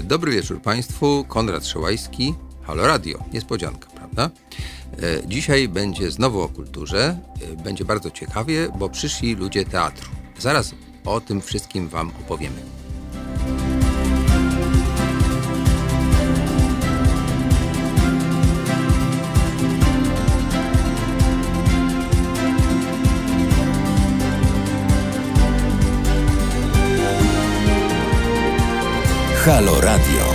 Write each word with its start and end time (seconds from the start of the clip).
Dobry 0.00 0.32
wieczór 0.32 0.62
Państwu, 0.62 1.24
Konrad 1.28 1.66
Szołajski, 1.66 2.34
Halo 2.62 2.86
Radio, 2.86 3.18
niespodzianka, 3.32 3.88
prawda? 3.90 4.30
E, 5.02 5.26
dzisiaj 5.26 5.68
będzie 5.68 6.10
znowu 6.10 6.40
o 6.40 6.48
kulturze, 6.48 7.18
e, 7.52 7.62
będzie 7.62 7.84
bardzo 7.84 8.10
ciekawie, 8.10 8.68
bo 8.78 8.88
przyszli 8.88 9.34
ludzie 9.34 9.64
teatru. 9.64 10.10
Zaraz 10.38 10.74
o 11.04 11.20
tym 11.20 11.40
wszystkim 11.40 11.88
Wam 11.88 12.10
opowiemy. 12.20 12.81
Halo 29.44 29.80
Radio. 29.80 30.32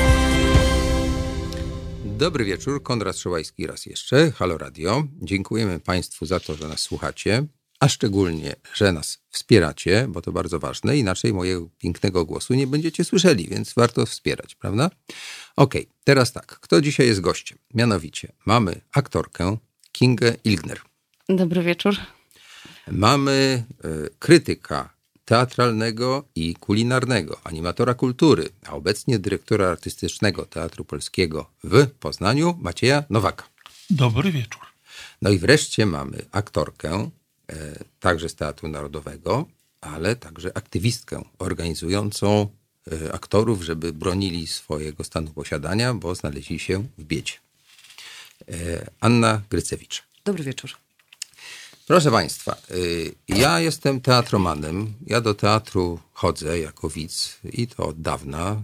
Dobry 2.06 2.46
wieczór, 2.46 2.84
Konrad 2.84 3.18
Szołajski 3.18 3.68
raz 3.68 3.86
jeszcze, 3.86 4.32
Halo 4.32 4.58
Radio. 4.58 5.04
Dziękujemy 5.22 5.80
Państwu 5.80 6.26
za 6.26 6.40
to, 6.40 6.56
że 6.56 6.68
nas 6.68 6.80
słuchacie, 6.80 7.46
a 7.80 7.88
szczególnie, 7.88 8.56
że 8.74 8.92
nas 8.92 9.20
wspieracie, 9.30 10.06
bo 10.10 10.22
to 10.22 10.32
bardzo 10.32 10.60
ważne, 10.60 10.98
inaczej 10.98 11.34
mojego 11.34 11.70
pięknego 11.78 12.26
głosu 12.26 12.54
nie 12.54 12.68
będziecie 12.68 13.04
słyszeli, 13.04 13.48
więc 13.48 13.74
warto 13.74 14.06
wspierać, 14.06 14.56
prawda? 14.56 14.90
Okej, 15.56 15.82
okay, 15.82 15.94
teraz 16.04 16.32
tak, 16.32 16.46
kto 16.46 16.82
dzisiaj 16.82 17.08
jest 17.08 17.22
gościem? 17.22 17.58
Mianowicie 17.74 18.32
mamy 18.46 18.82
aktorkę 18.94 19.58
Kingę 19.92 20.36
Ilgner. 20.44 20.82
Dobry 21.30 21.64
wieczór. 21.64 21.96
Mamy 22.92 23.64
y, 23.86 24.10
krytyka 24.20 24.97
teatralnego 25.28 26.24
i 26.36 26.56
kulinarnego, 26.56 27.40
animatora 27.44 27.94
kultury, 27.94 28.50
a 28.66 28.72
obecnie 28.72 29.20
dyrektora 29.20 29.70
artystycznego 29.70 30.46
Teatru 30.46 30.86
Polskiego 30.86 31.50
w 31.64 31.88
Poznaniu, 32.00 32.58
Macieja 32.62 33.04
Nowaka. 33.10 33.44
Dobry 33.90 34.32
wieczór. 34.32 34.62
No 35.22 35.30
i 35.30 35.40
wreszcie 35.40 35.86
mamy 35.86 36.26
aktorkę, 36.32 37.10
e, 37.50 37.84
także 38.00 38.30
z 38.30 38.36
Teatru 38.36 38.68
Narodowego, 38.68 39.46
ale 39.82 40.16
także 40.16 40.58
aktywistkę 40.58 41.24
organizującą 41.40 42.50
e, 42.92 43.14
aktorów, 43.14 43.64
żeby 43.64 43.94
bronili 43.94 44.48
swojego 44.48 45.04
stanu 45.04 45.32
posiadania, 45.32 45.94
bo 45.94 46.16
znaleźli 46.16 46.60
się 46.60 46.84
w 46.98 47.04
biedzie. 47.04 47.34
E, 48.50 48.54
Anna 49.00 49.42
Grycewicz. 49.50 50.04
Dobry 50.26 50.44
wieczór. 50.44 50.87
Proszę 51.88 52.12
Państwa, 52.12 52.56
y, 52.72 53.16
ja 53.28 53.60
jestem 53.60 54.02
teatromanem. 54.02 54.94
Ja 55.06 55.22
do 55.22 55.34
teatru 55.34 56.00
chodzę 56.14 56.60
jako 56.60 56.90
widz 56.90 57.40
i 57.44 57.68
to 57.68 57.88
od 57.88 58.02
dawna. 58.02 58.62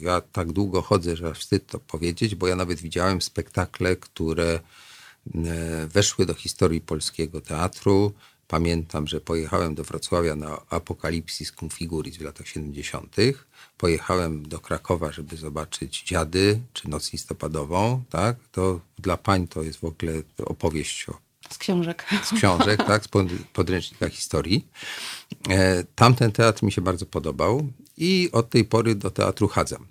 Ja 0.00 0.20
tak 0.20 0.52
długo 0.52 0.82
chodzę, 0.82 1.16
że 1.16 1.34
wstyd 1.34 1.66
to 1.66 1.78
powiedzieć, 1.78 2.34
bo 2.34 2.46
ja 2.46 2.56
nawet 2.56 2.80
widziałem 2.80 3.22
spektakle, 3.22 3.96
które 3.96 4.60
e, 5.34 5.86
weszły 5.86 6.26
do 6.26 6.34
historii 6.34 6.80
polskiego 6.80 7.40
teatru. 7.40 8.12
Pamiętam, 8.48 9.06
że 9.06 9.20
pojechałem 9.20 9.74
do 9.74 9.84
Wrocławia 9.84 10.36
na 10.36 10.60
Apokalipsis 10.70 11.52
Configuris 11.52 12.16
w 12.16 12.22
latach 12.22 12.48
70. 12.48 13.16
Pojechałem 13.78 14.48
do 14.48 14.58
Krakowa, 14.58 15.12
żeby 15.12 15.36
zobaczyć 15.36 16.02
Dziady 16.02 16.60
czy 16.72 16.88
Noc 16.88 17.12
listopadową. 17.12 18.02
Tak? 18.10 18.36
To 18.52 18.80
dla 18.98 19.16
pań 19.16 19.48
to 19.48 19.62
jest 19.62 19.78
w 19.78 19.84
ogóle 19.84 20.12
opowieść 20.38 21.08
o 21.08 21.25
z 21.54 21.58
książek. 21.58 22.04
Z 22.24 22.32
książek, 22.32 22.84
tak, 22.86 23.04
z 23.04 23.08
podręcznika 23.52 24.08
historii. 24.08 24.68
E, 25.48 25.84
tamten 25.94 26.32
teatr 26.32 26.62
mi 26.62 26.72
się 26.72 26.80
bardzo 26.80 27.06
podobał 27.06 27.68
i 27.96 28.28
od 28.32 28.50
tej 28.50 28.64
pory 28.64 28.94
do 28.94 29.10
teatru 29.10 29.48
chadzam. 29.48 29.86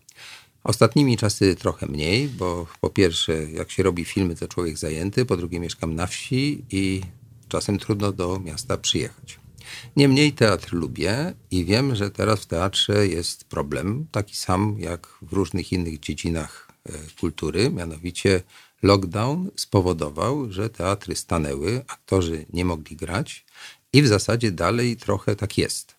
Ostatnimi 0.64 1.18
czasy 1.18 1.56
trochę 1.56 1.86
mniej, 1.86 2.28
bo 2.28 2.68
po 2.82 2.90
pierwsze, 2.90 3.52
jak 3.52 3.72
się 3.72 3.84
robi 3.84 4.06
filmy, 4.06 4.36
to 4.36 4.48
człowiek 4.48 4.78
zajęty, 4.78 5.26
po 5.26 5.38
drugie, 5.38 5.60
mieszkam 5.60 5.96
na 5.96 6.08
wsi 6.08 6.66
i 6.72 7.02
czasem 7.48 7.80
trudno 7.80 8.12
do 8.12 8.40
miasta 8.40 8.78
przyjechać. 8.78 9.40
Niemniej 9.96 10.34
teatr 10.34 10.74
lubię 10.74 11.34
i 11.52 11.66
wiem, 11.66 11.96
że 11.96 12.12
teraz 12.12 12.40
w 12.40 12.46
teatrze 12.46 13.08
jest 13.08 13.44
problem, 13.44 14.08
taki 14.12 14.36
sam 14.36 14.76
jak 14.80 15.08
w 15.22 15.34
różnych 15.34 15.72
innych 15.72 16.00
dziedzinach 16.00 16.68
e, 16.86 16.92
kultury, 17.20 17.70
mianowicie 17.70 18.42
lockdown 18.84 19.52
spowodował, 19.56 20.52
że 20.52 20.70
teatry 20.70 21.16
stanęły, 21.16 21.84
aktorzy 21.88 22.46
nie 22.54 22.66
mogli 22.66 22.96
grać 22.96 23.46
i 23.94 24.02
w 24.02 24.08
zasadzie 24.08 24.52
dalej 24.52 24.98
trochę 24.98 25.36
tak 25.36 25.58
jest. 25.58 25.96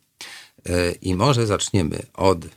E, 0.69 0.93
I 0.93 1.15
może 1.15 1.47
zaczniemy 1.47 2.03
od 2.15 2.45
e, 2.45 2.49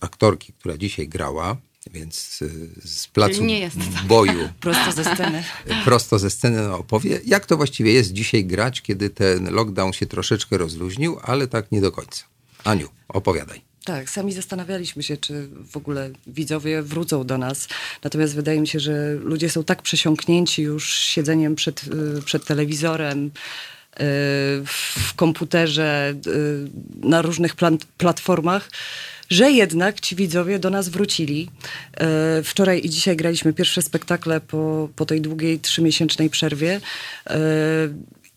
aktorki, 0.00 0.52
która 0.52 0.76
dzisiaj 0.76 1.08
grała, 1.08 1.56
więc 1.90 2.40
e, 2.42 2.88
z 2.88 3.06
placu 3.06 3.40
tak. 3.40 4.06
boju. 4.06 4.48
prosto 4.60 4.92
ze 4.92 5.04
sceny. 5.04 5.44
Prosto 5.84 6.18
ze 6.18 6.30
sceny 6.30 6.68
no, 6.68 6.78
opowie, 6.78 7.20
jak 7.24 7.46
to 7.46 7.56
właściwie 7.56 7.92
jest 7.92 8.12
dzisiaj 8.12 8.44
grać, 8.44 8.82
kiedy 8.82 9.10
ten 9.10 9.50
lockdown 9.50 9.92
się 9.92 10.06
troszeczkę 10.06 10.58
rozluźnił, 10.58 11.18
ale 11.22 11.46
tak 11.46 11.72
nie 11.72 11.80
do 11.80 11.92
końca. 11.92 12.24
Aniu, 12.64 12.88
opowiadaj. 13.08 13.67
Tak, 13.88 14.10
sami 14.10 14.32
zastanawialiśmy 14.32 15.02
się, 15.02 15.16
czy 15.16 15.48
w 15.70 15.76
ogóle 15.76 16.10
widzowie 16.26 16.82
wrócą 16.82 17.26
do 17.26 17.38
nas. 17.38 17.68
Natomiast 18.04 18.34
wydaje 18.34 18.60
mi 18.60 18.68
się, 18.68 18.80
że 18.80 19.14
ludzie 19.14 19.50
są 19.50 19.64
tak 19.64 19.82
przesiąknięci 19.82 20.62
już 20.62 20.94
siedzeniem 20.94 21.54
przed, 21.54 21.82
y, 22.18 22.22
przed 22.22 22.44
telewizorem, 22.44 23.26
y, 23.26 23.30
w 24.66 25.14
komputerze, 25.16 26.14
y, 26.26 27.08
na 27.08 27.22
różnych 27.22 27.56
platformach, 27.98 28.70
że 29.30 29.50
jednak 29.50 30.00
ci 30.00 30.16
widzowie 30.16 30.58
do 30.58 30.70
nas 30.70 30.88
wrócili. 30.88 31.50
Wczoraj 32.44 32.80
i 32.84 32.90
dzisiaj 32.90 33.16
graliśmy 33.16 33.52
pierwsze 33.52 33.82
spektakle 33.82 34.40
po, 34.40 34.88
po 34.96 35.06
tej 35.06 35.20
długiej 35.20 35.60
trzymiesięcznej 35.60 36.30
przerwie. 36.30 36.80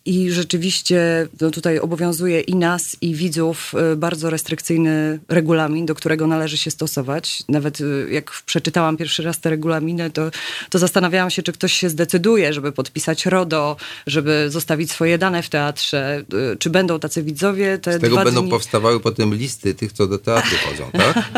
I 0.06 0.32
rzeczywiście 0.32 1.28
no 1.42 1.52
tutaj 1.52 1.80
obowiązuje 1.80 2.42
i 2.42 2.56
nas, 2.56 2.98
i 3.02 3.16
widzów 3.16 3.74
y, 3.94 3.96
bardzo 3.96 4.30
restrykcyjny 4.30 5.20
regulamin, 5.30 5.86
do 5.86 5.96
którego 5.96 6.28
należy 6.28 6.58
się 6.58 6.72
stosować. 6.72 7.44
Nawet 7.50 7.82
y, 7.82 8.08
jak 8.12 8.32
przeczytałam 8.46 8.98
pierwszy 8.98 9.24
raz 9.24 9.40
te 9.40 9.50
regulaminy, 9.50 10.10
to, 10.10 10.32
to 10.70 10.80
zastanawiałam 10.80 11.30
się, 11.30 11.44
czy 11.44 11.54
ktoś 11.54 11.74
się 11.74 11.90
zdecyduje, 11.90 12.54
żeby 12.54 12.72
podpisać 12.72 13.26
RODO, 13.26 13.78
żeby 14.08 14.46
zostawić 14.50 14.92
swoje 14.92 15.18
dane 15.18 15.44
w 15.44 15.50
teatrze. 15.50 16.24
Y, 16.54 16.58
czy 16.58 16.70
będą 16.70 17.00
tacy 17.00 17.24
widzowie? 17.24 17.78
Te 17.78 17.94
Z 17.94 18.02
tego 18.02 18.24
będą 18.24 18.42
dni... 18.42 18.52
powstawały 18.52 19.00
potem 19.00 19.34
listy 19.34 19.74
tych, 19.74 19.92
co 19.92 20.08
do 20.08 20.18
teatru 20.18 20.58
chodzą, 20.66 20.92
tak? 20.92 21.32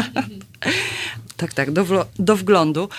tak, 1.38 1.53
tak, 1.53 1.72
do, 1.72 2.06
do 2.19 2.35
wglądu. 2.35 2.90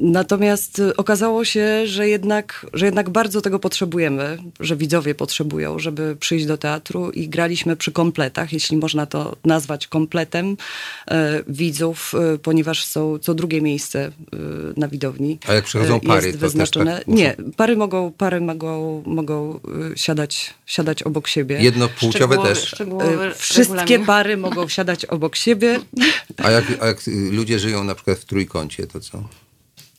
Natomiast 0.00 0.78
y, 0.78 0.96
okazało 0.96 1.44
się, 1.44 1.86
że 1.86 2.08
jednak, 2.08 2.66
że 2.72 2.86
jednak 2.86 3.10
bardzo 3.10 3.40
tego 3.40 3.58
potrzebujemy, 3.58 4.38
że 4.60 4.76
widzowie 4.76 5.14
potrzebują, 5.14 5.78
żeby 5.78 6.16
przyjść 6.16 6.46
do 6.46 6.58
teatru 6.58 7.10
i 7.10 7.28
graliśmy 7.28 7.76
przy 7.76 7.92
kompletach, 7.92 8.52
jeśli 8.52 8.76
można 8.76 9.06
to 9.06 9.36
nazwać 9.44 9.86
kompletem 9.86 10.56
e, 11.10 11.42
widzów, 11.48 12.12
e, 12.34 12.38
ponieważ 12.38 12.84
są 12.84 13.18
co 13.18 13.34
drugie 13.34 13.62
miejsce 13.62 14.04
e, 14.04 14.36
na 14.76 14.88
widowni. 14.88 15.38
A 15.48 15.54
jak 15.54 15.64
przychodzą 15.64 16.00
pary, 16.00 16.26
jest 16.26 16.38
wyznaczone. 16.38 16.98
Tak 16.98 17.08
Nie, 17.08 17.36
pary 17.56 17.76
mogą, 17.76 18.12
pary 18.12 18.40
mogą, 18.40 19.02
mogą 19.06 19.60
siadać, 19.96 20.54
siadać 20.66 21.02
obok 21.02 21.28
siebie. 21.28 21.58
Jednopłciowe 21.60 22.38
też. 22.38 22.74
Wszystkie 23.36 23.74
regulamin. 23.74 24.06
pary 24.06 24.36
mogą 24.36 24.68
siadać 24.68 25.04
obok 25.04 25.36
siebie. 25.36 25.80
A 26.36 26.50
jak, 26.50 26.64
a 26.80 26.86
jak 26.86 27.00
ludzie 27.30 27.58
żyją 27.58 27.84
na 27.84 27.94
przykład 27.94 28.18
w 28.18 28.24
trójkącie, 28.24 28.86
to 28.86 29.00
co? 29.00 29.24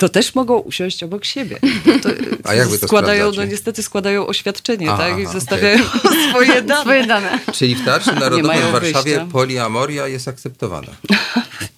To 0.01 0.09
też 0.09 0.35
mogą 0.35 0.57
usiąść 0.57 1.03
obok 1.03 1.25
siebie. 1.25 1.59
To 2.03 2.09
A 2.43 2.53
jakby 2.53 2.79
to 2.79 2.87
składają, 2.87 3.31
no 3.37 3.45
niestety 3.45 3.83
składają 3.83 4.27
oświadczenie, 4.27 4.91
aha, 4.91 4.97
tak? 4.97 5.19
I 5.19 5.25
zostawiają 5.25 5.85
okay. 5.85 6.29
swoje, 6.29 6.61
dane. 6.61 6.81
swoje 6.81 7.05
dane. 7.05 7.39
Czyli 7.53 7.75
w 7.75 7.85
Teatrze 7.85 8.13
Narodowym 8.19 8.61
w 8.61 8.71
Warszawie 8.71 9.03
wyjścia. 9.03 9.25
poliamoria 9.31 10.07
jest 10.07 10.27
akceptowana. 10.27 10.87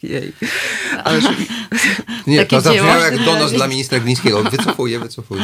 Jej. 0.03 0.33
Ależ... 1.03 1.23
Nie, 2.27 2.45
to 2.45 2.61
zabrzmiało 2.61 3.01
jak 3.01 3.25
donos 3.25 3.51
dla 3.51 3.67
ministra 3.67 3.99
Glińskiego. 3.99 4.43
Wycofuję, 4.43 4.99
wycofuję. 4.99 5.41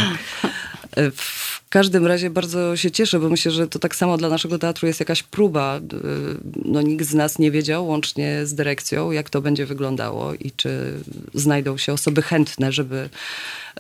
W 1.16 1.59
każdym 1.70 2.06
razie 2.06 2.30
bardzo 2.30 2.78
się 2.78 2.92
cieszę, 2.92 3.20
bo 3.20 3.30
myślę, 3.30 3.52
że 3.52 3.68
to 3.68 3.80
tak 3.80 3.96
samo 3.96 4.18
dla 4.18 4.30
naszego 4.30 4.60
teatru 4.60 4.88
jest 4.88 5.00
jakaś 5.00 5.24
próba. 5.24 5.80
No, 6.66 6.82
nikt 6.82 7.06
z 7.06 7.14
nas 7.14 7.40
nie 7.40 7.52
wiedział, 7.52 7.88
łącznie 7.88 8.46
z 8.46 8.54
dyrekcją, 8.54 9.12
jak 9.12 9.30
to 9.30 9.42
będzie 9.42 9.66
wyglądało 9.66 10.34
i 10.34 10.52
czy 10.52 10.94
znajdą 11.34 11.78
się 11.78 11.94
osoby 11.94 12.22
chętne, 12.22 12.72
żeby, 12.72 13.10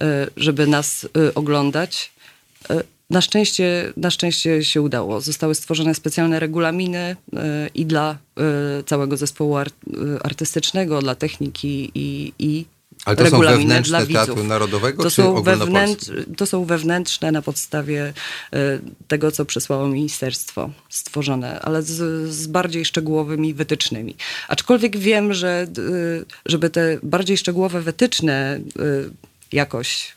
e, 0.01 0.27
żeby 0.37 0.67
nas 0.67 1.05
e, 1.05 1.33
oglądać. 1.33 2.11
Na 3.09 3.21
szczęście, 3.21 3.93
na 3.97 4.11
szczęście 4.11 4.63
się 4.63 4.81
udało. 4.81 5.21
Zostały 5.21 5.55
stworzone 5.55 5.95
specjalne 5.95 6.39
regulaminy 6.39 7.15
i 7.75 7.85
dla 7.85 8.17
całego 8.85 9.17
zespołu 9.17 9.57
artystycznego, 10.23 11.01
dla 11.01 11.15
techniki 11.15 11.91
i, 11.95 12.33
i 12.39 12.65
Ale 13.09 13.17
to 13.17 13.29
są 13.29 13.39
wewnętrzne 13.39 14.05
dla. 14.05 14.25
Teatru 14.25 14.43
Narodowego, 14.43 15.03
to 15.03 15.09
czy 15.09 15.15
są, 15.15 15.35
ogólnopolskie? 15.35 16.13
to 16.37 16.45
są 16.45 16.65
wewnętrzne 16.65 17.31
na 17.31 17.41
podstawie 17.41 18.13
e, 18.53 18.79
tego, 19.07 19.31
co 19.31 19.45
przesłało 19.45 19.87
ministerstwo 19.87 20.69
stworzone, 20.89 21.59
ale 21.59 21.83
z, 21.83 22.29
z 22.29 22.47
bardziej 22.47 22.85
szczegółowymi 22.85 23.53
wytycznymi. 23.53 24.15
Aczkolwiek 24.47 24.97
wiem, 24.97 25.33
że 25.33 25.49
e, 25.49 25.67
żeby 26.45 26.69
te 26.69 26.97
bardziej 27.03 27.37
szczegółowe 27.37 27.81
wytyczne 27.81 28.33
e, 28.35 28.59
jakoś 29.51 30.15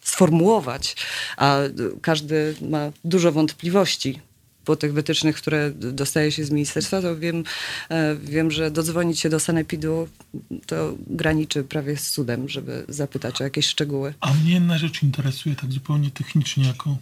sformułować, 0.00 0.96
a 1.36 1.58
każdy 2.02 2.54
ma 2.70 2.92
dużo 3.04 3.32
wątpliwości 3.32 4.20
po 4.64 4.76
tych 4.76 4.92
wytycznych, 4.92 5.36
które 5.36 5.70
dostaje 5.70 6.32
się 6.32 6.44
z 6.44 6.50
ministerstwa, 6.50 7.02
to 7.02 7.16
wiem, 7.16 7.44
e, 7.90 8.16
wiem, 8.16 8.50
że 8.50 8.70
dodzwonić 8.70 9.20
się 9.20 9.28
do 9.28 9.40
Sanepidu 9.40 10.08
to 10.66 10.94
graniczy 11.06 11.64
prawie 11.64 11.96
z 11.96 12.10
cudem, 12.10 12.48
żeby 12.48 12.84
zapytać 12.88 13.40
o 13.40 13.44
jakieś 13.44 13.66
szczegóły. 13.66 14.14
A 14.20 14.34
mnie 14.34 14.52
jedna 14.52 14.78
rzecz 14.78 15.02
interesuje 15.02 15.56
tak 15.56 15.72
zupełnie 15.72 16.10
technicznie 16.10 16.66
jako 16.66 16.96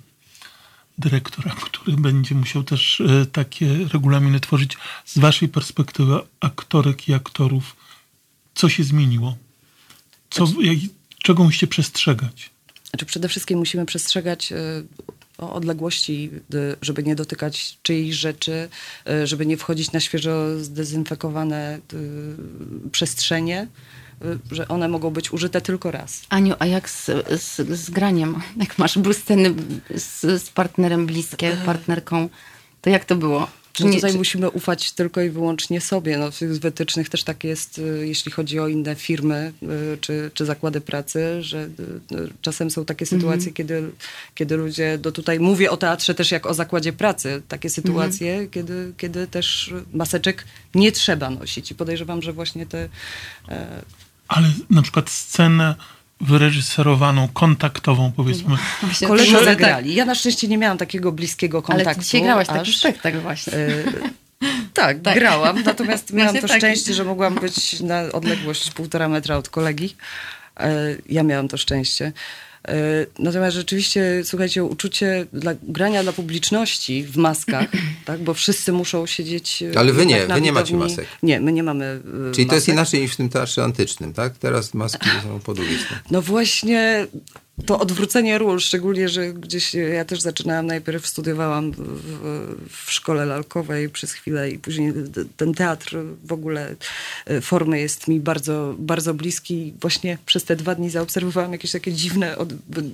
dyrektora, 0.99 1.55
który 1.62 1.97
będzie 1.97 2.35
musiał 2.35 2.62
też 2.62 3.00
e, 3.00 3.26
takie 3.26 3.88
regulaminy 3.93 4.41
tworzyć. 4.41 4.76
Z 5.05 5.19
waszej 5.19 5.49
perspektywy 5.49 6.20
aktorek 6.41 7.08
i 7.08 7.15
aktorów, 7.15 7.76
co 8.55 8.69
się 8.69 8.85
zmieniło? 8.85 9.37
Co, 10.31 10.47
czego 11.23 11.44
musicie 11.44 11.67
przestrzegać? 11.67 12.50
Znaczy 12.91 13.06
przede 13.06 13.29
wszystkim 13.29 13.58
musimy 13.58 13.87
przestrzegać 13.87 14.53
e, 14.53 14.56
o 15.38 15.52
odległości, 15.52 16.31
y, 16.55 16.76
żeby 16.82 17.02
nie 17.02 17.14
dotykać 17.14 17.79
czyichś 17.82 18.17
rzeczy, 18.17 18.69
y, 19.08 19.26
żeby 19.26 19.46
nie 19.46 19.56
wchodzić 19.56 19.93
na 19.93 20.00
świeżo 20.00 20.58
zdezynfekowane 20.58 21.79
y, 21.94 22.90
przestrzenie, 22.90 23.69
że 24.50 24.69
one 24.69 24.88
mogą 24.88 25.11
być 25.11 25.32
użyte 25.32 25.61
tylko 25.61 25.90
raz. 25.90 26.23
Aniu, 26.29 26.55
a 26.58 26.67
jak 26.67 26.90
z, 26.90 27.06
z, 27.43 27.69
z 27.79 27.90
graniem? 27.90 28.43
Jak 28.56 28.79
masz 28.79 28.99
były 28.99 29.14
sceny 29.14 29.55
z, 29.94 30.43
z 30.43 30.50
partnerem 30.50 31.06
bliskie, 31.06 31.56
partnerką, 31.67 32.29
to 32.81 32.90
jak 32.90 33.05
to 33.05 33.17
było? 33.17 33.62
Czy 33.72 33.84
No 33.84 33.88
nie, 33.88 33.96
tutaj 33.96 34.12
czy, 34.12 34.19
musimy 34.19 34.50
ufać 34.50 34.92
tylko 34.92 35.22
i 35.22 35.30
wyłącznie 35.30 35.80
sobie. 35.80 36.19
No, 36.19 36.30
w 36.30 36.58
wytycznych 36.58 37.08
też 37.08 37.24
tak 37.24 37.44
jest, 37.44 37.78
y, 37.78 38.06
jeśli 38.06 38.32
chodzi 38.32 38.60
o 38.60 38.69
inne 38.69 38.94
firmy 38.94 39.52
y, 39.62 39.98
czy, 40.00 40.30
czy 40.34 40.44
zakłady 40.44 40.80
pracy, 40.80 41.42
że 41.42 41.69
y, 42.12 42.28
czasem 42.42 42.70
są 42.70 42.84
takie 42.84 43.06
sytuacje, 43.06 43.52
kiedy, 43.52 43.90
kiedy 44.34 44.56
ludzie, 44.56 44.98
do 44.98 45.12
tutaj 45.12 45.40
mówię 45.40 45.70
o 45.70 45.76
teatrze 45.76 46.14
też 46.14 46.30
jak 46.30 46.46
o 46.46 46.54
zakładzie 46.54 46.92
pracy, 46.92 47.42
takie 47.48 47.70
sytuacje, 47.70 48.48
kiedy, 48.50 48.92
kiedy 48.96 49.26
też 49.26 49.74
maseczek 49.92 50.44
nie 50.74 50.92
trzeba 50.92 51.30
nosić. 51.30 51.70
I 51.70 51.74
podejrzewam, 51.74 52.22
że 52.22 52.32
właśnie 52.32 52.66
te 52.66 52.88
e, 53.48 53.82
Ale 54.28 54.52
na 54.70 54.82
przykład 54.82 55.10
scenę 55.10 55.74
wyreżyserowaną, 56.22 57.28
kontaktową 57.28 58.12
powiedzmy. 58.16 58.56
Właśnie 58.82 59.08
koledzy 59.08 59.32
to- 59.32 59.44
zagrali. 59.44 59.94
Ja 59.94 60.04
na 60.04 60.14
szczęście 60.14 60.48
nie 60.48 60.58
miałam 60.58 60.78
takiego 60.78 61.12
bliskiego 61.12 61.58
Ale 61.58 61.62
kontaktu. 61.76 62.00
ty 62.00 62.04
dzisiaj 62.04 62.22
grałaś 62.22 62.46
taki 62.46 62.60
aż- 62.70 62.76
spektakl 62.78 63.20
właśnie. 63.20 63.52
E, 63.52 63.69
tak, 64.74 65.00
Tak. 65.00 65.14
grałam, 65.14 65.62
natomiast 65.62 66.12
miałam 66.12 66.26
Właśnie 66.32 66.40
to 66.42 66.48
taki. 66.48 66.60
szczęście, 66.60 66.94
że 66.94 67.04
mogłam 67.04 67.34
być 67.34 67.80
na 67.80 68.02
odległość 68.12 68.70
półtora 68.70 69.08
metra 69.08 69.36
od 69.36 69.48
kolegi. 69.48 69.96
E, 70.60 70.70
Ja 71.08 71.22
miałam 71.22 71.48
to 71.48 71.56
szczęście. 71.56 72.12
E, 72.69 73.06
Natomiast 73.19 73.56
rzeczywiście, 73.56 74.20
słuchajcie, 74.25 74.64
uczucie 74.64 75.26
dla, 75.32 75.53
grania 75.62 76.03
dla 76.03 76.12
publiczności 76.12 77.05
w 77.05 77.17
maskach, 77.17 77.67
tak, 78.05 78.20
bo 78.23 78.35
wszyscy 78.35 78.73
muszą 78.73 79.06
siedzieć. 79.06 79.62
e, 79.62 79.79
Ale 79.79 79.93
wy 79.93 80.06
nie, 80.06 80.26
wy 80.26 80.41
nie 80.41 80.53
macie 80.53 80.76
masek. 80.76 81.06
Nie, 81.23 81.41
my 81.41 81.53
nie 81.53 81.62
mamy. 81.62 82.00
e, 82.31 82.32
Czyli 82.35 82.47
to 82.47 82.55
jest 82.55 82.67
masek. 82.69 82.75
inaczej 82.75 83.00
niż 83.00 83.12
w 83.12 83.17
tym 83.17 83.29
teatrze 83.29 83.64
antycznym, 83.64 84.12
tak? 84.12 84.38
Teraz 84.38 84.75
maski 84.75 85.09
są 85.23 85.41
po 85.41 85.55
drugiej 85.55 85.79
stronie. 85.79 86.03
No 86.11 86.23
właśnie 86.23 87.06
to 87.67 87.79
odwrócenie 87.79 88.38
ról, 88.38 88.61
szczególnie, 88.61 89.09
że 89.09 89.32
gdzieś 89.32 89.75
ja 89.75 90.05
też 90.05 90.20
zaczynałam, 90.20 90.67
najpierw 90.67 91.06
studiowałam 91.06 91.73
w, 91.73 91.79
w, 92.69 92.93
szkole 92.93 93.26
lalkowej 93.26 93.88
przez 93.88 94.12
chwilę 94.12 94.50
i 94.50 94.59
później 94.59 94.93
ten 95.37 95.55
teatr 95.55 95.97
w 96.25 96.32
ogóle 96.32 96.75
e, 97.26 97.41
formy 97.41 97.81
jest 97.81 98.09
mi 98.09 98.20
bardzo, 98.20 98.75
bardzo 98.79 99.14
bliski. 99.14 99.75
Właśnie 99.81 100.19
przez 100.26 100.44
te 100.44 100.56
dwa 100.56 100.75
dni 100.75 100.91
zaobserwowałam 100.91 101.53
jakieś 101.53 101.73
takie 101.73 101.93
dziwne 101.93 102.37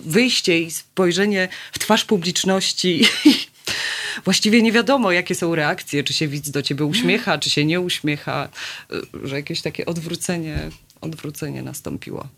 wyjście 0.05 0.61
i 0.61 0.71
spojrzenie 0.71 1.49
w 1.73 1.79
twarz 1.79 2.05
publiczności. 2.05 3.05
Właściwie 4.25 4.63
nie 4.63 4.73
wiadomo, 4.73 5.13
jakie 5.13 5.35
są 5.35 5.55
reakcje, 5.55 6.05
czy 6.05 6.13
się 6.13 6.29
widz 6.29 6.51
do 6.51 6.63
ciebie 6.63 6.85
uśmiecha, 6.85 7.39
czy 7.39 7.51
się 7.51 7.65
nie 7.65 7.81
uśmiecha, 7.81 8.49
e, 8.91 9.27
że 9.29 9.37
jakieś 9.37 9.63
takie 9.63 9.87
odwrócenie, 9.87 10.71
odwrócenie 11.01 11.63
nastąpiło. 11.63 12.29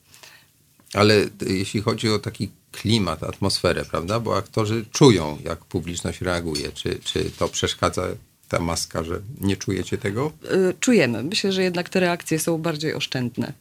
Ale 0.94 1.14
jeśli 1.46 1.81
chodzi 1.81 2.08
o 2.08 2.19
taki 2.19 2.50
klimat, 2.72 3.22
atmosferę, 3.22 3.84
prawda? 3.84 4.20
Bo 4.20 4.37
aktorzy 4.37 4.84
czują, 4.92 5.38
jak 5.44 5.58
publiczność 5.58 6.20
reaguje. 6.20 6.72
Czy, 6.72 6.98
czy 7.04 7.31
to 7.31 7.48
przeszkadza 7.48 8.06
ta 8.48 8.58
maska, 8.58 9.04
że 9.04 9.20
nie 9.40 9.56
czujecie 9.56 9.98
tego? 9.98 10.32
y, 10.44 10.75
czujemy. 10.81 11.22
Myślę, 11.22 11.52
że 11.52 11.62
jednak 11.62 11.88
te 11.88 12.00
reakcje 12.00 12.38
są 12.38 12.58
bardziej 12.58 12.94
oszczędne. 12.94 13.52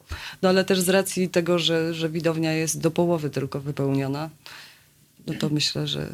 No 0.42 0.48
ale 0.48 0.64
też 0.64 0.80
z 0.80 0.88
racji 0.88 1.28
tego, 1.28 1.58
że, 1.58 1.94
że 1.94 2.08
widownia 2.08 2.52
jest 2.52 2.80
do 2.80 2.90
połowy 2.90 3.30
tylko 3.30 3.60
wypełniona, 3.60 4.30
no 5.26 5.34
to 5.34 5.48
myślę, 5.48 5.86
że, 5.86 6.12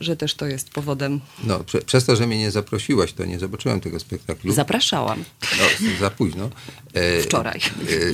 że 0.00 0.16
też 0.16 0.34
to 0.34 0.46
jest 0.46 0.70
powodem. 0.70 1.20
No, 1.44 1.64
prze, 1.64 1.80
przez 1.82 2.04
to, 2.04 2.16
że 2.16 2.26
mnie 2.26 2.38
nie 2.38 2.50
zaprosiłaś, 2.50 3.12
to 3.12 3.24
nie 3.24 3.38
zobaczyłem 3.38 3.80
tego 3.80 4.00
spektaklu. 4.00 4.52
Zapraszałam. 4.52 5.24
No, 5.42 5.88
za 6.00 6.10
późno. 6.10 6.50
E, 6.94 7.22
Wczoraj. 7.22 7.60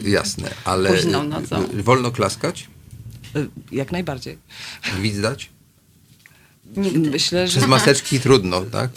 E, 0.04 0.08
jasne, 0.10 0.50
ale 0.64 0.90
Późną 0.92 1.22
nocą. 1.22 1.56
e, 1.56 1.82
wolno 1.82 2.10
klaskać? 2.10 2.66
Y, 3.36 3.48
Jak 3.72 3.92
najbardziej. 3.92 4.38
Gwizdać? 4.98 5.50
Myślę, 6.96 7.48
że 7.48 7.58
Przez 7.58 7.68
maseczki 7.70 8.20
trudno, 8.20 8.60
tak? 8.60 8.90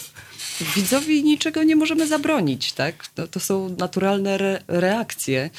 widzowi 0.75 1.23
niczego 1.23 1.63
nie 1.63 1.75
możemy 1.75 2.07
zabronić, 2.07 2.73
tak? 2.73 3.07
To, 3.07 3.27
to 3.27 3.39
są 3.39 3.75
naturalne 3.77 4.33
re, 4.33 4.63
reakcje. 4.67 5.49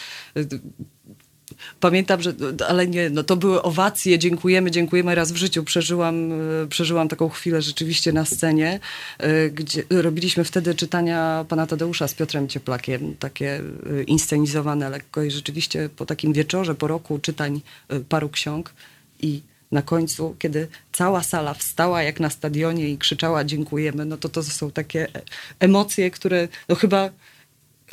Pamiętam, 1.81 2.23
że, 2.23 2.35
ale 2.69 2.87
nie, 2.87 3.11
no 3.11 3.23
to 3.23 3.37
były 3.37 3.63
owacje, 3.63 4.19
dziękujemy, 4.19 4.71
dziękujemy. 4.71 5.15
Raz 5.15 5.33
w 5.33 5.37
życiu 5.37 5.65
przeżyłam, 5.65 6.33
y, 6.63 6.67
przeżyłam 6.69 7.09
taką 7.09 7.29
chwilę 7.29 7.63
rzeczywiście 7.63 8.13
na 8.13 8.25
scenie, 8.25 8.81
y, 9.23 9.51
gdzie 9.51 9.83
robiliśmy 9.91 10.45
wtedy 10.45 10.75
czytania 10.75 11.45
pana 11.49 11.67
Tadeusza 11.67 12.09
z 12.09 12.15
Piotrem 12.15 12.49
Cieplakiem, 12.49 13.15
takie 13.19 13.61
y, 13.61 14.05
inscenizowane 14.07 14.91
lekko 14.91 15.23
i 15.23 15.31
rzeczywiście 15.31 15.89
po 15.97 16.07
takim 16.07 16.33
wieczorze, 16.33 16.75
po 16.75 16.87
roku 16.87 17.19
czytań 17.19 17.61
paru 18.09 18.29
ksiąg 18.29 18.75
i 19.21 19.43
na 19.73 19.83
końcu, 19.83 20.37
kiedy 20.39 20.69
cała 20.93 21.23
sala 21.23 21.55
wstała 21.55 22.03
jak 22.03 22.21
na 22.21 22.31
stadionie 22.31 22.89
i 22.89 22.99
krzyczała 22.99 23.45
dziękujemy, 23.45 24.05
no 24.05 24.17
to 24.17 24.29
to 24.29 24.43
są 24.43 24.71
takie 24.71 25.09
e- 25.15 25.23
emocje, 25.61 26.11
które 26.11 26.49
no 26.69 26.75
chyba, 26.75 27.11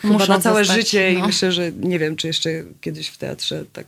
chyba 0.01 0.13
Muszą 0.13 0.27
na 0.27 0.39
całe 0.39 0.65
zostać, 0.65 0.77
życie 0.85 1.13
i 1.13 1.17
no. 1.17 1.27
myślę, 1.27 1.51
że 1.51 1.71
nie 1.71 1.99
wiem, 1.99 2.15
czy 2.15 2.27
jeszcze 2.27 2.49
kiedyś 2.81 3.07
w 3.07 3.17
teatrze 3.17 3.65
tak, 3.73 3.87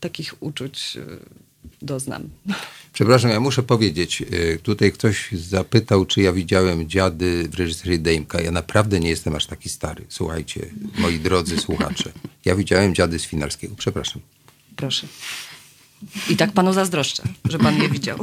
takich 0.00 0.42
uczuć 0.42 0.96
y, 0.96 1.18
doznam. 1.82 2.28
Przepraszam, 2.92 3.30
ja 3.30 3.40
muszę 3.40 3.62
powiedzieć, 3.62 4.22
y, 4.22 4.58
tutaj 4.62 4.92
ktoś 4.92 5.32
zapytał, 5.32 6.06
czy 6.06 6.20
ja 6.20 6.32
widziałem 6.32 6.88
dziady 6.88 7.48
w 7.48 7.54
reżyserii 7.54 8.00
Dejmka. 8.00 8.40
Ja 8.40 8.50
naprawdę 8.50 9.00
nie 9.00 9.08
jestem 9.08 9.34
aż 9.36 9.46
taki 9.46 9.68
stary. 9.68 10.04
Słuchajcie, 10.08 10.66
moi 10.98 11.18
drodzy 11.18 11.58
słuchacze. 11.58 12.12
Ja 12.44 12.54
widziałem 12.54 12.94
dziady 12.94 13.18
z 13.18 13.24
Finalskiego. 13.24 13.74
Przepraszam. 13.78 14.22
Proszę. 14.76 15.06
I 16.30 16.36
tak 16.36 16.52
panu 16.52 16.72
zazdroszczę, 16.72 17.22
że 17.44 17.58
pan 17.58 17.82
je 17.82 17.88
widział. 17.88 18.18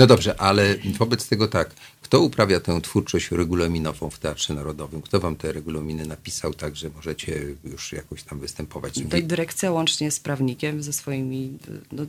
No 0.00 0.06
dobrze, 0.06 0.40
ale 0.40 0.76
wobec 0.98 1.28
tego 1.28 1.48
tak. 1.48 1.70
Kto 2.02 2.20
uprawia 2.20 2.60
tę 2.60 2.80
twórczość 2.80 3.30
regulaminową 3.30 4.10
w 4.10 4.18
Teatrze 4.18 4.54
Narodowym? 4.54 5.02
Kto 5.02 5.20
wam 5.20 5.36
te 5.36 5.52
regulaminy 5.52 6.06
napisał 6.06 6.54
tak, 6.54 6.76
że 6.76 6.90
możecie 6.96 7.40
już 7.64 7.92
jakoś 7.92 8.22
tam 8.22 8.40
występować? 8.40 8.94
Tutaj 8.94 9.24
dyrekcja 9.24 9.70
łącznie 9.70 10.10
z 10.10 10.20
prawnikiem, 10.20 10.82
ze 10.82 10.92
swoimi. 10.92 11.58
No, 11.92 12.06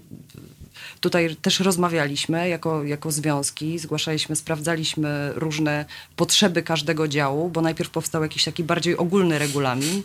tutaj 1.00 1.36
też 1.36 1.60
rozmawialiśmy 1.60 2.50
jako, 2.50 2.84
jako 2.84 3.12
związki, 3.12 3.80
zgłaszaliśmy, 3.80 4.36
sprawdzaliśmy 4.36 5.32
różne 5.36 5.86
potrzeby 6.16 6.64
każdego 6.64 7.08
działu, 7.08 7.50
bo 7.50 7.62
najpierw 7.62 7.90
powstał 7.90 8.24
jakiś 8.24 8.44
taki 8.44 8.64
bardziej 8.64 8.98
ogólny 8.98 9.40
regulamin, 9.40 10.04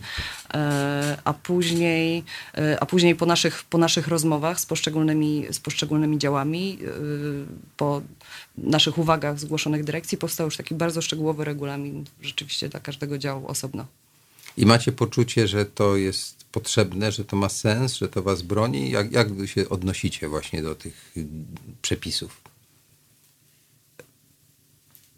a 1.24 1.32
później, 1.32 2.24
e, 2.54 2.80
a 2.80 2.86
później 2.86 3.16
po, 3.16 3.26
naszych, 3.26 3.64
po 3.64 3.78
naszych 3.78 4.08
rozmowach 4.08 4.60
z 4.60 4.66
poszczególnymi, 4.66 5.46
z 5.50 5.60
poszczególnymi 5.60 6.18
działami, 6.18 6.78
e, 6.82 6.88
po 7.76 8.02
naszych 8.58 8.98
uwagach 8.98 9.40
zgłoszonych 9.40 9.84
dyrekcji, 9.84 10.18
powstał 10.18 10.46
już 10.46 10.56
taki 10.56 10.74
bardzo 10.74 11.02
szczegółowy 11.02 11.44
regulamin 11.44 12.04
rzeczywiście 12.22 12.68
dla 12.68 12.80
każdego 12.80 13.18
działu 13.18 13.46
osobno. 13.46 13.86
I 14.56 14.66
macie 14.66 14.92
poczucie, 14.92 15.48
że 15.48 15.66
to 15.66 15.96
jest 15.96 16.44
potrzebne, 16.52 17.12
że 17.12 17.24
to 17.24 17.36
ma 17.36 17.48
sens, 17.48 17.94
że 17.94 18.08
to 18.08 18.22
was 18.22 18.42
broni? 18.42 18.90
Jak, 18.90 19.12
jak 19.12 19.28
się 19.46 19.68
odnosicie 19.68 20.28
właśnie 20.28 20.62
do 20.62 20.74
tych 20.74 21.14
przepisów? 21.82 22.40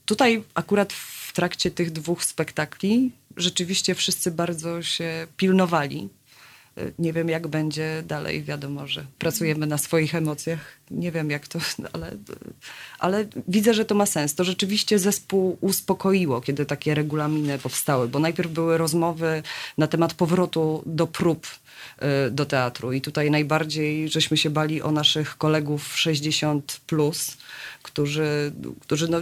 Tutaj 0.07 0.43
akurat 0.55 0.93
w 0.93 1.33
trakcie 1.33 1.71
tych 1.71 1.91
dwóch 1.91 2.25
spektakli 2.25 3.11
rzeczywiście 3.39 3.95
wszyscy 3.95 4.31
bardzo 4.31 4.83
się 4.83 5.27
pilnowali 5.37 6.09
y, 6.79 6.93
nie 6.99 7.13
wiem 7.13 7.29
jak 7.29 7.49
będzie 7.49 8.03
dalej, 8.07 8.43
wiadomo, 8.45 8.87
że 8.87 9.07
pracujemy 9.19 9.67
na 9.67 9.79
swoich 9.79 10.15
emocjach. 10.15 10.78
Nie 10.91 11.13
wiem 11.13 11.31
jak 11.31 11.49
to, 11.49 11.59
ale, 11.93 12.17
ale 12.99 13.27
widzę, 13.49 13.75
że 13.75 13.85
to 13.85 13.95
ma 13.95 14.07
sens. 14.07 14.35
To 14.35 14.45
rzeczywiście 14.45 14.99
zespół 14.99 15.59
uspokoiło, 15.61 16.41
kiedy 16.41 16.67
takie 16.67 16.95
regulaminy 16.95 17.59
powstały, 17.59 18.09
bo 18.09 18.19
najpierw 18.19 18.51
były 18.51 18.79
rozmowy 18.79 19.43
na 19.79 19.87
temat 19.87 20.15
powrotu 20.15 20.83
do 20.87 21.07
prób 21.07 21.47
y, 21.47 22.31
do 22.31 22.47
teatru. 22.47 22.93
I 22.93 23.01
tutaj 23.01 23.31
najbardziej 23.31 24.09
żeśmy 24.09 24.37
się 24.37 24.51
bali 24.51 24.83
o 24.83 24.93
naszych 24.93 25.37
kolegów 25.37 25.99
60 25.99 26.81
plus, 26.87 27.37
którzy, 27.83 28.53
którzy 28.81 29.09
no, 29.09 29.19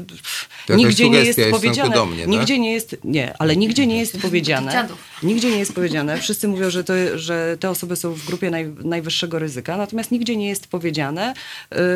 jakaś 0.69 0.85
nigdzie 0.85 1.11
nie 1.11 1.25
jest 1.25 1.41
powiedziane, 1.51 2.07
mnie, 2.07 2.19
tak? 2.19 2.29
nigdzie 2.29 2.59
nie 2.59 2.73
jest, 2.73 2.97
nie, 3.05 3.35
ale 3.39 3.57
nigdzie 3.57 3.87
nie 3.87 3.99
jest 3.99 4.19
powiedziane, 4.21 4.89
nigdzie 5.23 5.51
nie 5.51 5.59
jest 5.59 5.73
powiedziane, 5.75 6.21
wszyscy 6.21 6.49
mówią, 6.49 6.71
że, 6.71 6.85
to, 6.85 6.93
że 7.15 7.57
te 7.61 7.71
osoby 7.71 7.97
są 7.97 8.13
w 8.13 8.27
grupie 8.27 8.51
naj, 8.51 8.75
najwyższego 8.85 9.39
ryzyka, 9.39 9.77
natomiast 9.77 10.11
nigdzie 10.11 10.37
nie 10.37 10.49
jest 10.49 10.67
powiedziane, 10.67 11.35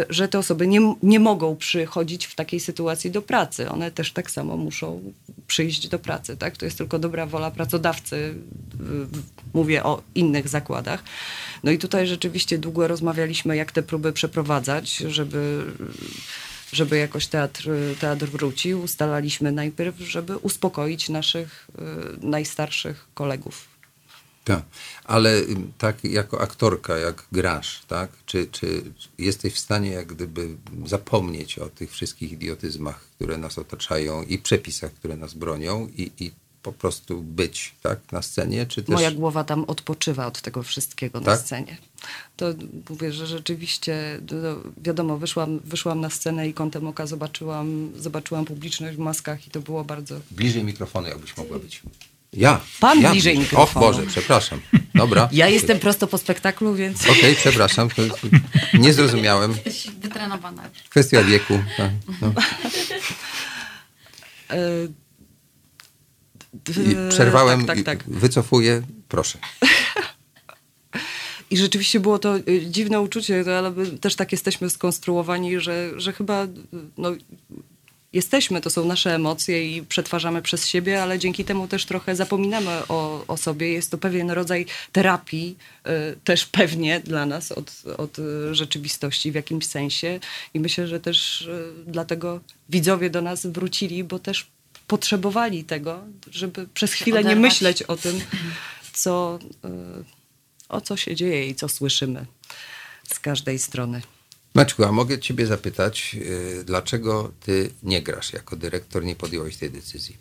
że 0.08 0.28
te 0.28 0.38
osoby 0.38 0.66
nie, 0.66 0.94
nie 1.02 1.20
mogą 1.20 1.56
przychodzić 1.56 2.26
w 2.26 2.34
takiej 2.34 2.60
sytuacji 2.60 3.10
do 3.10 3.22
pracy. 3.22 3.68
One 3.68 3.90
też 3.90 4.12
tak 4.12 4.30
samo 4.30 4.56
muszą 4.56 5.12
przyjść 5.46 5.88
do 5.88 5.98
pracy, 5.98 6.36
tak? 6.36 6.56
To 6.56 6.64
jest 6.64 6.78
tylko 6.78 6.98
dobra 6.98 7.26
wola 7.26 7.50
pracodawcy, 7.50 8.16
y, 8.16 8.34
mówię 9.54 9.84
o 9.84 10.02
innych 10.14 10.48
zakładach. 10.48 11.04
No 11.64 11.70
i 11.70 11.78
tutaj 11.78 12.06
rzeczywiście 12.06 12.58
długo 12.58 12.88
rozmawialiśmy, 12.88 13.56
jak 13.56 13.72
te 13.72 13.82
próby 13.82 14.12
przeprowadzać, 14.12 14.96
żeby 14.96 15.64
żeby 16.72 16.98
jakoś 16.98 17.26
teatr, 17.26 17.70
teatr 18.00 18.26
wrócił, 18.26 18.82
ustalaliśmy 18.82 19.52
najpierw, 19.52 19.98
żeby 19.98 20.36
uspokoić 20.38 21.08
naszych 21.08 21.68
y, 22.22 22.26
najstarszych 22.26 23.08
kolegów. 23.14 23.69
Tak, 24.54 24.64
ale 25.04 25.42
tak 25.78 26.04
jako 26.04 26.40
aktorka, 26.40 26.98
jak 26.98 27.26
grasz, 27.32 27.82
tak? 27.88 28.10
Czy, 28.26 28.46
czy 28.46 28.82
jesteś 29.18 29.54
w 29.54 29.58
stanie 29.58 29.90
jak 29.90 30.06
gdyby 30.06 30.56
zapomnieć 30.86 31.58
o 31.58 31.68
tych 31.68 31.90
wszystkich 31.90 32.32
idiotyzmach, 32.32 33.00
które 33.00 33.38
nas 33.38 33.58
otaczają 33.58 34.22
i 34.22 34.38
przepisach, 34.38 34.92
które 34.92 35.16
nas 35.16 35.34
bronią 35.34 35.88
i, 35.96 36.10
i 36.18 36.32
po 36.62 36.72
prostu 36.72 37.22
być 37.22 37.74
tak, 37.82 37.98
na 38.12 38.22
scenie? 38.22 38.66
Czy 38.66 38.82
też... 38.82 38.94
Moja 38.94 39.10
głowa 39.10 39.44
tam 39.44 39.64
odpoczywa 39.64 40.26
od 40.26 40.40
tego 40.40 40.62
wszystkiego 40.62 41.20
na 41.20 41.26
Tak? 41.26 41.40
scenie. 41.40 41.76
To 42.36 42.46
mówię, 42.90 43.12
że 43.12 43.26
rzeczywiście, 43.26 44.20
no, 44.32 44.72
wiadomo, 44.76 45.18
wyszłam, 45.18 45.60
wyszłam 45.64 46.00
na 46.00 46.10
scenę 46.10 46.48
i 46.48 46.54
kątem 46.54 46.86
oka 46.86 47.06
zobaczyłam, 47.06 47.92
zobaczyłam 47.96 48.44
publiczność 48.44 48.96
w 48.96 49.00
maskach 49.00 49.46
i 49.46 49.50
to 49.50 49.60
było 49.60 49.84
bardzo... 49.84 50.20
Bliżej 50.30 50.64
mikrofonu, 50.64 51.08
jakbyś 51.08 51.36
mogła 51.36 51.58
być. 51.58 51.82
Ja. 52.32 52.60
Pan 52.80 53.00
ja 53.00 53.10
bliżej 53.10 53.36
O 53.36 53.40
mikrofonu. 53.40 53.86
Boże, 53.86 54.02
przepraszam. 54.06 54.60
Dobra. 54.94 55.28
Ja 55.32 55.48
jestem 55.48 55.78
prosto 55.78 56.06
po 56.06 56.18
spektaklu, 56.18 56.74
więc... 56.74 57.08
Okej, 57.08 57.34
przepraszam. 57.34 57.88
to 57.90 58.02
Nie 58.74 58.92
zrozumiałem. 58.92 59.50
Jesteś 59.50 59.86
wytrenowana. 60.00 60.62
Kwestia 60.90 61.22
wieku. 61.22 61.58
Tak, 61.76 61.90
no. 62.20 62.32
I 66.68 67.10
przerwałem, 67.10 67.66
Tak, 67.66 67.78
i 67.78 67.84
tak, 67.84 68.04
tak. 68.04 68.14
wycofuję. 68.14 68.82
Proszę. 69.08 69.38
I 71.50 71.56
rzeczywiście 71.56 72.00
było 72.00 72.18
to 72.18 72.36
y, 72.36 72.66
dziwne 72.66 73.00
uczucie, 73.00 73.44
ale 73.58 73.70
my 73.70 73.98
też 73.98 74.14
tak 74.16 74.32
jesteśmy 74.32 74.70
skonstruowani, 74.70 75.60
że, 75.60 75.90
że 75.96 76.12
chyba 76.12 76.46
no, 76.98 77.12
jesteśmy, 78.12 78.60
to 78.60 78.70
są 78.70 78.84
nasze 78.84 79.14
emocje 79.14 79.76
i 79.76 79.82
przetwarzamy 79.82 80.42
przez 80.42 80.66
siebie, 80.66 81.02
ale 81.02 81.18
dzięki 81.18 81.44
temu 81.44 81.68
też 81.68 81.84
trochę 81.84 82.16
zapominamy 82.16 82.70
o, 82.88 83.24
o 83.28 83.36
sobie. 83.36 83.72
Jest 83.72 83.90
to 83.90 83.98
pewien 83.98 84.30
rodzaj 84.30 84.66
terapii, 84.92 85.56
y, 85.86 86.16
też 86.24 86.46
pewnie 86.46 87.00
dla 87.00 87.26
nas 87.26 87.52
od, 87.52 87.82
od 87.96 88.18
y, 88.18 88.54
rzeczywistości 88.54 89.32
w 89.32 89.34
jakimś 89.34 89.66
sensie. 89.66 90.20
I 90.54 90.60
myślę, 90.60 90.88
że 90.88 91.00
też 91.00 91.42
y, 91.42 91.72
dlatego 91.86 92.40
widzowie 92.68 93.10
do 93.10 93.22
nas 93.22 93.46
wrócili, 93.46 94.04
bo 94.04 94.18
też 94.18 94.46
potrzebowali 94.86 95.64
tego, 95.64 96.04
żeby 96.30 96.68
przez 96.74 96.92
chwilę 96.92 97.20
nie 97.20 97.30
oderwać. 97.30 97.52
myśleć 97.52 97.82
o 97.82 97.96
tym, 97.96 98.20
co, 98.92 99.38
y, 99.64 99.68
o 100.68 100.80
co 100.80 100.96
się 100.96 101.16
dzieje 101.16 101.48
i 101.48 101.54
co 101.54 101.68
słyszymy 101.68 102.26
z 103.08 103.20
każdej 103.20 103.58
strony. 103.58 104.02
Maćku, 104.54 104.84
a 104.84 104.92
mogę 104.92 105.18
ciebie 105.18 105.46
zapytać, 105.46 106.14
yy, 106.14 106.64
dlaczego 106.64 107.32
ty 107.40 107.70
nie 107.82 108.02
grasz 108.02 108.32
jako 108.32 108.56
dyrektor, 108.56 109.04
nie 109.04 109.16
podjąłeś 109.16 109.56
tej 109.56 109.70
decyzji? 109.70 110.16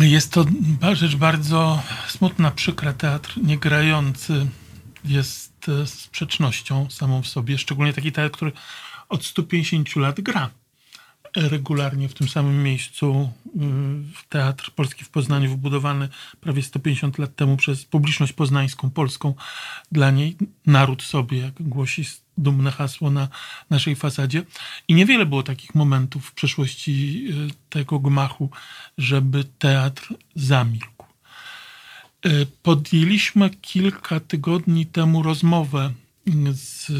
Jest 0.00 0.32
to 0.32 0.44
rzecz 0.92 1.16
bardzo 1.16 1.82
smutna, 2.08 2.50
przykra. 2.50 2.92
Teatr 2.92 3.38
niegrający 3.42 4.46
jest 5.04 5.68
e, 5.68 5.86
sprzecznością 5.86 6.90
samą 6.90 7.22
w 7.22 7.28
sobie. 7.28 7.58
Szczególnie 7.58 7.92
taki 7.92 8.12
teatr, 8.12 8.36
który 8.36 8.52
od 9.08 9.24
150 9.24 9.96
lat 9.96 10.20
gra 10.20 10.50
regularnie 11.36 12.08
w 12.08 12.14
tym 12.14 12.28
samym 12.28 12.62
miejscu. 12.62 13.30
Y, 13.46 14.28
Teatr 14.28 14.70
Polski 14.70 15.04
w 15.04 15.08
Poznaniu 15.08 15.50
wybudowany 15.50 16.08
prawie 16.40 16.62
150 16.62 17.18
lat 17.18 17.36
temu 17.36 17.56
przez 17.56 17.84
publiczność 17.84 18.32
poznańską, 18.32 18.90
polską. 18.90 19.34
Dla 19.92 20.10
niej 20.10 20.36
naród 20.66 21.02
sobie, 21.02 21.38
jak 21.38 21.62
głosi 21.62 22.04
dumne 22.38 22.70
hasło 22.70 23.10
na 23.10 23.28
naszej 23.70 23.96
fasadzie. 23.96 24.42
I 24.88 24.94
niewiele 24.94 25.26
było 25.26 25.42
takich 25.42 25.74
momentów 25.74 26.26
w 26.26 26.34
przeszłości 26.34 27.26
y, 27.30 27.54
tego 27.68 27.98
gmachu, 27.98 28.50
żeby 28.98 29.44
teatr 29.44 30.14
zamilkł. 30.34 31.06
Y, 32.26 32.46
Podjęliśmy 32.62 33.50
kilka 33.50 34.20
tygodni 34.20 34.86
temu 34.86 35.22
rozmowę 35.22 35.92
z 36.52 36.92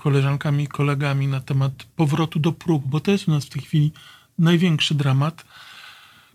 koleżankami 0.00 0.64
i 0.64 0.68
kolegami 0.68 1.26
na 1.26 1.40
temat 1.40 1.72
powrotu 1.96 2.38
do 2.38 2.52
prób, 2.52 2.86
bo 2.86 3.00
to 3.00 3.10
jest 3.10 3.28
u 3.28 3.30
nas 3.30 3.44
w 3.44 3.48
tej 3.48 3.62
chwili 3.62 3.92
największy 4.38 4.94
dramat, 4.94 5.44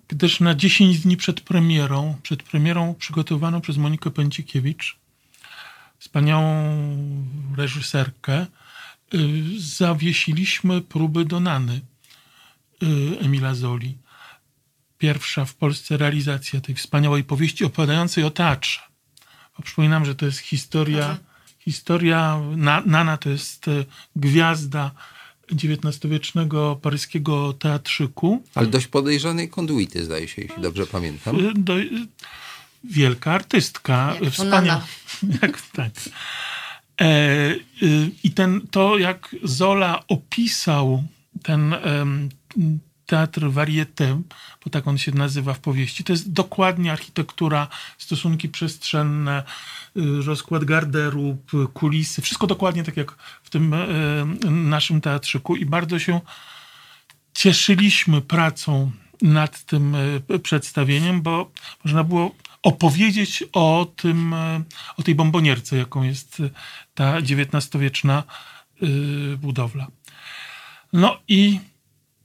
gdyż 0.07 0.39
na 0.39 0.55
10 0.55 0.99
dni 0.99 1.17
przed 1.17 1.41
premierą, 1.41 2.17
przed 2.23 2.43
premierą 2.43 2.95
przygotowaną 2.95 3.61
przez 3.61 3.77
Monikę 3.77 4.11
Pęcikiewicz, 4.11 4.97
wspaniałą 5.99 6.45
reżyserkę, 7.57 8.45
y, 8.45 8.47
zawiesiliśmy 9.57 10.81
próby 10.81 11.25
do 11.25 11.39
Nany 11.39 11.81
y, 12.83 13.19
Emila 13.19 13.55
Zoli. 13.55 13.97
Pierwsza 14.97 15.45
w 15.45 15.55
Polsce 15.55 15.97
realizacja 15.97 16.61
tej 16.61 16.75
wspaniałej 16.75 17.23
powieści 17.23 17.65
opowiadającej 17.65 18.23
o 18.23 18.29
teatrze. 18.29 18.79
Bo 19.57 19.63
przypominam, 19.63 20.05
że 20.05 20.15
to 20.15 20.25
jest 20.25 20.39
historia, 20.39 21.17
historia 21.65 22.41
Na- 22.55 22.83
Nana 22.85 23.17
to 23.17 23.29
jest 23.29 23.67
e, 23.67 23.85
gwiazda 24.15 24.91
XIX-wiecznego 25.51 26.75
paryskiego 26.81 27.53
teatrzyku. 27.53 28.43
Ale 28.55 28.67
dość 28.67 28.87
podejrzanej 28.87 29.49
konduity, 29.49 30.05
zdaje 30.05 30.27
się, 30.27 30.41
jeśli 30.41 30.61
dobrze 30.61 30.85
pamiętam. 30.87 31.39
Y, 31.39 31.53
Do, 31.55 31.79
y, 31.79 31.89
wielka 32.83 33.31
artystka. 33.31 34.15
Jak. 34.21 34.81
Jak, 35.41 35.61
tak. 35.61 35.91
E, 37.01 37.55
y, 37.83 38.11
I 38.23 38.31
ten, 38.31 38.61
to, 38.71 38.97
jak 38.97 39.35
Zola 39.43 40.03
opisał 40.07 41.03
ten 41.43 41.73
em, 41.73 42.29
teatr 43.05 43.51
varieté, 43.51 44.21
bo 44.63 44.71
tak 44.71 44.87
on 44.87 44.97
się 44.97 45.11
nazywa 45.11 45.53
w 45.53 45.59
powieści, 45.59 46.03
to 46.03 46.13
jest 46.13 46.31
dokładnie 46.31 46.91
architektura, 46.91 47.67
stosunki 47.97 48.49
przestrzenne, 48.49 49.43
y, 49.97 50.01
rozkład 50.25 50.63
garderób, 50.63 51.51
kulisy, 51.73 52.21
wszystko 52.21 52.47
dokładnie 52.47 52.83
tak 52.83 52.97
jak 52.97 53.11
w 53.43 53.49
tym 53.49 53.73
e, 53.73 53.87
naszym 54.49 55.01
teatrzyku. 55.01 55.55
I 55.55 55.65
bardzo 55.65 55.99
się 55.99 56.21
cieszyliśmy 57.33 58.21
pracą 58.21 58.91
nad 59.21 59.63
tym 59.63 59.95
e, 59.95 60.39
przedstawieniem, 60.39 61.21
bo 61.21 61.51
można 61.83 62.03
było 62.03 62.35
opowiedzieć 62.63 63.43
o 63.53 63.93
tym, 63.95 64.35
o 64.97 65.03
tej 65.03 65.15
bombonierce, 65.15 65.77
jaką 65.77 66.03
jest 66.03 66.41
ta 66.95 67.17
XIX-wieczna 67.17 68.23
budowla. 69.37 69.87
No 70.93 71.17
i 71.27 71.59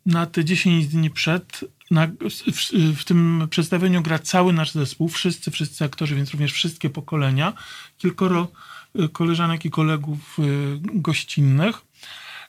na 0.06 0.26
te 0.26 0.44
10 0.44 0.86
dni 0.86 1.10
przed, 1.10 1.64
na, 1.90 2.06
w, 2.06 2.96
w 2.96 3.04
tym 3.04 3.46
przedstawieniu 3.50 4.02
gra 4.02 4.18
cały 4.18 4.52
nasz 4.52 4.72
zespół, 4.72 5.08
wszyscy, 5.08 5.50
wszyscy 5.50 5.84
aktorzy, 5.84 6.14
więc 6.14 6.30
również 6.30 6.52
wszystkie 6.52 6.90
pokolenia, 6.90 7.52
kilkoro 7.98 8.48
e, 8.94 9.08
koleżanek 9.08 9.64
i 9.64 9.70
kolegów 9.70 10.38
e, 10.38 10.42
gościnnych. 10.82 11.82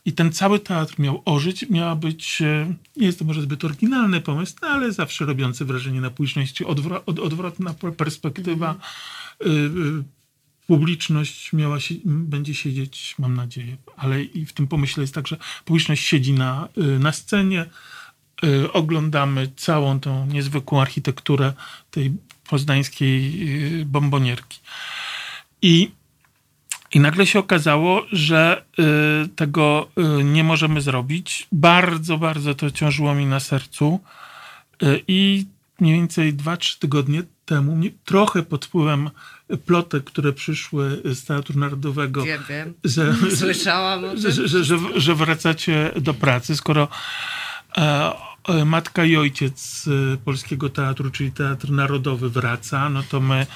I 0.05 0.13
ten 0.13 0.31
cały 0.31 0.59
teatr 0.59 0.99
miał 0.99 1.21
ożyć, 1.25 1.69
miała 1.69 1.95
być, 1.95 2.41
e, 2.41 2.73
nie 2.97 3.05
jest 3.05 3.19
to 3.19 3.25
może 3.25 3.41
zbyt 3.41 3.65
oryginalny 3.65 4.21
pomysł, 4.21 4.55
no 4.61 4.67
ale 4.67 4.91
zawsze 4.91 5.25
robiący 5.25 5.65
wrażenie 5.65 6.01
na 6.01 6.09
publiczności, 6.09 6.65
odwro, 6.65 7.05
od, 7.05 7.19
odwrotna 7.19 7.73
per- 7.73 7.95
perspektywa. 7.95 8.75
Y, 9.45 9.49
y, 9.49 10.03
Publiczność 10.67 11.53
miała 11.53 11.79
się, 11.79 11.95
będzie 12.05 12.55
siedzieć, 12.55 13.15
mam 13.19 13.35
nadzieję, 13.35 13.77
ale 13.97 14.23
i 14.23 14.45
w 14.45 14.53
tym 14.53 14.67
pomyśle 14.67 15.03
jest 15.03 15.15
tak, 15.15 15.27
że 15.27 15.37
publiczność 15.65 16.03
siedzi 16.03 16.33
na, 16.33 16.67
y, 16.77 16.99
na 16.99 17.11
scenie, 17.11 17.65
y, 18.43 18.71
oglądamy 18.71 19.51
całą 19.55 19.99
tą 19.99 20.25
niezwykłą 20.25 20.81
architekturę 20.81 21.53
tej 21.91 22.13
poznańskiej 22.49 23.81
y, 23.81 23.85
bombonierki. 23.85 24.59
I, 25.61 25.91
I 26.93 26.99
nagle 26.99 27.25
się 27.25 27.39
okazało, 27.39 28.05
że 28.11 28.65
tego 29.35 29.87
nie 30.23 30.43
możemy 30.43 30.81
zrobić. 30.81 31.47
Bardzo, 31.51 32.17
bardzo 32.17 32.55
to 32.55 32.71
ciążyło 32.71 33.15
mi 33.15 33.25
na 33.25 33.39
sercu. 33.39 33.99
I 35.07 35.45
mniej 35.79 35.95
więcej 35.95 36.33
2-3 36.33 36.79
tygodnie 36.79 37.23
temu, 37.45 37.81
trochę 38.05 38.43
pod 38.43 38.65
wpływem 38.65 39.09
plotek, 39.57 40.03
które 40.03 40.33
przyszły 40.33 41.01
z 41.05 41.25
Teatru 41.25 41.59
Narodowego, 41.59 42.23
Wiem, 42.23 42.43
wiem. 42.49 42.73
że, 42.83 43.15
Słyszałam 43.39 44.17
że, 44.17 44.31
że, 44.31 44.63
że, 44.63 44.77
że, 44.95 45.15
wracacie 45.15 45.91
do 46.01 46.13
pracy, 46.13 46.55
skoro 46.55 46.87
e, 47.77 48.11
e, 48.47 48.65
matka 48.65 49.05
i 49.05 49.15
ojciec 49.15 49.85
e, 50.13 50.17
Polskiego 50.17 50.69
Teatru, 50.69 51.11
czyli 51.11 51.31
Teatr 51.31 51.71
Narodowy 51.71 52.29
wraca, 52.29 52.89
no 52.89 53.03
to 53.03 53.19
my, 53.19 53.47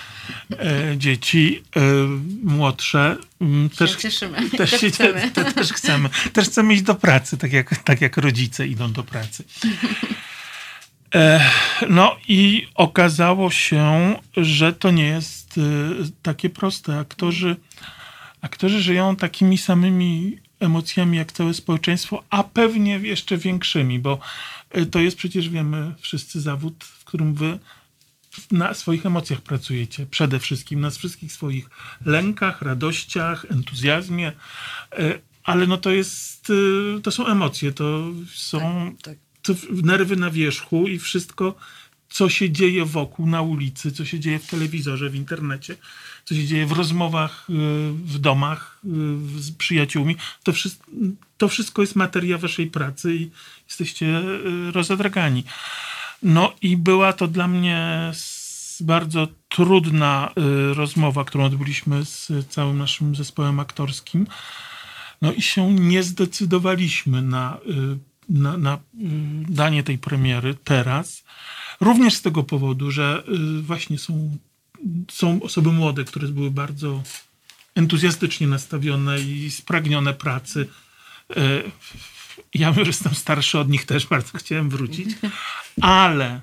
e, 0.51 0.97
dzieci 0.97 1.63
e, 1.75 1.81
młodsze, 2.43 3.17
też, 3.77 3.95
cieszymy. 3.95 4.49
też, 4.57 4.71
się, 4.71 4.91
chcemy. 4.91 5.31
te, 5.31 5.53
też 5.53 5.73
chcemy. 5.73 6.09
Też 6.33 6.45
chcemy 6.47 6.73
iść 6.73 6.83
do 6.83 6.95
pracy, 6.95 7.37
tak 7.37 7.53
jak, 7.53 7.83
tak 7.83 8.01
jak 8.01 8.17
rodzice 8.17 8.67
idą 8.67 8.91
do 8.91 9.03
pracy. 9.03 9.43
No 11.89 12.17
i 12.27 12.67
okazało 12.75 13.51
się, 13.51 14.15
że 14.37 14.73
to 14.73 14.91
nie 14.91 15.07
jest 15.07 15.57
e, 15.57 15.61
takie 16.21 16.49
proste. 16.49 16.99
Aktorzy, 16.99 17.55
aktorzy 18.41 18.81
żyją 18.81 19.15
takimi 19.15 19.57
samymi 19.57 20.37
emocjami 20.59 21.17
jak 21.17 21.31
całe 21.31 21.53
społeczeństwo, 21.53 22.23
a 22.29 22.43
pewnie 22.43 22.93
jeszcze 22.97 23.37
większymi, 23.37 23.99
bo 23.99 24.19
e, 24.71 24.85
to 24.85 24.99
jest 24.99 25.17
przecież, 25.17 25.49
wiemy 25.49 25.93
wszyscy, 25.99 26.41
zawód, 26.41 26.83
w 26.83 27.05
którym 27.05 27.33
wy 27.33 27.59
na 28.51 28.73
swoich 28.73 29.05
emocjach 29.05 29.41
pracujecie. 29.41 30.05
Przede 30.05 30.39
wszystkim 30.39 30.79
na 30.79 30.89
wszystkich 30.89 31.31
swoich 31.33 31.69
lękach, 32.05 32.61
radościach, 32.61 33.45
entuzjazmie. 33.51 34.31
E, 34.91 35.19
Ale 35.43 35.67
no 35.67 35.77
to 35.77 35.91
jest, 35.91 36.51
to 37.03 37.11
są 37.11 37.27
emocje, 37.27 37.71
to 37.71 38.03
są 38.33 38.59
tak. 39.03 39.17
w- 39.17 39.24
nerwy 39.69 40.15
na 40.15 40.29
wierzchu 40.29 40.87
i 40.87 40.99
wszystko, 40.99 41.55
co 42.09 42.29
się 42.29 42.49
dzieje 42.49 42.85
wokół, 42.85 43.27
na 43.27 43.41
ulicy, 43.41 43.91
co 43.91 44.05
się 44.05 44.19
dzieje 44.19 44.39
w 44.39 44.47
telewizorze, 44.47 45.09
w 45.09 45.15
internecie, 45.15 45.75
co 46.25 46.35
się 46.35 46.45
dzieje 46.45 46.65
w 46.65 46.71
rozmowach 46.71 47.47
y, 47.49 47.53
w 47.91 48.17
domach 48.19 48.81
y, 48.85 49.41
z 49.41 49.51
przyjaciółmi, 49.51 50.15
to, 50.43 50.53
wszystko, 50.53 50.91
to 51.37 51.47
wszystko 51.47 51.81
jest 51.81 51.95
materia 51.95 52.37
waszej 52.37 52.67
pracy 52.67 53.15
i 53.15 53.29
jesteście 53.67 54.05
y, 54.05 54.71
rozedragani. 54.71 55.43
No 56.23 56.53
i 56.61 56.77
była 56.77 57.13
to 57.13 57.27
dla 57.27 57.47
mnie 57.47 58.11
bardzo 58.79 59.27
trudna 59.49 60.31
rozmowa, 60.73 61.23
którą 61.23 61.45
odbyliśmy 61.45 62.05
z 62.05 62.31
całym 62.49 62.77
naszym 62.77 63.15
zespołem 63.15 63.59
aktorskim. 63.59 64.27
No 65.21 65.33
i 65.33 65.41
się 65.41 65.73
nie 65.73 66.03
zdecydowaliśmy 66.03 67.21
na, 67.21 67.57
na, 68.29 68.57
na 68.57 68.79
danie 69.49 69.83
tej 69.83 69.97
premiery 69.97 70.55
teraz. 70.63 71.23
Również 71.81 72.13
z 72.13 72.21
tego 72.21 72.43
powodu, 72.43 72.91
że 72.91 73.23
y, 73.59 73.61
właśnie 73.61 73.97
są, 73.97 74.37
są 75.11 75.41
osoby 75.41 75.71
młode, 75.71 76.03
które 76.03 76.27
były 76.27 76.51
bardzo 76.51 77.03
entuzjastycznie 77.75 78.47
nastawione 78.47 79.21
i 79.21 79.51
spragnione 79.51 80.13
pracy. 80.13 80.67
Y, 81.37 81.71
Ja, 82.53 82.73
że 82.73 82.81
jestem 82.81 83.15
starszy 83.15 83.59
od 83.59 83.69
nich, 83.69 83.85
też 83.85 84.07
bardzo 84.07 84.37
chciałem 84.37 84.69
wrócić, 84.69 85.09
ale, 85.81 86.41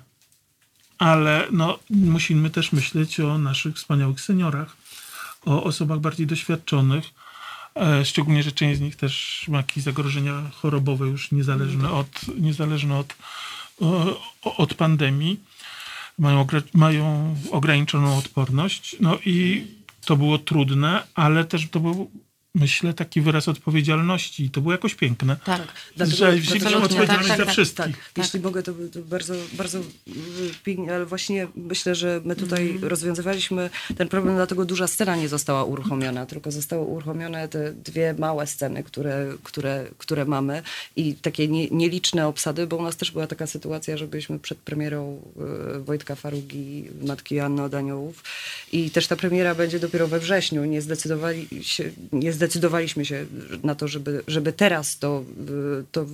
ale 0.98 1.46
no, 1.50 1.78
musimy 1.90 2.50
też 2.50 2.72
myśleć 2.72 3.20
o 3.20 3.38
naszych 3.38 3.76
wspaniałych 3.76 4.20
seniorach, 4.20 4.76
o 5.44 5.64
osobach 5.64 6.00
bardziej 6.00 6.26
doświadczonych. 6.26 7.04
E, 7.74 8.04
Szczególnie, 8.04 8.42
że 8.42 8.52
część 8.52 8.78
z 8.78 8.80
nich 8.80 8.96
też 8.96 9.44
ma 9.48 9.56
jakieś 9.56 9.84
zagrożenia 9.84 10.50
chorobowe 10.54 11.06
już 11.06 11.32
niezależne 11.32 11.90
od, 11.90 12.20
niezależne 12.40 12.98
od, 12.98 13.14
od 14.42 14.74
pandemii. 14.74 15.40
Mają, 16.18 16.46
mają 16.74 17.36
ograniczoną 17.50 18.18
odporność. 18.18 18.96
No 19.00 19.18
i 19.24 19.66
to 20.04 20.16
było 20.16 20.38
trudne, 20.38 21.02
ale 21.14 21.44
też 21.44 21.68
to 21.70 21.80
był, 21.80 22.10
myślę, 22.54 22.94
taki 22.94 23.20
wyraz 23.20 23.48
odpowiedzialności. 23.48 24.44
I 24.44 24.50
to 24.50 24.60
było 24.60 24.72
jakoś 24.72 24.94
piękne. 24.94 25.36
Tak. 25.44 25.62
Dlatego- 25.96 26.16
że 26.16 26.32
wzięliśmy 26.32 26.58
dlatego- 26.58 26.82
odpowiedzialność 26.84 27.28
tak, 27.28 27.38
za 27.38 27.44
tak, 27.44 27.52
wszystkich. 27.52 27.96
Tak, 28.14 28.24
jeśli 28.24 28.40
mogę, 28.40 28.62
to, 28.62 28.72
to 28.92 29.00
bardzo, 29.00 29.34
bardzo 29.52 29.78
y, 29.78 29.82
pięknie, 30.64 30.94
ale 30.94 31.06
właśnie 31.06 31.48
myślę, 31.56 31.94
że 31.94 32.20
my 32.24 32.36
tutaj 32.36 32.78
rozwiązywaliśmy 32.82 33.70
ten 33.96 34.08
problem, 34.08 34.34
dlatego 34.34 34.64
duża 34.64 34.86
scena 34.86 35.16
nie 35.16 35.28
została 35.28 35.64
uruchomiona, 35.64 36.26
tylko 36.26 36.50
zostały 36.50 36.84
uruchomione 36.84 37.48
te 37.48 37.72
dwie 37.72 38.14
małe 38.18 38.46
sceny, 38.46 38.82
które, 38.82 39.32
które, 39.42 39.86
które 39.98 40.24
mamy 40.24 40.62
i 40.96 41.14
takie 41.14 41.48
nie, 41.48 41.68
nieliczne 41.70 42.26
obsady, 42.26 42.66
bo 42.66 42.76
u 42.76 42.82
nas 42.82 42.96
też 42.96 43.10
była 43.10 43.26
taka 43.26 43.46
sytuacja, 43.46 43.96
że 43.96 44.06
byliśmy 44.06 44.38
przed 44.38 44.58
premierą 44.58 45.22
y, 45.76 45.80
Wojtka 45.80 46.14
Farugi, 46.14 46.84
Matki 47.06 47.34
Joanny 47.34 47.62
od 47.62 47.74
Aniołów 47.74 48.24
i 48.72 48.90
też 48.90 49.06
ta 49.06 49.16
premiera 49.16 49.54
będzie 49.54 49.78
dopiero 49.78 50.08
we 50.08 50.20
wrześniu. 50.20 50.64
Nie, 50.64 50.82
zdecydowali 50.82 51.48
się, 51.62 51.90
nie 52.12 52.32
zdecydowaliśmy 52.42 53.04
się 53.04 53.26
na 53.62 53.74
to, 53.74 53.88
żeby, 53.88 54.22
żeby 54.26 54.52
teraz 54.52 54.98
to, 54.98 55.24
y, 55.80 55.84
to 55.92 56.06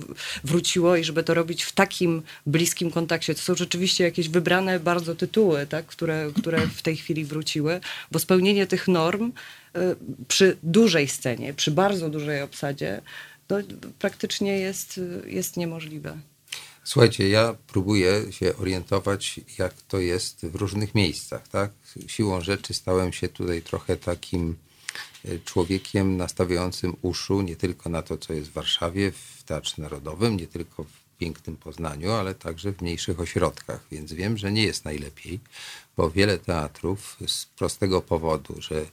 wróciło 0.43 0.95
i 0.95 1.03
żeby 1.03 1.23
to 1.23 1.33
robić 1.33 1.63
w 1.63 1.71
takim 1.71 2.21
bliskim 2.45 2.91
kontakcie. 2.91 3.35
To 3.35 3.41
są 3.41 3.55
rzeczywiście 3.55 4.03
jakieś 4.03 4.29
wybrane 4.29 4.79
bardzo 4.79 5.15
tytuły, 5.15 5.65
tak, 5.65 5.85
które, 5.85 6.31
które 6.37 6.67
w 6.67 6.81
tej 6.81 6.97
chwili 6.97 7.25
wróciły, 7.25 7.81
bo 8.11 8.19
spełnienie 8.19 8.67
tych 8.67 8.87
norm 8.87 9.31
y, 9.31 9.95
przy 10.27 10.57
dużej 10.63 11.07
scenie, 11.07 11.53
przy 11.53 11.71
bardzo 11.71 12.09
dużej 12.09 12.41
obsadzie, 12.41 13.01
to 13.47 13.57
praktycznie 13.99 14.59
jest, 14.59 14.99
jest 15.25 15.57
niemożliwe. 15.57 16.17
Słuchajcie, 16.83 17.29
ja 17.29 17.55
próbuję 17.67 18.31
się 18.31 18.57
orientować, 18.57 19.39
jak 19.57 19.73
to 19.87 19.99
jest 19.99 20.45
w 20.45 20.55
różnych 20.55 20.95
miejscach, 20.95 21.47
tak? 21.47 21.71
Siłą 22.07 22.41
rzeczy 22.41 22.73
stałem 22.73 23.13
się 23.13 23.27
tutaj 23.27 23.61
trochę 23.61 23.97
takim 23.97 24.55
człowiekiem 25.45 26.17
nastawiającym 26.17 26.95
uszu 27.01 27.41
nie 27.41 27.55
tylko 27.55 27.89
na 27.89 28.01
to, 28.01 28.17
co 28.17 28.33
jest 28.33 28.49
w 28.49 28.53
Warszawie, 28.53 29.11
w 29.11 29.43
Teatrze 29.43 29.81
Narodowym, 29.81 30.37
nie 30.37 30.47
tylko 30.47 30.83
w 30.83 31.17
pięknym 31.17 31.57
Poznaniu, 31.57 32.11
ale 32.11 32.35
także 32.35 32.73
w 32.73 32.81
mniejszych 32.81 33.19
ośrodkach, 33.19 33.85
więc 33.91 34.13
wiem, 34.13 34.37
że 34.37 34.51
nie 34.51 34.63
jest 34.63 34.85
najlepiej, 34.85 35.39
bo 35.97 36.11
wiele 36.11 36.37
teatrów 36.37 37.17
z 37.27 37.45
prostego 37.45 38.01
powodu, 38.01 38.55
że 38.61 38.85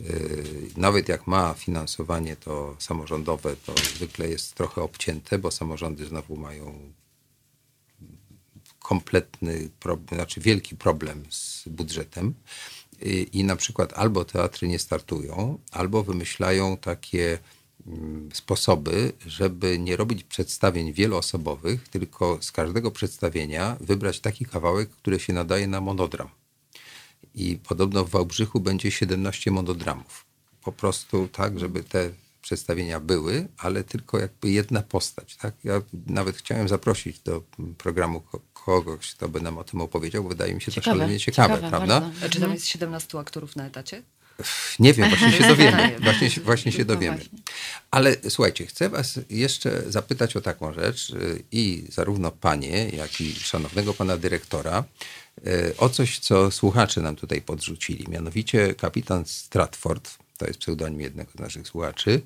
Yy, 0.00 0.70
Nawet 0.76 1.08
jak 1.08 1.26
ma 1.26 1.54
finansowanie 1.54 2.36
to 2.36 2.76
samorządowe, 2.78 3.56
to 3.56 3.74
zwykle 3.94 4.28
jest 4.28 4.54
trochę 4.54 4.82
obcięte, 4.82 5.38
bo 5.38 5.50
samorządy 5.50 6.06
znowu 6.06 6.36
mają 6.36 6.92
kompletny 8.78 9.70
znaczy 10.12 10.40
wielki 10.40 10.76
problem 10.76 11.24
z 11.30 11.68
budżetem. 11.68 12.34
I, 13.02 13.28
I 13.32 13.44
na 13.44 13.56
przykład 13.56 13.92
albo 13.96 14.24
teatry 14.24 14.68
nie 14.68 14.78
startują, 14.78 15.58
albo 15.70 16.02
wymyślają 16.02 16.76
takie 16.76 17.38
mm, 17.86 18.28
sposoby, 18.32 19.12
żeby 19.26 19.78
nie 19.78 19.96
robić 19.96 20.24
przedstawień 20.24 20.92
wieloosobowych, 20.92 21.88
tylko 21.88 22.38
z 22.40 22.52
każdego 22.52 22.90
przedstawienia 22.90 23.76
wybrać 23.80 24.20
taki 24.20 24.44
kawałek, 24.44 24.90
który 24.90 25.20
się 25.20 25.32
nadaje 25.32 25.66
na 25.66 25.80
monodram 25.80 26.28
i 27.34 27.58
podobno 27.68 28.04
w 28.04 28.10
Wałbrzychu 28.10 28.60
będzie 28.60 28.90
17 28.90 29.50
monodramów. 29.50 30.24
Po 30.64 30.72
prostu 30.72 31.28
tak, 31.28 31.60
żeby 31.60 31.84
te 31.84 32.10
przedstawienia 32.42 33.00
były, 33.00 33.48
ale 33.58 33.84
tylko 33.84 34.18
jakby 34.18 34.50
jedna 34.50 34.82
postać. 34.82 35.36
Tak? 35.36 35.54
Ja 35.64 35.82
nawet 36.06 36.36
chciałem 36.36 36.68
zaprosić 36.68 37.18
do 37.20 37.42
programu 37.78 38.20
ko- 38.20 38.40
kogoś, 38.52 39.14
kto 39.14 39.28
by 39.28 39.40
nam 39.40 39.58
o 39.58 39.64
tym 39.64 39.80
opowiedział, 39.80 40.22
bo 40.22 40.28
wydaje 40.28 40.54
mi 40.54 40.60
się 40.60 40.66
to 40.72 40.74
Ciekawe, 40.80 40.98
szalenie 40.98 41.20
ciekawe, 41.20 41.54
ciekawe 41.54 41.68
prawda? 41.70 42.00
bardzo. 42.00 42.28
Czy 42.30 42.40
tam 42.40 42.52
jest 42.52 42.66
17 42.66 43.18
aktorów 43.18 43.56
na 43.56 43.66
etacie? 43.66 44.02
Nie 44.78 44.92
wiem, 44.94 45.08
właśnie 45.08 45.32
się 45.32 45.48
dowiemy. 45.54 45.70
Pytanie. 45.76 45.98
Właśnie, 46.00 46.30
się- 46.30 46.40
właśnie 46.40 46.72
się 46.72 46.78
No 46.78 46.84
dowiemy. 46.84 47.18
Ale 47.90 48.16
słuchajcie, 48.28 48.66
chcę 48.66 48.88
was 48.88 49.20
jeszcze 49.30 49.82
zapytać 49.92 50.36
o 50.36 50.40
taką 50.40 50.72
rzecz 50.72 51.10
y, 51.10 51.42
i 51.52 51.84
zarówno 51.92 52.30
panie, 52.30 52.88
jak 52.88 53.20
i 53.20 53.34
szanownego 53.34 53.94
pana 53.94 54.16
dyrektora 54.16 54.84
y, 55.46 55.74
o 55.78 55.88
coś, 55.88 56.18
co 56.18 56.50
słuchacze 56.50 57.00
nam 57.00 57.16
tutaj 57.16 57.42
podrzucili. 57.42 58.08
Mianowicie 58.08 58.74
kapitan 58.74 59.24
Stratford, 59.26 60.10
to 60.40 60.46
jest 60.46 60.58
pseudonim 60.58 61.00
jednego 61.00 61.30
z 61.32 61.38
naszych 61.38 61.68
słuchaczy, 61.68 62.20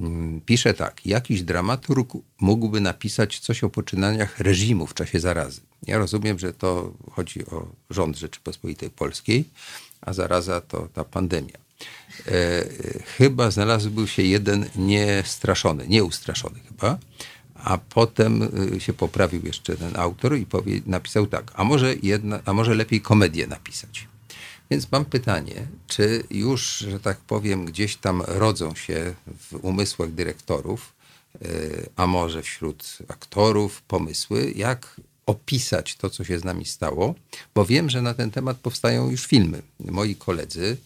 mm, 0.00 0.40
pisze 0.40 0.74
tak. 0.74 1.06
Jakiś 1.06 1.42
dramaturg 1.42 2.12
mógłby 2.40 2.80
napisać 2.80 3.38
coś 3.38 3.64
o 3.64 3.70
poczynaniach 3.70 4.38
reżimu 4.38 4.86
w 4.86 4.94
czasie 4.94 5.20
zarazy. 5.20 5.60
Ja 5.82 5.98
rozumiem, 5.98 6.38
że 6.38 6.52
to 6.52 6.92
chodzi 7.12 7.46
o 7.46 7.68
rząd 7.90 8.16
Rzeczypospolitej 8.16 8.90
Polskiej, 8.90 9.44
a 10.00 10.12
zaraza 10.12 10.60
to 10.60 10.88
ta 10.94 11.04
pandemia. 11.04 11.58
E, 11.58 12.30
e, 12.30 12.66
chyba 13.16 13.50
znalazłby 13.50 14.08
się 14.08 14.22
jeden 14.22 14.66
niestraszony, 14.76 15.88
nieustraszony 15.88 16.60
chyba, 16.68 16.98
A 17.54 17.78
potem 17.78 18.42
y, 18.76 18.80
się 18.80 18.92
poprawił 18.92 19.46
jeszcze 19.46 19.76
ten 19.76 19.96
autor 19.96 20.38
i 20.38 20.46
powie, 20.46 20.80
napisał 20.86 21.26
tak, 21.26 21.52
a 21.54 21.64
może, 21.64 21.94
jedna, 22.02 22.40
a 22.44 22.52
może 22.52 22.74
lepiej 22.74 23.00
komedię 23.00 23.46
napisać. 23.46 24.08
Więc 24.70 24.92
mam 24.92 25.04
pytanie, 25.04 25.66
czy 25.86 26.24
już, 26.30 26.78
że 26.78 27.00
tak 27.00 27.18
powiem, 27.18 27.64
gdzieś 27.64 27.96
tam 27.96 28.22
rodzą 28.26 28.74
się 28.74 29.14
w 29.26 29.64
umysłach 29.64 30.12
dyrektorów, 30.12 30.92
y, 31.42 31.88
a 31.96 32.06
może 32.06 32.42
wśród 32.42 32.98
aktorów 33.08 33.82
pomysły, 33.82 34.52
jak 34.56 35.00
opisać 35.26 35.96
to, 35.96 36.10
co 36.10 36.24
się 36.24 36.38
z 36.38 36.44
nami 36.44 36.64
stało, 36.64 37.14
bo 37.54 37.64
wiem, 37.64 37.90
że 37.90 38.02
na 38.02 38.14
ten 38.14 38.30
temat 38.30 38.56
powstają 38.56 39.10
już 39.10 39.26
filmy. 39.26 39.62
Moi 39.80 40.14
koledzy 40.14 40.76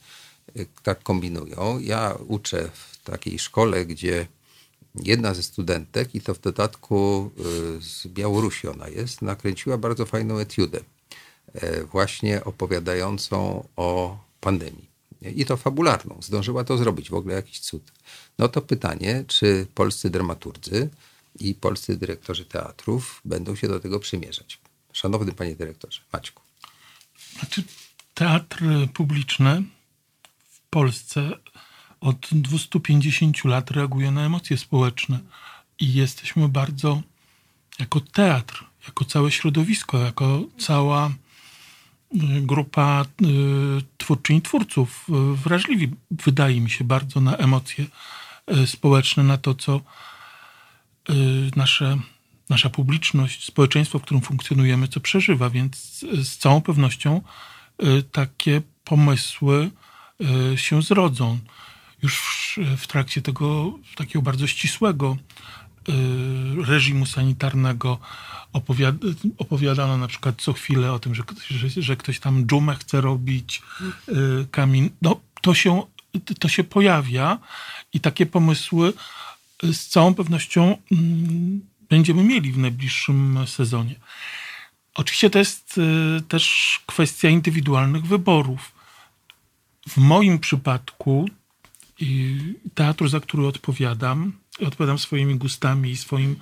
y, 0.56 0.66
tak 0.82 1.02
kombinują. 1.02 1.78
Ja 1.78 2.18
uczę 2.28 2.70
w 2.74 3.04
takiej 3.04 3.38
szkole, 3.38 3.86
gdzie 3.86 4.26
jedna 4.94 5.34
ze 5.34 5.42
studentek, 5.42 6.14
i 6.14 6.20
to 6.20 6.34
w 6.34 6.40
dodatku 6.40 7.30
y, 7.78 7.82
z 7.82 8.06
Białorusi 8.06 8.68
ona 8.68 8.88
jest, 8.88 9.22
nakręciła 9.22 9.78
bardzo 9.78 10.06
fajną 10.06 10.38
etiudę, 10.38 10.78
e, 10.78 10.82
właśnie 11.90 12.44
opowiadającą 12.44 13.68
o 13.76 14.18
pandemii. 14.40 14.90
I 15.22 15.44
to 15.44 15.56
fabularną. 15.56 16.18
Zdążyła 16.22 16.64
to 16.64 16.78
zrobić, 16.78 17.10
w 17.10 17.14
ogóle 17.14 17.34
jakiś 17.34 17.60
cud. 17.60 17.92
No 18.38 18.48
to 18.48 18.62
pytanie, 18.62 19.24
czy 19.26 19.66
polscy 19.74 20.10
dramaturdzy 20.10 20.90
i 21.40 21.54
polscy 21.54 21.96
dyrektorzy 21.96 22.44
teatrów 22.44 23.20
będą 23.24 23.56
się 23.56 23.68
do 23.68 23.80
tego 23.80 24.00
przymierzać. 24.00 24.58
Szanowny 24.92 25.32
panie 25.32 25.56
dyrektorze, 25.56 26.00
Maćku. 26.12 26.42
Znaczy, 27.38 27.62
teatr 28.14 28.64
publiczny 28.94 29.62
w 30.50 30.60
Polsce 30.70 31.30
od 32.00 32.28
250 32.32 33.44
lat 33.44 33.70
reaguje 33.70 34.10
na 34.10 34.26
emocje 34.26 34.58
społeczne 34.58 35.20
i 35.78 35.94
jesteśmy 35.94 36.48
bardzo, 36.48 37.02
jako 37.78 38.00
teatr, 38.00 38.64
jako 38.86 39.04
całe 39.04 39.30
środowisko, 39.30 39.98
jako 39.98 40.42
cała 40.58 41.10
grupa 42.42 43.04
y, 43.22 43.26
twórczyń 43.98 44.40
twórców 44.40 45.06
y, 45.08 45.36
wrażliwi, 45.36 45.90
wydaje 46.10 46.60
mi 46.60 46.70
się, 46.70 46.84
bardzo 46.84 47.20
na 47.20 47.36
emocje 47.36 47.86
społeczne, 48.66 49.22
na 49.22 49.36
to, 49.36 49.54
co 49.54 49.80
nasze, 51.56 51.98
nasza 52.48 52.70
publiczność, 52.70 53.44
społeczeństwo, 53.44 53.98
w 53.98 54.02
którym 54.02 54.20
funkcjonujemy, 54.20 54.88
co 54.88 55.00
przeżywa, 55.00 55.50
więc 55.50 56.04
z 56.22 56.36
całą 56.36 56.60
pewnością 56.60 57.20
takie 58.12 58.62
pomysły 58.84 59.70
się 60.56 60.82
zrodzą. 60.82 61.38
Już 62.02 62.58
w 62.76 62.86
trakcie 62.86 63.22
tego 63.22 63.78
takiego 63.96 64.22
bardzo 64.22 64.46
ścisłego 64.46 65.16
y, 65.16 65.69
reżimu 66.66 67.06
sanitarnego 67.06 67.98
opowiada, 68.52 68.98
opowiadano 69.38 69.98
na 69.98 70.08
przykład 70.08 70.42
co 70.42 70.52
chwilę 70.52 70.92
o 70.92 70.98
tym, 70.98 71.14
że, 71.14 71.22
że, 71.48 71.82
że 71.82 71.96
ktoś 71.96 72.20
tam 72.20 72.46
dżumę 72.46 72.74
chce 72.74 73.00
robić, 73.00 73.62
y, 74.08 74.46
kamin. 74.50 74.90
No, 75.02 75.20
to 75.40 75.54
się, 75.54 75.82
to 76.38 76.48
się 76.48 76.64
pojawia 76.64 77.38
i 77.92 78.00
takie 78.00 78.26
pomysły 78.26 78.92
z 79.62 79.88
całą 79.88 80.14
pewnością 80.14 80.76
mm, 80.92 81.60
będziemy 81.88 82.24
mieli 82.24 82.52
w 82.52 82.58
najbliższym 82.58 83.38
sezonie. 83.46 83.94
Oczywiście 84.94 85.30
to 85.30 85.38
jest 85.38 85.78
y, 85.78 86.22
też 86.22 86.78
kwestia 86.86 87.28
indywidualnych 87.28 88.06
wyborów. 88.06 88.72
W 89.88 89.96
moim 89.96 90.38
przypadku 90.38 91.28
teatru, 92.74 93.08
za 93.08 93.20
który 93.20 93.46
odpowiadam, 93.46 94.32
odpowiadam 94.66 94.98
swoimi 94.98 95.34
gustami 95.34 95.90
i 95.90 95.96
swoim, 95.96 96.36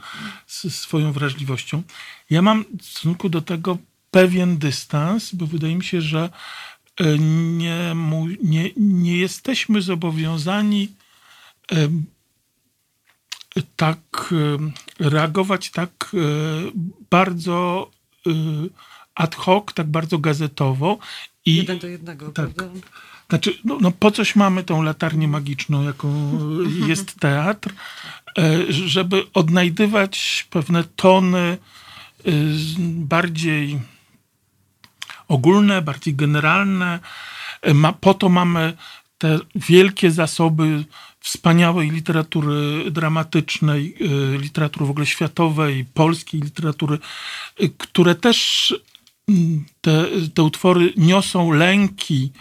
swoją 0.69 1.13
wrażliwością. 1.13 1.83
Ja 2.31 2.43
mam 2.43 2.65
w 2.81 2.85
stosunku 2.85 3.29
do 3.29 3.41
tego 3.41 3.79
pewien 4.11 4.59
dystans, 4.59 5.35
bo 5.35 5.47
wydaje 5.47 5.77
mi 5.77 5.85
się, 5.85 6.01
że 6.01 6.31
e, 7.01 7.19
nie, 7.19 7.95
nie, 8.43 8.71
nie 8.77 9.17
jesteśmy 9.17 9.83
zobowiązani 9.83 10.89
tak 13.77 14.35
reagować 14.99 15.71
tak 15.71 16.11
e, 16.15 16.19
bardzo 17.11 17.91
e, 18.27 18.31
ad 19.15 19.35
hoc, 19.35 19.75
tak 19.75 19.87
bardzo 19.87 20.19
gazetowo. 20.19 20.99
I, 21.45 21.57
Jeden 21.57 21.79
do 21.79 21.87
jednego, 21.87 22.27
tak, 22.33 22.51
prawda? 22.51 22.81
Znaczy, 23.29 23.59
no, 23.65 23.79
no 23.81 23.91
po 23.91 24.11
coś 24.11 24.37
mamy 24.37 24.63
tą 24.65 24.83
latarnię 24.83 25.29
magiczną, 25.29 25.83
jaką 25.83 26.39
jest 26.87 27.21
teatr, 27.21 27.75
e, 28.39 28.73
żeby 28.73 29.27
odnajdywać 29.35 30.47
pewne 30.51 30.85
tony 30.85 31.39
e, 31.39 32.31
bardziej 32.89 33.79
ogólne, 35.29 35.83
bardziej 35.83 36.15
generalne. 36.15 36.99
E, 37.63 37.93
po 38.01 38.15
to 38.15 38.29
mamy 38.29 38.73
te 39.19 39.39
wielkie 39.55 40.11
zasoby 40.11 40.85
wspaniałej 41.21 41.91
literatury 41.91 42.91
dramatycznej, 42.91 43.95
literatury 44.39 44.87
w 44.87 44.91
ogóle 44.91 45.07
światowej, 45.07 45.85
polskiej 45.95 46.41
literatury, 46.41 46.99
które 47.79 48.15
też 48.15 48.75
te, 49.81 50.05
te 50.35 50.43
utwory 50.43 50.93
niosą 50.97 51.53
lęki, 51.53 52.33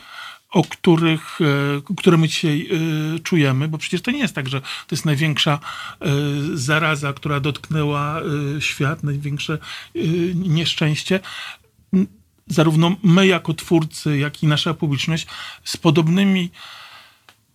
o 0.57 0.63
których, 0.63 1.39
e, 1.41 1.95
które 1.97 2.17
my 2.17 2.27
dzisiaj 2.27 2.69
e, 3.15 3.19
czujemy, 3.19 3.67
bo 3.67 3.77
przecież 3.77 4.01
to 4.01 4.11
nie 4.11 4.19
jest 4.19 4.35
tak, 4.35 4.49
że 4.49 4.61
to 4.61 4.87
jest 4.91 5.05
największa 5.05 5.59
e, 6.01 6.07
zaraza, 6.53 7.13
która 7.13 7.39
dotknęła 7.39 8.21
świat, 8.59 9.03
największe 9.03 9.57
nieszczęście. 10.35 11.19
Zarówno 12.47 12.95
my 13.03 13.27
jako 13.27 13.53
twórcy, 13.53 14.17
jak 14.17 14.43
i 14.43 14.47
nasza 14.47 14.73
publiczność 14.73 15.27
z 15.63 15.77
podobnymi 15.77 16.51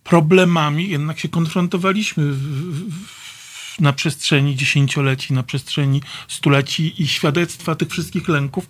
problemami 0.03 0.89
jednak 0.89 1.19
się 1.19 1.29
konfrontowaliśmy 1.29 2.31
w, 2.31 2.39
w, 2.91 3.79
na 3.79 3.93
przestrzeni 3.93 4.55
dziesięcioleci, 4.55 5.33
na 5.33 5.43
przestrzeni 5.43 6.01
stuleci 6.27 7.01
i 7.03 7.07
świadectwa 7.07 7.75
tych 7.75 7.89
wszystkich 7.89 8.27
lęków 8.27 8.67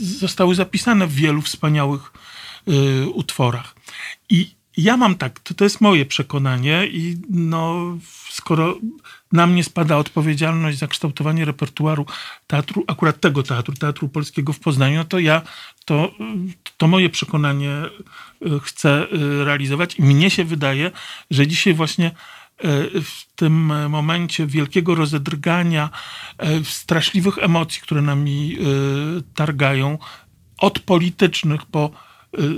zostały 0.00 0.54
zapisane 0.54 1.06
w 1.06 1.14
wielu 1.14 1.42
wspaniałych 1.42 2.12
y, 2.68 3.08
utworach. 3.08 3.74
I 4.28 4.60
ja 4.76 4.96
mam 4.96 5.14
tak, 5.14 5.40
to, 5.40 5.54
to 5.54 5.64
jest 5.64 5.80
moje 5.80 6.06
przekonanie 6.06 6.86
i 6.86 7.16
no, 7.30 7.98
skoro 8.30 8.78
na 9.32 9.46
mnie 9.46 9.64
spada 9.64 9.96
odpowiedzialność 9.96 10.78
za 10.78 10.86
kształtowanie 10.86 11.44
repertuaru 11.44 12.06
teatru, 12.46 12.84
akurat 12.86 13.20
tego 13.20 13.42
teatru, 13.42 13.74
Teatru 13.74 14.08
Polskiego 14.08 14.52
w 14.52 14.60
Poznaniu, 14.60 14.96
no 14.96 15.04
to 15.04 15.18
ja 15.18 15.42
to, 15.84 16.10
to 16.76 16.88
moje 16.88 17.10
przekonanie 17.10 17.70
y, 18.46 18.60
chcę 18.60 19.06
y, 19.12 19.44
realizować 19.44 19.98
i 19.98 20.02
mnie 20.02 20.30
się 20.30 20.44
wydaje, 20.44 20.90
że 21.30 21.46
dzisiaj 21.46 21.74
właśnie 21.74 22.10
w 23.02 23.34
tym 23.36 23.88
momencie 23.90 24.46
wielkiego 24.46 24.94
rozedrgania, 24.94 25.90
straszliwych 26.64 27.38
emocji, 27.38 27.82
które 27.82 28.02
nami 28.02 28.56
targają, 29.34 29.98
od 30.58 30.78
politycznych 30.78 31.66
po 31.66 31.90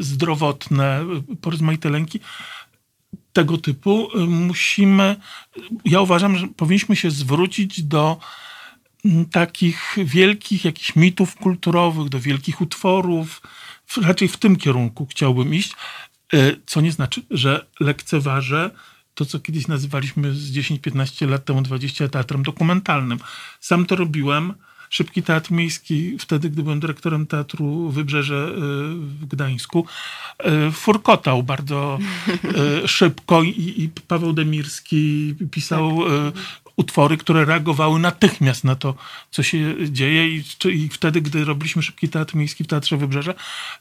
zdrowotne, 0.00 1.06
y, 1.32 1.36
porozmaite 1.36 1.90
lęki 1.90 2.20
tego 3.32 3.58
typu, 3.58 4.08
y, 4.18 4.26
musimy, 4.26 5.16
ja 5.84 6.00
uważam, 6.00 6.36
że 6.36 6.48
powinniśmy 6.48 6.96
się 6.96 7.10
zwrócić 7.10 7.82
do 7.82 8.20
mm, 9.04 9.24
takich 9.24 9.96
wielkich 10.04 10.64
jakichś 10.64 10.96
mitów 10.96 11.36
kulturowych, 11.36 12.08
do 12.08 12.20
wielkich 12.20 12.60
utworów. 12.60 13.42
Raczej 14.02 14.28
w 14.28 14.36
tym 14.36 14.56
kierunku 14.56 15.06
chciałbym 15.06 15.54
iść, 15.54 15.72
co 16.66 16.80
nie 16.80 16.92
znaczy, 16.92 17.22
że 17.30 17.66
lekceważę 17.80 18.70
to, 19.14 19.24
co 19.24 19.40
kiedyś 19.40 19.68
nazywaliśmy 19.68 20.34
z 20.34 20.52
10-15 20.52 21.28
lat 21.28 21.44
temu 21.44 21.62
20 21.62 22.08
teatrem 22.08 22.42
dokumentalnym. 22.42 23.18
Sam 23.60 23.86
to 23.86 23.96
robiłem 23.96 24.54
Szybki 24.92 25.22
Teatr 25.22 25.50
Miejski, 25.50 26.18
wtedy, 26.18 26.50
gdy 26.50 26.62
byłem 26.62 26.80
dyrektorem 26.80 27.26
Teatru 27.26 27.88
Wybrzeże 27.88 28.48
y, 28.48 28.54
w 28.94 29.26
Gdańsku, 29.26 29.86
y, 30.68 30.72
furkotał 30.72 31.42
bardzo 31.42 31.98
y, 32.84 32.88
szybko 32.98 33.42
i, 33.42 33.74
i 33.76 33.90
Paweł 34.08 34.32
Demirski 34.32 35.34
pisał 35.50 35.98
tak. 35.98 36.42
utwory, 36.76 37.16
które 37.16 37.44
reagowały 37.44 38.00
natychmiast 38.00 38.64
na 38.64 38.76
to, 38.76 38.94
co 39.30 39.42
się 39.42 39.74
dzieje. 39.90 40.28
I, 40.28 40.44
i 40.72 40.88
wtedy, 40.88 41.20
gdy 41.20 41.44
robiliśmy 41.44 41.82
Szybki 41.82 42.08
Teatr 42.08 42.34
Miejski 42.34 42.64
w 42.64 42.66
Teatrze 42.66 42.96
Wybrzeże, 42.96 43.34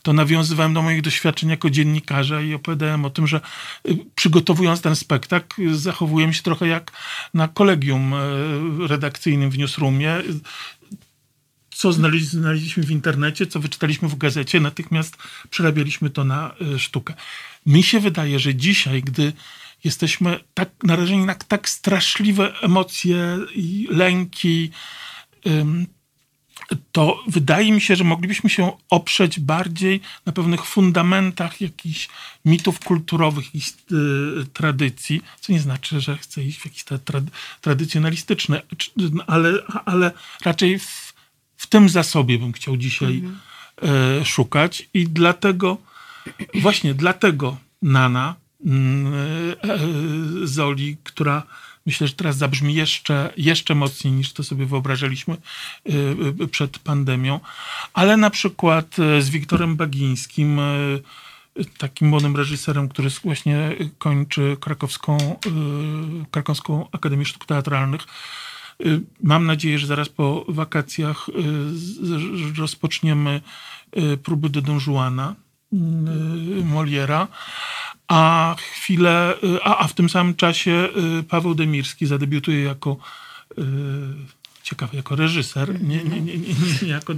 to 0.03 0.13
nawiązywałem 0.13 0.73
do 0.73 0.81
moich 0.81 1.01
doświadczeń 1.01 1.49
jako 1.49 1.69
dziennikarza 1.69 2.41
i 2.41 2.53
opowiadałem 2.53 3.05
o 3.05 3.09
tym, 3.09 3.27
że 3.27 3.41
przygotowując 4.15 4.81
ten 4.81 4.95
spektakl, 4.95 5.73
zachowuję 5.73 6.33
się 6.33 6.43
trochę 6.43 6.67
jak 6.67 6.91
na 7.33 7.47
kolegium 7.47 8.13
redakcyjnym 8.87 9.49
w 9.49 9.57
Newsroomie 9.57 10.21
co 11.81 11.93
znaleźliśmy 11.93 12.83
w 12.83 12.91
internecie, 12.91 13.47
co 13.47 13.59
wyczytaliśmy 13.59 14.07
w 14.07 14.17
gazecie, 14.17 14.59
natychmiast 14.59 15.17
przerabialiśmy 15.49 16.09
to 16.09 16.23
na 16.23 16.55
e, 16.75 16.79
sztukę. 16.79 17.13
Mi 17.65 17.83
się 17.83 17.99
wydaje, 17.99 18.39
że 18.39 18.55
dzisiaj, 18.55 19.03
gdy 19.03 19.33
jesteśmy 19.83 20.39
tak 20.53 20.69
narażeni 20.83 21.25
na 21.25 21.35
tak 21.35 21.69
straszliwe 21.69 22.61
emocje 22.61 23.37
i 23.55 23.87
lęki, 23.91 24.71
to 26.91 27.23
wydaje 27.27 27.71
mi 27.71 27.81
się, 27.81 27.95
że 27.95 28.03
moglibyśmy 28.03 28.49
się 28.49 28.71
oprzeć 28.89 29.39
bardziej 29.39 30.01
na 30.25 30.33
pewnych 30.33 30.65
fundamentach 30.65 31.61
jakichś 31.61 32.09
mitów 32.45 32.79
kulturowych 32.79 33.55
i 33.55 33.59
y, 33.59 34.45
tradycji, 34.53 35.21
co 35.39 35.53
nie 35.53 35.59
znaczy, 35.59 36.01
że 36.01 36.17
chcę 36.17 36.43
iść 36.43 36.59
w 36.59 36.65
jakieś 36.65 36.83
te 36.83 36.99
trad, 36.99 37.23
tradycjonalistyczne, 37.61 38.61
ale, 39.27 39.53
ale 39.85 40.11
raczej 40.45 40.79
w, 40.79 41.10
w 41.61 41.67
tym 41.67 41.89
zasobie 41.89 42.39
bym 42.39 42.53
chciał 42.53 42.77
dzisiaj 42.77 43.17
mhm. 43.17 44.21
y, 44.21 44.25
szukać 44.25 44.89
i 44.93 45.07
dlatego, 45.07 45.77
właśnie 46.53 46.93
dlatego 46.93 47.57
Nana 47.81 48.35
mm, 48.65 49.13
y, 49.13 50.47
Zoli, 50.47 50.97
która 51.03 51.43
myślę, 51.85 52.07
że 52.07 52.13
teraz 52.13 52.37
zabrzmi 52.37 52.73
jeszcze, 52.73 53.33
jeszcze 53.37 53.75
mocniej 53.75 54.13
niż 54.13 54.33
to 54.33 54.43
sobie 54.43 54.65
wyobrażaliśmy 54.65 55.37
przed 56.51 56.79
pandemią. 56.79 57.39
Ale 57.93 58.17
na 58.17 58.29
przykład 58.29 58.95
z 59.19 59.29
Wiktorem 59.29 59.75
Bagińskim, 59.75 60.59
takim 61.77 62.07
młodym 62.07 62.35
reżyserem, 62.35 62.89
który 62.89 63.09
właśnie 63.23 63.75
kończy 63.97 64.57
krakowską, 64.59 65.39
krakowską 66.31 66.87
Akademię 66.91 67.25
Sztuk 67.25 67.45
Teatralnych. 67.45 68.01
Mam 69.23 69.45
nadzieję, 69.45 69.79
że 69.79 69.87
zaraz 69.87 70.09
po 70.09 70.45
wakacjach 70.47 71.29
rozpoczniemy 72.57 73.41
próby 74.23 74.49
do 74.49 74.61
Don 74.61 74.79
Juana 74.87 75.35
Moliera 76.63 77.27
a 78.11 78.55
chwilę, 78.73 79.35
y, 79.43 79.63
a, 79.63 79.77
a 79.77 79.87
w 79.87 79.93
tym 79.93 80.09
samym 80.09 80.35
czasie 80.35 80.89
y, 81.19 81.23
Paweł 81.23 81.55
Demirski 81.55 82.05
zadebiutuje 82.05 82.63
jako 82.63 82.97
y, 83.57 83.63
ciekawe, 84.63 84.97
jako 84.97 85.15
reżyser, 85.15 85.81
nie, 85.81 86.03
nie, 86.03 86.21
nie, 86.21 86.37
nie 86.37 86.87
jako 86.87 87.13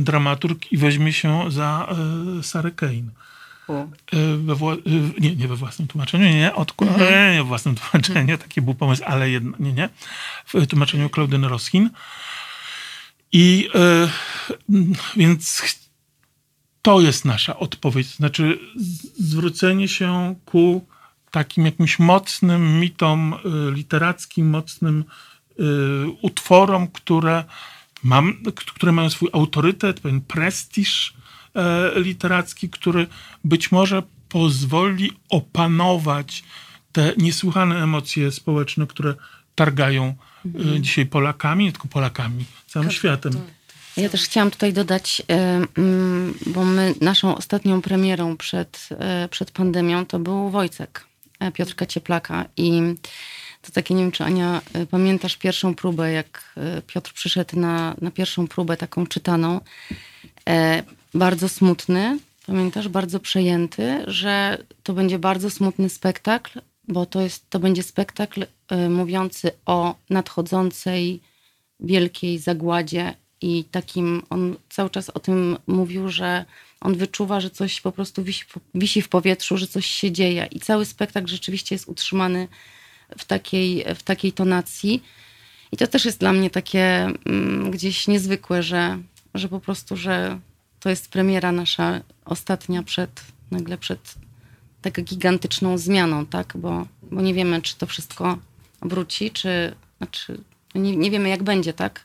dramaturg 0.00 0.72
i 0.72 0.76
weźmie 0.76 1.12
się 1.12 1.50
za 1.50 1.96
Sarę 2.42 2.70
Kane. 2.70 3.10
We 4.38 4.54
wła- 4.54 4.76
nie, 5.20 5.36
nie 5.36 5.48
we 5.48 5.56
własnym 5.56 5.88
tłumaczeniu, 5.88 6.24
nie, 6.24 6.38
nie, 6.38 6.54
od, 6.54 6.82
mhm. 6.82 7.00
nie, 7.00 7.32
nie 7.32 7.38
we 7.38 7.44
własnym 7.44 7.74
tłumaczeniu, 7.74 8.38
taki 8.38 8.62
był 8.62 8.74
pomysł, 8.74 9.02
ale 9.06 9.30
jedno, 9.30 9.56
nie, 9.60 9.72
nie, 9.72 9.88
w 10.46 10.66
tłumaczeniu 10.66 11.10
Klaudyny 11.10 11.48
Roskin. 11.48 11.90
I 13.32 13.70
więc 15.16 15.62
to 16.82 17.00
jest 17.00 17.24
nasza 17.24 17.56
odpowiedź. 17.58 18.06
Znaczy 18.06 18.58
zwrócenie 19.18 19.88
się 19.88 20.34
ku 20.44 20.86
takim 21.30 21.64
jakimś 21.64 21.98
mocnym 21.98 22.80
mitom 22.80 23.34
literackim, 23.72 24.50
mocnym 24.50 25.04
utworom, 26.22 26.88
które, 26.88 27.44
mam, 28.02 28.42
które 28.54 28.92
mają 28.92 29.10
swój 29.10 29.28
autorytet, 29.32 30.00
pewien 30.00 30.20
prestiż 30.20 31.12
e, 31.12 31.35
literacki, 31.94 32.70
który 32.70 33.06
być 33.44 33.72
może 33.72 34.02
pozwoli 34.28 35.12
opanować 35.28 36.44
te 36.92 37.12
niesłychane 37.16 37.82
emocje 37.82 38.30
społeczne, 38.30 38.86
które 38.86 39.14
targają 39.54 40.14
y, 40.46 40.48
mhm. 40.58 40.82
dzisiaj 40.82 41.06
Polakami, 41.06 41.64
nie 41.64 41.72
tylko 41.72 41.88
Polakami, 41.88 42.44
całym 42.66 42.88
tak, 42.88 42.96
światem. 42.96 43.32
Tak. 43.32 43.56
Ja 43.96 44.08
też 44.08 44.24
chciałam 44.24 44.50
tutaj 44.50 44.72
dodać, 44.72 45.22
mm, 45.28 46.34
bo 46.46 46.64
my 46.64 46.94
naszą 47.00 47.36
ostatnią 47.36 47.82
premierą 47.82 48.36
przed, 48.36 48.88
e, 48.90 49.28
przed 49.28 49.50
pandemią 49.50 50.06
to 50.06 50.18
był 50.18 50.50
Wojcek 50.50 51.06
e, 51.40 51.52
Piotrka 51.52 51.86
Cieplaka 51.86 52.44
i 52.56 52.80
to 53.62 53.72
takie, 53.72 53.94
nie 53.94 54.02
wiem 54.02 54.12
czy 54.12 54.24
Ania 54.24 54.60
e, 54.72 54.86
pamiętasz 54.86 55.36
pierwszą 55.36 55.74
próbę, 55.74 56.12
jak 56.12 56.54
Piotr 56.86 57.12
przyszedł 57.12 57.60
na, 57.60 57.94
na 58.00 58.10
pierwszą 58.10 58.48
próbę 58.48 58.76
taką 58.76 59.06
czytaną. 59.06 59.60
Bardzo 61.16 61.48
smutny, 61.48 62.18
pamiętasz, 62.46 62.88
bardzo 62.88 63.20
przejęty, 63.20 64.04
że 64.06 64.64
to 64.82 64.92
będzie 64.92 65.18
bardzo 65.18 65.50
smutny 65.50 65.88
spektakl, 65.88 66.60
bo 66.88 67.06
to, 67.06 67.20
jest, 67.20 67.50
to 67.50 67.58
będzie 67.58 67.82
spektakl 67.82 68.46
mówiący 68.88 69.50
o 69.66 69.94
nadchodzącej 70.10 71.20
wielkiej 71.80 72.38
zagładzie 72.38 73.14
i 73.40 73.64
takim, 73.64 74.22
on 74.30 74.56
cały 74.68 74.90
czas 74.90 75.10
o 75.10 75.20
tym 75.20 75.56
mówił, 75.66 76.08
że 76.08 76.44
on 76.80 76.94
wyczuwa, 76.94 77.40
że 77.40 77.50
coś 77.50 77.80
po 77.80 77.92
prostu 77.92 78.24
wisi, 78.24 78.44
wisi 78.74 79.02
w 79.02 79.08
powietrzu, 79.08 79.56
że 79.56 79.66
coś 79.66 79.86
się 79.86 80.12
dzieje 80.12 80.48
i 80.50 80.60
cały 80.60 80.84
spektakl 80.84 81.26
rzeczywiście 81.26 81.74
jest 81.74 81.88
utrzymany 81.88 82.48
w 83.18 83.24
takiej, 83.24 83.84
w 83.94 84.02
takiej 84.02 84.32
tonacji. 84.32 85.02
I 85.72 85.76
to 85.76 85.86
też 85.86 86.04
jest 86.04 86.20
dla 86.20 86.32
mnie 86.32 86.50
takie 86.50 87.08
mm, 87.26 87.70
gdzieś 87.70 88.08
niezwykłe, 88.08 88.62
że, 88.62 88.98
że 89.34 89.48
po 89.48 89.60
prostu, 89.60 89.96
że 89.96 90.40
to 90.86 90.90
jest 90.90 91.08
premiera 91.08 91.52
nasza 91.52 92.00
ostatnia 92.24 92.82
przed, 92.82 93.24
nagle 93.50 93.78
przed 93.78 94.14
taką 94.82 95.02
gigantyczną 95.02 95.78
zmianą, 95.78 96.26
tak? 96.26 96.52
Bo, 96.56 96.86
bo 97.02 97.20
nie 97.20 97.34
wiemy, 97.34 97.62
czy 97.62 97.76
to 97.76 97.86
wszystko 97.86 98.38
wróci, 98.82 99.30
czy, 99.30 99.74
znaczy, 99.98 100.40
nie, 100.74 100.96
nie 100.96 101.10
wiemy, 101.10 101.28
jak 101.28 101.42
będzie, 101.42 101.72
tak? 101.72 102.04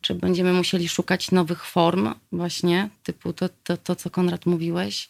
Czy 0.00 0.14
będziemy 0.14 0.52
musieli 0.52 0.88
szukać 0.88 1.30
nowych 1.30 1.64
form, 1.64 2.14
właśnie, 2.32 2.88
typu 3.02 3.32
to, 3.32 3.48
to, 3.48 3.76
to 3.76 3.96
co 3.96 4.10
Konrad 4.10 4.46
mówiłeś? 4.46 5.08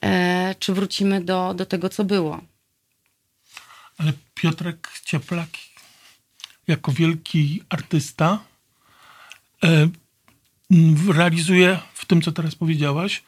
E, 0.00 0.54
czy 0.58 0.74
wrócimy 0.74 1.24
do, 1.24 1.54
do 1.54 1.66
tego, 1.66 1.88
co 1.88 2.04
było? 2.04 2.40
Ale 3.98 4.12
Piotrek 4.34 4.88
Cieplak, 5.04 5.50
jako 6.66 6.92
wielki 6.92 7.62
artysta, 7.68 8.38
e, 9.64 9.88
realizuje 11.08 11.78
w 11.94 12.06
tym, 12.06 12.22
co 12.22 12.32
teraz 12.32 12.54
powiedziałaś, 12.54 13.22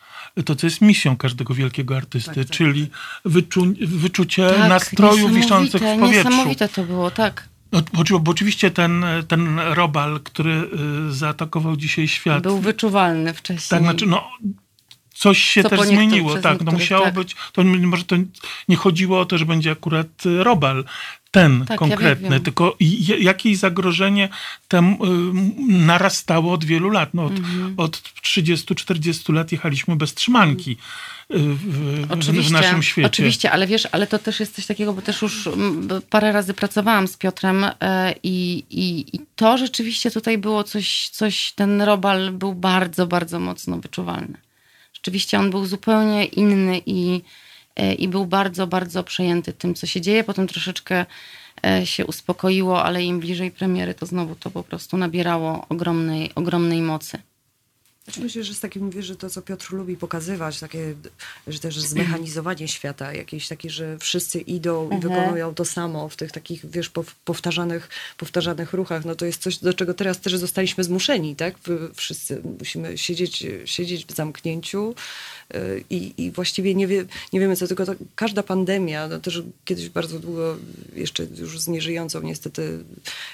to, 0.45 0.57
co 0.57 0.67
jest 0.67 0.81
misją 0.81 1.17
każdego 1.17 1.55
wielkiego 1.55 1.97
artysty, 1.97 2.35
tak, 2.35 2.45
tak, 2.47 2.57
czyli. 2.57 2.91
Wyczu, 3.25 3.75
wyczucie 3.81 4.49
tak, 4.49 4.69
nastroju 4.69 5.29
wiszących 5.29 5.83
w 5.83 6.01
powietrzu. 6.01 6.31
Niesamowite 6.31 6.69
to 6.69 6.85
było, 6.85 7.11
tak. 7.11 7.49
No, 7.73 7.83
bo, 7.93 8.21
bo, 8.21 8.31
oczywiście 8.31 8.71
ten, 8.71 9.05
ten 9.29 9.59
robal, 9.59 10.21
który 10.25 10.69
y, 11.09 11.13
zaatakował 11.13 11.77
dzisiaj 11.77 12.09
świat. 12.09 12.43
Był 12.43 12.59
wyczuwalny 12.59 13.35
wcześniej. 13.35 13.69
Tak, 13.71 13.83
znaczy, 13.83 14.07
no, 14.07 14.31
coś 15.15 15.39
się 15.39 15.63
Co 15.63 15.69
też 15.69 15.81
zmieniło, 15.81 16.39
tak. 16.39 16.65
No 16.65 16.73
musiało 16.73 17.05
tak. 17.05 17.15
być. 17.15 17.37
To 17.53 17.65
może 17.65 18.05
to 18.05 18.17
nie 18.69 18.77
chodziło 18.77 19.21
o 19.21 19.25
to, 19.25 19.39
że 19.39 19.47
będzie 19.47 19.71
akurat 19.71 20.09
robal 20.39 20.85
ten 21.33 21.65
tak, 21.67 21.79
konkretny, 21.79 22.29
ja 22.29 22.41
tylko 22.41 22.77
jakieś 23.19 23.59
zagrożenie 23.59 24.29
tem 24.69 24.93
y, 24.93 24.97
narastało 25.69 26.53
od 26.53 26.65
wielu 26.65 26.91
lat. 26.91 27.15
No, 27.15 27.25
od, 27.25 27.33
mhm. 27.33 27.75
od 27.77 28.03
30-40 28.23 29.33
lat 29.35 29.53
jechaliśmy 29.53 29.97
bez 29.97 30.15
trzymanki 30.15 30.77
w, 31.31 32.47
w, 32.47 32.51
naszym 32.51 32.83
świecie. 32.83 33.07
Oczywiście, 33.07 33.51
ale 33.51 33.67
wiesz, 33.67 33.89
ale 33.93 34.07
to 34.07 34.19
też 34.19 34.41
jest 34.41 34.55
coś 34.55 34.67
takiego, 34.67 34.93
bo 34.93 35.03
też 35.03 35.23
już 35.23 35.49
parę 36.11 36.33
razy 36.33 36.55
pracowałam 36.55 37.09
z 37.09 37.17
Piotrem 37.17 37.65
e, 37.81 38.15
i, 38.23 38.65
i, 38.71 39.17
i 39.17 39.21
to 39.37 39.59
rzeczywiście 39.59 40.11
tutaj 40.11 40.39
było 40.39 40.65
coś, 40.65 41.09
coś, 41.09 41.53
ten 41.53 41.83
robal 41.83 42.33
był 42.33 42.55
bardzo, 42.55 43.07
bardzo 43.07 43.41
mocno 43.41 43.77
wyczuwalny. 43.77 44.39
Rzeczywiście 44.95 45.39
on 45.39 45.51
był 45.51 45.67
zupełnie 45.67 46.25
inny 46.25 46.81
i, 46.87 47.21
i 47.99 48.09
był 48.09 48.27
bardzo, 48.27 48.67
bardzo 48.67 49.05
przejęty 49.05 49.53
tym, 49.53 49.75
co 49.75 49.87
się 49.87 50.01
dzieje. 50.01 50.25
Potem 50.25 50.47
troszeczkę 50.47 51.07
e, 51.67 51.87
się 51.87 52.07
uspokoiło, 52.07 52.85
ale 52.85 53.03
im 53.03 53.21
bliżej 53.21 53.51
premiery, 53.51 53.95
to 53.95 54.07
znowu 54.07 54.35
to 54.35 54.51
po 54.51 54.63
prostu 54.63 54.97
nabierało 54.97 55.67
ogromnej, 55.69 56.31
ogromnej 56.35 56.83
mocy. 56.83 57.19
Znaczy 58.05 58.21
myślę, 58.21 58.45
że 58.45 58.55
z 58.55 58.61
takim 58.61 58.85
mówię, 58.85 59.03
że 59.03 59.17
to, 59.17 59.31
co 59.31 59.43
Piotr 59.43 59.73
lubi 59.73 59.97
pokazywać, 59.97 60.61
takie, 60.61 60.95
że 61.47 61.59
też 61.59 61.81
zmechanizowanie 61.81 62.69
świata, 62.77 63.13
jakieś 63.13 63.49
takie, 63.49 63.71
że 63.71 63.99
wszyscy 63.99 64.41
idą 64.41 64.91
i 64.91 64.95
mhm. 64.95 65.01
wykonują 65.01 65.55
to 65.55 65.65
samo 65.65 66.09
w 66.09 66.17
tych 66.17 66.33
takich, 66.33 66.71
wiesz, 66.71 66.91
powtarzanych, 67.25 67.89
powtarzanych 68.17 68.73
ruchach, 68.73 69.05
no 69.05 69.15
to 69.15 69.27
jest 69.27 69.43
coś, 69.43 69.59
do 69.59 69.75
czego 69.75 69.95
teraz 69.95 70.21
też 70.21 70.37
zostaliśmy 70.37 70.85
zmuszeni, 70.85 71.37
tak? 71.37 71.55
Wszyscy 71.95 72.43
musimy 72.59 72.99
siedzieć, 72.99 73.47
siedzieć 73.65 74.07
w 74.07 74.15
zamknięciu, 74.15 74.95
i, 75.91 76.15
i 76.17 76.31
właściwie 76.31 76.75
nie, 76.75 76.87
wie, 76.87 77.05
nie 77.33 77.41
wiemy 77.41 77.57
co, 77.57 77.67
tylko 77.67 77.87
to, 77.87 77.93
każda 78.15 78.43
pandemia, 78.43 79.09
no 79.09 79.19
też 79.19 79.43
kiedyś 79.65 79.89
bardzo 79.89 80.19
długo, 80.19 80.57
jeszcze 80.95 81.27
już 81.37 81.61
z 81.61 81.69
nieżyjącą 81.69 82.23
niestety 82.23 82.85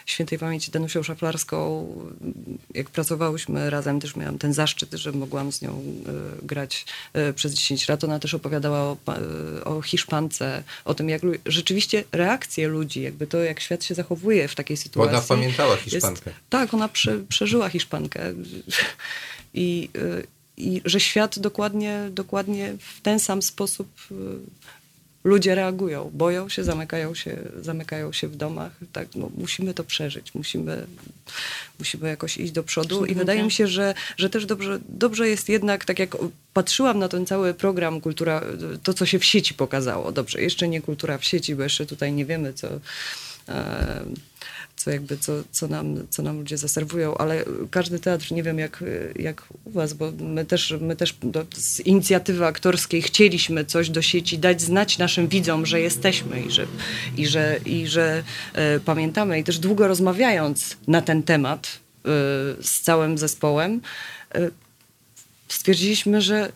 świętej 0.07 0.39
pamięci 0.39 0.71
Danusią 0.71 1.03
Szaflarską, 1.03 1.89
jak 2.75 2.91
pracowałyśmy 2.91 3.71
razem, 3.71 4.01
też 4.01 4.17
miałam 4.17 4.39
ten 4.39 4.55
zaszczyt, 4.59 4.93
że 4.93 5.13
mogłam 5.13 5.53
z 5.53 5.63
nią 5.63 5.83
y, 6.43 6.47
grać 6.47 6.85
y, 7.17 7.35
przez 7.35 7.55
10 7.55 7.89
lat. 7.89 8.05
Ona 8.05 8.19
też 8.19 8.35
opowiadała 8.35 8.79
o, 8.79 8.97
y, 9.61 9.65
o 9.65 9.83
Hiszpance, 9.83 10.63
o 10.85 10.95
tym, 10.95 11.09
jak 11.09 11.23
rzeczywiście 11.47 12.05
reakcje 12.13 12.69
ludzi, 12.69 13.03
jakby 13.03 13.27
to, 13.27 13.39
jak 13.39 13.61
świat 13.61 13.85
się 13.85 13.95
zachowuje 13.95 14.49
w 14.49 14.55
takiej 14.55 14.77
sytuacji. 14.77 15.17
Ona 15.17 15.27
pamiętała 15.27 15.77
Hiszpankę. 15.77 16.31
Jest, 16.31 16.41
tak, 16.51 16.75
ona 16.75 16.89
prze, 16.89 17.19
przeżyła 17.29 17.69
Hiszpankę. 17.69 18.21
I, 19.55 19.89
i 20.57 20.83
że 20.85 21.01
świat 21.01 21.39
dokładnie, 21.39 22.09
dokładnie 22.11 22.75
w 22.79 23.01
ten 23.01 23.21
sam 23.21 23.43
sposób 23.43 23.89
ludzie 25.29 25.55
reagują, 25.55 26.11
boją 26.15 26.49
się, 26.49 26.65
zamykają 26.65 27.15
się, 27.15 27.37
zamykają 27.61 28.13
się 28.13 28.29
w 28.29 28.37
domach. 28.37 28.73
Tak, 28.93 29.09
no, 29.15 29.31
musimy 29.37 29.75
to 29.75 29.85
przeżyć, 29.85 30.35
musimy, 30.35 30.87
musimy 31.79 32.09
jakoś 32.09 32.39
iść 32.39 32.53
do 32.53 32.63
przodu 32.63 33.07
i 33.07 33.15
wydaje 33.15 33.43
mi 33.43 33.51
się, 33.51 33.67
że, 33.67 33.95
że 34.17 34.31
też 34.31 34.47
dobrze, 34.47 34.81
dobrze 34.89 35.29
jest 35.29 35.49
jednak, 35.49 35.85
tak 35.85 35.99
jak 35.99 36.17
patrzyłam 36.53 36.99
na 36.99 37.09
ten 37.09 37.27
cały 37.27 37.55
program 37.55 38.01
Kultura, 38.01 38.43
to 38.83 38.95
co 38.95 39.07
się 39.07 39.19
w 39.19 39.25
sieci 39.25 39.55
pokazało, 39.55 40.13
dobrze, 40.13 40.43
jeszcze 40.43 40.69
nie 40.69 40.83
Kultura 40.83 41.19
w 41.19 41.25
sieci, 41.25 41.55
bo 41.55 41.63
jeszcze 41.63 41.87
tutaj 41.87 42.13
nie 42.13 42.25
wiemy, 42.25 42.53
co... 42.53 42.69
Co 44.79 44.91
jakby, 44.91 45.19
co, 45.19 45.33
co, 45.51 45.69
nam, 45.69 46.07
co 46.11 46.23
nam 46.23 46.39
ludzie 46.39 46.59
zaserwują, 46.59 47.17
ale 47.17 47.45
każdy 47.71 47.99
teatr, 47.99 48.33
nie 48.33 48.43
wiem 48.43 48.59
jak, 48.59 48.85
jak 49.17 49.43
u 49.65 49.71
was, 49.71 49.93
bo 49.93 50.13
my 50.21 50.45
też, 50.45 50.75
my 50.81 50.97
też 50.97 51.17
do, 51.23 51.47
z 51.55 51.81
inicjatywy 51.81 52.47
aktorskiej 52.47 53.03
chcieliśmy 53.03 53.65
coś 53.65 53.91
do 53.91 54.03
sieci 54.03 54.39
dać 54.39 54.63
znać 54.63 54.99
naszym 54.99 55.29
widzom, 55.29 55.67
że 55.67 55.81
jesteśmy 55.81 56.41
i 56.41 56.51
że, 56.51 56.67
i 57.17 57.27
że, 57.27 57.61
i 57.65 57.87
że 57.87 58.23
e, 58.53 58.81
pamiętamy. 58.81 59.39
I 59.39 59.45
też 59.45 59.59
długo 59.59 59.89
rozmawiając 59.89 60.77
na 60.87 61.03
ten 61.03 61.23
temat 61.23 61.67
e, 61.67 62.09
z 62.63 62.81
całym 62.81 63.19
zespołem, 63.19 63.81
e, 64.35 64.51
stwierdziliśmy, 65.49 66.21
że 66.21 66.53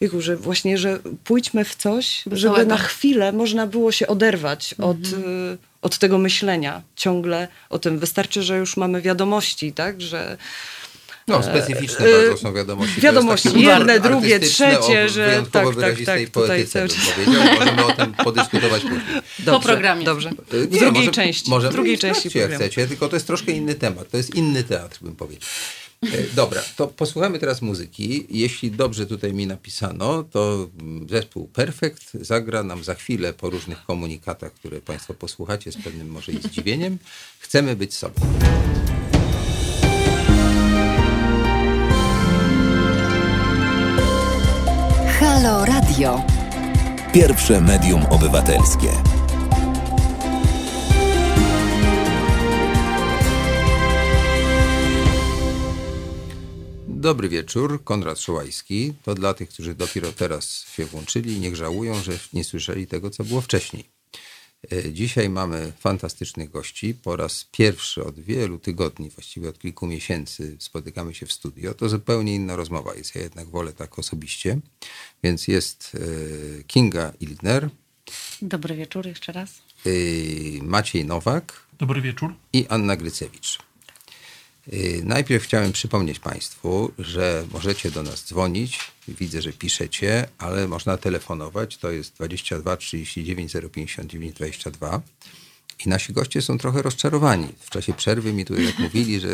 Jiku, 0.00 0.20
że 0.20 0.36
właśnie, 0.36 0.78
że 0.78 0.98
pójdźmy 1.24 1.64
w 1.64 1.74
coś, 1.74 2.22
żeby 2.32 2.66
na 2.66 2.78
chwilę 2.78 3.32
można 3.32 3.66
było 3.66 3.92
się 3.92 4.06
oderwać 4.06 4.72
mhm. 4.72 4.90
od, 4.90 5.06
y, 5.06 5.58
od 5.82 5.98
tego 5.98 6.18
myślenia 6.18 6.82
ciągle 6.96 7.48
o 7.70 7.78
tym. 7.78 7.98
Wystarczy, 7.98 8.42
że 8.42 8.58
już 8.58 8.76
mamy 8.76 9.02
wiadomości, 9.02 9.72
tak, 9.72 10.00
że 10.00 10.36
no, 11.28 11.42
specyficzne 11.42 12.06
e, 12.06 12.26
bardzo 12.26 12.36
są 12.36 12.54
wiadomości. 12.54 13.00
Wiadomości, 13.00 13.60
jedne, 13.60 14.00
drugie, 14.00 14.40
trzecie, 14.40 15.08
że 15.08 15.42
tak, 15.52 15.66
tak, 15.80 15.96
tak, 16.06 16.30
tutaj 16.30 16.66
cały 16.66 16.88
czas. 16.88 16.98
Możemy 17.58 17.84
o 17.84 17.92
tym 17.92 18.14
podyskutować 18.14 18.82
później. 18.82 19.00
Dobrze, 19.38 19.52
po 19.52 19.60
programie. 19.60 20.04
Dobrze. 20.04 20.30
W 20.50 20.72
Nie, 20.72 20.80
drugiej 20.80 20.92
może, 20.92 21.10
części. 21.10 21.50
Możemy 21.50 21.70
w 21.70 21.74
drugiej 21.74 21.98
części 21.98 22.38
jak 22.38 22.54
chcecie, 22.54 22.86
tylko 22.86 23.08
to 23.08 23.16
jest 23.16 23.26
troszkę 23.26 23.52
inny 23.52 23.74
temat. 23.74 24.10
To 24.10 24.16
jest 24.16 24.34
inny 24.34 24.64
teatr, 24.64 24.98
bym 25.00 25.16
powiedział. 25.16 25.48
E, 26.02 26.34
dobra, 26.34 26.62
to 26.76 26.86
posłuchamy 26.86 27.38
teraz 27.38 27.62
muzyki. 27.62 28.26
Jeśli 28.30 28.70
dobrze 28.70 29.06
tutaj 29.06 29.32
mi 29.32 29.46
napisano, 29.46 30.22
to 30.22 30.70
zespół 31.10 31.48
Perfekt 31.48 32.12
zagra 32.20 32.62
nam 32.62 32.84
za 32.84 32.94
chwilę 32.94 33.32
po 33.32 33.50
różnych 33.50 33.84
komunikatach, 33.84 34.52
które 34.52 34.80
Państwo 34.80 35.14
posłuchacie 35.14 35.72
z 35.72 35.76
pewnym 35.76 36.08
może 36.08 36.32
i 36.32 36.42
zdziwieniem. 36.42 36.98
Chcemy 37.38 37.76
być 37.76 37.94
sobą. 37.94 38.20
Halo 45.20 45.64
Radio. 45.64 46.22
Pierwsze 47.12 47.60
medium 47.60 48.06
obywatelskie. 48.06 49.15
Dobry 56.98 57.28
wieczór, 57.28 57.84
Konrad 57.84 58.20
Szołajski. 58.20 58.94
To 59.02 59.14
dla 59.14 59.34
tych, 59.34 59.48
którzy 59.48 59.74
dopiero 59.74 60.12
teraz 60.12 60.66
się 60.76 60.84
włączyli, 60.84 61.40
niech 61.40 61.56
żałują, 61.56 62.02
że 62.02 62.18
nie 62.32 62.44
słyszeli 62.44 62.86
tego, 62.86 63.10
co 63.10 63.24
było 63.24 63.40
wcześniej. 63.40 63.84
E, 64.72 64.92
dzisiaj 64.92 65.28
mamy 65.28 65.72
fantastycznych 65.78 66.50
gości. 66.50 66.94
Po 66.94 67.16
raz 67.16 67.48
pierwszy 67.52 68.04
od 68.04 68.20
wielu 68.20 68.58
tygodni, 68.58 69.10
właściwie 69.10 69.48
od 69.48 69.58
kilku 69.58 69.86
miesięcy 69.86 70.56
spotykamy 70.58 71.14
się 71.14 71.26
w 71.26 71.32
studio. 71.32 71.74
To 71.74 71.88
zupełnie 71.88 72.34
inna 72.34 72.56
rozmowa 72.56 72.94
jest. 72.94 73.14
Ja 73.14 73.22
jednak 73.22 73.48
wolę 73.48 73.72
tak 73.72 73.98
osobiście. 73.98 74.58
Więc 75.22 75.48
jest 75.48 75.92
e, 76.60 76.64
Kinga 76.64 77.12
Ilgner. 77.20 77.70
Dobry 78.42 78.76
wieczór 78.76 79.06
jeszcze 79.06 79.32
raz. 79.32 79.50
E, 79.86 79.90
Maciej 80.62 81.04
Nowak. 81.04 81.66
Dobry 81.78 82.00
wieczór. 82.00 82.34
I 82.52 82.66
Anna 82.68 82.96
Grycewicz. 82.96 83.65
Y, 84.72 85.02
najpierw 85.04 85.44
chciałem 85.44 85.72
przypomnieć 85.72 86.18
Państwu, 86.18 86.92
że 86.98 87.44
możecie 87.52 87.90
do 87.90 88.02
nas 88.02 88.24
dzwonić. 88.24 88.78
Widzę, 89.08 89.42
że 89.42 89.52
piszecie, 89.52 90.28
ale 90.38 90.68
można 90.68 90.96
telefonować. 90.96 91.76
To 91.76 91.90
jest 91.90 92.14
22 92.14 92.76
39 92.76 93.52
059 93.72 94.36
22. 94.36 95.00
I 95.84 95.88
nasi 95.88 96.12
goście 96.12 96.42
są 96.42 96.58
trochę 96.58 96.82
rozczarowani. 96.82 97.48
W 97.60 97.70
czasie 97.70 97.92
przerwy 97.92 98.32
mi 98.32 98.44
tutaj 98.44 98.64
jak 98.64 98.78
mówili, 98.78 99.20
że 99.20 99.28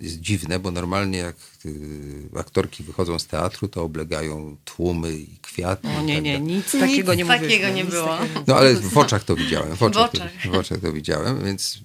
jest 0.00 0.20
dziwne, 0.20 0.58
bo 0.58 0.70
normalnie 0.70 1.18
jak 1.18 1.36
y, 1.66 2.28
aktorki 2.38 2.84
wychodzą 2.84 3.18
z 3.18 3.26
teatru, 3.26 3.68
to 3.68 3.82
oblegają 3.82 4.56
tłumy 4.64 5.12
i 5.12 5.28
kwiaty. 5.42 5.88
O 5.88 6.02
nie, 6.02 6.22
nie, 6.22 6.40
nic 6.40 6.72
takiego 6.72 7.14
nie, 7.14 7.26
takiego 7.26 7.68
nie 7.68 7.84
było. 7.84 8.18
No 8.46 8.56
ale 8.56 8.74
w 8.74 8.98
oczach 8.98 9.24
to 9.24 9.36
widziałem. 9.36 9.76
W 9.76 9.82
oczach, 9.82 10.10
w 10.10 10.14
oczach. 10.14 10.32
To, 10.42 10.50
w 10.50 10.54
oczach 10.54 10.80
to 10.80 10.92
widziałem, 10.92 11.44
więc 11.44 11.78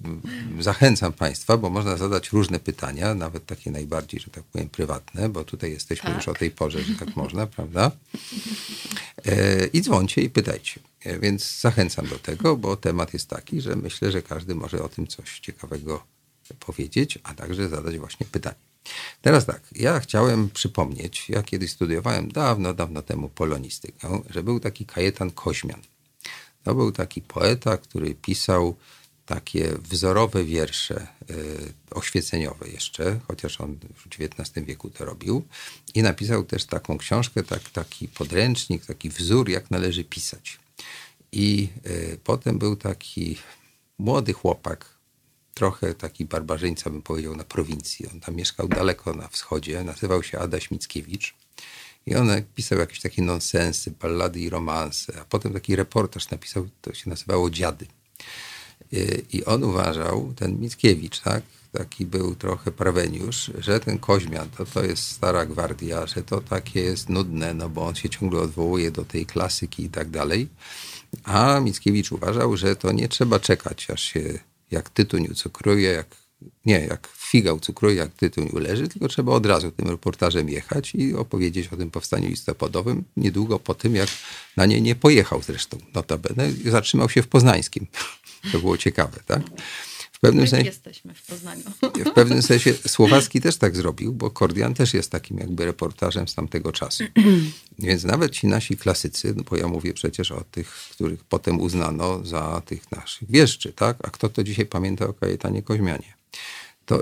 zachęcam 0.60 1.12
Państwa, 1.12 1.56
bo 1.56 1.70
można 1.70 1.96
zadać 1.96 2.32
różne 2.32 2.60
pytania, 2.60 3.14
nawet 3.14 3.46
takie 3.46 3.70
najbardziej, 3.70 4.20
że 4.20 4.30
tak 4.30 4.44
powiem, 4.44 4.68
prywatne, 4.68 5.28
bo 5.28 5.44
tutaj 5.44 5.70
jesteśmy 5.70 6.06
tak. 6.06 6.16
już 6.16 6.28
o 6.28 6.34
tej 6.34 6.50
porze, 6.50 6.82
że 6.82 6.94
tak 6.94 7.16
można, 7.16 7.46
prawda? 7.46 7.90
E, 9.26 9.66
I 9.66 9.80
dzwońcie 9.80 10.22
i 10.22 10.30
pytajcie. 10.30 10.80
E, 11.04 11.18
więc 11.18 11.60
zachęcam 11.60 12.06
do 12.06 12.18
tego, 12.18 12.56
bo 12.56 12.76
temat 12.76 13.12
jest 13.12 13.28
taki, 13.28 13.60
że 13.60 13.76
myślę, 13.76 14.12
że 14.12 14.22
każdy 14.22 14.54
może 14.54 14.82
o 14.82 14.88
tym 14.88 15.06
coś 15.06 15.40
ciekawego 15.40 16.02
powiedzieć, 16.60 17.18
a 17.22 17.34
także 17.34 17.68
zadać 17.68 17.98
właśnie 17.98 18.26
pytanie. 18.26 18.56
Teraz 19.22 19.46
tak, 19.46 19.60
ja 19.72 20.00
chciałem 20.00 20.50
przypomnieć, 20.50 21.28
ja 21.28 21.42
kiedyś 21.42 21.70
studiowałem 21.70 22.32
dawno, 22.32 22.74
dawno 22.74 23.02
temu 23.02 23.28
polonistykę, 23.28 24.22
że 24.30 24.42
był 24.42 24.60
taki 24.60 24.86
Kajetan 24.86 25.30
Koźmian. 25.30 25.80
To 26.64 26.74
był 26.74 26.92
taki 26.92 27.22
poeta, 27.22 27.76
który 27.76 28.14
pisał 28.14 28.76
takie 29.30 29.68
wzorowe 29.90 30.44
wiersze 30.44 31.06
y, 31.30 31.72
oświeceniowe 31.90 32.68
jeszcze, 32.68 33.20
chociaż 33.28 33.60
on 33.60 33.78
w 33.94 34.06
XIX 34.06 34.66
wieku 34.66 34.90
to 34.90 35.04
robił. 35.04 35.44
I 35.94 36.02
napisał 36.02 36.44
też 36.44 36.64
taką 36.64 36.98
książkę, 36.98 37.42
tak, 37.42 37.70
taki 37.70 38.08
podręcznik, 38.08 38.86
taki 38.86 39.10
wzór, 39.10 39.48
jak 39.48 39.70
należy 39.70 40.04
pisać. 40.04 40.58
I 41.32 41.68
y, 41.86 42.18
potem 42.24 42.58
był 42.58 42.76
taki 42.76 43.36
młody 43.98 44.32
chłopak, 44.32 44.86
trochę 45.54 45.94
taki 45.94 46.24
barbarzyńca, 46.24 46.90
bym 46.90 47.02
powiedział, 47.02 47.36
na 47.36 47.44
prowincji. 47.44 48.06
On 48.12 48.20
tam 48.20 48.34
mieszkał 48.34 48.68
daleko 48.68 49.14
na 49.14 49.28
wschodzie, 49.28 49.84
nazywał 49.84 50.22
się 50.22 50.38
Adaś 50.38 50.70
Mickiewicz. 50.70 51.34
I 52.06 52.14
on 52.14 52.28
pisał 52.54 52.78
jakieś 52.78 53.00
takie 53.00 53.22
nonsensy, 53.22 53.90
ballady 53.90 54.40
i 54.40 54.50
romanse. 54.50 55.20
A 55.20 55.24
potem 55.24 55.52
taki 55.52 55.76
reportaż 55.76 56.30
napisał, 56.30 56.68
to 56.82 56.94
się 56.94 57.10
nazywało 57.10 57.50
Dziady. 57.50 57.86
Y, 58.92 59.24
I 59.32 59.44
on 59.44 59.64
uważał, 59.64 60.32
ten 60.36 60.60
Mickiewicz, 60.60 61.20
tak, 61.20 61.42
taki 61.72 62.06
był 62.06 62.34
trochę 62.34 62.70
praweniusz, 62.70 63.50
że 63.58 63.80
ten 63.80 63.98
Koźmian 63.98 64.50
to, 64.50 64.66
to 64.66 64.84
jest 64.84 65.02
stara 65.02 65.46
gwardia, 65.46 66.06
że 66.06 66.22
to 66.22 66.40
takie 66.40 66.80
jest 66.80 67.08
nudne, 67.08 67.54
no 67.54 67.68
bo 67.68 67.86
on 67.86 67.94
się 67.94 68.08
ciągle 68.08 68.40
odwołuje 68.40 68.90
do 68.90 69.04
tej 69.04 69.26
klasyki 69.26 69.84
i 69.84 69.90
tak 69.90 70.10
dalej. 70.10 70.48
A 71.24 71.60
Mickiewicz 71.60 72.12
uważał, 72.12 72.56
że 72.56 72.76
to 72.76 72.92
nie 72.92 73.08
trzeba 73.08 73.40
czekać, 73.40 73.90
aż 73.90 74.02
się 74.02 74.38
jak 74.70 74.90
tytuń 74.90 75.26
ucukruje, 75.30 75.90
jak, 75.90 76.16
nie, 76.66 76.80
jak 76.80 77.08
figa 77.16 77.52
ucukruje, 77.52 77.96
jak 77.96 78.12
tytuń 78.12 78.48
uleży, 78.52 78.88
tylko 78.88 79.08
trzeba 79.08 79.32
od 79.32 79.46
razu 79.46 79.70
tym 79.70 79.88
reportażem 79.88 80.48
jechać 80.48 80.94
i 80.94 81.14
opowiedzieć 81.14 81.68
o 81.72 81.76
tym 81.76 81.90
powstaniu 81.90 82.28
listopadowym 82.28 83.04
niedługo 83.16 83.58
po 83.58 83.74
tym, 83.74 83.96
jak 83.96 84.08
na 84.56 84.66
nie 84.66 84.80
nie 84.80 84.94
pojechał 84.94 85.42
zresztą, 85.42 85.78
notabene, 85.94 86.52
zatrzymał 86.64 87.08
się 87.08 87.22
w 87.22 87.28
Poznańskim. 87.28 87.86
To 88.52 88.58
było 88.58 88.78
ciekawe, 88.78 89.20
tak? 89.26 89.42
W 90.12 90.20
pewnym 90.20 90.46
sensie 90.46 90.66
jesteśmy 90.66 91.14
w 91.14 91.26
Poznaniu. 91.26 91.62
W 92.06 92.12
pewnym 92.14 92.42
sensie 92.42 92.74
Słowacki 92.86 93.40
też 93.40 93.56
tak 93.56 93.76
zrobił, 93.76 94.12
bo 94.12 94.30
Kordian 94.30 94.74
też 94.74 94.94
jest 94.94 95.10
takim 95.10 95.38
jakby 95.38 95.64
reportażem 95.64 96.28
z 96.28 96.34
tamtego 96.34 96.72
czasu. 96.72 97.04
Więc 97.78 98.04
nawet 98.04 98.32
ci 98.32 98.46
nasi 98.46 98.76
klasycy, 98.76 99.34
no 99.36 99.42
bo 99.50 99.56
ja 99.56 99.68
mówię 99.68 99.94
przecież 99.94 100.32
o 100.32 100.44
tych, 100.50 100.68
których 100.68 101.24
potem 101.24 101.60
uznano 101.60 102.24
za 102.24 102.62
tych 102.66 102.92
naszych 102.92 103.30
wieszczy, 103.30 103.72
tak? 103.72 103.96
A 104.02 104.10
kto 104.10 104.28
to 104.28 104.44
dzisiaj 104.44 104.66
pamięta 104.66 105.06
o 105.06 105.12
Kajetanie 105.12 105.62
Koźmianie? 105.62 106.19
To 106.86 107.00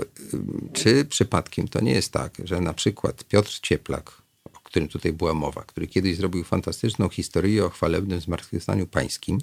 czy 0.73 1.05
przypadkiem 1.05 1.67
to 1.67 1.81
nie 1.81 1.91
jest 1.91 2.11
tak, 2.11 2.33
że 2.43 2.61
na 2.61 2.73
przykład 2.73 3.23
Piotr 3.23 3.59
Cieplak, 3.61 4.21
o 4.53 4.59
którym 4.63 4.87
tutaj 4.87 5.13
była 5.13 5.33
mowa, 5.33 5.63
który 5.63 5.87
kiedyś 5.87 6.17
zrobił 6.17 6.43
fantastyczną 6.43 7.09
historię 7.09 7.65
o 7.65 7.69
chwalebnym 7.69 8.21
zmartwychwstaniu 8.21 8.87
pańskim, 8.87 9.37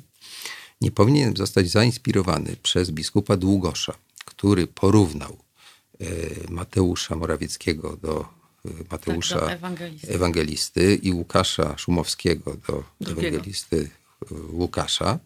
nie 0.80 0.90
powinien 0.90 1.36
zostać 1.36 1.70
zainspirowany 1.70 2.56
przez 2.62 2.90
biskupa 2.90 3.36
Długosza, 3.36 3.94
który 4.24 4.66
porównał 4.66 5.38
e, 6.00 6.06
Mateusza 6.50 7.16
Morawieckiego 7.16 7.96
do 7.96 8.36
Mateusza 8.90 9.34
tak, 9.34 9.48
do 9.48 9.52
ewangelisty. 9.52 10.14
ewangelisty. 10.14 10.94
i 10.94 11.12
Łukasza 11.12 11.78
Szumowskiego 11.78 12.56
do 12.68 12.84
Drugiego. 13.00 13.28
ewangelisty 13.28 13.90
Łukasza, 14.50 15.18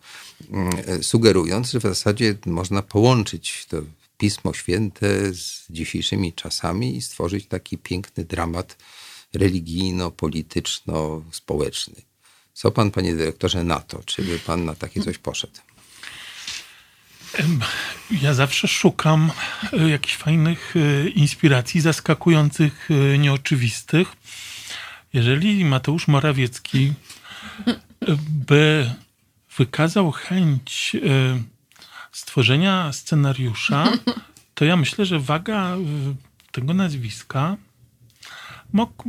sugerując, 1.03 1.71
że 1.71 1.79
w 1.79 1.83
zasadzie 1.83 2.35
można 2.47 2.83
połączyć 2.83 3.67
to 3.67 3.83
Pismo 4.21 4.55
Święte 4.55 5.35
z 5.35 5.67
dzisiejszymi 5.71 6.33
czasami 6.33 6.97
i 6.97 7.03
stworzyć 7.03 7.47
taki 7.47 7.79
piękny 7.79 8.25
dramat 8.25 8.77
religijno-polityczno-społeczny 9.35 11.95
Co 12.55 12.71
pan, 12.71 12.91
panie 12.91 13.15
dyrektorze, 13.15 13.65
na 13.65 13.81
to? 13.81 14.03
Czy 14.05 14.23
by 14.23 14.39
pan 14.39 14.65
na 14.65 14.75
takie 14.75 15.03
coś 15.03 15.19
poszedł? 15.19 15.61
Ja 18.23 18.35
zawsze 18.35 18.69
szukam 18.69 19.31
e, 19.73 19.89
jakichś 19.89 20.17
fajnych 20.17 20.75
e, 20.77 21.09
inspiracji, 21.09 21.81
zaskakujących, 21.81 22.89
e, 22.91 23.19
nieoczywistych. 23.19 24.13
Jeżeli 25.13 25.65
Mateusz 25.65 26.09
Morawiecki 26.09 26.93
by 28.29 28.91
wykazał 29.59 30.13
chęć 30.13 30.97
stworzenia 32.13 32.93
scenariusza, 32.93 33.93
to 34.55 34.65
ja 34.65 34.77
myślę, 34.77 35.07
że 35.07 35.21
waga 35.21 35.77
tego 36.53 36.75
nazwiska 36.75 37.57
mógł, 38.73 39.05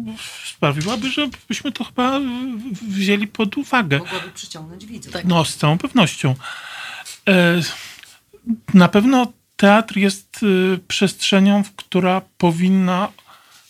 sprawiłaby, 0.45 1.11
żebyśmy 1.11 1.71
to 1.71 1.83
chyba 1.83 2.19
wzięli 2.87 3.27
pod 3.27 3.57
uwagę. 3.57 3.97
Mogłaby 3.97 4.31
przyciągnąć 4.31 4.85
widzów. 4.85 5.13
Tak. 5.13 5.25
No, 5.25 5.45
z 5.45 5.57
całą 5.57 5.77
pewnością. 5.77 6.35
E, 7.27 7.61
na 8.73 8.87
pewno 8.87 9.33
teatr 9.55 9.97
jest 9.97 10.43
y, 10.43 10.79
przestrzenią, 10.87 11.63
która 11.75 12.21
powinna 12.37 13.09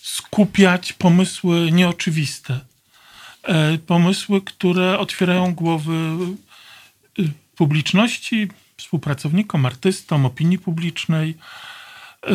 skupiać 0.01 0.93
pomysły 0.93 1.71
nieoczywiste. 1.71 2.59
E, 3.43 3.77
pomysły, 3.77 4.41
które 4.41 4.99
otwierają 4.99 5.55
głowy 5.55 6.17
publiczności, 7.55 8.47
współpracownikom, 8.81 9.65
artystom, 9.65 10.25
opinii 10.25 10.59
publicznej. 10.59 11.37
E, 12.27 12.31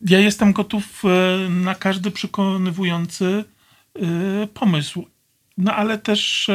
ja 0.00 0.18
jestem 0.18 0.52
gotów 0.52 1.02
na 1.50 1.74
każdy 1.74 2.10
przekonywujący 2.10 3.44
pomysł. 4.54 5.06
No 5.58 5.74
ale 5.74 5.98
też 5.98 6.50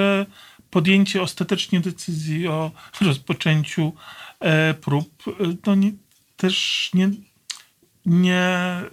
podjęcie 0.72 1.22
ostatecznie 1.22 1.80
decyzji 1.80 2.48
o 2.48 2.72
rozpoczęciu 3.02 3.94
e, 4.40 4.74
prób 4.74 5.24
e, 5.28 5.54
to 5.54 5.76
nie, 5.76 5.92
też 6.38 6.90
nie, 6.94 7.10
nie, 8.06 8.40
e, 8.40 8.90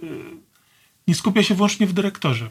nie 1.07 1.15
skupia 1.15 1.43
się 1.43 1.55
wyłącznie 1.55 1.87
w 1.87 1.93
dyrektorze. 1.93 2.49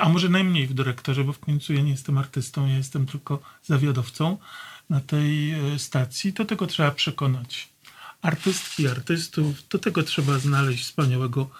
A 0.00 0.08
może 0.08 0.28
najmniej 0.28 0.66
w 0.66 0.74
dyrektorze, 0.74 1.24
bo 1.24 1.32
w 1.32 1.38
końcu 1.38 1.74
ja 1.74 1.82
nie 1.82 1.90
jestem 1.90 2.18
artystą, 2.18 2.66
ja 2.66 2.76
jestem 2.76 3.06
tylko 3.06 3.40
zawiadowcą 3.62 4.38
na 4.90 5.00
tej 5.00 5.54
stacji. 5.78 6.32
Do 6.32 6.44
tego 6.44 6.66
trzeba 6.66 6.90
przekonać 6.90 7.68
artystki, 8.22 8.88
artystów, 8.88 9.68
do 9.68 9.78
tego 9.78 10.02
trzeba 10.02 10.38
znaleźć 10.38 10.84
wspaniałego 10.84 11.50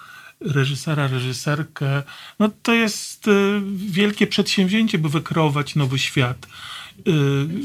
reżysera, 0.40 1.08
reżyserkę. 1.08 2.02
No 2.38 2.50
to 2.62 2.74
jest 2.74 3.28
y, 3.28 3.60
wielkie 3.76 4.26
przedsięwzięcie, 4.26 4.98
by 4.98 5.08
wykreować 5.08 5.76
nowy 5.76 5.98
świat. 5.98 6.46
Y, 6.98 7.10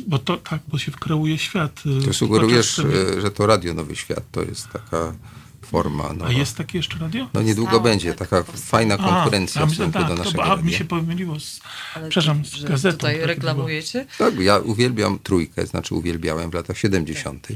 bo 0.07 0.19
to 0.19 0.37
tak, 0.37 0.61
bo 0.67 0.77
się 0.77 0.91
wkreuje 0.91 1.37
świat. 1.37 1.83
To 2.05 2.13
sugerujesz, 2.13 2.81
że 3.21 3.31
to 3.31 3.47
Radio 3.47 3.73
Nowy 3.73 3.95
Świat 3.95 4.23
to 4.31 4.43
jest 4.43 4.69
taka 4.69 5.15
forma 5.65 6.13
nowa. 6.13 6.27
A 6.27 6.31
jest 6.31 6.57
takie 6.57 6.77
jeszcze 6.77 6.97
radio? 6.99 7.27
No 7.33 7.41
niedługo 7.41 7.71
Stało, 7.71 7.83
będzie, 7.83 8.13
tak, 8.13 8.29
taka 8.29 8.51
fajna 8.51 8.97
konkurencja 8.97 9.61
a, 9.61 9.65
w 9.65 9.69
stosunku 9.69 9.99
tak, 9.99 10.07
do 10.07 10.15
naszego 10.15 10.43
to, 10.43 10.51
A, 10.51 10.55
mi 10.55 10.73
się 10.73 10.85
pomyliło 10.85 11.39
z, 11.39 11.59
Ale 11.95 12.09
przepraszam, 12.09 12.45
z 12.45 12.63
gazetą. 12.63 12.97
tutaj 12.97 13.17
reklamujecie? 13.21 14.05
Tak, 14.17 14.39
ja 14.39 14.57
uwielbiam 14.57 15.19
trójkę, 15.19 15.65
znaczy 15.65 15.95
uwielbiałem 15.95 16.51
w 16.51 16.53
latach 16.53 16.77
70. 16.77 17.47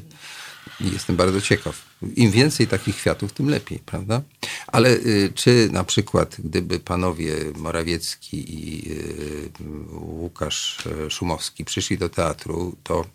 Jestem 0.82 1.16
bardzo 1.16 1.42
ciekaw. 1.42 1.86
Im 2.16 2.32
więcej 2.32 2.68
takich 2.68 2.96
kwiatów, 2.96 3.34
tym 3.34 3.50
lepiej, 3.50 3.80
prawda? 3.86 4.22
Ale 4.68 4.90
y, 4.90 5.32
czy 5.36 5.70
na 5.72 5.84
przykład, 5.84 6.36
gdyby 6.40 6.80
panowie 6.80 7.36
Morawiecki 7.56 8.54
i 8.54 8.92
y, 8.92 9.50
Łukasz 9.92 10.86
y, 10.86 11.12
Szumowski 11.12 11.66
przyszli 11.66 11.98
do 11.98 12.10
teatru, 12.10 12.76
to 12.84 13.06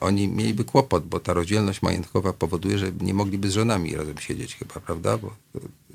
oni 0.00 0.28
mieliby 0.28 0.64
kłopot, 0.64 1.06
bo 1.06 1.20
ta 1.20 1.32
rozdzielność 1.32 1.82
majątkowa 1.82 2.32
powoduje, 2.32 2.78
że 2.78 2.92
nie 3.00 3.14
mogliby 3.14 3.50
z 3.50 3.52
żonami 3.52 3.96
razem 3.96 4.18
siedzieć 4.18 4.56
chyba, 4.56 4.74
prawda? 4.74 5.18
Bo, 5.18 5.36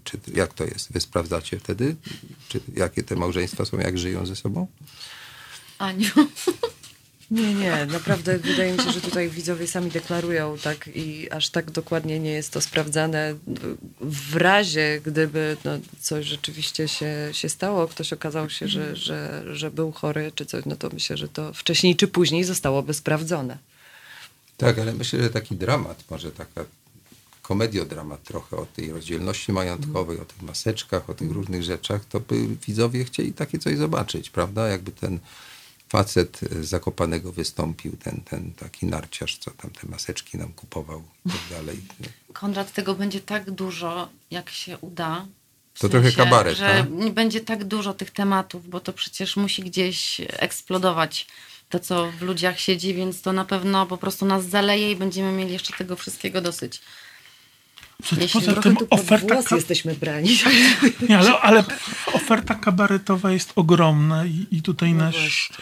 czy, 0.03 0.19
jak 0.33 0.53
to 0.53 0.63
jest? 0.63 0.91
Wy 0.91 1.01
sprawdzacie 1.01 1.59
wtedy? 1.59 1.95
Czy, 2.47 2.59
jakie 2.75 3.03
te 3.03 3.15
małżeństwa 3.15 3.65
są, 3.65 3.77
jak 3.77 3.97
żyją 3.97 4.25
ze 4.25 4.35
sobą? 4.35 4.67
Aniu. 5.77 6.09
Nie, 7.34 7.53
nie, 7.53 7.86
naprawdę 7.86 8.38
wydaje 8.38 8.73
mi 8.73 8.79
się, 8.79 8.91
że 8.91 9.01
tutaj 9.01 9.29
widzowie 9.29 9.67
sami 9.67 9.91
deklarują 9.91 10.57
tak 10.63 10.89
i 10.95 11.31
aż 11.31 11.49
tak 11.49 11.71
dokładnie 11.71 12.19
nie 12.19 12.31
jest 12.31 12.53
to 12.53 12.61
sprawdzane. 12.61 13.36
W 14.01 14.36
razie, 14.36 15.01
gdyby 15.05 15.57
no, 15.65 15.71
coś 16.01 16.25
rzeczywiście 16.25 16.88
się, 16.88 17.29
się 17.31 17.49
stało, 17.49 17.88
ktoś 17.88 18.13
okazał 18.13 18.49
się, 18.49 18.67
że, 18.67 18.95
że, 18.95 19.43
że 19.55 19.71
był 19.71 19.91
chory 19.91 20.31
czy 20.36 20.45
coś, 20.45 20.65
no 20.65 20.75
to 20.75 20.89
myślę, 20.93 21.17
że 21.17 21.27
to 21.27 21.53
wcześniej 21.53 21.95
czy 21.95 22.07
później 22.07 22.43
zostałoby 22.43 22.93
sprawdzone. 22.93 23.57
Tak, 24.57 24.79
ale 24.79 24.93
myślę, 24.93 25.23
że 25.23 25.29
taki 25.29 25.55
dramat, 25.55 26.03
może 26.09 26.31
taka 26.31 26.65
komediodramat 27.41 28.23
trochę 28.23 28.57
o 28.57 28.65
tej 28.65 28.91
rozdzielności 28.91 29.51
majątkowej, 29.51 30.19
o 30.19 30.25
tych 30.25 30.41
maseczkach, 30.41 31.09
o 31.09 31.13
tych 31.13 31.31
różnych 31.31 31.63
rzeczach, 31.63 32.05
to 32.05 32.19
by 32.19 32.47
widzowie 32.67 33.05
chcieli 33.05 33.34
takie 33.34 33.59
coś 33.59 33.77
zobaczyć, 33.77 34.29
prawda? 34.29 34.67
Jakby 34.67 34.91
ten 34.91 35.19
facet 35.93 36.39
z 36.61 36.65
Zakopanego 36.65 37.31
wystąpił, 37.31 37.97
ten, 38.03 38.21
ten 38.21 38.51
taki 38.53 38.85
narciarz, 38.85 39.37
co 39.37 39.51
tam 39.51 39.71
te 39.71 39.87
maseczki 39.87 40.37
nam 40.37 40.53
kupował 40.53 41.03
i 41.25 41.29
tak 41.29 41.41
dalej. 41.57 41.77
Konrad, 42.33 42.73
tego 42.73 42.95
będzie 42.95 43.21
tak 43.21 43.51
dużo, 43.51 44.09
jak 44.31 44.49
się 44.49 44.77
uda. 44.77 45.25
To 45.73 45.79
sensie, 45.79 45.91
trochę 45.91 46.11
kabaret, 46.11 46.57
że 46.57 46.65
tak? 46.65 46.89
nie 46.91 47.11
będzie 47.11 47.41
tak 47.41 47.63
dużo 47.63 47.93
tych 47.93 48.11
tematów, 48.11 48.69
bo 48.69 48.79
to 48.79 48.93
przecież 48.93 49.35
musi 49.35 49.63
gdzieś 49.63 50.21
eksplodować 50.29 51.27
to, 51.69 51.79
co 51.79 52.11
w 52.11 52.21
ludziach 52.21 52.59
siedzi, 52.59 52.93
więc 52.93 53.21
to 53.21 53.33
na 53.33 53.45
pewno 53.45 53.85
po 53.85 53.97
prostu 53.97 54.25
nas 54.25 54.45
zaleje 54.45 54.91
i 54.91 54.95
będziemy 54.95 55.31
mieli 55.31 55.53
jeszcze 55.53 55.73
tego 55.77 55.95
wszystkiego 55.95 56.41
dosyć. 56.41 56.81
Jeśli 58.17 58.41
Poza 58.41 58.61
tym 58.61 58.77
oferta 58.89 59.43
ka... 59.43 59.55
jesteśmy 59.55 59.95
brani. 59.95 60.39
Nie, 61.09 61.17
ale, 61.17 61.39
ale, 61.39 61.63
oferta 62.13 62.55
kabaretowa 62.55 63.31
jest 63.31 63.51
ogromna 63.55 64.25
i, 64.25 64.47
i 64.51 64.61
tutaj 64.61 64.93
no 64.93 65.03
nasz, 65.05 65.49
y, 65.49 65.53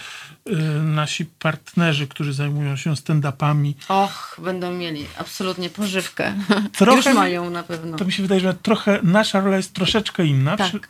nasi 0.84 1.26
partnerzy, 1.26 2.08
którzy 2.08 2.34
zajmują 2.34 2.76
się 2.76 2.96
stand-upami. 2.96 3.74
Och, 3.88 4.40
będą 4.44 4.74
mieli 4.74 5.06
absolutnie 5.18 5.70
pożywkę. 5.70 6.34
Trochę, 6.78 7.10
Już 7.10 7.16
mają 7.16 7.50
na 7.50 7.64
pewno. 7.64 7.98
To 7.98 8.06
mi 8.06 8.12
się 8.12 8.24
wydaje, 8.24 8.42
że 8.42 8.54
trochę 8.54 9.00
nasza 9.04 9.40
rola 9.40 9.58
jest 9.58 9.74
troszeczkę 9.74 10.26
inna. 10.26 10.58
Tak. 10.58 10.68
Przy, 10.68 10.80
tak. 10.80 10.90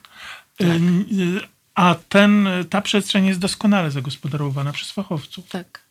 Y, 0.61 1.41
a 1.75 1.95
ten, 2.09 2.49
ta 2.69 2.81
przestrzeń 2.81 3.25
jest 3.25 3.39
doskonale 3.39 3.91
zagospodarowana 3.91 4.71
przez 4.71 4.91
fachowców. 4.91 5.47
Tak. 5.49 5.81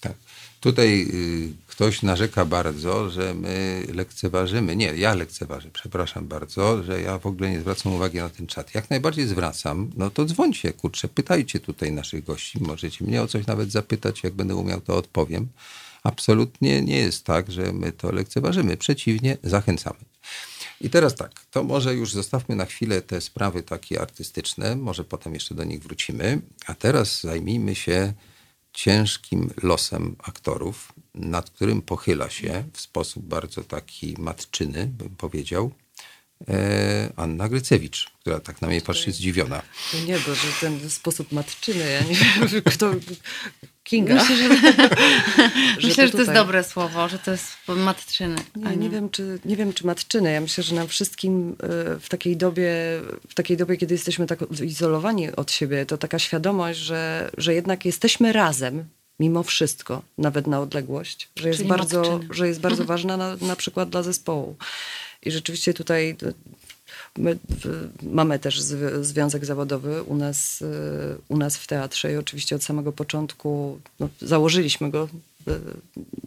Tak. 0.00 0.14
Tutaj 0.60 1.06
y, 1.14 1.52
ktoś 1.72 2.02
narzeka 2.02 2.44
bardzo, 2.44 3.10
że 3.10 3.34
my 3.34 3.86
lekceważymy. 3.94 4.76
Nie, 4.76 4.86
ja 4.86 5.14
lekceważę, 5.14 5.70
przepraszam 5.72 6.28
bardzo, 6.28 6.82
że 6.82 7.00
ja 7.00 7.18
w 7.18 7.26
ogóle 7.26 7.50
nie 7.50 7.60
zwracam 7.60 7.94
uwagi 7.94 8.18
na 8.18 8.28
ten 8.28 8.46
czat. 8.46 8.74
Jak 8.74 8.90
najbardziej 8.90 9.26
zwracam, 9.26 9.90
no 9.96 10.10
to 10.10 10.24
dzwońcie, 10.24 10.72
kurczę, 10.72 11.08
pytajcie 11.08 11.60
tutaj 11.60 11.92
naszych 11.92 12.24
gości. 12.24 12.62
Możecie 12.62 13.04
mnie 13.04 13.22
o 13.22 13.26
coś 13.26 13.46
nawet 13.46 13.72
zapytać, 13.72 14.22
jak 14.22 14.32
będę 14.32 14.56
umiał, 14.56 14.80
to 14.80 14.96
odpowiem. 14.96 15.48
Absolutnie 16.02 16.82
nie 16.82 16.96
jest 16.96 17.24
tak, 17.24 17.52
że 17.52 17.72
my 17.72 17.92
to 17.92 18.12
lekceważymy. 18.12 18.76
Przeciwnie, 18.76 19.36
zachęcamy. 19.42 19.98
I 20.80 20.90
teraz 20.90 21.14
tak, 21.14 21.32
to 21.50 21.64
może 21.64 21.94
już 21.94 22.12
zostawmy 22.12 22.56
na 22.56 22.64
chwilę 22.64 23.02
te 23.02 23.20
sprawy 23.20 23.62
takie 23.62 24.00
artystyczne, 24.00 24.76
może 24.76 25.04
potem 25.04 25.34
jeszcze 25.34 25.54
do 25.54 25.64
nich 25.64 25.82
wrócimy, 25.82 26.40
a 26.66 26.74
teraz 26.74 27.20
zajmijmy 27.20 27.74
się 27.74 28.12
ciężkim 28.72 29.50
losem 29.62 30.16
aktorów, 30.18 30.92
nad 31.14 31.50
którym 31.50 31.82
pochyla 31.82 32.30
się 32.30 32.64
w 32.72 32.80
sposób 32.80 33.24
bardzo 33.24 33.64
taki 33.64 34.14
matczyny, 34.18 34.86
bym 34.86 35.16
powiedział, 35.16 35.70
Anna 37.16 37.48
Grycewicz, 37.48 38.10
która 38.20 38.40
tak 38.40 38.62
na 38.62 38.68
mnie 38.68 38.80
patrzy 38.80 39.12
zdziwiona. 39.12 39.62
Nie, 40.06 40.18
bo 40.18 40.34
że 40.34 40.48
ten 40.60 40.90
sposób 40.90 41.32
matczyny, 41.32 41.90
ja 41.90 42.00
nie 42.00 42.14
wiem, 42.14 42.62
kto... 42.74 42.90
Kinga. 43.84 44.14
Myślę, 44.14 44.36
że, 44.36 44.48
myślę, 45.82 46.06
że 46.06 46.12
to 46.12 46.18
jest 46.18 46.32
dobre 46.32 46.64
słowo, 46.64 47.08
że 47.08 47.18
to 47.18 47.30
jest 47.30 47.46
matczyny. 47.68 48.36
Nie, 48.56 48.76
nie, 48.76 48.90
wiem, 48.90 49.10
czy, 49.10 49.38
nie 49.44 49.56
wiem, 49.56 49.72
czy 49.72 49.86
matczyny. 49.86 50.32
Ja 50.32 50.40
myślę, 50.40 50.64
że 50.64 50.74
nam 50.74 50.88
wszystkim 50.88 51.56
e, 51.62 51.98
w 52.00 52.08
takiej 52.08 52.36
dobie, 52.36 52.72
w 53.28 53.34
takiej 53.34 53.56
dobie, 53.56 53.76
kiedy 53.76 53.94
jesteśmy 53.94 54.26
tak 54.26 54.38
izolowani 54.64 55.32
od 55.32 55.52
siebie, 55.52 55.86
to 55.86 55.98
taka 55.98 56.18
świadomość, 56.18 56.78
że, 56.78 57.30
że 57.38 57.54
jednak 57.54 57.84
jesteśmy 57.84 58.32
razem, 58.32 58.84
mimo 59.20 59.42
wszystko, 59.42 60.02
nawet 60.18 60.46
na 60.46 60.60
odległość, 60.60 61.28
że 61.36 61.48
jest 61.48 61.66
bardzo, 61.66 62.20
że 62.30 62.48
jest 62.48 62.60
bardzo 62.60 62.84
ważna 62.84 63.16
na, 63.16 63.36
na 63.36 63.56
przykład 63.56 63.90
dla 63.90 64.02
zespołu. 64.02 64.56
I 65.22 65.30
rzeczywiście 65.30 65.74
tutaj 65.74 66.16
My 67.18 67.38
mamy 68.02 68.38
też 68.38 68.60
związek 69.00 69.44
zawodowy 69.44 70.02
u 70.02 70.16
nas, 70.16 70.64
u 71.28 71.36
nas 71.36 71.56
w 71.56 71.66
teatrze 71.66 72.12
i 72.12 72.16
oczywiście 72.16 72.56
od 72.56 72.64
samego 72.64 72.92
początku 72.92 73.80
no, 74.00 74.08
założyliśmy 74.20 74.90
go 74.90 75.08
e, 75.48 75.52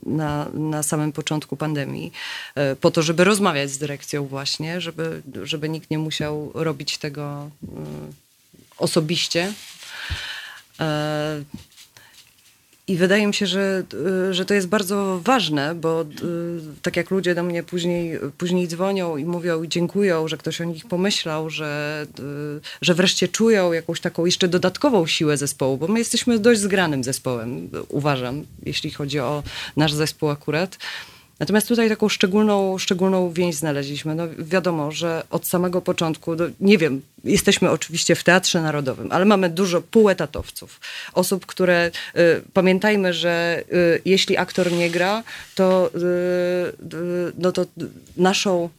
na, 0.05 0.49
na 0.53 0.83
samym 0.83 1.11
początku 1.11 1.57
pandemii, 1.57 2.11
e, 2.55 2.75
po 2.75 2.91
to, 2.91 3.01
żeby 3.01 3.23
rozmawiać 3.23 3.71
z 3.71 3.77
dyrekcją 3.77 4.27
właśnie, 4.27 4.81
żeby, 4.81 5.21
żeby 5.43 5.69
nikt 5.69 5.89
nie 5.89 5.99
musiał 5.99 6.51
robić 6.53 6.97
tego 6.97 7.49
e, 7.63 7.67
osobiście, 8.77 9.53
E, 10.79 11.43
I 12.87 12.95
wydaje 12.95 13.27
mi 13.27 13.33
się, 13.33 13.47
że, 13.47 13.83
y, 14.29 14.33
że 14.33 14.45
to 14.45 14.53
jest 14.53 14.67
bardzo 14.67 15.19
ważne, 15.23 15.75
bo 15.75 16.01
y, 16.01 16.05
tak 16.81 16.95
jak 16.95 17.11
ludzie 17.11 17.35
do 17.35 17.43
mnie 17.43 17.63
później, 17.63 18.19
później 18.37 18.67
dzwonią 18.67 19.17
i 19.17 19.25
mówią 19.25 19.63
i 19.63 19.69
dziękują, 19.69 20.27
że 20.27 20.37
ktoś 20.37 20.61
o 20.61 20.63
nich 20.63 20.85
pomyślał, 20.85 21.49
że, 21.49 22.05
y, 22.19 22.61
że 22.81 22.93
wreszcie 22.93 23.27
czują 23.27 23.73
jakąś 23.73 23.99
taką 23.99 24.25
jeszcze 24.25 24.47
dodatkową 24.47 25.07
siłę 25.07 25.37
zespołu, 25.37 25.77
bo 25.77 25.87
my 25.87 25.99
jesteśmy 25.99 26.39
dość 26.39 26.61
zgranym 26.61 27.03
zespołem, 27.03 27.69
uważam, 27.89 28.45
jeśli 28.63 28.91
chodzi 28.91 29.19
o 29.19 29.43
nasz 29.77 29.93
zespół 29.93 30.29
akurat. 30.29 30.77
Natomiast 31.39 31.67
tutaj 31.67 31.89
taką 31.89 32.09
szczególną, 32.09 32.77
szczególną 32.77 33.31
więź 33.31 33.55
znaleźliśmy. 33.55 34.15
No 34.15 34.23
wiadomo, 34.37 34.91
że 34.91 35.23
od 35.29 35.47
samego 35.47 35.81
początku, 35.81 36.35
no 36.35 36.45
nie 36.59 36.77
wiem, 36.77 37.01
jesteśmy 37.23 37.71
oczywiście 37.71 38.15
w 38.15 38.23
Teatrze 38.23 38.61
Narodowym, 38.61 39.11
ale 39.11 39.25
mamy 39.25 39.49
dużo 39.49 39.81
półetatowców. 39.81 40.79
Osób, 41.13 41.45
które, 41.45 41.91
y, 42.17 42.41
pamiętajmy, 42.53 43.13
że 43.13 43.63
y, 43.73 44.01
jeśli 44.05 44.37
aktor 44.37 44.71
nie 44.71 44.89
gra, 44.89 45.23
to, 45.55 45.91
y, 45.95 45.99
y, 46.95 47.31
no 47.37 47.51
to 47.51 47.65
naszą 48.17 48.69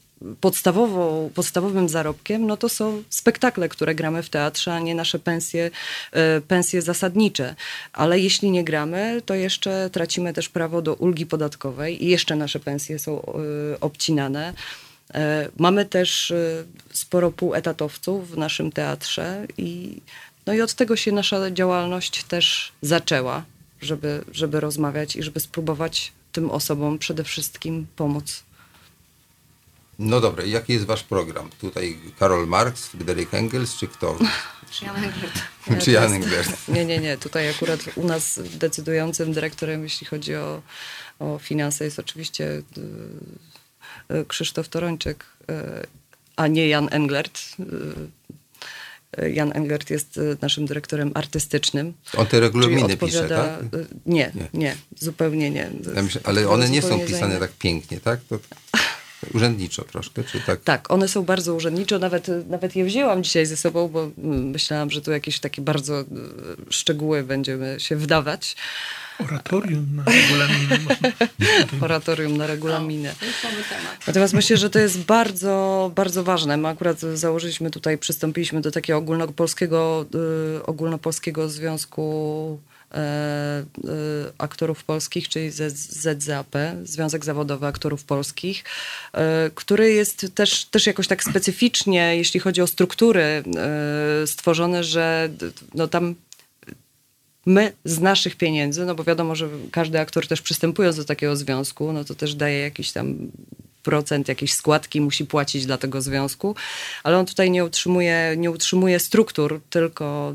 podstawową, 0.41 1.31
podstawowym 1.35 1.89
zarobkiem, 1.89 2.47
no 2.47 2.57
to 2.57 2.69
są 2.69 3.03
spektakle, 3.11 3.69
które 3.69 3.95
gramy 3.95 4.23
w 4.23 4.31
teatrze, 4.31 4.75
a 4.75 4.81
nie 4.81 4.95
nasze 4.95 5.19
pensje, 5.19 5.71
e, 6.13 6.41
pensje 6.41 6.83
zasadnicze. 6.83 7.55
Ale 7.93 8.21
jeśli 8.21 8.51
nie 8.51 8.65
gramy, 8.65 9.23
to 9.27 9.35
jeszcze 9.35 9.91
tracimy 9.93 10.33
też 10.33 10.49
prawo 10.49 10.83
do 10.83 10.95
ulgi 10.95 11.27
podatkowej 11.27 12.05
i 12.05 12.09
jeszcze 12.09 12.37
nasze 12.37 12.61
pensje 12.61 12.99
są 12.99 13.23
e, 13.23 13.25
obcinane. 13.81 14.53
E, 15.15 15.49
mamy 15.59 15.85
też 15.85 16.33
sporo 16.93 17.31
półetatowców 17.31 18.31
w 18.31 18.39
naszym 18.39 18.73
teatrze 18.73 19.47
i, 19.59 20.01
no 20.47 20.53
i 20.53 20.61
od 20.61 20.75
tego 20.75 20.97
się 20.97 21.13
nasza 21.13 21.51
działalność 21.51 22.25
też 22.25 22.73
zaczęła, 22.83 23.45
żeby, 23.81 24.25
żeby 24.33 24.61
rozmawiać 24.61 25.17
i 25.17 25.23
żeby 25.23 25.41
spróbować 25.41 26.13
tym 26.33 26.51
osobom 26.51 26.99
przede 26.99 27.25
wszystkim 27.25 27.87
pomóc. 27.97 28.46
No 29.99 30.21
dobra, 30.21 30.45
jaki 30.45 30.73
jest 30.73 30.85
wasz 30.85 31.03
program? 31.03 31.51
Tutaj 31.61 31.99
Karol 32.19 32.47
Marx, 32.47 32.87
Fryderyk 32.87 33.35
Engels, 33.35 33.77
czy 33.77 33.89
kto? 33.89 34.19
Czy 34.71 34.85
Jan 34.85 34.97
Englert. 34.97 35.43
czy 35.85 35.91
Jan 35.91 36.13
Englert? 36.13 36.51
Nie, 36.69 36.85
nie, 36.85 36.99
nie. 36.99 37.17
Tutaj 37.17 37.51
akurat 37.51 37.81
u 37.97 38.07
nas 38.07 38.41
decydującym 38.55 39.33
dyrektorem, 39.33 39.83
jeśli 39.83 40.07
chodzi 40.07 40.37
o, 40.37 40.63
o 41.19 41.39
finanse, 41.39 41.85
jest 41.85 41.99
oczywiście 41.99 42.45
y, 42.45 42.63
y, 44.15 44.25
Krzysztof 44.29 44.69
Torończyk, 44.69 45.25
y, 45.51 45.55
a 46.37 46.47
nie 46.47 46.69
Jan 46.69 46.89
Englert. 46.91 47.41
Jan 49.33 49.53
Englert 49.55 49.91
jest 49.91 50.21
naszym 50.43 50.67
dyrektorem 50.67 51.11
artystycznym. 51.15 51.95
On 52.17 52.27
te 52.27 52.41
regulaminy 52.41 52.97
pisze, 52.97 53.29
tak? 53.29 53.51
Nie, 54.07 54.33
nie, 54.35 54.49
nie, 54.55 54.77
zupełnie 54.99 55.51
nie. 55.51 55.71
Ja 55.95 56.03
myślę, 56.03 56.21
ale 56.25 56.49
one 56.49 56.69
nie 56.69 56.83
są 56.83 57.01
pisane 57.01 57.39
tak 57.39 57.53
pięknie, 57.53 58.01
tak? 58.01 58.21
To... 58.29 58.39
Urzędniczo 59.35 59.85
troszkę, 59.85 60.25
czy 60.25 60.41
tak? 60.41 60.61
Tak, 60.61 60.91
one 60.91 61.09
są 61.09 61.23
bardzo 61.23 61.55
urzędniczo. 61.55 61.99
Nawet, 61.99 62.29
nawet 62.49 62.77
je 62.77 62.85
wzięłam 62.85 63.25
dzisiaj 63.25 63.47
ze 63.47 63.57
sobą, 63.57 63.89
bo 63.89 64.11
myślałam, 64.53 64.91
że 64.91 65.01
tu 65.03 65.11
jakieś 65.11 65.41
takie 65.41 65.63
bardzo 65.63 66.01
e, 66.01 66.05
szczegóły 66.71 67.23
będziemy 67.23 67.77
się 67.81 67.97
wdawać. 67.97 68.57
Oratorium 69.25 69.87
na 69.97 70.05
regulaminy. 70.05 70.79
Oratorium 71.85 72.37
na 72.37 72.47
regulaminy. 72.47 73.15
Natomiast 74.07 74.35
myślę, 74.35 74.57
że 74.57 74.71
to 74.71 74.79
jest 74.79 75.05
bardzo, 75.05 75.93
bardzo 75.95 76.25
ważne. 76.25 76.57
My 76.57 76.69
akurat 76.69 77.01
założyliśmy 77.01 77.71
tutaj, 77.71 77.99
przystąpiliśmy 77.99 78.61
do 78.61 78.71
takiego 78.71 78.99
ogólnopolskiego, 78.99 80.07
y, 80.59 80.67
ogólnopolskiego 80.67 81.49
związku 81.49 82.59
aktorów 84.39 84.85
polskich, 84.85 85.29
czyli 85.29 85.51
ZZAP, 85.51 86.57
Związek 86.85 87.25
Zawodowy 87.25 87.67
Aktorów 87.67 88.05
Polskich, 88.05 88.65
e, 89.13 89.51
który 89.55 89.93
jest 89.93 90.27
też, 90.35 90.65
też 90.65 90.87
jakoś 90.87 91.07
tak 91.07 91.25
specyficznie, 91.25 92.17
jeśli 92.17 92.41
chodzi 92.41 92.63
o 92.63 92.67
struktury, 92.67 93.43
stworzony, 94.27 94.85
że 94.85 95.29
no 95.75 95.89
tam 95.89 96.15
my 97.47 97.73
z 97.85 98.01
naszych 98.01 98.37
pieniędzy, 98.37 98.85
no 98.85 98.95
bo 98.95 99.05
wiadomo, 99.05 99.35
że 99.35 99.49
każdy 99.71 100.01
aktor 100.01 100.27
też 100.27 100.43
przystępując 100.43 100.97
do 100.97 101.05
takiego 101.05 101.37
związku, 101.37 101.93
no 101.93 102.05
to 102.05 102.15
też 102.15 102.35
daje 102.35 102.61
jakiś 102.61 102.93
tam 102.93 103.17
procent, 103.87 104.29
jakieś 104.29 104.53
składki 104.53 105.01
musi 105.01 105.25
płacić 105.27 105.67
dla 105.67 105.79
tego 105.79 106.03
związku, 106.03 106.57
ale 107.05 107.19
on 107.19 107.27
tutaj 107.27 107.51
nie 107.51 107.65
utrzymuje, 107.65 108.35
nie 108.37 108.51
utrzymuje 108.51 109.01
struktur, 109.01 109.61
tylko 109.71 110.35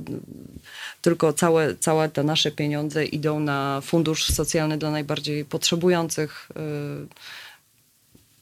tylko 1.02 1.34
całe, 1.34 1.76
całe 1.76 2.10
te 2.10 2.24
nasze 2.24 2.52
pieniądze 2.52 3.06
idą 3.06 3.40
na 3.40 3.82
fundusz 3.82 4.26
socjalny 4.26 4.78
dla 4.78 4.92
najbardziej 4.92 5.46
potrzebujących 5.46 6.50
y, 6.52 7.08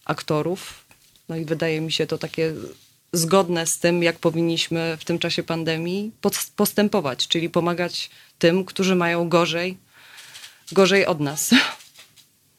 aktorów. 0.06 0.86
No 1.30 1.36
i 1.36 1.46
wydaje 1.46 1.82
mi 1.82 1.92
się 1.92 2.08
to 2.08 2.18
takie 2.18 2.54
zgodne 3.14 3.68
z 3.68 3.80
tym, 3.80 4.04
jak 4.04 4.20
powinniśmy 4.20 4.98
w 5.00 5.06
tym 5.06 5.20
czasie 5.20 5.44
pandemii 5.44 6.12
postępować, 6.56 7.28
czyli 7.28 7.50
pomagać 7.50 8.10
tym, 8.40 8.66
którzy 8.66 8.96
mają 8.96 9.30
gorzej, 9.30 9.78
gorzej 10.72 11.06
od 11.06 11.20
nas. 11.20 11.50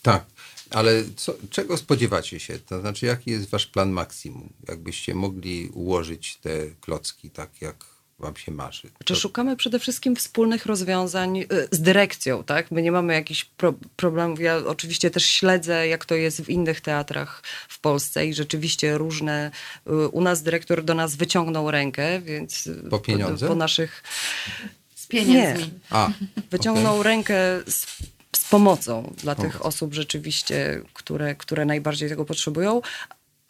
Tak, 0.02 0.24
ale 0.70 1.04
co, 1.16 1.34
czego 1.50 1.76
spodziewacie 1.76 2.40
się? 2.40 2.58
To 2.58 2.80
znaczy, 2.80 3.06
jaki 3.06 3.30
jest 3.30 3.50
wasz 3.50 3.66
plan 3.66 3.90
maksimum? 3.90 4.52
Jakbyście 4.68 5.14
mogli 5.14 5.68
ułożyć 5.68 6.36
te 6.36 6.50
klocki 6.80 7.30
tak, 7.30 7.62
jak 7.62 7.84
wam 8.18 8.36
się 8.36 8.52
marzy? 8.52 8.90
Czy 9.04 9.16
szukamy 9.16 9.56
przede 9.56 9.78
wszystkim 9.78 10.16
wspólnych 10.16 10.66
rozwiązań 10.66 11.38
y, 11.38 11.46
z 11.70 11.80
dyrekcją, 11.80 12.44
tak? 12.44 12.70
My 12.70 12.82
nie 12.82 12.92
mamy 12.92 13.14
jakichś 13.14 13.44
pro 13.44 13.74
problemów. 13.96 14.40
Ja 14.40 14.56
oczywiście 14.56 15.10
też 15.10 15.26
śledzę, 15.26 15.88
jak 15.88 16.04
to 16.04 16.14
jest 16.14 16.42
w 16.42 16.50
innych 16.50 16.80
teatrach 16.80 17.42
w 17.68 17.80
Polsce 17.80 18.26
i 18.26 18.34
rzeczywiście 18.34 18.98
różne... 18.98 19.50
Y, 19.86 20.08
u 20.08 20.20
nas 20.20 20.42
dyrektor 20.42 20.84
do 20.84 20.94
nas 20.94 21.16
wyciągnął 21.16 21.70
rękę, 21.70 22.20
więc... 22.20 22.66
Y, 22.66 22.88
po 22.90 22.98
pieniądze? 22.98 23.46
Po, 23.46 23.52
po 23.52 23.58
naszych... 23.58 24.02
Z 24.94 25.06
pieniędzmi. 25.06 25.64
Nie. 25.64 25.70
A, 25.90 26.10
wyciągnął 26.50 27.00
okay. 27.00 27.04
rękę 27.04 27.34
z, 27.66 27.86
z 28.36 28.44
pomocą 28.44 29.14
dla 29.16 29.34
tych 29.34 29.66
osób 29.66 29.94
rzeczywiście, 29.94 30.82
które, 30.94 31.34
które 31.34 31.64
najbardziej 31.64 32.08
tego 32.08 32.24
potrzebują, 32.24 32.82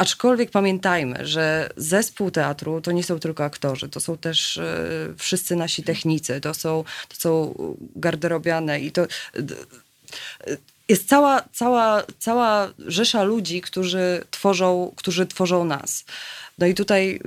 Aczkolwiek 0.01 0.51
pamiętajmy, 0.51 1.26
że 1.26 1.70
zespół 1.76 2.31
teatru 2.31 2.81
to 2.81 2.93
nie 2.93 3.05
są 3.05 3.18
tylko 3.18 3.45
aktorzy, 3.45 3.89
to 3.89 4.01
są 4.01 4.18
też 4.18 4.57
e, 4.57 4.89
wszyscy 5.18 5.57
nasi 5.57 5.83
technicy, 5.83 6.41
to 6.41 6.55
są, 6.55 6.85
to 7.09 7.16
są 7.16 7.55
garderobiane 7.97 8.81
i 8.81 8.93
to 8.93 9.07
jest 10.89 11.09
cała, 11.09 11.43
cała, 11.53 12.03
cała 12.18 12.68
rzesza 12.78 13.22
ludzi, 13.22 13.61
którzy 13.61 14.24
tworzą, 14.31 14.93
którzy 14.97 15.26
tworzą 15.26 15.64
nas. 15.64 16.05
No 16.61 16.66
i 16.66 16.74
tutaj 16.74 17.20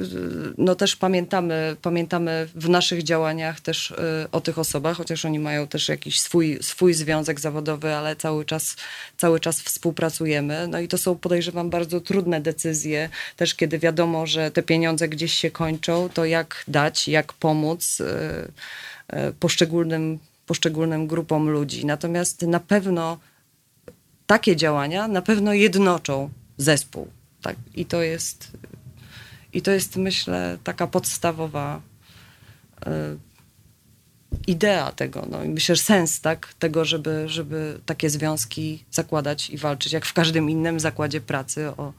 no 0.58 0.76
też 0.76 0.96
pamiętamy, 0.96 1.76
pamiętamy 1.82 2.48
w 2.56 2.70
naszych 2.70 3.04
działaniach 3.04 3.60
też 3.60 3.92
y, 3.92 3.96
o 4.32 4.42
tych 4.42 4.60
osobach, 4.60 4.98
chociaż 4.98 5.26
oni 5.26 5.40
mają 5.40 5.68
też 5.68 5.90
jakiś 5.90 6.20
swój, 6.20 6.58
swój 6.62 6.94
związek 6.94 7.40
zawodowy, 7.40 7.94
ale 7.94 8.16
cały 8.16 8.46
czas, 8.46 8.76
cały 9.18 9.40
czas 9.40 9.62
współpracujemy. 9.62 10.68
No 10.68 10.80
i 10.80 10.88
to 10.88 10.98
są, 10.98 11.16
podejrzewam, 11.16 11.70
bardzo 11.70 12.02
trudne 12.02 12.42
decyzje, 12.42 13.10
też 13.36 13.56
kiedy 13.56 13.80
wiadomo, 13.80 14.28
że 14.28 14.52
te 14.52 14.64
pieniądze 14.64 15.10
gdzieś 15.10 15.34
się 15.34 15.52
kończą, 15.52 16.10
to 16.14 16.26
jak 16.26 16.64
dać, 16.68 17.08
jak 17.08 17.34
pomóc 17.34 18.00
y, 18.00 18.04
y, 19.14 19.34
poszczególnym, 19.40 20.20
poszczególnym 20.46 21.08
grupom 21.08 21.50
ludzi. 21.50 21.86
Natomiast 21.86 22.42
na 22.42 22.60
pewno 22.60 23.18
takie 24.28 24.56
działania 24.56 25.08
na 25.08 25.22
pewno 25.22 25.54
jednoczą 25.54 26.30
zespół. 26.58 27.08
Tak? 27.42 27.56
I 27.76 27.86
to 27.86 28.02
jest 28.02 28.52
i 29.54 29.62
to 29.62 29.72
jest, 29.72 29.96
myślę, 29.96 30.58
taka 30.64 30.88
podstawowa 30.88 31.82
y, 32.88 32.90
idea 34.48 34.92
tego, 34.92 35.28
no 35.30 35.44
i 35.44 35.50
myślę, 35.50 35.76
że 35.76 35.82
sens 35.82 36.22
tak, 36.22 36.54
tego, 36.54 36.86
żeby, 36.86 37.24
żeby 37.30 37.80
takie 37.86 38.10
związki 38.10 38.86
zakładać 38.92 39.50
i 39.50 39.58
walczyć, 39.58 39.94
jak 39.94 40.06
w 40.06 40.14
każdym 40.14 40.50
innym 40.50 40.80
zakładzie 40.80 41.22
pracy 41.22 41.68
o, 41.68 41.94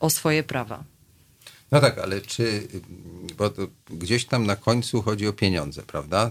o 0.00 0.10
swoje 0.10 0.42
prawa. 0.42 0.84
No 1.72 1.80
tak, 1.80 1.98
ale 1.98 2.20
czy, 2.20 2.68
bo 3.38 3.50
gdzieś 3.90 4.24
tam 4.24 4.46
na 4.46 4.56
końcu 4.56 5.02
chodzi 5.02 5.26
o 5.26 5.32
pieniądze, 5.32 5.82
prawda? 5.82 6.30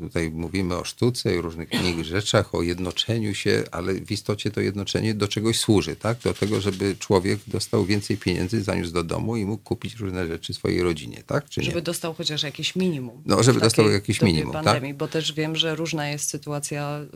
Tutaj 0.00 0.30
mówimy 0.30 0.76
o 0.76 0.84
sztuce 0.84 1.34
i 1.34 1.40
różnych 1.40 1.72
innych 1.72 2.04
rzeczach, 2.04 2.54
o 2.54 2.62
jednoczeniu 2.62 3.34
się, 3.34 3.64
ale 3.70 3.94
w 3.94 4.10
istocie 4.10 4.50
to 4.50 4.60
jednoczenie 4.60 5.14
do 5.14 5.28
czegoś 5.28 5.60
służy, 5.60 5.96
tak? 5.96 6.18
Do 6.18 6.34
tego, 6.34 6.60
żeby 6.60 6.96
człowiek 6.96 7.40
dostał 7.46 7.84
więcej 7.84 8.16
pieniędzy, 8.16 8.62
zaniósł 8.62 8.92
do 8.92 9.04
domu 9.04 9.36
i 9.36 9.44
mógł 9.44 9.64
kupić 9.64 9.94
różne 9.94 10.26
rzeczy 10.26 10.54
swojej 10.54 10.82
rodzinie, 10.82 11.22
tak? 11.26 11.48
Czy 11.48 11.62
żeby 11.62 11.82
dostał 11.82 12.14
chociaż 12.14 12.42
jakieś 12.42 12.76
minimum. 12.76 13.22
No, 13.26 13.42
żeby 13.42 13.60
dostał 13.60 13.90
jakieś 13.90 14.22
minimum, 14.22 14.52
tak? 14.52 14.64
pandemii, 14.64 14.92
tak? 14.92 14.98
Bo 14.98 15.08
też 15.08 15.32
wiem, 15.32 15.56
że 15.56 15.74
różna 15.74 16.08
jest 16.08 16.30
sytuacja 16.30 17.00
y, 17.00 17.06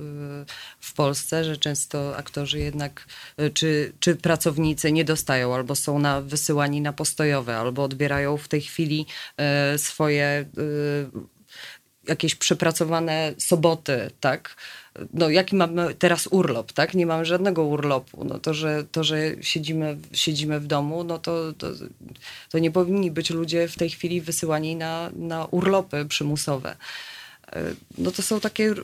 w 0.80 0.94
Polsce, 0.94 1.44
że 1.44 1.56
często 1.56 2.16
aktorzy 2.16 2.58
jednak, 2.58 3.06
y, 3.40 3.50
czy, 3.50 3.92
czy 4.00 4.16
pracownicy 4.16 4.92
nie 4.92 5.04
dostają 5.04 5.54
albo 5.54 5.74
są 5.74 5.98
na, 5.98 6.20
wysyłani 6.20 6.80
na 6.80 6.92
postojowe 6.92 7.37
albo 7.46 7.82
odbierają 7.82 8.36
w 8.36 8.48
tej 8.48 8.60
chwili 8.60 9.06
e, 9.36 9.78
swoje 9.78 10.24
e, 10.24 10.46
jakieś 12.08 12.34
przepracowane 12.34 13.34
soboty, 13.38 14.10
tak? 14.20 14.56
No 15.12 15.30
jaki 15.30 15.56
mamy 15.56 15.94
teraz 15.94 16.26
urlop, 16.26 16.72
tak? 16.72 16.94
Nie 16.94 17.06
mamy 17.06 17.24
żadnego 17.24 17.64
urlopu. 17.64 18.24
No 18.24 18.38
to, 18.38 18.54
że, 18.54 18.84
to, 18.92 19.04
że 19.04 19.16
siedzimy, 19.40 19.96
siedzimy 20.12 20.60
w 20.60 20.66
domu, 20.66 21.04
no 21.04 21.18
to, 21.18 21.52
to, 21.52 21.66
to 22.50 22.58
nie 22.58 22.70
powinni 22.70 23.10
być 23.10 23.30
ludzie 23.30 23.68
w 23.68 23.76
tej 23.76 23.90
chwili 23.90 24.20
wysyłani 24.20 24.76
na, 24.76 25.10
na 25.16 25.44
urlopy 25.44 26.06
przymusowe. 26.08 26.76
E, 27.52 27.62
no 27.98 28.10
to 28.10 28.22
są 28.22 28.40
takie 28.40 28.74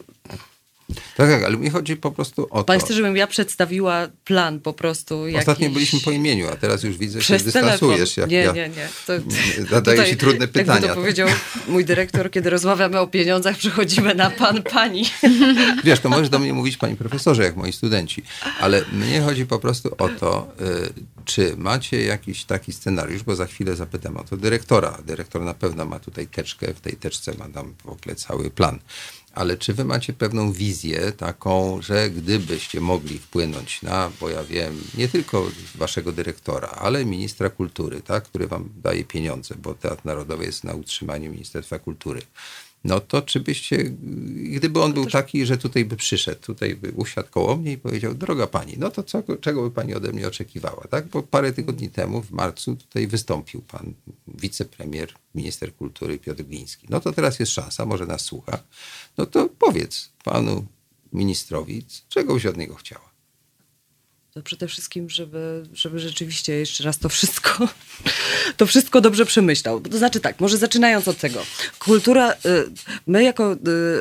tak, 0.89 1.30
tak, 1.30 1.45
ale 1.45 1.57
mi 1.57 1.70
chodzi 1.70 1.97
po 1.97 2.11
prostu 2.11 2.47
o 2.51 2.64
Pan 2.64 2.80
to. 2.80 2.85
chce, 2.85 2.95
żebym 2.95 3.16
ja 3.16 3.26
przedstawiła 3.26 4.09
plan 4.24 4.61
po 4.61 4.72
prostu 4.72 5.26
jakiś... 5.26 5.41
Ostatnio 5.41 5.70
byliśmy 5.70 6.01
po 6.01 6.11
imieniu, 6.11 6.49
a 6.49 6.57
teraz 6.57 6.82
już 6.82 6.97
widzę, 6.97 7.20
że 7.20 7.39
dystansujesz. 7.39 8.16
Jak 8.16 8.30
nie, 8.30 8.37
ja 8.37 8.53
nie, 8.53 8.68
nie. 8.68 8.89
To, 9.07 9.12
zadaję 9.70 9.99
tutaj, 9.99 10.11
ci 10.11 10.16
trudne 10.16 10.49
pytania. 10.49 10.80
Jak 10.80 10.91
to 10.91 10.95
powiedział 10.95 11.28
mój 11.68 11.85
dyrektor, 11.85 12.30
kiedy 12.30 12.51
rozmawiamy 12.51 13.01
o 13.01 13.07
pieniądzach, 13.07 13.57
przechodzimy 13.57 14.14
na 14.14 14.30
pan, 14.30 14.62
pani. 14.62 15.05
Wiesz, 15.85 16.01
to 16.01 16.09
możesz 16.09 16.28
do 16.28 16.39
mnie 16.39 16.53
mówić, 16.53 16.76
pani 16.76 16.97
profesorze, 16.97 17.43
jak 17.43 17.57
moi 17.57 17.72
studenci, 17.72 18.22
ale 18.61 18.85
mnie 18.93 19.20
chodzi 19.20 19.47
po 19.47 19.59
prostu 19.59 19.95
o 19.99 20.09
to, 20.09 20.49
y, 20.61 21.24
czy 21.24 21.55
macie 21.57 22.05
jakiś 22.05 22.45
taki 22.45 22.72
scenariusz, 22.72 23.22
bo 23.22 23.37
za 23.37 23.47
chwilę 23.47 23.76
zapytam 23.76 24.16
o 24.16 24.24
to 24.24 24.37
dyrektora. 24.37 24.99
Dyrektor 25.07 25.43
na 25.43 25.55
pewno 25.55 25.85
ma 25.85 25.99
tutaj 25.99 26.26
teczkę, 26.26 26.74
w 26.74 26.80
tej 26.80 26.93
teczce 26.93 27.35
ma 27.39 27.49
tam 27.49 27.74
w 27.85 27.89
ogóle 27.89 28.14
cały 28.14 28.51
plan. 28.51 28.78
Ale 29.35 29.57
czy 29.57 29.74
wy 29.74 29.85
macie 29.85 30.12
pewną 30.12 30.53
wizję 30.53 31.12
taką, 31.12 31.82
że 31.82 32.11
gdybyście 32.11 32.80
mogli 32.80 33.18
wpłynąć 33.18 33.82
na, 33.82 34.11
bo 34.20 34.28
ja 34.28 34.45
wiem, 34.45 34.80
nie 34.99 35.09
tylko 35.09 35.47
waszego 35.74 36.12
dyrektora, 36.12 36.68
ale 36.68 37.05
ministra 37.05 37.51
kultury, 37.51 38.03
tak, 38.03 38.24
który 38.24 38.47
wam 38.47 38.68
daje 38.76 39.05
pieniądze, 39.05 39.55
bo 39.55 39.74
Teatr 39.74 40.05
Narodowy 40.05 40.45
jest 40.45 40.64
na 40.64 40.74
utrzymaniu 40.74 41.30
Ministerstwa 41.30 41.78
Kultury 41.78 42.22
no 42.85 43.01
to 43.01 43.22
czy 43.22 43.41
byście, 43.41 43.85
gdyby 44.35 44.82
on 44.82 44.93
był 44.93 45.07
taki, 45.07 45.47
że 45.47 45.59
tutaj 45.59 45.85
by 45.85 45.97
przyszedł, 45.97 46.41
tutaj 46.41 46.74
by 46.74 46.93
usiadł 46.93 47.28
koło 47.30 47.57
mnie 47.57 47.72
i 47.72 47.78
powiedział, 47.78 48.14
droga 48.14 48.47
pani, 48.47 48.74
no 48.78 48.91
to 48.91 49.03
co, 49.03 49.22
czego 49.41 49.62
by 49.62 49.70
pani 49.70 49.95
ode 49.95 50.12
mnie 50.12 50.28
oczekiwała, 50.28 50.87
tak? 50.91 51.07
Bo 51.07 51.22
parę 51.22 51.53
tygodni 51.53 51.89
temu, 51.89 52.22
w 52.22 52.30
marcu, 52.30 52.76
tutaj 52.76 53.07
wystąpił 53.07 53.62
pan 53.62 53.95
wicepremier, 54.28 55.14
minister 55.35 55.74
kultury 55.74 56.18
Piotr 56.18 56.43
Gliński. 56.43 56.87
No 56.91 57.01
to 57.01 57.12
teraz 57.12 57.41
jest 57.41 57.53
szansa, 57.53 57.87
może 57.87 58.07
nas 58.07 58.20
słucha. 58.20 58.59
No 59.18 59.26
to 59.26 59.49
powiedz 59.59 60.11
panu 60.24 60.66
ministrowi, 61.12 61.85
czego 62.09 62.35
byś 62.35 62.47
od 62.47 62.57
niego 62.57 62.74
chciała. 62.74 63.14
To 64.35 64.43
przede 64.43 64.68
wszystkim, 64.68 65.11
żeby, 65.11 65.62
żeby 65.74 65.99
rzeczywiście 65.99 66.53
jeszcze 66.53 66.85
raz 66.85 66.99
to 66.99 67.09
wszystko, 67.09 67.68
to 68.57 68.66
wszystko 68.66 69.01
dobrze 69.01 69.26
przemyślał. 69.26 69.80
To 69.80 69.99
znaczy 69.99 70.20
tak, 70.20 70.41
może 70.41 70.59
zaczynając 70.59 71.09
od 71.09 71.18
tego. 71.18 71.43
Kultura, 71.78 72.32
y, 72.32 72.37
my 73.07 73.22
jako 73.22 73.53
y, 73.53 73.57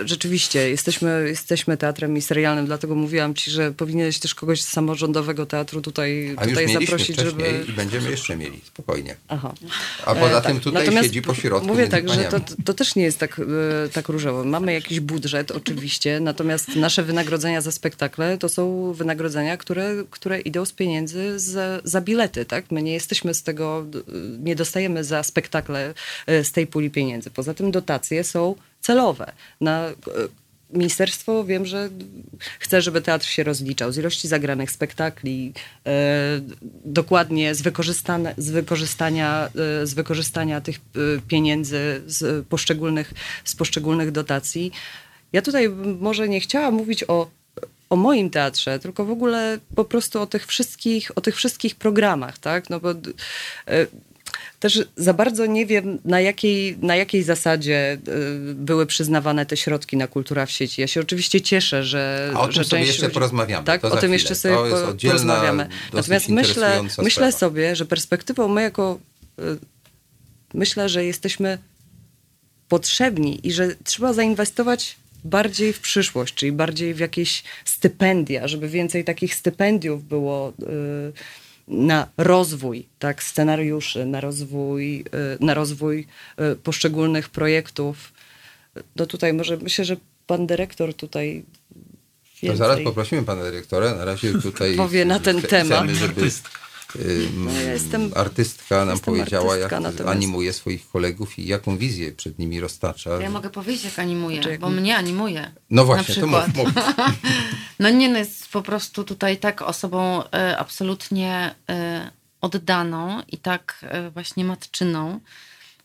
rzeczywiście 0.08 0.70
jesteśmy, 0.70 1.26
jesteśmy 1.28 1.78
teatrem 1.78 2.12
ministerialnym, 2.12 2.66
dlatego 2.66 2.96
mówiłam 2.96 3.36
ci, 3.36 3.52
że 3.52 3.72
powinieneś 3.72 4.20
też 4.20 4.36
kogoś 4.36 4.62
z 4.62 4.68
samorządowego 4.68 5.46
teatru 5.46 5.82
tutaj, 5.82 6.34
A 6.38 6.48
tutaj 6.48 6.64
już 6.64 6.74
zaprosić, 6.74 7.20
żeby... 7.20 7.66
i 7.70 7.72
będziemy 7.72 8.12
jeszcze 8.12 8.36
mieli, 8.38 8.62
spokojnie. 8.66 9.16
Aha. 9.28 9.54
A 10.06 10.16
poza 10.16 10.38
E, 10.38 10.42
tym 10.42 10.54
tak. 10.54 10.64
tutaj 10.64 10.84
Natomiast 10.84 11.08
siedzi 11.08 11.22
po 11.22 11.34
środku 11.34 11.68
Mówię 11.68 11.88
tak, 11.88 12.10
że 12.10 12.24
to, 12.24 12.32
paniami. 12.40 12.64
to 12.66 12.74
też 12.74 12.96
nie 12.96 13.04
jest 13.04 13.20
tak, 13.20 13.40
e, 13.40 13.90
tak 13.90 14.10
różowo. 14.10 14.44
Mamy 14.44 14.74
jakiś 14.74 15.00
budżet 15.00 15.52
oczywiście, 15.52 16.20
natomiast 16.20 16.76
nasze 16.76 17.04
wynagrodzenia 17.04 17.62
za 17.62 17.72
spektakle 17.72 18.38
to 18.38 18.50
są 18.50 18.94
wynagrodzenia, 18.94 19.58
które, 19.58 19.96
które 20.10 20.23
idą 20.42 20.66
z 20.66 20.74
pieniędzy 20.74 21.40
za, 21.40 21.82
za 21.84 22.02
bilety. 22.02 22.46
Tak? 22.46 22.72
My 22.72 22.84
nie 22.84 22.94
jesteśmy 22.94 23.34
z 23.34 23.44
tego, 23.44 23.86
nie 24.40 24.56
dostajemy 24.56 25.04
za 25.04 25.24
spektakle 25.24 25.94
e, 26.28 26.44
z 26.44 26.52
tej 26.52 26.68
puli 26.68 26.90
pieniędzy. 26.90 27.30
Poza 27.30 27.54
tym 27.54 27.72
dotacje 27.72 28.24
są 28.24 28.56
celowe. 28.82 29.32
Na, 29.62 29.88
e, 29.88 29.94
Ministerstwo 30.70 31.44
wiem, 31.44 31.66
że 31.66 31.90
chce, 32.60 32.82
żeby 32.82 33.02
teatr 33.02 33.26
się 33.26 33.44
rozliczał 33.44 33.92
z 33.92 33.98
ilości 33.98 34.28
zagranych 34.28 34.72
spektakli, 34.72 35.54
e, 35.86 36.42
dokładnie 36.86 37.56
z, 37.56 37.62
wykorzystane, 37.62 38.34
z, 38.38 38.50
wykorzystania, 38.50 39.50
z 39.84 39.94
wykorzystania 39.94 40.62
tych 40.62 40.80
pieniędzy 41.28 42.02
z 42.08 42.48
poszczególnych, 42.48 43.14
z 43.44 43.56
poszczególnych 43.56 44.12
dotacji. 44.12 44.72
Ja 45.34 45.42
tutaj 45.42 45.70
może 46.00 46.30
nie 46.30 46.40
chciała 46.40 46.72
mówić 46.72 47.04
o, 47.08 47.28
o 47.94 47.96
moim 47.96 48.30
teatrze, 48.30 48.80
tylko 48.80 49.06
w 49.06 49.12
ogóle 49.12 49.60
po 49.76 49.86
prostu 49.86 50.22
o 50.22 50.28
tych 50.28 50.46
wszystkich, 50.48 51.12
o 51.16 51.22
tych 51.22 51.36
wszystkich 51.36 51.76
programach, 51.76 52.38
tak? 52.38 52.70
No 52.70 52.80
bo 52.80 52.92
e, 52.92 52.96
też 54.60 54.80
za 54.98 55.14
bardzo 55.14 55.46
nie 55.46 55.66
wiem, 55.66 56.00
na 56.06 56.20
jakiej, 56.22 56.78
na 56.82 56.96
jakiej 56.96 57.24
zasadzie 57.24 57.98
y, 58.52 58.54
były 58.56 58.86
przyznawane 58.86 59.46
te 59.46 59.58
środki 59.58 59.98
na 59.98 60.08
kultura 60.08 60.46
w 60.46 60.52
sieci. 60.52 60.82
Ja 60.82 60.88
się 60.88 61.02
oczywiście 61.02 61.42
cieszę, 61.42 61.84
że. 61.84 62.32
A 62.36 62.40
o 62.40 62.44
tym 62.44 62.54
że 62.54 62.66
część 62.66 62.88
jeszcze 62.88 63.10
porozmawiamy. 63.10 63.66
Tak, 63.66 63.82
To 63.82 63.88
o 63.88 63.90
tym 63.92 63.98
chwilę. 64.00 64.14
jeszcze 64.14 64.36
sobie 64.36 64.56
po- 64.56 65.08
porozmawiamy. 65.08 65.68
Natomiast 65.94 66.30
myślę, 66.30 66.82
myślę 66.98 67.32
sobie, 67.32 67.76
że 67.76 67.86
perspektywą 67.86 68.48
my 68.48 68.62
jako. 68.62 69.00
y, 69.40 69.44
Myślę, 70.54 70.90
że 70.90 71.06
jesteśmy 71.06 71.58
potrzebni 72.70 73.48
i 73.48 73.52
że 73.52 73.76
trzeba 73.84 74.14
zainwestować 74.14 74.96
bardziej 75.24 75.74
w 75.74 75.80
przyszłość, 75.80 76.34
czyli 76.34 76.52
bardziej 76.52 76.94
w 76.94 77.00
jakieś 77.00 77.44
stypendia, 77.66 78.48
żeby 78.48 78.70
więcej 78.70 79.04
takich 79.04 79.36
stypendiów 79.36 80.08
było 80.08 80.50
y, 80.50 81.14
na 81.68 82.08
rozwój 82.18 82.88
tak, 83.00 83.24
scenariuszy, 83.24 84.06
na 84.06 84.22
rozwój, 84.22 85.00
y, 85.00 85.04
na 85.40 85.54
rozwój 85.54 86.08
y, 86.54 86.56
poszczególnych 86.56 87.30
projektów. 87.30 88.14
No 88.96 89.06
tutaj 89.06 89.34
może 89.34 89.58
myślę, 89.58 89.86
że 89.86 89.98
pan 90.28 90.48
dyrektor 90.48 90.94
tutaj 90.94 91.44
To 91.74 91.80
więcej... 92.42 92.58
zaraz 92.58 92.80
poprosimy 92.84 93.24
pana 93.24 93.44
dyrektora. 93.44 93.96
Na 93.96 94.06
razie 94.06 94.34
tutaj 94.34 94.76
Powie 94.86 95.06
na 95.06 95.20
ten 95.20 95.40
chce- 95.40 95.48
temat. 95.48 95.78
Chcemy, 95.78 95.96
żeby 95.96 96.32
No 97.36 97.52
ja 97.52 97.74
jestem- 97.74 98.12
artystka 98.16 98.86
nam 98.86 98.90
jestem 98.90 99.06
powiedziała, 99.14 99.54
artystka, 99.54 99.76
jak 99.76 99.84
natomiast- 99.84 100.10
animuje 100.18 100.54
swoich 100.54 100.90
kolegów 100.90 101.40
i 101.40 101.48
jaką 101.48 101.78
wizję 101.78 102.12
przed 102.12 102.40
nimi 102.40 102.60
roztacza. 102.60 103.10
Ja 103.22 103.30
mogę 103.30 103.50
powiedzieć, 103.50 103.84
jak 103.84 104.00
animuje, 104.00 104.36
Znaczy, 104.36 104.50
jak- 104.52 104.60
bo 104.60 104.70
mnie 104.70 104.98
animuje. 104.98 105.52
No 105.70 105.86
właśnie, 105.86 106.16
to 106.16 106.28
mów, 106.28 106.56
mów. 106.56 106.68
No 107.80 107.90
nie, 107.90 108.10
no 108.10 108.18
jest 108.18 108.48
po 108.52 108.62
prostu 108.62 109.04
tutaj 109.04 109.38
tak 109.38 109.62
osobą 109.62 110.24
e, 110.32 110.58
absolutnie 110.58 111.56
e, 111.70 112.12
oddaną 112.42 113.22
i 113.28 113.38
tak 113.38 113.86
e, 113.90 114.10
właśnie 114.10 114.46
matczyną, 114.46 115.20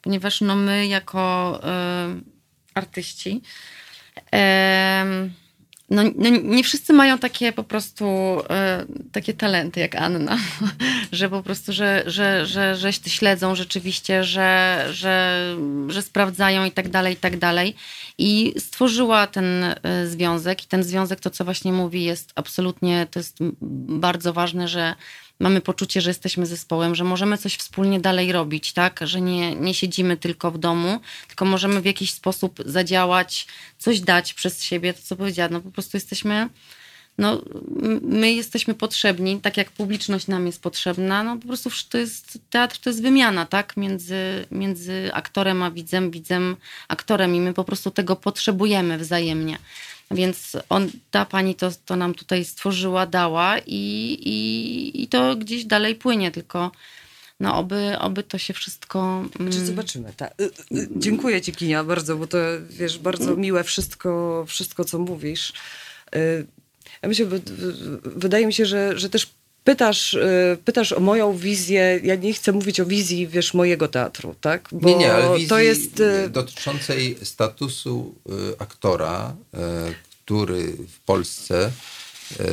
ponieważ 0.03 0.41
no 0.41 0.57
my 0.57 0.87
jako 0.87 1.61
e, 1.65 2.21
artyści 2.75 3.43
em, 4.31 5.33
no, 5.91 6.03
no 6.17 6.29
nie 6.29 6.65
wszyscy 6.65 6.93
mają 6.93 7.19
takie 7.19 7.53
po 7.53 7.65
prostu 7.65 8.05
e, 8.51 8.85
takie 9.13 9.35
talenty 9.35 9.81
jak 9.81 9.95
Anna, 9.95 10.39
że 11.13 11.29
po 11.29 11.43
prostu, 11.43 11.73
że, 11.73 12.03
że, 12.07 12.47
że, 12.47 12.77
że 12.77 12.93
śledzą 12.93 13.55
rzeczywiście, 13.55 14.25
że, 14.25 14.85
że, 14.91 15.57
że 15.89 16.03
sprawdzają 16.03 16.65
i 16.65 16.71
tak 16.71 16.89
dalej, 16.89 17.15
i 17.15 17.17
tak 17.17 17.39
dalej. 17.39 17.75
I 18.19 18.55
stworzyła 18.59 19.27
ten 19.27 19.65
e, 19.65 19.77
związek 20.07 20.65
i 20.65 20.67
ten 20.67 20.83
związek, 20.83 21.21
to 21.21 21.31
co 21.31 21.45
właśnie 21.45 21.73
mówi, 21.73 22.05
jest 22.05 22.33
absolutnie, 22.35 23.07
to 23.11 23.19
jest 23.19 23.37
bardzo 23.89 24.33
ważne, 24.33 24.69
że 24.69 24.95
mamy 25.41 25.61
poczucie, 25.61 26.01
że 26.01 26.11
jesteśmy 26.11 26.47
zespołem, 26.47 26.95
że 26.95 27.05
możemy 27.05 27.39
coś 27.39 27.57
wspólnie 27.57 28.01
dalej 28.01 28.33
robić, 28.33 28.73
tak? 28.73 29.01
Że 29.03 29.21
nie, 29.21 29.55
nie 29.55 29.75
siedzimy 29.75 30.17
tylko 30.17 30.51
w 30.51 30.59
domu, 30.59 31.01
tylko 31.29 31.45
możemy 31.45 31.81
w 31.81 31.85
jakiś 31.85 32.13
sposób 32.13 32.63
zadziałać, 32.67 33.47
coś 33.79 34.01
dać 34.01 34.35
przez 34.35 34.63
siebie, 34.63 34.95
to 34.95 35.03
co 35.03 35.17
powiedziała, 35.17 35.49
no 35.53 35.61
po 35.61 35.71
prostu 35.71 35.97
jesteśmy, 35.97 36.49
no 37.19 37.43
my 38.03 38.33
jesteśmy 38.33 38.75
potrzebni, 38.75 39.41
tak 39.41 39.57
jak 39.57 39.71
publiczność 39.71 40.27
nam 40.27 40.47
jest 40.47 40.63
potrzebna, 40.63 41.23
no 41.23 41.37
po 41.37 41.47
prostu 41.47 41.71
to 41.89 41.99
jest, 41.99 42.39
teatr 42.51 42.79
to 42.79 42.91
jest 42.91 43.03
wymiana, 43.03 43.47
tak? 43.47 43.77
Między, 43.77 44.47
między 44.51 45.11
aktorem 45.13 45.63
a 45.63 45.71
widzem, 45.71 46.11
widzem, 46.11 46.57
aktorem 46.89 47.35
i 47.35 47.41
my 47.41 47.55
po 47.55 47.65
prostu 47.65 47.91
tego 47.91 48.17
potrzebujemy 48.17 48.99
wzajemnie. 48.99 49.59
Więc 50.11 50.57
on, 50.69 50.91
ta 51.11 51.25
pani 51.25 51.55
to, 51.55 51.71
to 51.85 51.97
nam 51.97 52.15
tutaj 52.15 52.45
stworzyła, 52.45 53.07
dała 53.07 53.59
i, 53.59 53.75
i, 54.25 55.03
i 55.03 55.09
to 55.09 55.37
gdzieś 55.37 55.65
dalej 55.65 55.95
płynie, 55.95 56.31
tylko 56.31 56.71
no 57.41 57.57
oby, 57.57 57.97
oby 57.99 58.23
to 58.23 58.39
się 58.39 58.55
wszystko... 58.55 58.99
mm, 59.41 59.53
Znaczy 59.53 59.67
zobaczymy. 59.67 60.13
Ta, 60.17 60.27
y, 60.27 60.31
y, 60.79 60.89
dziękuję 60.97 61.41
ci 61.41 61.53
Kinia 61.53 61.85
bardzo, 61.85 62.17
bo 62.17 62.27
to 62.27 62.39
wiesz, 62.71 62.99
bardzo 62.99 63.37
miłe 63.37 63.65
wszystko, 63.65 64.45
wszystko 64.49 64.85
co 64.85 64.99
mówisz. 64.99 65.53
Y, 66.17 66.47
ja 67.03 67.09
myślę, 67.09 67.27
wy- 67.27 67.39
wy- 67.41 67.99
wydaje 68.05 68.47
mi 68.47 68.53
się, 68.53 68.67
że, 68.67 68.99
że 68.99 69.11
też 69.11 69.27
pytasz, 69.69 70.15
y, 70.15 70.59
pytasz 70.65 70.93
o 70.93 71.01
moją 71.01 71.37
wizję. 71.37 72.01
Ja 72.03 72.15
nie 72.15 72.33
chcę 72.33 72.53
mówić 72.53 72.81
o 72.81 72.87
wizji, 72.87 73.27
wiesz, 73.27 73.55
mojego 73.55 73.89
teatru, 73.89 74.35
tak? 74.41 74.69
Bo 74.73 74.89
Nie, 74.89 74.95
nie, 74.97 75.13
ale 75.13 75.35
wizji 75.35 75.49
to 75.49 75.59
jest... 75.59 76.01
y, 76.01 76.29
dotyczącej 76.31 77.19
statusu 77.23 78.15
y, 78.31 78.59
aktora, 78.59 79.37
który 80.25 80.73
w 80.89 81.01
Polsce 81.01 81.71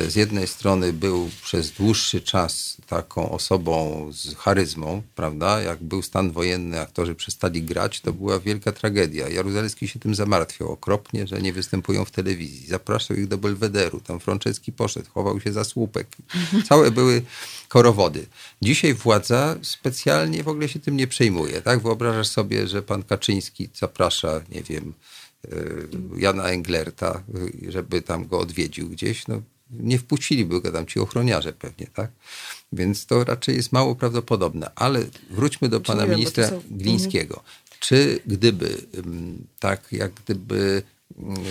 z 0.08 0.14
jednej 0.14 0.46
strony 0.46 0.92
był 0.92 1.30
przez 1.42 1.70
dłuższy 1.70 2.20
czas 2.20 2.76
taką 2.86 3.30
osobą 3.30 4.06
z 4.12 4.34
charyzmą, 4.34 5.02
prawda? 5.14 5.62
Jak 5.62 5.82
był 5.82 6.02
stan 6.02 6.30
wojenny, 6.30 6.80
aktorzy 6.80 7.14
przestali 7.14 7.62
grać, 7.62 8.00
to 8.00 8.12
była 8.12 8.40
wielka 8.40 8.72
tragedia. 8.72 9.28
Jaruzelski 9.28 9.88
się 9.88 9.98
tym 9.98 10.14
zamartwiał 10.14 10.72
okropnie, 10.72 11.26
że 11.26 11.42
nie 11.42 11.52
występują 11.52 12.04
w 12.04 12.10
telewizji. 12.10 12.66
Zapraszał 12.66 13.16
ich 13.16 13.28
do 13.28 13.38
Belwederu. 13.38 14.00
Tam 14.00 14.20
Franceski 14.20 14.72
poszedł, 14.72 15.10
chował 15.14 15.40
się 15.40 15.52
za 15.52 15.64
słupek. 15.64 16.08
Całe 16.68 16.90
były 16.90 17.22
korowody. 17.68 18.26
Dzisiaj 18.62 18.94
władza 18.94 19.56
specjalnie 19.62 20.42
w 20.42 20.48
ogóle 20.48 20.68
się 20.68 20.80
tym 20.80 20.96
nie 20.96 21.06
przejmuje. 21.06 21.62
Tak? 21.62 21.82
Wyobrażasz 21.82 22.28
sobie, 22.28 22.68
że 22.68 22.82
pan 22.82 23.02
Kaczyński 23.02 23.68
zaprasza, 23.74 24.40
nie 24.52 24.62
wiem, 24.62 24.94
e, 25.44 25.48
Jana 26.16 26.44
Englerta, 26.44 27.22
e, 27.66 27.72
żeby 27.72 28.02
tam 28.02 28.26
go 28.26 28.38
odwiedził 28.38 28.88
gdzieś. 28.88 29.26
No, 29.26 29.42
nie 29.70 29.98
wpuściliby 29.98 30.60
go 30.60 30.72
tam 30.72 30.86
ci 30.86 31.00
ochroniarze 31.00 31.52
pewnie, 31.52 31.86
tak? 31.94 32.10
Więc 32.72 33.06
to 33.06 33.24
raczej 33.24 33.56
jest 33.56 33.72
mało 33.72 33.94
prawdopodobne. 33.94 34.70
Ale 34.74 35.04
wróćmy 35.30 35.68
do 35.68 35.80
pana 35.80 36.06
wiem, 36.06 36.14
ministra 36.14 36.48
są... 36.48 36.62
Glińskiego. 36.70 37.42
Czy 37.80 38.20
gdyby, 38.26 38.86
tak 39.60 39.92
jak 39.92 40.12
gdyby 40.12 40.82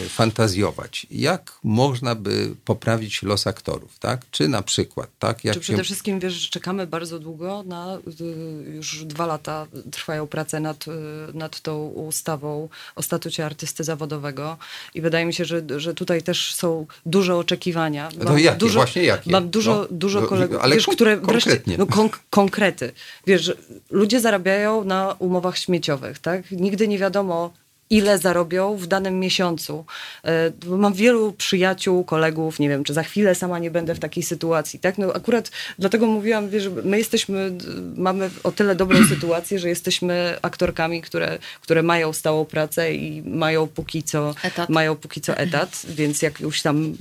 fantazjować. 0.10 1.08
Jak 1.12 1.60
można 1.64 2.16
by 2.16 2.56
poprawić 2.66 3.24
los 3.24 3.48
aktorów, 3.48 4.00
tak? 4.00 4.22
Czy 4.32 4.48
na 4.48 4.62
przykład, 4.62 5.10
tak? 5.20 5.46
Jak 5.46 5.54
Czy 5.54 5.60
przede 5.60 5.78
się... 5.78 5.84
wszystkim, 5.84 6.20
wiesz, 6.20 6.34
że 6.34 6.50
czekamy 6.50 6.88
bardzo 6.88 7.20
długo 7.20 7.64
na, 7.64 7.98
y, 8.22 8.72
już 8.76 9.06
dwa 9.06 9.26
lata 9.26 9.68
trwają 9.92 10.28
prace 10.28 10.60
nad, 10.60 10.88
y, 10.88 10.92
nad 11.34 11.62
tą 11.62 11.88
ustawą 11.88 12.70
o 12.96 13.02
statucie 13.02 13.46
artysty 13.46 13.84
zawodowego 13.84 14.58
i 14.96 15.02
wydaje 15.02 15.26
mi 15.26 15.34
się, 15.34 15.46
że, 15.46 15.62
że 15.78 15.94
tutaj 15.94 16.24
też 16.24 16.56
są 16.56 16.88
duże 17.06 17.36
oczekiwania. 17.36 18.10
Mam 18.18 18.26
no 18.26 18.38
jakie? 18.38 18.58
Dużo, 18.58 18.80
Właśnie 18.80 19.04
jakie? 19.04 19.32
Mam 19.32 19.50
dużo, 19.50 19.76
no, 19.76 19.88
dużo 19.92 20.22
no, 20.22 20.28
kolegów, 20.28 20.58
ale 20.62 20.76
wiesz, 20.76 20.86
kon- 20.86 20.96
które 20.96 21.18
konkretnie. 21.18 21.78
Wreszcie, 21.78 21.78
no, 21.78 22.10
konkrety. 22.30 22.92
Wiesz, 23.28 23.54
ludzie 23.90 24.20
zarabiają 24.20 24.84
na 24.84 25.16
umowach 25.20 25.58
śmieciowych, 25.58 26.20
tak? 26.20 26.52
Nigdy 26.52 26.88
nie 26.88 27.00
wiadomo, 27.00 27.54
ile 27.90 28.18
zarobią 28.18 28.78
w 28.78 28.88
danym 28.88 29.20
miesiącu. 29.20 29.86
E, 30.26 30.52
mam 30.66 30.94
wielu 30.94 31.34
przyjaciół, 31.34 32.04
kolegów, 32.04 32.60
nie 32.60 32.70
wiem, 32.70 32.84
czy 32.84 32.94
za 32.94 33.04
chwilę 33.04 33.36
sama 33.36 33.60
nie 33.60 33.72
będę 33.72 33.96
w 33.96 34.00
takiej 34.00 34.24
sytuacji, 34.24 34.80
tak? 34.80 34.98
No 34.98 35.14
akurat 35.14 35.52
dlatego 35.80 36.06
mówiłam, 36.08 36.50
wiesz, 36.50 36.70
my 36.84 36.98
jesteśmy, 36.98 37.52
mamy 37.96 38.30
o 38.44 38.52
tyle 38.52 38.76
dobrą 38.76 38.98
sytuację, 39.14 39.60
że 39.60 39.70
jesteśmy 39.70 40.38
aktorkami, 40.42 41.02
które, 41.02 41.38
które 41.62 41.84
mają 41.84 42.14
stałą 42.14 42.46
pracę 42.46 42.94
i 42.94 43.22
mają 43.22 43.68
póki 43.68 44.04
co 44.04 44.36
etat, 44.44 44.70
mają 44.70 44.96
póki 44.96 45.22
co 45.22 45.38
etat 45.38 45.86
więc 45.90 46.22
jak 46.22 46.40
już 46.40 46.62
tam 46.62 46.94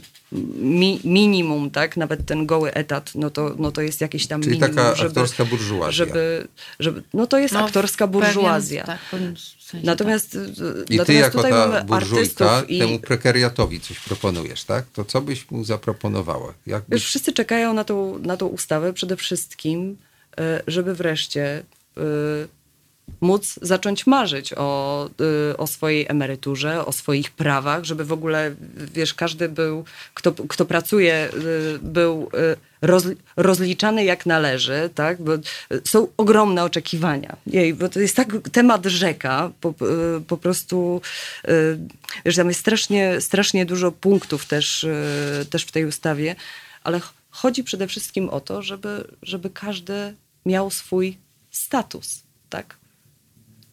mi, 0.57 1.01
minimum, 1.05 1.71
tak, 1.71 1.97
nawet 1.97 2.27
ten 2.27 2.47
goły 2.47 2.75
etat, 2.75 3.13
no 3.15 3.31
to, 3.31 3.55
no 3.59 3.73
to 3.73 3.83
jest 3.83 4.01
jakiś 4.01 4.27
tam 4.27 4.43
Czyli 4.43 4.53
minimum. 4.53 4.77
taka 4.77 4.95
żeby, 4.95 5.09
aktorska 5.09 5.45
burżuazja. 5.45 5.93
Żeby, 5.93 6.49
żeby, 6.81 7.03
no 7.15 7.27
to 7.27 7.39
jest 7.39 7.55
no, 7.55 7.65
aktorska 7.65 8.07
burżuazja. 8.07 8.85
Pewien, 9.11 9.35
tak, 9.35 9.39
sensie 9.75 9.87
natomiast, 9.87 10.33
tak. 10.33 10.91
I 10.91 11.01
ty 11.01 11.15
jako 11.15 11.43
ta 11.43 11.85
burżujka 11.85 12.63
i... 12.69 12.79
temu 12.79 12.99
prekariatowi 12.99 13.81
coś 13.81 14.01
proponujesz, 14.01 14.65
tak? 14.65 14.87
To 14.93 15.05
co 15.05 15.21
byś 15.21 15.51
mu 15.51 15.65
zaproponowała? 15.65 16.55
Jak 16.67 16.85
byś... 16.89 17.05
Wszyscy 17.05 17.33
czekają 17.33 17.75
na 17.75 17.85
tą, 17.85 18.19
na 18.19 18.37
tą 18.37 18.47
ustawę 18.47 18.93
przede 18.93 19.17
wszystkim, 19.17 19.97
e, 20.39 20.63
żeby 20.67 20.95
wreszcie 20.95 21.63
móc 23.21 23.59
zacząć 23.63 24.07
marzyć 24.07 24.53
o, 24.57 25.11
y, 25.51 25.57
o 25.57 25.67
swojej 25.67 26.07
emeryturze, 26.09 26.87
o 26.87 26.93
swoich 26.93 27.31
prawach, 27.31 27.85
żeby 27.85 28.05
w 28.05 28.13
ogóle, 28.13 28.55
wiesz, 28.95 29.15
każdy 29.15 29.49
był, 29.49 29.85
kto, 30.15 30.33
kto 30.33 30.65
pracuje, 30.65 31.29
y, 31.35 31.79
był 31.83 32.31
y, 32.35 32.57
roz, 32.83 33.05
rozliczany 33.37 34.05
jak 34.05 34.27
należy, 34.27 34.91
tak? 34.95 35.23
Bo 35.23 35.33
są 35.85 36.09
ogromne 36.17 36.65
oczekiwania. 36.65 37.37
Jej, 37.47 37.75
bo 37.75 37.89
to 37.89 38.01
jest 38.01 38.17
tak 38.17 38.29
temat 38.53 38.87
rzeka, 38.87 39.51
po, 39.61 39.75
po 40.27 40.37
prostu, 40.37 41.01
wiesz, 42.25 42.37
tam 42.37 42.49
jest 42.49 42.61
strasznie, 42.61 43.21
strasznie 43.21 43.67
dużo 43.67 43.93
punktów 43.93 44.47
też, 44.47 44.87
też 45.51 45.65
w 45.65 45.73
tej 45.73 45.85
ustawie, 45.85 46.37
ale 46.83 47.01
chodzi 47.31 47.65
przede 47.65 47.87
wszystkim 47.87 48.29
o 48.29 48.41
to, 48.41 48.63
żeby, 48.63 49.05
żeby 49.23 49.51
każdy 49.51 50.15
miał 50.47 50.71
swój 50.71 51.19
status, 51.51 52.23
tak? 52.51 52.77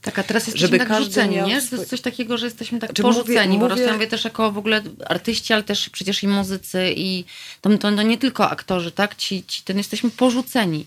Tak, 0.01 0.19
a 0.19 0.23
teraz 0.23 0.47
jesteśmy 0.47 0.67
żeby 0.67 0.85
tak 0.85 1.03
rzuceni, 1.03 1.35
nie? 1.35 1.53
Jest 1.53 1.89
coś 1.89 2.01
takiego, 2.01 2.37
że 2.37 2.45
jesteśmy 2.45 2.79
tak 2.79 2.89
znaczy, 2.89 3.01
porzuceni, 3.01 3.57
mówię, 3.57 3.75
bo 3.85 3.93
mówię... 3.93 4.07
też 4.07 4.23
jako 4.23 4.51
w 4.51 4.57
ogóle 4.57 4.81
artyści, 5.05 5.53
ale 5.53 5.63
też 5.63 5.89
przecież 5.89 6.23
i 6.23 6.27
muzycy 6.27 6.93
i 6.95 7.25
to, 7.61 7.77
to, 7.77 7.89
nie 7.89 8.17
tylko 8.17 8.49
aktorzy, 8.49 8.91
tak? 8.91 9.15
Ci, 9.15 9.43
ci, 9.43 9.63
ten 9.63 9.77
jesteśmy 9.77 10.09
porzuceni. 10.09 10.85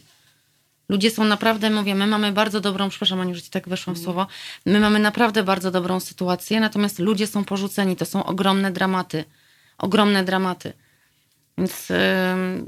Ludzie 0.89 1.11
są 1.11 1.25
naprawdę, 1.25 1.71
mówię, 1.71 1.95
my 1.95 2.07
mamy 2.07 2.33
bardzo 2.33 2.61
dobrą, 2.61 2.89
przepraszam 2.89 3.21
Aniu, 3.21 3.35
że 3.35 3.43
ci 3.43 3.51
tak 3.51 3.69
weszłam 3.69 3.97
w 3.97 3.99
mm. 3.99 4.05
słowo, 4.05 4.27
my 4.67 4.81
mamy 4.81 4.99
naprawdę 4.99 5.43
bardzo 5.43 5.71
dobrą 5.71 6.01
sytuację, 6.01 6.61
natomiast 6.61 6.99
ludzie 6.99 7.27
są 7.27 7.45
porzuceni, 7.45 7.97
to 7.97 8.07
są 8.07 8.25
ogromne 8.25 8.73
dramaty. 8.73 9.25
Ogromne 9.79 10.25
dramaty. 10.25 10.73
Więc, 11.59 11.89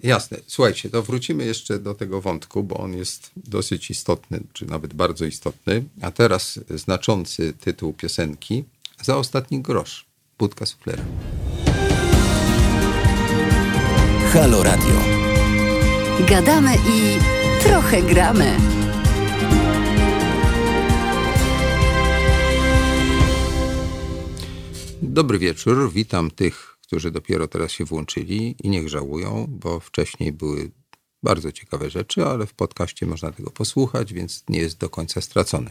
Jasne. 0.03 0.39
Słuchajcie, 0.47 0.91
to 0.91 1.03
wrócimy 1.03 1.45
jeszcze 1.45 1.79
do 1.79 1.95
tego 1.95 2.21
wątku, 2.21 2.63
bo 2.63 2.77
on 2.77 2.95
jest 2.95 3.31
dosyć 3.37 3.91
istotny, 3.91 4.41
czy 4.53 4.67
nawet 4.67 4.95
bardzo 4.95 5.25
istotny. 5.25 5.85
A 6.03 6.11
teraz 6.11 6.61
znaczący 6.71 7.53
tytuł 7.61 7.93
piosenki 7.93 8.65
za 9.03 9.17
ostatni 9.17 9.61
grosz. 9.61 10.07
Budka 10.39 10.67
suflera. 10.67 11.03
Halo 14.33 14.63
Radio. 14.63 15.01
Gadamy 16.29 16.75
i 16.75 17.19
trochę 17.63 18.03
gramy. 18.03 18.57
Dobry 25.03 25.39
wieczór. 25.39 25.93
Witam 25.93 26.31
tych 26.31 26.76
którzy 26.87 27.11
dopiero 27.11 27.49
teraz 27.49 27.73
się 27.73 27.85
włączyli 27.85 28.57
i 28.63 28.69
niech 28.69 28.89
żałują, 28.89 29.47
bo 29.49 29.81
wcześniej 29.81 30.33
były 30.33 30.71
bardzo 31.23 31.53
ciekawe 31.53 31.91
rzeczy, 31.91 32.27
ale 32.27 32.47
w 32.47 32.55
podcaście 32.55 33.07
można 33.07 33.33
tego 33.33 33.51
posłuchać, 33.51 34.13
więc 34.13 34.45
nie 34.49 34.59
jest 34.59 34.79
do 34.79 34.89
końca 34.89 35.21
stracony. 35.21 35.71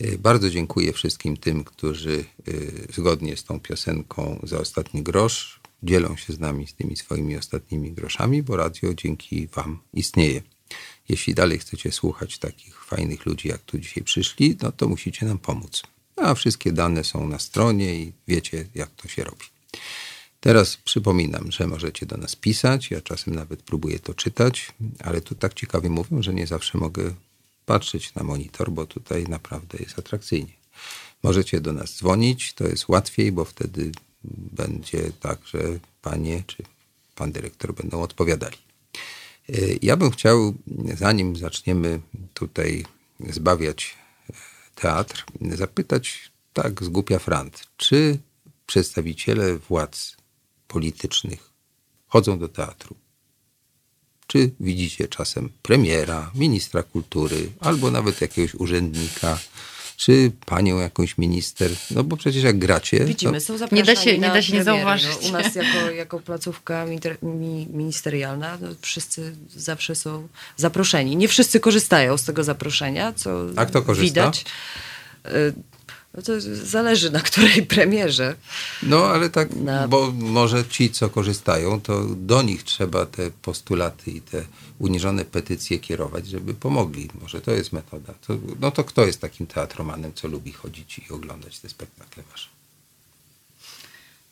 E, 0.00 0.18
bardzo 0.18 0.50
dziękuję 0.50 0.92
wszystkim 0.92 1.36
tym, 1.36 1.64
którzy 1.64 2.24
e, 2.48 2.52
zgodnie 2.92 3.36
z 3.36 3.44
tą 3.44 3.60
piosenką 3.60 4.40
za 4.42 4.58
ostatni 4.58 5.02
grosz 5.02 5.60
dzielą 5.82 6.16
się 6.16 6.32
z 6.32 6.38
nami 6.38 6.66
z 6.66 6.74
tymi 6.74 6.96
swoimi 6.96 7.36
ostatnimi 7.36 7.92
groszami, 7.92 8.42
bo 8.42 8.56
radio 8.56 8.94
dzięki 8.94 9.46
Wam 9.46 9.78
istnieje. 9.92 10.42
Jeśli 11.08 11.34
dalej 11.34 11.58
chcecie 11.58 11.92
słuchać 11.92 12.38
takich 12.38 12.84
fajnych 12.84 13.26
ludzi, 13.26 13.48
jak 13.48 13.62
tu 13.62 13.78
dzisiaj 13.78 14.04
przyszli, 14.04 14.56
no 14.62 14.72
to 14.72 14.88
musicie 14.88 15.26
nam 15.26 15.38
pomóc. 15.38 15.82
A 16.16 16.34
wszystkie 16.34 16.72
dane 16.72 17.04
są 17.04 17.28
na 17.28 17.38
stronie 17.38 17.94
i 17.94 18.12
wiecie, 18.28 18.66
jak 18.74 18.90
to 18.90 19.08
się 19.08 19.24
robi. 19.24 19.44
Teraz 20.40 20.76
przypominam, 20.76 21.52
że 21.52 21.66
możecie 21.66 22.06
do 22.06 22.16
nas 22.16 22.36
pisać. 22.36 22.90
Ja 22.90 23.00
czasem 23.00 23.34
nawet 23.34 23.62
próbuję 23.62 23.98
to 23.98 24.14
czytać, 24.14 24.72
ale 24.98 25.20
tu 25.20 25.34
tak 25.34 25.54
ciekawie 25.54 25.90
mówią, 25.90 26.22
że 26.22 26.34
nie 26.34 26.46
zawsze 26.46 26.78
mogę 26.78 27.14
patrzeć 27.66 28.14
na 28.14 28.22
monitor, 28.22 28.70
bo 28.70 28.86
tutaj 28.86 29.24
naprawdę 29.24 29.78
jest 29.80 29.98
atrakcyjnie. 29.98 30.52
Możecie 31.22 31.60
do 31.60 31.72
nas 31.72 31.96
dzwonić, 31.96 32.52
to 32.54 32.68
jest 32.68 32.88
łatwiej, 32.88 33.32
bo 33.32 33.44
wtedy 33.44 33.92
będzie 34.24 35.12
tak, 35.20 35.38
że 35.46 35.58
panie 36.02 36.42
czy 36.46 36.62
pan 37.14 37.32
dyrektor 37.32 37.74
będą 37.74 38.02
odpowiadali. 38.02 38.56
Y, 39.50 39.78
ja 39.82 39.96
bym 39.96 40.10
chciał, 40.10 40.54
zanim 40.94 41.36
zaczniemy 41.36 42.00
tutaj 42.34 42.84
zbawiać 43.28 43.96
e, 44.30 44.32
teatr, 44.74 45.24
zapytać 45.40 46.30
tak 46.52 46.84
z 46.84 46.88
głupia 46.88 47.18
frant, 47.18 47.66
czy 47.76 48.18
przedstawiciele 48.66 49.58
władz 49.58 50.17
politycznych 50.68 51.50
chodzą 52.06 52.38
do 52.38 52.48
teatru. 52.48 52.96
Czy 54.26 54.50
widzicie 54.60 55.08
czasem 55.08 55.48
premiera, 55.62 56.30
ministra 56.34 56.82
kultury, 56.82 57.50
albo 57.60 57.90
nawet 57.90 58.20
jakiegoś 58.20 58.54
urzędnika, 58.54 59.38
czy 59.96 60.32
panią 60.46 60.78
jakąś 60.78 61.18
minister, 61.18 61.70
no 61.90 62.04
bo 62.04 62.16
przecież 62.16 62.42
jak 62.42 62.58
gracie... 62.58 63.04
Widzimy, 63.04 63.32
to... 63.32 63.40
są 63.40 63.58
zapraszani 63.58 63.88
Nie 63.88 63.94
da 63.94 64.02
się, 64.02 64.18
nie 64.18 64.28
da 64.28 64.42
się 64.42 64.52
nie 64.52 64.64
zauważyć. 64.64 65.18
No, 65.22 65.28
u 65.28 65.32
nas 65.32 65.54
jako, 65.54 65.90
jako 65.90 66.20
placówka 66.20 66.86
ministerialna 67.72 68.58
no, 68.60 68.68
wszyscy 68.80 69.36
zawsze 69.56 69.94
są 69.94 70.28
zaproszeni. 70.56 71.16
Nie 71.16 71.28
wszyscy 71.28 71.60
korzystają 71.60 72.18
z 72.18 72.24
tego 72.24 72.44
zaproszenia, 72.44 73.12
co 73.12 73.46
A 73.56 73.66
kto 73.66 73.82
korzysta? 73.82 74.06
widać. 74.06 74.44
No 76.14 76.22
to 76.22 76.32
zależy 76.64 77.10
na 77.10 77.20
której 77.20 77.62
premierze. 77.66 78.34
No 78.82 79.06
ale 79.06 79.30
tak, 79.30 79.56
na... 79.56 79.88
bo 79.88 80.12
może 80.12 80.64
ci, 80.64 80.90
co 80.90 81.10
korzystają, 81.10 81.80
to 81.80 82.04
do 82.04 82.42
nich 82.42 82.62
trzeba 82.62 83.06
te 83.06 83.30
postulaty 83.30 84.10
i 84.10 84.20
te 84.20 84.44
uniżone 84.78 85.24
petycje 85.24 85.78
kierować, 85.78 86.26
żeby 86.26 86.54
pomogli. 86.54 87.08
Może 87.22 87.40
to 87.40 87.50
jest 87.50 87.72
metoda. 87.72 88.14
To, 88.26 88.38
no 88.60 88.70
to 88.70 88.84
kto 88.84 89.06
jest 89.06 89.20
takim 89.20 89.46
teatromanem, 89.46 90.14
co 90.14 90.28
lubi 90.28 90.52
chodzić 90.52 90.98
i 90.98 91.12
oglądać 91.12 91.58
te 91.58 91.68
spektakle 91.68 92.22
wasze? 92.30 92.57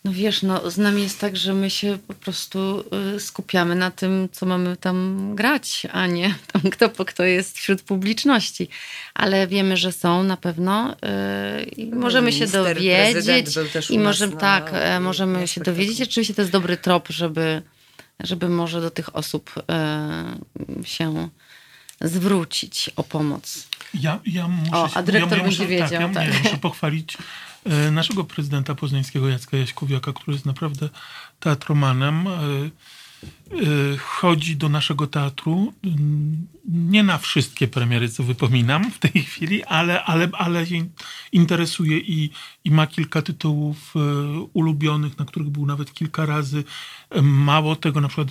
No 0.07 0.13
wiesz, 0.13 0.43
no 0.43 0.71
z 0.71 0.79
nami 0.79 1.03
jest 1.03 1.21
tak, 1.21 1.37
że 1.37 1.55
my 1.55 1.71
się 1.71 1.99
po 2.09 2.15
prostu 2.15 2.85
y, 3.17 3.21
skupiamy 3.21 3.75
na 3.75 3.91
tym, 3.91 4.29
co 4.33 4.47
mamy 4.47 4.77
tam 4.77 5.31
grać, 5.35 5.87
a 5.93 6.07
nie 6.07 6.35
tam 6.53 6.63
kto, 6.71 7.05
kto 7.05 7.25
jest 7.25 7.59
wśród 7.59 7.83
publiczności. 7.83 8.69
Ale 9.15 9.47
wiemy, 9.47 9.77
że 9.77 9.93
są 9.93 10.23
na 10.23 10.37
pewno 10.37 10.93
y, 11.61 11.63
i 11.65 11.87
możemy 11.87 12.33
się 12.33 12.39
Minister, 12.39 12.63
dowiedzieć. 12.75 13.55
był 13.55 13.69
też 13.69 13.91
u 13.91 13.95
I 13.95 13.99
możemy, 13.99 14.35
na- 14.35 14.41
tak, 14.41 14.71
e, 14.73 14.91
na 14.91 15.01
możemy 15.01 15.49
się 15.49 15.61
dowiedzieć. 15.61 16.03
Oczywiście 16.03 16.35
to 16.35 16.43
jest 16.43 16.53
dobry 16.53 16.77
trop, 16.77 17.09
żeby, 17.09 17.63
żeby 18.21 18.49
może 18.49 18.81
do 18.81 18.91
tych 18.91 19.17
osób 19.17 19.51
e, 19.71 20.39
się 20.85 21.29
zwrócić 22.01 22.91
o 22.97 23.03
pomoc. 23.03 23.67
Ja, 23.95 24.21
ja 24.27 24.49
muszę 24.49 24.77
O, 24.77 24.89
a 24.95 25.03
dyrektor 25.03 25.39
ja, 25.39 25.45
będzie 25.45 25.59
muszę, 25.63 25.71
wiedział, 25.71 25.89
Tak, 25.89 26.01
ja, 26.01 26.09
tak. 26.09 26.35
ja 26.35 26.39
muszę 26.43 26.57
pochwalić 26.57 27.19
naszego 27.93 28.25
prezydenta 28.25 28.75
poznańskiego 28.75 29.29
Jacka 29.29 29.57
Jaśkowiaka, 29.57 30.13
który 30.13 30.33
jest 30.35 30.47
naprawdę 30.47 30.89
teatromanem. 31.41 32.27
E, 32.27 32.31
e, 32.33 33.97
chodzi 33.97 34.57
do 34.57 34.69
naszego 34.69 35.07
teatru 35.07 35.73
mm, 35.85 36.47
nie 36.69 37.03
na 37.03 37.19
wszystkie 37.19 37.69
premiery, 37.69 38.09
co 38.09 38.23
wypominam 38.23 38.91
w 38.91 38.99
tej 38.99 39.23
chwili, 39.23 39.65
ale, 39.65 40.05
ale, 40.05 40.29
ale 40.33 40.67
się 40.67 40.87
interesuje 41.33 41.99
i, 41.99 42.31
i 42.65 42.71
ma 42.71 42.87
kilka 42.87 43.23
tytułów 43.23 43.95
e, 43.97 44.01
ulubionych, 44.53 45.19
na 45.19 45.25
których 45.25 45.49
był 45.49 45.67
nawet 45.67 45.95
kilka 45.95 46.27
razy. 46.27 46.65
E, 47.11 47.23
Mało 47.23 47.77
tego, 47.77 48.01
na 48.01 48.09
przykład 48.09 48.29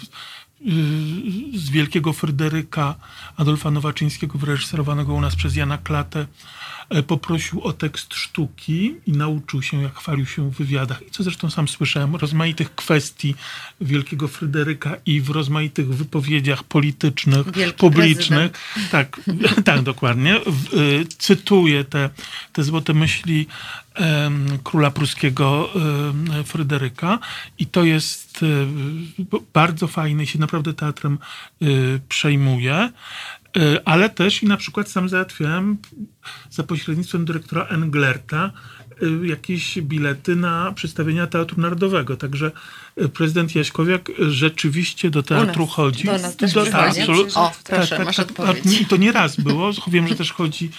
z 1.55 1.69
Wielkiego 1.69 2.13
Fryderyka 2.13 2.95
Adolfa 3.37 3.71
Nowaczyńskiego, 3.71 4.37
wyreżyserowanego 4.37 5.13
u 5.13 5.21
nas 5.21 5.35
przez 5.35 5.55
Jana 5.55 5.77
Klatę, 5.77 6.25
e, 6.89 7.03
poprosił 7.03 7.61
o 7.61 7.73
tekst 7.73 8.13
sztuki 8.13 8.95
i 9.07 9.11
nauczył 9.11 9.61
się, 9.61 9.81
jak 9.81 9.95
chwalił 9.95 10.25
się 10.25 10.49
w 10.49 10.53
wywiadach. 10.53 11.01
I 11.07 11.11
co 11.11 11.23
zresztą 11.23 11.49
sam 11.49 11.67
słyszałem, 11.67 12.15
rozmaitych 12.15 12.75
kwestii 12.75 13.35
Wielkiego 13.81 14.27
Fryderyka 14.27 14.95
i 15.05 15.21
w 15.21 15.29
rozmaitych 15.29 15.95
wypowiedziach 15.95 16.63
politycznych, 16.63 17.51
Wielki 17.51 17.77
publicznych. 17.77 18.51
Tak, 18.91 19.21
tak, 19.65 19.81
dokładnie. 19.81 20.35
Y, 20.73 21.05
Cytuję 21.17 21.83
te, 21.83 22.09
te 22.53 22.63
złote 22.63 22.93
myśli 22.93 23.47
króla 24.63 24.91
pruskiego 24.91 25.69
Fryderyka 26.45 27.19
i 27.59 27.65
to 27.65 27.83
jest 27.83 28.39
b- 29.19 29.37
bardzo 29.53 29.87
fajne 29.87 30.25
się 30.27 30.39
naprawdę 30.39 30.73
teatrem 30.73 31.17
y, 31.61 31.99
przejmuje. 32.09 32.89
Y, 33.57 33.85
Ale 33.85 34.09
też 34.09 34.43
i 34.43 34.45
na 34.45 34.57
przykład 34.57 34.89
sam 34.89 35.09
załatwiałem 35.09 35.77
za 36.49 36.63
pośrednictwem 36.63 37.25
dyrektora 37.25 37.63
Englerta 37.63 38.51
jakieś 39.23 39.81
bilety 39.81 40.35
na 40.35 40.71
przedstawienia 40.71 41.27
Teatru 41.27 41.61
Narodowego. 41.61 42.17
Także 42.17 42.51
y, 43.01 43.09
prezydent 43.09 43.55
Jaśkowiak 43.55 44.11
rzeczywiście 44.29 45.09
do 45.09 45.23
teatru 45.23 45.65
nas, 45.65 45.73
chodzi. 45.73 46.03
do 46.03 46.11
nas 46.11 46.35
też 46.35 46.53
Do- 46.53 46.63
przychodzi? 46.63 47.01
absolut- 47.01 47.31
O, 47.37 47.51
proszę, 47.63 48.03
masz 48.05 48.19
odpowiedź. 48.19 48.81
I 48.81 48.85
to 48.85 48.97
nie 48.97 49.11
raz 49.11 49.35
było. 49.35 49.71
Wiem, 49.87 50.07
że 50.07 50.15
też 50.15 50.31
chodzi 50.31 50.69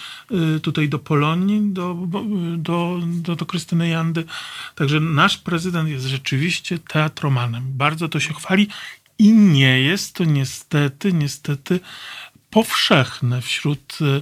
y, 0.55 0.59
tutaj 0.59 0.89
do 0.89 0.99
Polonii, 0.99 1.61
do, 1.73 1.97
do, 2.57 2.99
do, 3.07 3.35
do 3.35 3.45
Krystyny 3.45 3.89
Jandy. 3.89 4.23
Także 4.75 4.99
nasz 4.99 5.37
prezydent 5.37 5.89
jest 5.89 6.05
rzeczywiście 6.05 6.79
teatromanem. 6.79 7.63
Bardzo 7.67 8.09
to 8.09 8.19
się 8.19 8.33
chwali 8.33 8.67
i 9.19 9.33
nie 9.33 9.81
jest 9.81 10.13
to 10.15 10.23
niestety, 10.23 11.13
niestety 11.13 11.79
powszechne 12.49 13.41
wśród 13.41 13.97
y, 14.01 14.21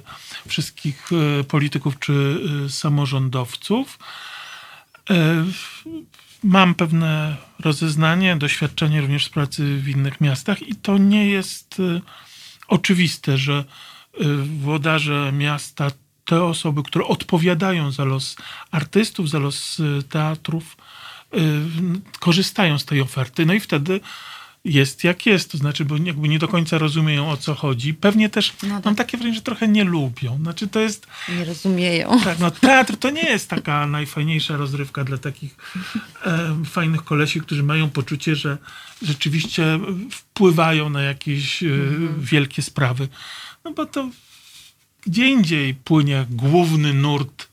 wszystkich 0.49 1.09
y, 1.11 1.43
polityków 1.43 1.99
czy 1.99 2.39
y, 2.65 2.69
samorządowców. 2.69 3.99
E, 5.09 5.45
Mam 6.45 6.75
pewne 6.75 7.35
rozeznanie, 7.59 8.35
doświadczenie 8.35 9.01
również 9.01 9.25
z 9.25 9.29
pracy 9.29 9.77
w 9.77 9.89
innych 9.89 10.21
miastach 10.21 10.61
i 10.61 10.75
to 10.75 10.97
nie 10.97 11.29
jest 11.29 11.79
e, 11.79 12.01
oczywiste, 12.67 13.37
że 13.37 13.53
e, 13.53 14.23
włodarze 14.61 15.31
miasta, 15.33 15.91
te 16.25 16.43
osoby, 16.43 16.83
które 16.83 17.05
odpowiadają 17.05 17.91
za 17.91 18.03
los 18.05 18.35
artystów, 18.71 19.29
za 19.29 19.39
los 19.39 19.79
e, 19.79 20.03
teatrów, 20.03 20.77
e, 21.33 21.37
korzystają 22.19 22.79
z 22.79 22.85
tej 22.85 23.01
oferty. 23.01 23.45
No 23.45 23.53
i 23.53 23.59
wtedy 23.59 23.99
jest 24.65 25.03
jak 25.03 25.25
jest, 25.25 25.51
to 25.51 25.57
znaczy, 25.57 25.85
bo 25.85 25.97
jakby 25.97 26.29
nie 26.29 26.39
do 26.39 26.47
końca 26.47 26.77
rozumieją 26.77 27.29
o 27.29 27.37
co 27.37 27.55
chodzi. 27.55 27.93
Pewnie 27.93 28.29
też 28.29 28.53
No 28.63 28.75
tak. 28.75 28.85
mam 28.85 28.95
takie 28.95 29.17
wrażenie, 29.17 29.35
że 29.35 29.41
trochę 29.41 29.67
nie 29.67 29.83
lubią. 29.83 30.37
Znaczy 30.37 30.67
to 30.67 30.79
jest 30.79 31.07
Nie 31.29 31.45
rozumieją. 31.45 32.19
tak, 32.23 32.39
no 32.39 32.51
teatr 32.51 32.97
to 32.97 33.09
nie 33.09 33.21
jest 33.29 33.49
taka 33.49 33.87
najfajniejsza 33.97 34.57
rozrywka 34.57 35.03
dla 35.03 35.17
takich 35.17 35.55
e, 36.25 36.55
fajnych 36.65 37.03
kolesi, 37.03 37.41
którzy 37.41 37.63
mają 37.63 37.89
poczucie, 37.89 38.35
że 38.35 38.57
rzeczywiście 39.01 39.79
wpływają 40.11 40.89
na 40.89 41.01
jakieś 41.01 41.63
e, 41.63 41.67
wielkie 42.17 42.61
sprawy. 42.61 43.07
No 43.65 43.71
bo 43.73 43.85
to 43.85 44.09
gdzie 45.07 45.27
indziej 45.27 45.73
płynie 45.73 46.25
główny 46.29 46.93
nurt 46.93 47.47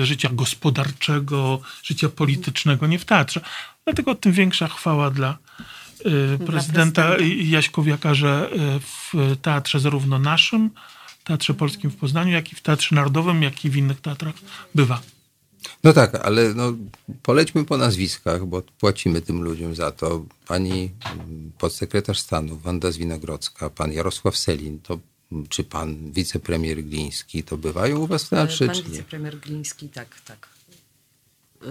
e, 0.00 0.06
życia 0.06 0.28
gospodarczego, 0.32 1.60
życia 1.82 2.08
politycznego, 2.08 2.86
nie 2.86 2.98
w 2.98 3.04
teatrze. 3.04 3.40
Dlatego 3.84 4.14
tym 4.14 4.32
większa 4.32 4.68
chwała 4.68 5.10
dla 5.10 5.38
prezydenta 5.98 6.46
prezydenta. 6.46 7.16
Jaśkowiaka, 7.44 8.14
że 8.14 8.50
e, 8.52 8.80
w 8.80 9.36
teatrze 9.42 9.80
zarówno 9.80 10.18
naszym, 10.18 10.70
Teatrze 11.28 11.54
Polskim 11.54 11.90
w 11.90 11.96
Poznaniu, 11.96 12.32
jak 12.32 12.52
i 12.52 12.56
w 12.56 12.60
Teatrze 12.60 12.94
Narodowym, 12.94 13.42
jak 13.42 13.64
i 13.64 13.70
w 13.70 13.76
innych 13.76 14.00
teatrach 14.00 14.34
bywa. 14.74 15.00
No 15.84 15.92
tak, 15.92 16.14
ale 16.14 16.54
no, 16.54 16.72
polećmy 17.22 17.64
po 17.64 17.76
nazwiskach, 17.76 18.46
bo 18.46 18.62
płacimy 18.80 19.20
tym 19.20 19.42
ludziom 19.42 19.74
za 19.74 19.90
to. 19.90 20.24
Pani 20.46 20.90
mm, 21.04 21.52
podsekretarz 21.58 22.18
stanu 22.18 22.58
Wanda 22.58 22.92
Zwinogrodzka, 22.92 23.70
pan 23.70 23.92
Jarosław 23.92 24.36
Selin, 24.36 24.80
to 24.80 24.98
mm, 25.32 25.46
czy 25.48 25.64
pan 25.64 26.12
wicepremier 26.12 26.84
Gliński, 26.84 27.42
to 27.42 27.56
bywają 27.56 27.98
u 27.98 28.06
was 28.06 28.24
w 28.24 28.28
teatrze, 28.28 28.66
Pan 28.66 28.74
czy 28.76 28.82
nie? 28.82 28.90
wicepremier 28.90 29.38
Gliński, 29.40 29.88
tak, 29.88 30.20
tak. 30.20 30.48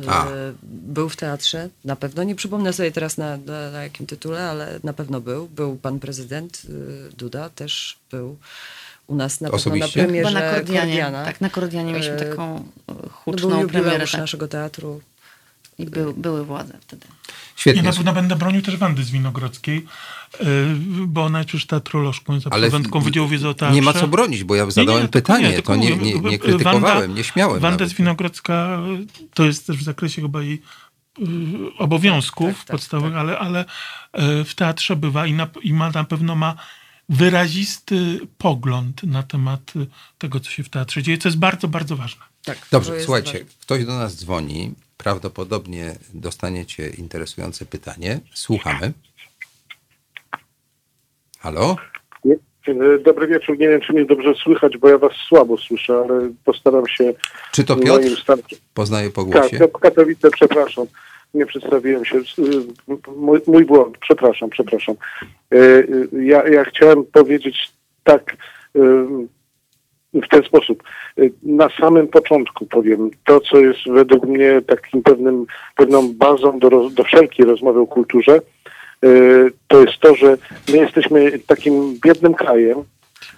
A. 0.08 0.28
E, 0.28 0.54
Był 0.64 1.10
w 1.10 1.16
teatrze, 1.16 1.70
na 1.86 1.96
pewno. 1.96 2.24
Nie 2.24 2.36
przypomnę 2.36 2.74
sobie 2.74 2.92
teraz 2.92 3.18
na, 3.18 3.38
na, 3.38 3.72
na 3.72 3.84
jakim 3.84 4.06
tytule, 4.06 4.50
ale 4.50 4.80
na 4.84 4.94
pewno 4.94 5.22
był. 5.22 5.48
Był 5.48 5.76
pan 5.76 6.00
prezydent 6.00 6.62
y, 6.70 7.16
Duda, 7.18 7.50
też 7.50 7.98
był 8.12 8.38
u 9.08 9.16
nas 9.16 9.42
na 9.42 9.50
pewno 9.50 9.76
na 9.76 9.88
premierze 9.88 10.30
Chyba 10.30 10.40
na 10.42 10.52
Kordianie. 10.54 10.80
Kordiana. 10.94 11.26
Tak, 11.26 11.42
na 11.42 11.50
Kordianie 11.50 11.92
mieliśmy 11.94 12.14
E, 12.16 12.30
taką 12.30 12.56
e, 12.56 12.94
był 12.94 13.10
huczną 13.10 13.50
premierę. 13.50 13.80
jubileusz 13.80 14.12
Tak. 14.12 14.22
naszego 14.22 14.48
teatru. 14.48 15.02
I 15.80 15.86
był, 15.86 16.14
były 16.14 16.46
władze 16.46 16.78
wtedy. 16.82 17.08
Ja 17.10 17.34
Świetnie. 17.56 17.82
na 17.84 17.92
pewno 17.94 18.14
będę 18.14 18.36
bronił 18.36 18.62
też 18.62 18.78
Wandy 18.78 19.04
Zwinogrodzkiej, 19.04 19.78
y, 20.42 20.46
bo 21.08 21.24
ona 21.26 21.38
jest 21.40 21.54
już 21.54 21.66
teatrolożką, 21.66 22.34
jest 22.34 22.48
Ale 22.48 22.56
absolwentką 22.68 23.00
Wydziału 23.00 23.28
Wiedzy 23.28 23.48
o 23.48 23.54
Teatrze. 23.54 23.76
nie 23.76 23.82
ma 23.82 23.94
co 23.94 24.08
bronić, 24.08 24.44
bo 24.44 24.56
ja 24.56 24.72
zadałem 24.72 25.02
tylko 25.08 25.12
pytanie, 25.34 25.54
tylko 25.54 25.74
to 25.74 25.80
nie, 25.80 25.98
nie, 25.98 26.14
nie 26.14 26.22
Wanda- 26.22 26.38
krytykowałem, 26.38 27.16
nie 27.16 27.24
śmiałem. 27.24 27.54
Wanda 27.60 27.70
nawet. 27.70 27.90
Zwinogrodzka 27.90 28.80
y, 29.22 29.28
to 29.34 29.46
jest 29.46 29.68
też 29.68 29.78
w 29.78 29.84
zakresie 29.84 30.22
chyba 30.22 30.42
jej 30.42 30.62
y, 31.20 31.24
obowiązków 31.78 32.50
Tak, 32.58 32.58
tak, 32.58 32.68
podstawowych, 32.68 33.14
tak. 33.14 33.20
ale, 33.22 33.40
ale 33.40 33.66
y, 34.42 34.44
w 34.46 34.56
teatrze 34.56 34.96
bywa 34.96 35.28
i, 35.28 35.34
na, 35.34 35.48
i 35.64 35.74
ma, 35.74 35.90
na 35.92 36.04
pewno 36.04 36.36
ma 36.36 36.56
wyrazisty 37.10 38.20
pogląd 38.38 39.04
na 39.04 39.24
temat 39.24 39.74
y, 39.76 39.88
tego, 40.18 40.40
co 40.40 40.52
się 40.52 40.64
w 40.64 40.70
teatrze 40.70 41.04
dzieje, 41.04 41.18
co 41.18 41.28
jest 41.30 41.40
bardzo, 41.40 41.68
bardzo 41.68 41.96
ważne. 41.96 42.22
Tak, 42.44 42.58
Dobrze, 42.72 43.02
słuchajcie, 43.04 43.32
ważne. 43.32 43.48
ktoś 43.62 43.86
do 43.86 43.98
nas 43.98 44.16
dzwoni, 44.16 44.74
prawdopodobnie 44.98 45.96
dostaniecie 46.14 46.90
interesujące 46.90 47.66
pytanie. 47.66 48.20
Słuchamy. 48.34 48.94
Halo? 51.40 51.76
E, 52.68 53.00
Dobry 53.04 53.28
wieczór. 53.28 53.58
Nie 53.60 53.70
wiem, 53.70 53.82
czy 53.82 53.94
mnie 53.94 54.06
dobrze 54.06 54.34
słychać, 54.44 54.78
bo 54.78 54.90
ja 54.90 54.98
was 54.98 55.12
słabo 55.28 55.58
słyszę, 55.58 55.94
ale 56.10 56.30
postaram 56.46 56.88
się 56.88 57.14
Czy 57.52 57.64
to 57.64 57.76
Piotr? 57.76 58.22
starcie. 58.22 58.56
Poznaję 58.74 59.10
po 59.10 59.24
Tak, 59.24 59.32
głosie. 59.32 59.58
to 59.60 59.68
Katowice, 59.80 60.32
przepraszam. 60.32 60.86
Nie 61.34 61.46
przedstawiłem 61.46 62.06
się. 62.06 62.18
Y, 62.18 62.24
Mój, 63.16 63.40
mój 63.48 63.66
błąd, 63.66 63.98
przepraszam, 63.98 64.50
przepraszam. 64.50 64.96
E, 65.52 65.58
y, 65.58 66.10
Ja, 66.24 66.48
ja 66.48 66.64
chciałem 66.64 67.04
powiedzieć 67.06 67.72
tak 68.04 68.38
w 70.22 70.28
ten 70.28 70.44
sposób. 70.44 70.84
Y, 71.20 71.32
Na 71.44 71.70
samym 71.80 72.08
początku 72.08 72.66
powiem 72.66 73.10
to, 73.26 73.40
co 73.40 73.60
jest 73.60 73.80
według 73.88 74.26
mnie 74.26 74.62
takim 74.68 75.04
pewnym, 75.04 75.46
pewną 75.76 76.14
bazą 76.14 76.60
do, 76.60 76.90
do 76.90 77.04
wszelkiej 77.04 77.46
rozmowy 77.46 77.80
o 77.80 77.88
kulturze, 77.88 78.42
y, 79.06 79.52
to 79.68 79.82
jest 79.82 80.00
to, 80.00 80.16
że 80.16 80.38
my 80.70 80.78
jesteśmy 80.78 81.40
takim 81.40 82.00
biednym 82.06 82.34
krajem, 82.34 82.84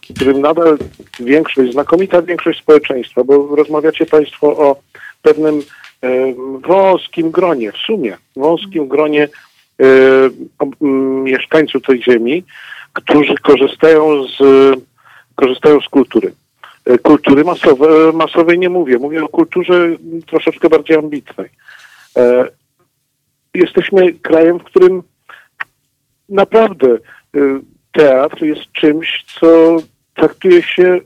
w 0.10 0.14
którym 0.16 0.42
nadal 0.42 0.78
większość, 1.20 1.72
znakomita 1.72 2.22
większość 2.22 2.60
społeczeństwa, 2.60 3.24
bo 3.24 3.56
rozmawiacie 3.56 4.06
Państwo 4.06 4.48
o 4.48 4.76
pewnym 5.22 5.60
e, 6.02 6.34
wąskim 6.68 7.32
gronie, 7.32 7.72
w 7.72 7.78
sumie 7.78 8.18
wąskim 8.36 8.88
gronie 8.88 9.28
mieszkańców 11.24 11.84
tej 11.84 12.04
ziemi, 12.04 12.44
którzy 12.94 13.36
korzystają 13.36 14.28
z, 14.28 14.40
korzystają 15.36 15.82
z 15.82 15.90
kultury. 15.90 16.34
E, 16.86 16.98
Kultury 16.98 17.44
masowe, 17.44 18.14
masowej 18.14 18.60
nie 18.60 18.70
mówię, 18.70 18.98
mówię 18.98 19.24
o 19.24 19.30
kulturze 19.30 19.90
troszeczkę 20.28 20.70
bardziej 20.70 20.98
ambitnej. 20.98 21.50
E, 22.18 22.48
jesteśmy 23.54 24.14
krajem, 24.14 24.60
w 24.60 24.64
którym 24.64 25.04
naprawdę 26.30 26.88
y, 27.36 27.60
teatr 27.92 28.44
jest 28.44 28.72
czymś, 28.72 29.26
co 29.40 29.78
traktuje 30.14 30.64
się 30.64 31.00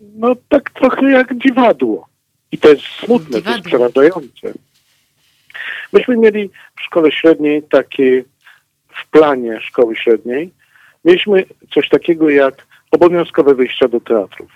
no 0.00 0.36
tak 0.48 0.70
trochę 0.70 1.10
jak 1.10 1.38
dziwadło. 1.38 2.08
I 2.52 2.58
to 2.58 2.68
jest 2.68 2.82
smutne, 2.82 3.42
to 3.42 3.50
jest 3.50 3.64
przerażające. 3.64 4.52
Myśmy 5.92 6.16
mieli 6.16 6.50
w 6.76 6.82
szkole 6.82 7.12
średniej 7.12 7.62
takie, 7.62 8.24
w 8.88 9.10
planie 9.10 9.60
szkoły 9.60 9.96
średniej, 9.96 10.52
mieliśmy 11.04 11.44
coś 11.74 11.88
takiego 11.88 12.30
jak 12.30 12.66
obowiązkowe 12.92 13.54
wyjścia 13.54 13.88
do 13.88 14.00
teatrów 14.00 14.50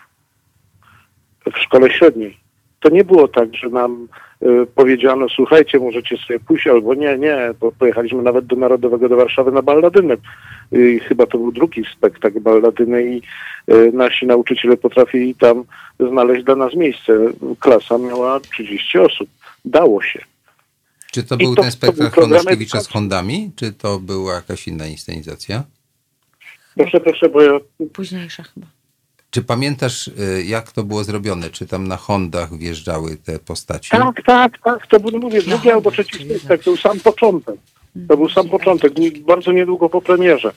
w 1.55 1.59
szkole 1.59 1.91
średniej. 1.91 2.37
To 2.80 2.89
nie 2.89 3.05
było 3.05 3.28
tak, 3.28 3.55
że 3.55 3.68
nam 3.68 4.09
y, 4.43 4.66
powiedziano, 4.74 5.26
słuchajcie, 5.28 5.78
możecie 5.78 6.16
sobie 6.16 6.41
pójść, 6.41 6.66
albo 6.66 6.95
nie, 6.95 7.18
nie, 7.18 7.37
bo 7.61 7.72
pojechaliśmy 7.72 8.22
nawet 8.22 8.47
do 8.47 8.57
Narodowego 8.57 9.09
do 9.09 9.16
Warszawy 9.16 9.53
na 9.53 9.62
balladynę. 9.62 10.16
I 10.72 11.01
chyba 11.01 11.26
to 11.26 11.39
był 11.39 11.53
drugi 11.53 11.82
spektakl 11.97 12.41
balladyny 12.41 13.05
i 13.05 13.22
y, 13.72 13.93
nasi 13.93 14.26
nauczyciele 14.26 14.76
potrafili 14.76 15.34
tam 15.34 15.64
znaleźć 16.01 16.45
dla 16.45 16.57
nas 16.57 16.74
miejsce. 16.74 17.12
Klasa 17.61 17.99
miała 17.99 18.41
30 18.41 18.99
osób. 18.99 19.28
Dało 19.64 20.03
się. 20.03 20.20
Czy 21.12 21.22
to 21.22 21.37
był 21.37 21.55
to, 21.55 21.62
ten 21.62 21.70
spektakl 21.70 22.20
Honoszkiewicza 22.20 22.80
z 22.80 22.89
Hondami, 22.89 23.51
czy 23.57 23.72
to 23.72 23.99
była 23.99 24.34
jakaś 24.34 24.68
inna 24.68 24.87
inscenizacja? 24.87 25.64
Proszę, 26.77 27.01
proszę, 27.01 27.29
bo 27.29 27.43
ja... 27.43 27.53
Późniejsza 27.93 28.43
chyba. 28.43 28.66
Czy 29.31 29.43
pamiętasz, 29.43 30.09
y, 30.09 30.45
jak 30.47 30.72
to 30.72 30.83
było 30.83 31.05
zrobione? 31.05 31.51
Czy 31.51 31.66
tam 31.66 31.89
na 31.89 31.97
Hondach 31.97 32.59
wjeżdżały 32.59 33.16
te 33.16 33.39
postaci? 33.39 33.91
Tak, 33.91 34.22
tak, 34.27 34.59
tak. 34.64 34.87
To 34.87 35.01
był, 35.01 35.20
mówię, 35.20 35.43
drugi 35.43 35.70
albo 35.70 35.91
trzeci 35.91 36.14
spektakl. 36.14 36.64
To 36.64 36.70
był 36.70 36.77
sam 36.77 37.01
początek. 37.01 37.57
To 38.09 38.16
był 38.16 38.29
sam 38.29 38.49
początek, 38.49 38.93
bardzo 39.20 39.53
niedługo 39.53 39.89
po 39.89 40.03
premierze. 40.03 40.53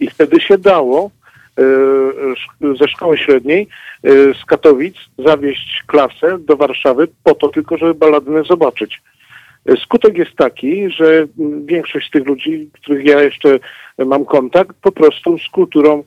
I 0.00 0.10
wtedy 0.10 0.40
się 0.40 0.58
dało 0.58 1.10
y, 1.58 2.76
ze 2.78 2.88
szkoły 2.88 3.18
średniej 3.18 3.68
y, 4.06 4.34
z 4.42 4.44
Katowic 4.44 4.96
zawieźć 5.18 5.82
klasę 5.86 6.38
do 6.38 6.56
Warszawy 6.56 7.08
po 7.24 7.34
to 7.34 7.48
tylko, 7.48 7.76
żeby 7.78 7.94
baladynę 7.94 8.44
zobaczyć. 8.44 9.02
Skutek 9.82 10.18
jest 10.18 10.36
taki, 10.36 10.90
że 10.90 11.26
większość 11.64 12.08
z 12.08 12.10
tych 12.10 12.26
ludzi, 12.26 12.70
których 12.72 13.06
ja 13.06 13.22
jeszcze 13.22 13.58
mam 13.98 14.24
kontakt, 14.24 14.76
po 14.82 14.92
prostu 14.92 15.38
z 15.38 15.48
kulturą, 15.48 16.04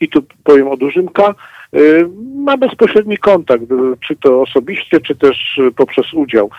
i 0.00 0.08
tu 0.08 0.22
powiem 0.44 0.68
o 0.68 0.76
dużym 0.76 1.08
K, 1.08 1.34
y, 1.76 2.08
ma 2.34 2.56
bezpośredni 2.56 3.18
kontakt, 3.18 3.64
czy 4.06 4.16
to 4.16 4.42
osobiście, 4.42 5.00
czy 5.00 5.14
też 5.14 5.60
poprzez 5.76 6.14
udział. 6.14 6.50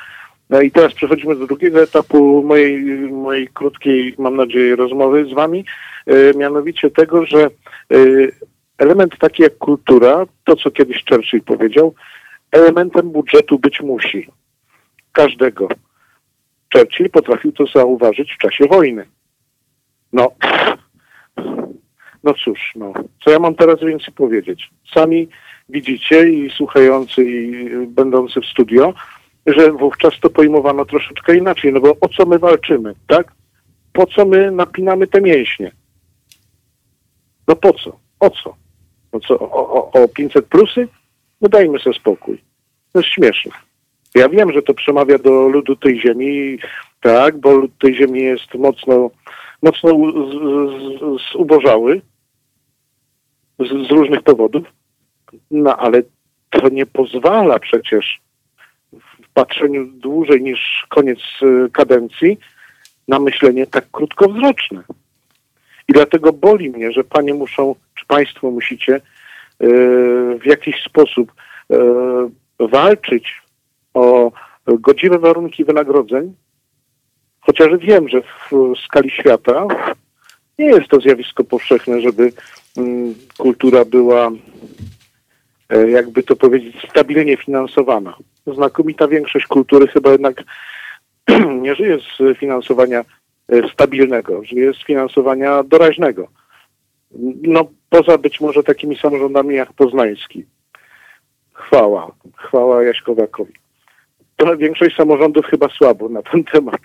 No 0.49 0.61
i 0.61 0.71
teraz 0.71 0.93
przechodzimy 0.93 1.35
do 1.35 1.47
drugiego 1.47 1.81
etapu 1.81 2.43
mojej, 2.43 2.83
mojej 3.11 3.47
krótkiej, 3.47 4.15
mam 4.17 4.35
nadzieję, 4.35 4.75
rozmowy 4.75 5.25
z 5.25 5.33
Wami, 5.33 5.65
y, 6.09 6.33
mianowicie 6.37 6.91
tego, 6.91 7.25
że 7.25 7.49
y, 7.93 8.31
element 8.77 9.17
taki 9.17 9.43
jak 9.43 9.57
kultura, 9.57 10.25
to 10.43 10.55
co 10.55 10.71
kiedyś 10.71 11.03
Churchill 11.09 11.41
powiedział, 11.41 11.95
elementem 12.51 13.11
budżetu 13.11 13.59
być 13.59 13.81
musi. 13.81 14.27
Każdego. 15.11 15.67
Churchill 16.75 17.09
potrafił 17.09 17.51
to 17.51 17.65
zauważyć 17.65 18.33
w 18.33 18.37
czasie 18.37 18.65
wojny. 18.65 19.05
No, 20.13 20.31
no 22.23 22.33
cóż, 22.43 22.71
no, 22.75 22.93
co 23.23 23.31
ja 23.31 23.39
mam 23.39 23.55
teraz 23.55 23.79
więcej 23.79 24.13
powiedzieć? 24.13 24.69
Sami 24.93 25.27
widzicie 25.69 26.29
i 26.29 26.49
słuchający 26.49 27.23
i 27.23 27.87
będący 27.87 28.41
w 28.41 28.45
studio, 28.45 28.93
że 29.45 29.71
wówczas 29.71 30.19
to 30.19 30.29
pojmowano 30.29 30.85
troszeczkę 30.85 31.37
inaczej, 31.37 31.73
no 31.73 31.79
bo 31.79 31.97
o 32.01 32.09
co 32.09 32.25
my 32.25 32.39
walczymy, 32.39 32.95
tak? 33.07 33.31
Po 33.93 34.05
co 34.05 34.25
my 34.25 34.51
napinamy 34.51 35.07
te 35.07 35.21
mięśnie? 35.21 35.71
No 37.47 37.55
po 37.55 37.73
co? 37.73 37.99
O 38.19 38.29
co? 38.29 38.55
No 39.13 39.19
co, 39.19 39.39
o, 39.39 39.73
o, 39.73 40.03
o 40.03 40.07
500 40.07 40.45
plusy? 40.45 40.87
No 41.41 41.49
dajmy 41.49 41.79
sobie 41.79 41.99
spokój. 41.99 42.41
To 42.93 42.99
jest 42.99 43.11
śmieszne. 43.11 43.51
Ja 44.15 44.29
wiem, 44.29 44.51
że 44.51 44.61
to 44.61 44.73
przemawia 44.73 45.17
do 45.17 45.49
ludu 45.49 45.75
tej 45.75 46.01
ziemi, 46.01 46.59
tak, 47.01 47.37
bo 47.37 47.51
lud 47.51 47.71
tej 47.79 47.95
ziemi 47.95 48.21
jest 48.21 48.53
mocno, 48.53 49.11
mocno 49.61 49.91
zubożały 51.33 52.01
z, 53.59 53.87
z 53.87 53.91
różnych 53.91 54.21
powodów, 54.21 54.63
no 55.51 55.77
ale 55.77 56.01
to 56.49 56.69
nie 56.69 56.85
pozwala 56.85 57.59
przecież 57.59 58.21
w 58.93 59.29
patrzeniu 59.33 59.85
dłużej 59.85 60.41
niż 60.41 60.85
koniec 60.89 61.19
y, 61.41 61.69
kadencji 61.71 62.37
na 63.07 63.19
myślenie 63.19 63.67
tak 63.67 63.85
krótkowzroczne. 63.91 64.83
I 65.87 65.93
dlatego 65.93 66.33
boli 66.33 66.69
mnie, 66.69 66.91
że 66.91 67.03
panie 67.03 67.33
muszą, 67.33 67.75
czy 67.95 68.05
państwo 68.05 68.51
musicie 68.51 68.95
y, 68.95 69.01
w 70.39 70.45
jakiś 70.45 70.83
sposób 70.83 71.31
y, 71.71 71.75
walczyć 72.59 73.44
o 73.95 74.31
godziwe 74.67 75.19
warunki 75.19 75.65
wynagrodzeń, 75.65 76.33
chociaż 77.39 77.77
wiem, 77.77 78.09
że 78.09 78.21
w 78.21 78.51
skali 78.85 79.11
świata 79.11 79.67
nie 80.59 80.65
jest 80.65 80.87
to 80.87 80.99
zjawisko 80.99 81.43
powszechne, 81.43 82.01
żeby 82.01 82.31
mm, 82.77 83.15
kultura 83.37 83.85
była, 83.85 84.31
e, 85.69 85.89
jakby 85.89 86.23
to 86.23 86.35
powiedzieć, 86.35 86.75
stabilnie 86.89 87.37
finansowana. 87.37 88.17
Znakomita 88.47 89.07
większość 89.07 89.47
kultury 89.47 89.87
chyba 89.87 90.11
jednak 90.11 90.43
nie 91.61 91.75
żyje 91.75 91.97
z 91.99 92.37
finansowania 92.37 93.05
e, 93.49 93.69
stabilnego, 93.73 94.43
żyje 94.43 94.73
z 94.73 94.83
finansowania 94.83 95.63
doraźnego. 95.63 96.27
No, 97.41 97.67
poza 97.89 98.17
być 98.17 98.41
może 98.41 98.63
takimi 98.63 98.97
samorządami 98.97 99.55
jak 99.55 99.73
Poznański. 99.73 100.45
Chwała, 101.53 102.11
chwała 102.37 102.83
Jaśkowakowi. 102.83 103.53
To 104.35 104.57
większość 104.57 104.95
samorządów 104.95 105.45
chyba 105.45 105.69
słabo 105.69 106.09
na 106.09 106.21
ten 106.21 106.43
temat. 106.43 106.81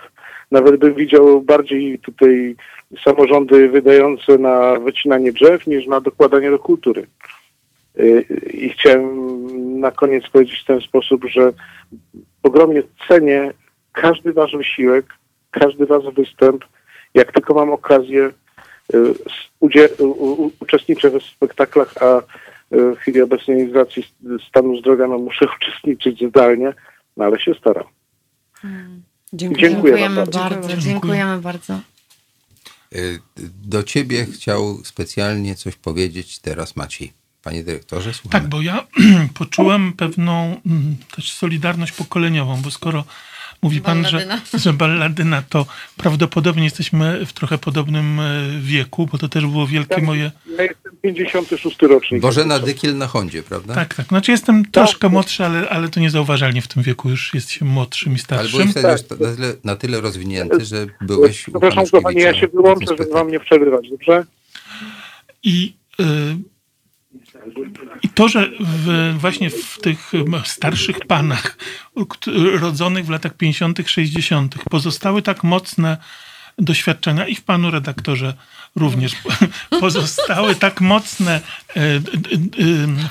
Nawet 0.51 0.76
bym 0.76 0.94
widział 0.94 1.42
bardziej 1.42 1.98
tutaj 1.98 2.57
samorządy 3.05 3.68
wydające 3.68 4.38
na 4.38 4.76
wycinanie 4.80 5.32
drzew 5.32 5.66
niż 5.66 5.86
na 5.86 6.01
dokładanie 6.01 6.51
do 6.51 6.59
kultury. 6.59 7.07
Y, 7.98 8.24
I 8.53 8.68
chciałem 8.68 9.80
na 9.80 9.90
koniec 9.90 10.28
powiedzieć 10.28 10.61
w 10.61 10.66
ten 10.66 10.80
sposób, 10.80 11.24
że 11.24 11.53
ogromnie 12.42 12.82
cenię 13.09 13.53
każdy 13.92 14.32
wasz 14.32 14.57
wysiłek, 14.57 15.07
każdy 15.51 15.86
wasz 15.86 16.14
występ. 16.14 16.64
Jak 17.14 17.32
tylko 17.32 17.55
mam 17.55 17.72
okazję, 17.72 18.30
y, 18.94 19.14
uczestniczę 20.61 21.11
we 21.11 21.20
spektaklach, 21.20 21.94
a 22.01 22.18
y, 22.18 22.22
w 22.70 22.98
chwili 22.98 23.22
obecnej 23.22 23.70
z 23.70 23.74
racji 23.74 24.05
stanu 24.48 24.76
zdrowia 24.76 25.07
no, 25.07 25.18
muszę 25.18 25.46
uczestniczyć 25.57 26.28
zdalnie, 26.28 26.72
no 27.16 27.24
ale 27.24 27.40
się 27.40 27.54
staram. 27.54 27.84
Hmm. 28.52 29.02
Dziękuję. 29.32 29.70
Dziękujemy 29.70 30.16
bardzo. 30.16 30.38
bardzo. 30.38 30.76
Dziękujemy 30.76 31.40
bardzo. 31.40 31.80
Do 33.62 33.82
ciebie 33.82 34.26
chciał 34.26 34.84
specjalnie 34.84 35.54
coś 35.54 35.76
powiedzieć 35.76 36.38
teraz 36.38 36.76
Maciej. 36.76 37.12
Panie 37.42 37.64
dyrektorze, 37.64 38.14
słuchamy. 38.14 38.42
Tak, 38.42 38.50
bo 38.50 38.62
ja 38.62 38.86
poczułem 39.38 39.92
pewną 39.92 40.61
mm, 40.66 40.96
też 41.16 41.32
solidarność 41.32 41.92
pokoleniową, 41.92 42.62
bo 42.62 42.70
skoro 42.70 43.04
Mówi 43.62 43.80
pan, 43.80 44.06
że, 44.06 44.38
że 44.64 44.72
balladyna 44.72 45.42
to 45.48 45.66
prawdopodobnie 45.96 46.64
jesteśmy 46.64 47.26
w 47.26 47.32
trochę 47.32 47.58
podobnym 47.58 48.20
e, 48.20 48.46
wieku, 48.61 49.08
bo 49.12 49.18
to 49.18 49.28
też 49.28 49.46
było 49.46 49.66
wielkie 49.66 50.00
ja, 50.00 50.06
moje... 50.06 50.30
Ja 50.56 50.62
jestem 50.62 50.96
56 51.02 51.82
rocznik. 51.82 52.22
Bożena 52.22 52.58
Dykiel 52.58 52.96
na 52.96 53.06
Hondzie, 53.06 53.42
prawda? 53.42 53.74
Tak, 53.74 53.94
tak. 53.94 54.06
Znaczy 54.06 54.30
jestem 54.32 54.64
tak. 54.64 54.72
troszkę 54.72 55.08
młodszy, 55.08 55.44
ale, 55.44 55.68
ale 55.68 55.88
to 55.88 56.00
niezauważalnie 56.00 56.62
w 56.62 56.68
tym 56.68 56.82
wieku 56.82 57.08
już 57.11 57.34
jest 57.34 57.50
się 57.50 57.64
młodszym 57.64 58.14
i 58.14 58.18
starszym. 58.18 58.46
Ale 58.46 58.50
byłeś 58.50 58.70
wtedy 58.70 59.08
tak. 59.08 59.20
na, 59.20 59.36
tyle, 59.36 59.54
na 59.64 59.76
tyle 59.76 60.00
rozwinięty, 60.00 60.64
że 60.64 60.86
byłeś 61.00 61.42
Przepraszam, 61.42 61.86
kochani, 61.86 62.20
ja 62.20 62.40
się 62.40 62.48
wyłączę, 62.48 62.96
żeby 62.98 63.11
wam 63.12 63.30
nie 63.30 63.40
przerywać, 63.40 63.90
dobrze? 63.90 64.24
I... 65.42 65.72
Y 66.00 66.59
i 68.03 68.09
to, 68.09 68.28
że 68.28 68.51
w, 68.61 69.14
właśnie 69.18 69.51
w 69.51 69.78
tych 69.82 70.12
starszych 70.45 70.99
panach, 71.07 71.57
rodzonych 72.61 73.07
w 73.07 73.11
latach 73.11 73.36
50., 73.36 73.78
60., 73.86 74.55
pozostały 74.70 75.22
tak 75.22 75.45
mocne 75.45 75.97
doświadczenia 76.59 77.26
i 77.26 77.34
w 77.34 77.43
panu 77.43 77.70
redaktorze 77.70 78.34
również 78.76 79.12
pozostały 79.80 80.55
tak 80.55 80.80
mocne 80.80 81.32
e, 81.76 81.80
e, 81.80 81.86
e, 81.86 82.01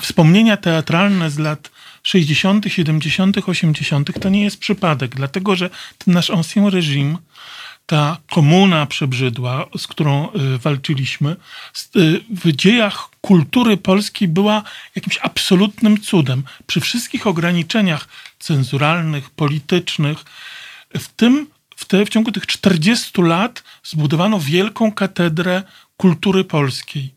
wspomnienia 0.00 0.56
teatralne 0.56 1.30
z 1.30 1.38
lat 1.38 1.70
60., 2.02 2.64
70., 2.68 3.48
80., 3.48 4.20
to 4.20 4.28
nie 4.28 4.44
jest 4.44 4.58
przypadek, 4.60 5.14
dlatego 5.14 5.56
że 5.56 5.70
ten 5.98 6.14
nasz 6.14 6.30
ancien 6.30 6.64
régime 6.64 7.16
ta 7.86 8.16
komuna 8.30 8.86
przebrzydła, 8.86 9.66
z 9.78 9.86
którą 9.86 10.28
y, 10.28 10.58
walczyliśmy, 10.58 11.30
y, 11.96 12.20
w 12.30 12.52
dziejach 12.52 13.08
kultury 13.20 13.76
polskiej 13.76 14.28
była 14.28 14.62
jakimś 14.94 15.18
absolutnym 15.22 16.00
cudem. 16.00 16.42
Przy 16.66 16.80
wszystkich 16.80 17.26
ograniczeniach 17.26 18.08
cenzuralnych, 18.38 19.30
politycznych, 19.30 20.24
w 20.98 21.08
tym 21.08 21.46
w, 21.76 21.84
te, 21.84 22.06
w 22.06 22.08
ciągu 22.08 22.32
tych 22.32 22.46
40 22.46 23.22
lat 23.22 23.62
zbudowano 23.84 24.40
wielką 24.40 24.92
katedrę 24.92 25.62
kultury 25.96 26.44
polskiej. 26.44 27.14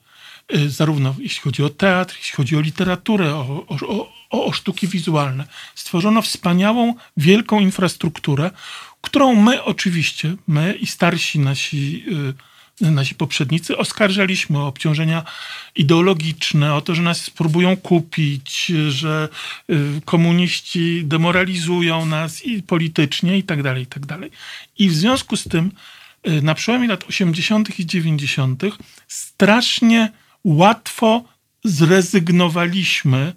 Y, 0.55 0.69
zarówno 0.69 1.15
jeśli 1.19 1.41
chodzi 1.41 1.63
o 1.63 1.69
teatr, 1.69 2.15
jeśli 2.17 2.35
chodzi 2.35 2.57
o 2.57 2.59
literaturę, 2.59 3.35
o, 3.35 3.65
o, 3.67 4.09
o, 4.29 4.45
o 4.45 4.51
sztuki 4.51 4.87
wizualne. 4.87 5.45
Stworzono 5.75 6.21
wspaniałą, 6.21 6.93
wielką 7.17 7.59
infrastrukturę, 7.59 8.51
którą 9.03 9.35
my 9.35 9.63
oczywiście, 9.63 10.35
my 10.47 10.73
i 10.73 10.87
starsi 10.87 11.39
nasi 11.39 12.03
y, 12.81 12.91
nasi 12.91 13.15
poprzednicy 13.15 13.77
oskarżaliśmy 13.77 14.59
o 14.59 14.67
obciążenia 14.67 15.23
ideologiczne, 15.75 16.73
o 16.75 16.81
to, 16.81 16.95
że 16.95 17.01
nas 17.01 17.29
próbują 17.29 17.77
kupić, 17.77 18.71
że 18.89 19.29
y, 19.69 20.01
komuniści 20.05 21.01
demoralizują 21.05 22.05
nas 22.05 22.45
i 22.45 22.63
politycznie 22.63 23.37
i 23.37 23.43
tak 23.43 23.63
dalej, 23.63 23.83
i 23.83 23.87
tak 23.87 24.05
dalej. 24.05 24.31
I 24.77 24.89
w 24.89 24.95
związku 24.95 25.37
z 25.37 25.43
tym 25.43 25.71
y, 26.27 26.41
na 26.41 26.55
przełomie 26.55 26.87
lat 26.87 27.03
80. 27.03 27.79
i 27.79 27.85
90. 27.85 28.63
strasznie 29.07 30.11
łatwo 30.43 31.23
zrezygnowaliśmy 31.63 33.33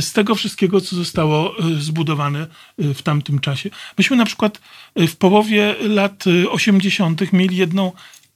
z 0.00 0.12
tego 0.12 0.34
wszystkiego, 0.34 0.80
co 0.80 0.96
zostało 0.96 1.54
zbudowane 1.78 2.46
w 2.78 3.02
tamtym 3.02 3.38
czasie. 3.38 3.70
Myśmy 3.98 4.16
na 4.16 4.24
przykład 4.24 4.60
w 4.96 5.16
połowie 5.16 5.74
lat 5.80 6.24
80. 6.50 7.32
mieli 7.32 7.56
jedną 7.56 7.92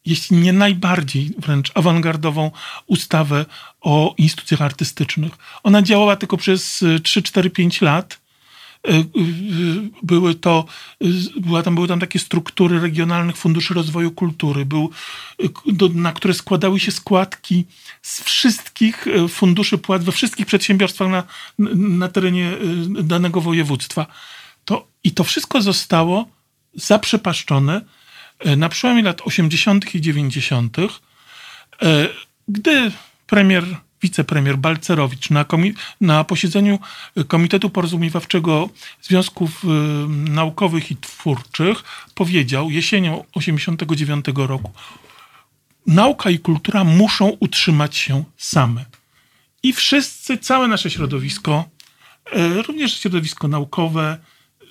jeśli 0.07 0.37
nie 0.37 0.53
najbardziej 0.53 1.31
wręcz 1.39 1.71
awangardową 1.75 2.51
ustawę 2.87 3.47
o 3.81 4.15
instytucjach 4.19 4.63
artystycznych. 4.63 5.33
Ona 5.63 5.83
działała 5.83 6.17
tylko 6.17 6.37
przez 6.37 6.85
3, 7.03 7.23
4, 7.23 7.51
5 7.51 7.81
lat. 7.81 8.21
E, 8.87 8.91
e, 8.91 9.05
były 10.03 10.35
to, 10.35 10.65
e, 11.01 11.07
była 11.41 11.63
tam, 11.63 11.75
były 11.75 11.89
tam 11.89 12.01
takie 12.01 12.19
struktury 12.19 12.81
regionalnych 12.81 13.37
funduszy 13.37 13.75
rozwoju 13.75 14.11
kultury, 14.11 14.67
był, 14.67 14.91
do, 15.67 15.89
na 15.89 16.13
które 16.13 16.35
składały 16.35 16.81
się 16.81 16.93
składki 16.93 17.65
z 18.03 18.23
wszystkich 18.23 19.07
funduszy 19.29 19.79
płat 19.79 20.05
we 20.05 20.13
wszystkich 20.13 20.47
przedsiębiorstwach 20.47 21.09
na, 21.09 21.25
na 21.75 22.09
terenie 22.09 22.53
danego 23.03 23.41
województwa. 23.41 24.07
To, 24.65 24.89
I 25.05 25.11
to 25.11 25.25
wszystko 25.25 25.63
zostało 25.63 26.29
zaprzepaszczone 26.75 27.81
na 28.57 28.69
przełomie 28.69 29.03
lat 29.03 29.21
80. 29.25 29.95
i 29.95 30.01
90., 30.01 30.79
e, 30.79 32.09
gdy 32.49 32.93
premier, 33.27 33.65
wicepremier 34.03 34.59
Balcerowicz 34.59 35.31
na, 35.31 35.45
na 36.01 36.25
posiedzeniu 36.25 36.79
Komitetu 37.29 37.71
Porozumiewawczego 37.71 38.69
Związków 39.03 39.65
e, 39.65 39.69
Naukowych 40.09 40.91
i 40.91 40.97
Twórczych 40.97 41.85
powiedział 42.15 42.71
jesienią 42.71 43.25
89 43.35 44.25
roku, 44.35 44.73
nauka 45.87 46.31
i 46.31 46.39
kultura 46.39 46.85
muszą 46.85 47.29
utrzymać 47.41 47.97
się 47.97 48.25
same. 48.37 48.85
I 49.63 49.73
wszyscy, 49.73 50.39
całe 50.39 50.69
nasze 50.69 50.91
środowisko, 50.91 51.65
również 52.67 53.01
środowisko 53.01 53.49
naukowe, 53.49 54.19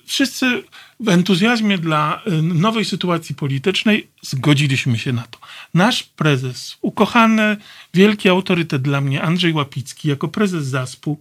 wszyscy 0.06 0.64
w 1.00 1.10
entuzjazmie 1.10 1.78
dla 1.78 2.22
y, 2.28 2.42
nowej 2.42 2.86
sytuacji 2.86 3.36
politycznej 3.36 4.08
zgodziliśmy 4.22 4.98
się 4.98 5.14
na 5.14 5.22
to. 5.22 5.40
Nasz 5.74 6.04
prezes, 6.04 6.78
ukochany, 6.82 7.58
wielki 7.94 8.30
autorytet 8.30 8.82
dla 8.82 9.02
mnie, 9.02 9.22
Andrzej 9.22 9.54
Łapicki, 9.54 10.10
jako 10.10 10.28
prezes 10.28 10.66
ZASP-u, 10.66 11.20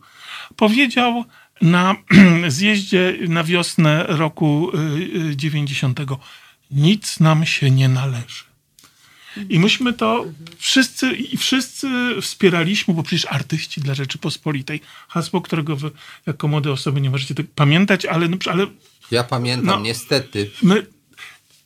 powiedział 0.57 1.25
na 1.63 1.95
zjeździe 2.49 3.19
na 3.29 3.45
wiosnę 3.45 4.05
roku 4.09 4.73
90: 5.35 6.01
y, 6.01 6.03
y, 6.03 6.07
nic 6.71 7.21
nam 7.21 7.47
się 7.47 7.71
nie 7.71 7.89
należy. 7.89 8.46
I 9.49 9.59
myśmy 9.59 9.93
to 9.93 10.25
wszyscy, 10.59 11.13
i 11.13 11.37
wszyscy 11.37 11.89
wspieraliśmy, 12.21 12.95
bo 12.95 13.03
przecież 13.03 13.27
artyści 13.27 13.81
dla 13.81 13.95
Rzeczypospolitej, 13.95 14.81
hasło, 15.09 15.41
którego 15.41 15.77
wy 15.77 15.91
jako 16.27 16.49
młode 16.49 16.73
osoby 16.73 17.01
nie 17.01 17.11
możecie 17.11 17.35
tak 17.35 17.47
pamiętać, 17.55 18.07
ale, 18.07 18.29
ale 18.51 18.67
ja 19.11 19.25
pamiętam, 19.25 19.67
no, 19.67 19.81
niestety. 19.81 20.51
My, 20.63 20.87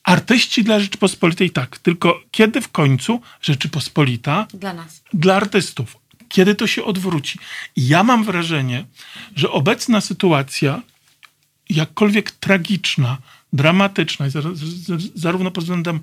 artyści 0.02 0.64
dla 0.64 0.80
Rzeczypospolitej 0.80 1.50
tak, 1.50 1.78
tylko 1.78 2.20
kiedy 2.30 2.60
w 2.60 2.68
końcu 2.68 3.20
Rzeczypospolita 3.40 4.46
dla 4.54 4.74
nas, 4.74 5.02
dla 5.14 5.36
artystów, 5.36 5.96
kiedy 6.28 6.54
to 6.54 6.66
się 6.66 6.84
odwróci? 6.84 7.38
I 7.76 7.88
ja 7.88 8.02
mam 8.02 8.24
wrażenie, 8.24 8.84
że 9.36 9.50
obecna 9.50 10.00
sytuacja, 10.00 10.82
jakkolwiek 11.70 12.30
tragiczna, 12.30 13.18
dramatyczna, 13.52 14.26
zarówno 15.14 15.50
pod 15.50 15.64
względem 15.64 16.00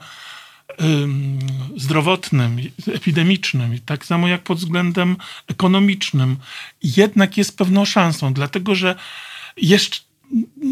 zdrowotnym, 1.77 2.57
epidemicznym, 2.93 3.79
tak 3.85 4.05
samo 4.05 4.27
jak 4.27 4.43
pod 4.43 4.57
względem 4.57 5.15
ekonomicznym, 5.47 6.37
jednak 6.83 7.37
jest 7.37 7.57
pewną 7.57 7.85
szansą, 7.85 8.33
dlatego 8.33 8.75
że 8.75 8.95
jeszcze 9.57 10.07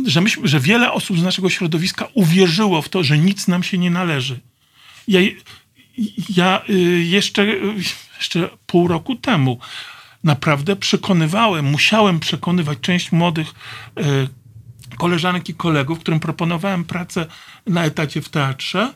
że, 0.06 0.22
myśmy, 0.22 0.48
że 0.48 0.60
wiele 0.60 0.91
osób 0.91 1.20
z 1.20 1.24
naszego 1.24 1.50
środowiska 1.50 2.08
uwierzyło 2.14 2.82
w 2.82 2.89
to, 2.89 3.04
że 3.04 3.18
nic 3.18 3.48
nam 3.48 3.64
się 3.64 3.78
nie 3.78 3.91
należy. 3.91 4.39
Ja, 5.08 5.20
ja 6.30 6.62
y, 6.70 6.74
jeszcze, 7.04 7.48
jeszcze 8.18 8.50
pół 8.66 8.88
roku 8.88 9.16
temu 9.16 9.60
naprawdę 10.24 10.76
przekonywałem, 10.76 11.66
musiałem 11.66 12.20
przekonywać 12.20 12.78
część 12.82 13.12
młodych 13.12 13.54
y, 14.00 14.98
koleżanek 14.98 15.50
i 15.50 15.54
kolegów, 15.54 16.00
którym 16.00 16.20
proponowałem 16.20 16.84
pracę 16.84 17.26
na 17.68 17.86
etacie 17.86 18.22
w 18.22 18.30
teatrze, 18.30 18.93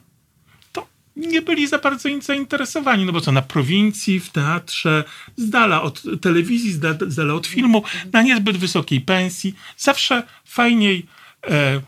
nie 1.27 1.41
byli 1.41 1.67
za 1.67 1.77
bardzo 1.77 2.09
zainteresowani, 2.21 3.05
no 3.05 3.11
bo 3.11 3.21
co, 3.21 3.31
na 3.31 3.41
prowincji, 3.41 4.19
w 4.19 4.29
teatrze, 4.29 5.03
z 5.37 5.49
dala 5.49 5.81
od 5.81 6.03
telewizji, 6.21 6.71
z 7.07 7.15
dala 7.15 7.33
od 7.33 7.47
filmu, 7.47 7.83
na 8.13 8.21
niezbyt 8.21 8.57
wysokiej 8.57 9.01
pensji, 9.01 9.55
zawsze 9.77 10.23
fajniej 10.45 11.05
e, 11.47 11.81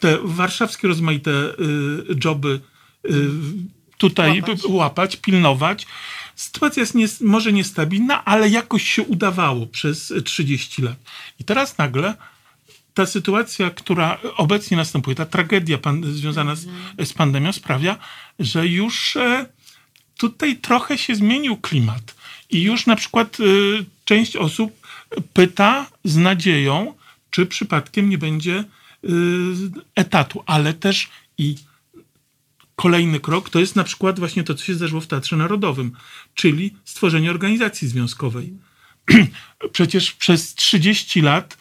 te 0.00 0.18
warszawskie 0.22 0.88
rozmaite 0.88 1.30
e, 1.30 1.54
joby 2.24 2.60
e, 3.04 3.10
tutaj 3.98 4.40
łapać. 4.40 4.64
łapać, 4.64 5.16
pilnować. 5.16 5.86
Sytuacja 6.36 6.80
jest 6.80 6.94
nie, 6.94 7.06
może 7.20 7.52
niestabilna, 7.52 8.24
ale 8.24 8.48
jakoś 8.48 8.90
się 8.90 9.02
udawało 9.02 9.66
przez 9.66 10.12
30 10.24 10.82
lat. 10.82 10.96
I 11.38 11.44
teraz 11.44 11.78
nagle 11.78 12.14
ta 12.94 13.06
sytuacja, 13.06 13.70
która 13.70 14.18
obecnie 14.36 14.76
następuje, 14.76 15.16
ta 15.16 15.26
tragedia 15.26 15.78
pan, 15.78 16.04
związana 16.04 16.54
z, 16.54 16.66
z 17.04 17.12
pandemią 17.12 17.52
sprawia, 17.52 17.98
że 18.38 18.66
już 18.66 19.16
e, 19.16 19.46
tutaj 20.16 20.56
trochę 20.56 20.98
się 20.98 21.14
zmienił 21.14 21.56
klimat. 21.56 22.14
I 22.50 22.62
już 22.62 22.86
na 22.86 22.96
przykład 22.96 23.38
e, 23.40 23.44
część 24.04 24.36
osób 24.36 24.86
pyta 25.32 25.86
z 26.04 26.16
nadzieją, 26.16 26.94
czy 27.30 27.46
przypadkiem 27.46 28.10
nie 28.10 28.18
będzie 28.18 28.54
e, 28.54 28.64
etatu, 29.94 30.42
ale 30.46 30.74
też 30.74 31.08
i 31.38 31.54
kolejny 32.76 33.20
krok 33.20 33.50
to 33.50 33.60
jest 33.60 33.76
na 33.76 33.84
przykład 33.84 34.18
właśnie 34.18 34.44
to, 34.44 34.54
co 34.54 34.64
się 34.64 34.74
zdarzyło 34.74 35.00
w 35.00 35.06
Teatrze 35.06 35.36
Narodowym, 35.36 35.92
czyli 36.34 36.74
stworzenie 36.84 37.30
organizacji 37.30 37.88
związkowej. 37.88 38.52
Przecież 39.72 40.12
przez 40.12 40.54
30 40.54 41.20
lat 41.20 41.59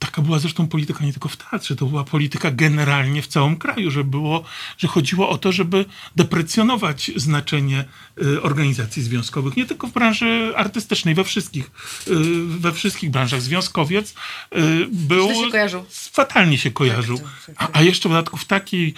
taka 0.00 0.22
była 0.22 0.38
zresztą 0.38 0.68
polityka 0.68 1.04
nie 1.04 1.12
tylko 1.12 1.28
w 1.28 1.36
teatrze, 1.36 1.76
to 1.76 1.86
była 1.86 2.04
polityka 2.04 2.50
generalnie 2.50 3.22
w 3.22 3.26
całym 3.26 3.56
kraju, 3.56 3.90
że, 3.90 4.04
było, 4.04 4.44
że 4.78 4.88
chodziło 4.88 5.28
o 5.28 5.38
to, 5.38 5.52
żeby 5.52 5.84
deprecjonować 6.16 7.10
znaczenie 7.16 7.84
y, 8.22 8.42
organizacji 8.42 9.02
związkowych. 9.02 9.56
Nie 9.56 9.66
tylko 9.66 9.86
w 9.86 9.92
branży 9.92 10.52
artystycznej, 10.56 11.14
we 11.14 11.24
wszystkich, 11.24 11.70
y, 12.08 12.14
we 12.44 12.72
wszystkich 12.72 13.10
branżach. 13.10 13.42
Związkowiec 13.42 14.10
y, 14.10 14.86
był... 14.88 15.28
Się 15.28 15.84
fatalnie 16.12 16.58
się 16.58 16.70
kojarzył. 16.70 17.18
Tak. 17.18 17.54
A, 17.58 17.68
a 17.72 17.82
jeszcze 17.82 18.08
w 18.08 18.12
dodatku 18.12 18.36
w 18.36 18.44
takiej 18.44 18.94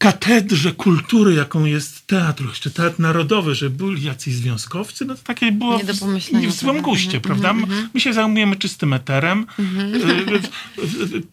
katedrze 0.00 0.72
kultury, 0.72 1.34
jaką 1.34 1.64
jest 1.64 2.06
teatr, 2.06 2.44
jeszcze 2.44 2.70
teatr 2.70 3.00
narodowy, 3.00 3.54
że 3.54 3.70
byli 3.70 4.02
jacyś 4.02 4.34
związkowcy, 4.34 5.04
no 5.04 5.14
to 5.14 5.20
takie 5.24 5.52
było 5.52 5.78
nie 5.78 5.84
do 5.84 5.94
pomyślenia, 5.94 6.48
w, 6.48 6.52
w 6.52 6.56
złym 6.56 6.82
guście, 6.82 7.18
-hmm, 7.18 7.20
prawda? 7.20 7.52
-hmm. 7.52 7.88
My 7.94 8.00
się 8.00 8.12
zajmujemy 8.12 8.56
czystym 8.56 8.92
eterem. 8.92 9.46
Mm 9.58 9.90
-hmm. 9.92 10.42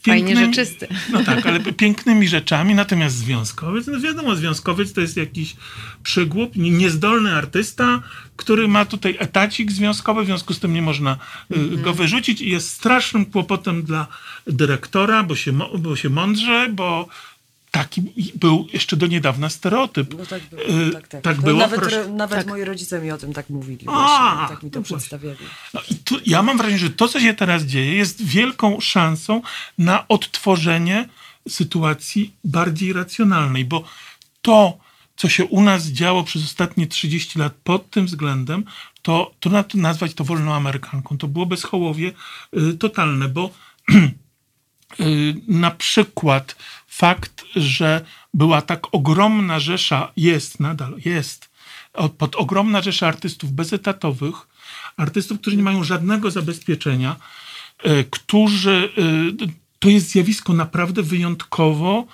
Fajnie, 0.05 0.35
że 0.35 0.51
czysty. 0.51 0.87
No 1.11 1.23
tak, 1.23 1.45
ale 1.45 1.59
pięknymi 1.59 2.27
rzeczami, 2.27 2.75
natomiast 2.75 3.15
związkowiec, 3.15 3.87
no 3.87 3.99
wiadomo, 3.99 4.35
związkowiec 4.35 4.93
to 4.93 5.01
jest 5.01 5.17
jakiś 5.17 5.55
przygłup, 6.03 6.55
niezdolny 6.55 7.35
artysta, 7.35 8.01
który 8.35 8.67
ma 8.67 8.85
tutaj 8.85 9.15
etacik 9.19 9.71
związkowy, 9.71 10.23
w 10.23 10.25
związku 10.25 10.53
z 10.53 10.59
tym 10.59 10.73
nie 10.73 10.81
można 10.81 11.17
mhm. 11.51 11.81
go 11.81 11.93
wyrzucić 11.93 12.41
i 12.41 12.49
jest 12.49 12.69
strasznym 12.69 13.25
kłopotem 13.25 13.83
dla 13.83 14.07
dyrektora, 14.47 15.23
bo 15.23 15.35
się, 15.35 15.59
bo 15.79 15.95
się 15.95 16.09
mądrze, 16.09 16.69
bo 16.71 17.07
taki 17.77 18.01
był 18.35 18.67
jeszcze 18.73 18.97
do 18.97 19.07
niedawna 19.07 19.49
stereotyp. 19.49 20.13
No 20.17 20.25
tak 20.25 20.41
było. 20.43 20.61
E, 20.61 20.91
tak, 20.91 21.07
tak. 21.07 21.21
tak 21.21 21.41
było. 21.41 21.59
Nawet, 21.59 21.79
proszę... 21.79 22.07
nawet 22.07 22.39
tak. 22.39 22.47
moi 22.47 22.63
rodzice 22.63 23.01
mi 23.01 23.11
o 23.11 23.17
tym 23.17 23.33
tak 23.33 23.49
mówili. 23.49 23.85
A, 23.89 24.47
tak 24.49 24.63
mi 24.63 24.71
to 24.71 24.79
no 24.79 24.83
przedstawiali. 24.83 25.37
No 25.73 25.81
i 25.91 25.95
tu, 25.95 26.15
ja 26.25 26.43
mam 26.43 26.57
wrażenie, 26.57 26.79
że 26.79 26.89
to, 26.89 27.07
co 27.07 27.19
się 27.19 27.33
teraz 27.33 27.63
dzieje, 27.63 27.95
jest 27.95 28.25
wielką 28.25 28.79
szansą 28.79 29.41
na 29.77 30.07
odtworzenie 30.07 31.09
sytuacji 31.49 32.33
bardziej 32.43 32.93
racjonalnej, 32.93 33.65
bo 33.65 33.83
to, 34.41 34.77
co 35.15 35.29
się 35.29 35.45
u 35.45 35.61
nas 35.61 35.87
działo 35.87 36.23
przez 36.23 36.43
ostatnie 36.43 36.87
30 36.87 37.39
lat 37.39 37.53
pod 37.63 37.89
tym 37.89 38.05
względem, 38.05 38.63
to 39.01 39.31
trudno 39.39 39.63
nazwać 39.73 40.13
to 40.13 40.23
wolną 40.23 40.53
Amerykanką. 40.53 41.17
To 41.17 41.27
było 41.27 41.45
bezchołowie 41.45 42.11
y, 42.57 42.77
totalne, 42.77 43.27
bo 43.29 43.49
y, 43.91 43.93
na 45.47 45.71
przykład 45.71 46.55
fakt, 46.87 47.43
że 47.55 48.05
była 48.33 48.61
tak 48.61 48.87
ogromna 48.91 49.59
rzesza, 49.59 50.11
jest 50.17 50.59
nadal, 50.59 50.95
jest, 51.05 51.49
pod 52.17 52.35
ogromna 52.35 52.81
rzesza 52.81 53.07
artystów 53.07 53.51
bezetatowych, 53.51 54.35
artystów, 54.97 55.39
którzy 55.41 55.57
nie 55.57 55.63
mają 55.63 55.83
żadnego 55.83 56.31
zabezpieczenia, 56.31 57.15
y, 57.85 58.05
którzy, 58.09 58.89
to 59.79 59.89
jest 59.89 60.09
zjawisko 60.09 60.53
naprawdę 60.53 61.03
wyjątkowo, 61.03 62.07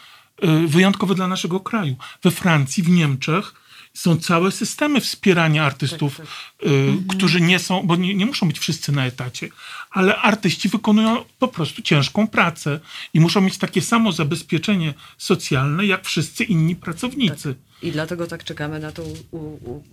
wyjątkowe 0.67 1.15
dla 1.15 1.27
naszego 1.27 1.59
kraju. 1.59 1.95
We 2.23 2.31
Francji, 2.31 2.83
w 2.83 2.89
Niemczech, 2.89 3.62
są 3.93 4.17
całe 4.17 4.51
systemy 4.51 5.01
wspierania 5.01 5.65
artystów, 5.65 6.17
tak, 6.17 6.25
tak. 6.25 6.69
Y, 6.71 6.75
mhm. 6.75 7.07
którzy 7.07 7.41
nie 7.41 7.59
są, 7.59 7.83
bo 7.83 7.95
nie, 7.95 8.15
nie, 8.15 8.25
muszą 8.25 8.47
być 8.47 8.59
wszyscy 8.59 8.91
na 8.91 9.05
etacie, 9.05 9.49
ale 9.91 10.17
artyści 10.17 10.69
wykonują 10.69 11.25
po 11.39 11.47
prostu 11.47 11.81
ciężką 11.81 12.27
pracę 12.27 12.79
i 13.13 13.19
muszą 13.19 13.41
mieć 13.41 13.57
takie 13.57 13.81
samo 13.81 14.11
zabezpieczenie 14.11 14.93
socjalne, 15.17 15.85
jak 15.85 16.05
wszyscy 16.05 16.43
inni 16.43 16.75
pracownicy. 16.75 17.55
Tak. 17.55 17.83
I 17.83 17.91
dlatego 17.91 18.27
tak 18.27 18.43
czekamy 18.43 18.79
na 18.79 18.91
tą. 18.91 19.03
U, 19.31 19.37
u, 19.37 19.83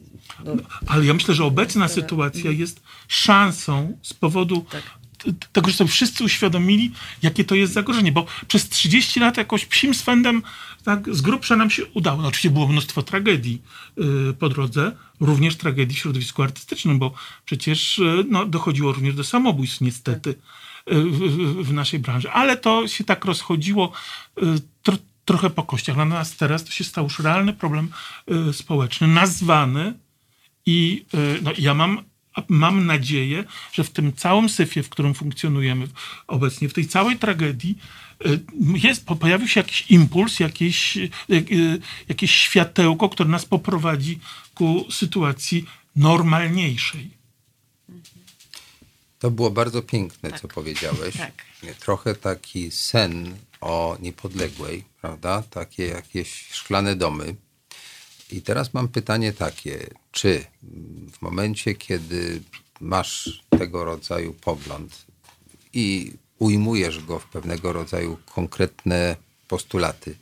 no, 0.44 0.52
ale 0.86 1.04
ja 1.04 1.14
myślę, 1.14 1.34
że 1.34 1.44
obecna 1.44 1.88
sytuacja 1.88 2.40
mhm. 2.40 2.58
jest 2.58 2.82
szansą 3.08 3.98
z 4.02 4.14
powodu 4.14 4.66
tak 4.70 4.99
tego, 5.52 5.70
że 5.70 5.76
sobie 5.76 5.90
wszyscy 5.90 6.24
uświadomili, 6.24 6.92
jakie 7.22 7.44
to 7.44 7.54
jest 7.54 7.72
zagrożenie, 7.72 8.12
bo 8.12 8.26
przez 8.48 8.68
30 8.68 9.20
lat 9.20 9.36
jakoś 9.36 9.66
psim 9.66 9.94
swędem 9.94 10.42
tak 10.84 11.14
z 11.14 11.20
grubsza 11.20 11.56
nam 11.56 11.70
się 11.70 11.86
udało. 11.86 12.22
No, 12.22 12.28
oczywiście 12.28 12.50
było 12.50 12.68
mnóstwo 12.68 13.02
tragedii 13.02 13.62
yy, 13.96 14.34
po 14.38 14.48
drodze, 14.48 14.96
również 15.20 15.56
tragedii 15.56 15.96
w 15.96 15.98
środowisku 15.98 16.42
artystycznym, 16.42 16.98
bo 16.98 17.14
przecież 17.44 17.98
yy, 17.98 18.24
no, 18.28 18.46
dochodziło 18.46 18.92
również 18.92 19.14
do 19.14 19.24
samobójstw 19.24 19.80
niestety 19.80 20.34
yy, 20.86 21.04
w, 21.04 21.18
w, 21.64 21.72
naszej 21.72 22.00
branży. 22.00 22.30
Ale 22.30 22.56
to 22.56 22.88
się 22.88 23.04
tak 23.04 23.24
rozchodziło 23.24 23.92
y, 24.38 24.42
tro, 24.82 24.96
trochę 25.24 25.50
po 25.50 25.62
kościach. 25.62 25.96
Natomiast 25.96 26.38
teraz 26.38 26.64
to 26.64 26.70
się 26.70 26.84
stał 26.84 27.04
już 27.04 27.18
realny 27.18 27.52
problem 27.52 27.88
y, 28.50 28.52
społeczny, 28.52 29.06
nazwany 29.06 29.94
i 30.66 31.04
y, 31.14 31.38
no, 31.42 31.50
ja 31.58 31.74
mam 31.74 32.09
mam 32.48 32.86
nadzieję, 32.86 33.44
że 33.72 33.84
w 33.84 33.90
tym 33.90 34.12
całym 34.12 34.48
syfie, 34.48 34.82
w 34.82 34.88
którym 34.88 35.14
funkcjonujemy 35.14 35.88
obecnie, 36.26 36.68
w 36.68 36.72
tej 36.72 36.86
całej 36.86 37.16
tragedii, 37.16 37.78
y, 38.26 38.40
jest, 38.74 39.06
pojawił 39.06 39.48
się 39.48 39.60
jakiś 39.60 39.90
impuls, 39.90 40.40
jakieś, 40.40 40.96
y, 40.96 41.10
y, 41.30 41.80
jakieś 42.08 42.30
światełko, 42.30 43.08
które 43.08 43.28
nas 43.28 43.46
poprowadzi 43.46 44.18
ku 44.54 44.86
sytuacji 44.90 45.64
normalniejszej. 45.96 47.10
To 49.18 49.30
było 49.30 49.50
bardzo 49.50 49.82
piękne, 49.82 50.30
tak. 50.30 50.40
co 50.40 50.48
powiedziałeś. 50.48 51.16
Tak. 51.16 51.44
Trochę 51.80 52.14
taki 52.14 52.70
sen 52.70 53.36
o 53.60 53.96
niepodległej, 54.00 54.84
prawda? 55.00 55.42
Takie 55.50 55.86
jakieś 55.86 56.48
szklane 56.52 56.96
domy 56.96 57.36
i 58.32 58.42
teraz 58.42 58.74
mam 58.74 58.88
pytanie 58.88 59.32
takie, 59.32 59.86
czy 60.12 60.44
w 61.12 61.22
momencie, 61.22 61.74
kiedy 61.74 62.42
masz 62.80 63.42
tego 63.58 63.84
rodzaju 63.84 64.32
pogląd 64.32 65.06
i 65.72 66.12
ujmujesz 66.38 67.04
go 67.04 67.18
w 67.18 67.26
pewnego 67.26 67.72
rodzaju 67.72 68.18
konkretne 68.26 69.16
postulaty, 69.48 70.16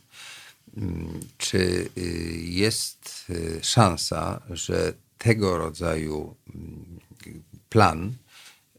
czy 1.39 1.89
y, 1.99 2.01
jest 2.45 3.27
y, 3.31 3.61
szansa, 3.63 4.43
że 4.51 4.93
tego 5.19 5.59
rodzaju 5.59 6.35
mm, 6.55 7.01
plan 7.69 8.13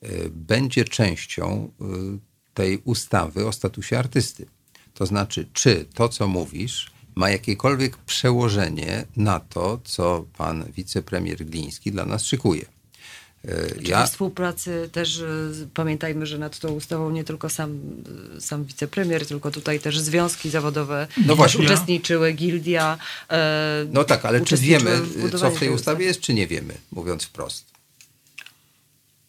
y, 0.04 0.30
będzie 0.30 0.86
częścią 0.86 1.72
tej 2.54 2.82
ustawy 2.84 3.48
o 3.48 3.52
statusie 3.52 4.00
artysty? 4.00 4.46
To 4.94 5.06
znaczy, 5.06 5.50
czy 5.54 5.86
to, 5.94 6.10
co 6.10 6.28
mówisz, 6.28 6.92
ma 7.20 7.30
jakiekolwiek 7.30 7.98
przełożenie 7.98 9.06
na 9.18 9.40
to, 9.40 9.80
co 9.84 10.26
pan 10.38 10.72
wicepremier 10.72 11.46
Gliński 11.46 11.92
dla 11.92 12.06
nas 12.06 12.26
szykuje. 12.26 12.66
E, 13.46 13.68
ja... 13.82 14.06
współpracy 14.08 14.90
też 14.92 15.20
e, 15.20 15.26
pamiętajmy, 15.74 16.26
że 16.26 16.38
nad 16.38 16.60
tą 16.60 16.70
ustawą 16.72 17.12
nie 17.12 17.24
tylko 17.24 17.50
sam, 17.50 17.80
e, 18.38 18.42
sam 18.42 18.66
wicepremier, 18.66 19.26
tylko 19.28 19.52
tutaj 19.52 19.80
też 19.80 20.00
związki 20.00 20.50
zawodowe 20.50 21.08
no 21.26 21.36
właśnie. 21.36 21.66
uczestniczyły, 21.66 22.34
gildia. 22.34 22.98
E, 23.30 23.86
no 23.94 24.04
tak, 24.04 24.26
ale 24.26 24.42
czy 24.42 24.58
wiemy, 24.58 25.02
co 25.40 25.52
w 25.52 25.60
tej 25.60 25.70
ustawie 25.70 26.06
jest, 26.06 26.20
czy 26.20 26.34
nie 26.34 26.48
wiemy, 26.48 26.74
mówiąc 26.92 27.24
wprost? 27.24 27.66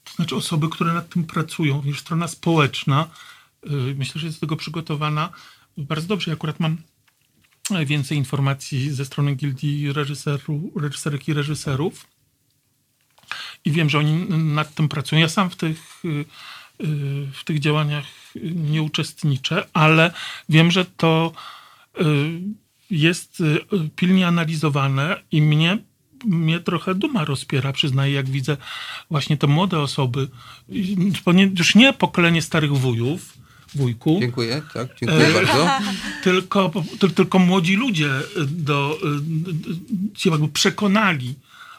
To 0.05 0.13
znaczy 0.17 0.37
osoby, 0.37 0.69
które 0.69 0.93
nad 0.93 1.09
tym 1.09 1.25
pracują, 1.25 1.83
już 1.85 2.01
strona 2.01 2.29
społeczna, 2.29 3.11
myślę, 3.97 4.21
że 4.21 4.27
jest 4.27 4.39
do 4.39 4.41
tego 4.41 4.57
przygotowana 4.57 5.33
bardzo 5.77 6.07
dobrze. 6.07 6.31
Ja 6.31 6.35
akurat 6.35 6.61
mam 6.61 6.77
więcej 7.87 8.19
informacji 8.19 8.91
ze 8.91 9.05
strony 9.05 9.35
gildii 9.35 9.93
reżyseru, 9.93 10.73
reżyserek 10.77 11.29
i 11.29 11.33
reżyserów. 11.33 12.07
I 13.65 13.71
wiem, 13.71 13.91
że 13.91 13.99
oni 13.99 14.15
nad 14.29 14.75
tym 14.75 14.89
pracują. 14.89 15.21
Ja 15.21 15.29
sam 15.29 15.51
w 15.51 15.57
tych, 15.57 16.05
y, 16.05 16.25
w 17.33 17.45
tych 17.45 17.59
działaniach 17.59 18.05
nie 18.55 18.83
uczestniczę, 18.83 19.67
ale 19.73 20.13
wiem, 20.49 20.71
że 20.71 20.85
to 20.85 21.33
y, 22.01 22.05
jest 22.91 23.41
y, 23.41 23.61
pilnie 23.97 24.27
analizowane 24.27 25.23
i 25.31 25.43
mnie 25.43 25.79
mnie 26.25 26.61
trochę 26.61 26.95
duma 26.95 27.25
rozpiera, 27.25 27.73
przyznaję, 27.73 28.13
jak 28.13 28.31
widzę 28.31 28.57
właśnie 29.11 29.37
te 29.37 29.47
młode 29.47 29.81
osoby, 29.81 30.29
już 31.59 31.75
nie 31.75 31.93
pokolenie 31.93 32.43
starych 32.43 32.73
wujów, 32.73 33.39
wujku. 33.75 34.19
Dziękuję, 34.21 34.63
tak, 34.75 34.89
dziękuję 35.01 35.27
e, 35.27 35.33
bardzo. 35.33 35.71
Tylko, 36.25 36.73
tylko 37.15 37.39
młodzi 37.39 37.77
ludzie 37.77 38.11
do, 38.47 38.99
się 40.17 40.31
jakby 40.31 40.49
przekonali, 40.49 41.35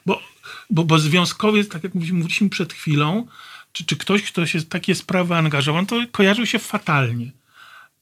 bo, 0.05 0.21
bo, 0.69 0.83
bo 0.83 0.99
związkowiec, 0.99 1.69
tak 1.69 1.83
jak 1.83 1.95
mówiliśmy 1.95 2.49
przed 2.49 2.73
chwilą, 2.73 3.27
czy, 3.71 3.85
czy 3.85 3.95
ktoś, 3.97 4.23
kto 4.23 4.45
się 4.45 4.61
takie 4.61 4.95
sprawy 4.95 5.35
angażował, 5.35 5.85
to 5.85 5.95
kojarzył 6.11 6.45
się 6.45 6.59
fatalnie. 6.59 7.31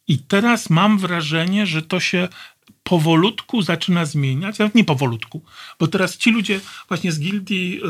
I 0.08 0.18
teraz 0.18 0.70
mam 0.70 0.98
wrażenie, 0.98 1.66
że 1.66 1.82
to 1.82 2.00
się 2.00 2.28
powolutku 2.84 3.62
zaczyna 3.62 4.06
zmieniać, 4.06 4.60
nawet 4.60 4.76
nie 4.76 4.84
powolutku, 4.84 5.42
bo 5.80 5.88
teraz 5.88 6.18
ci 6.18 6.32
ludzie 6.32 6.60
właśnie 6.88 7.12
z 7.12 7.20
gildii 7.20 7.82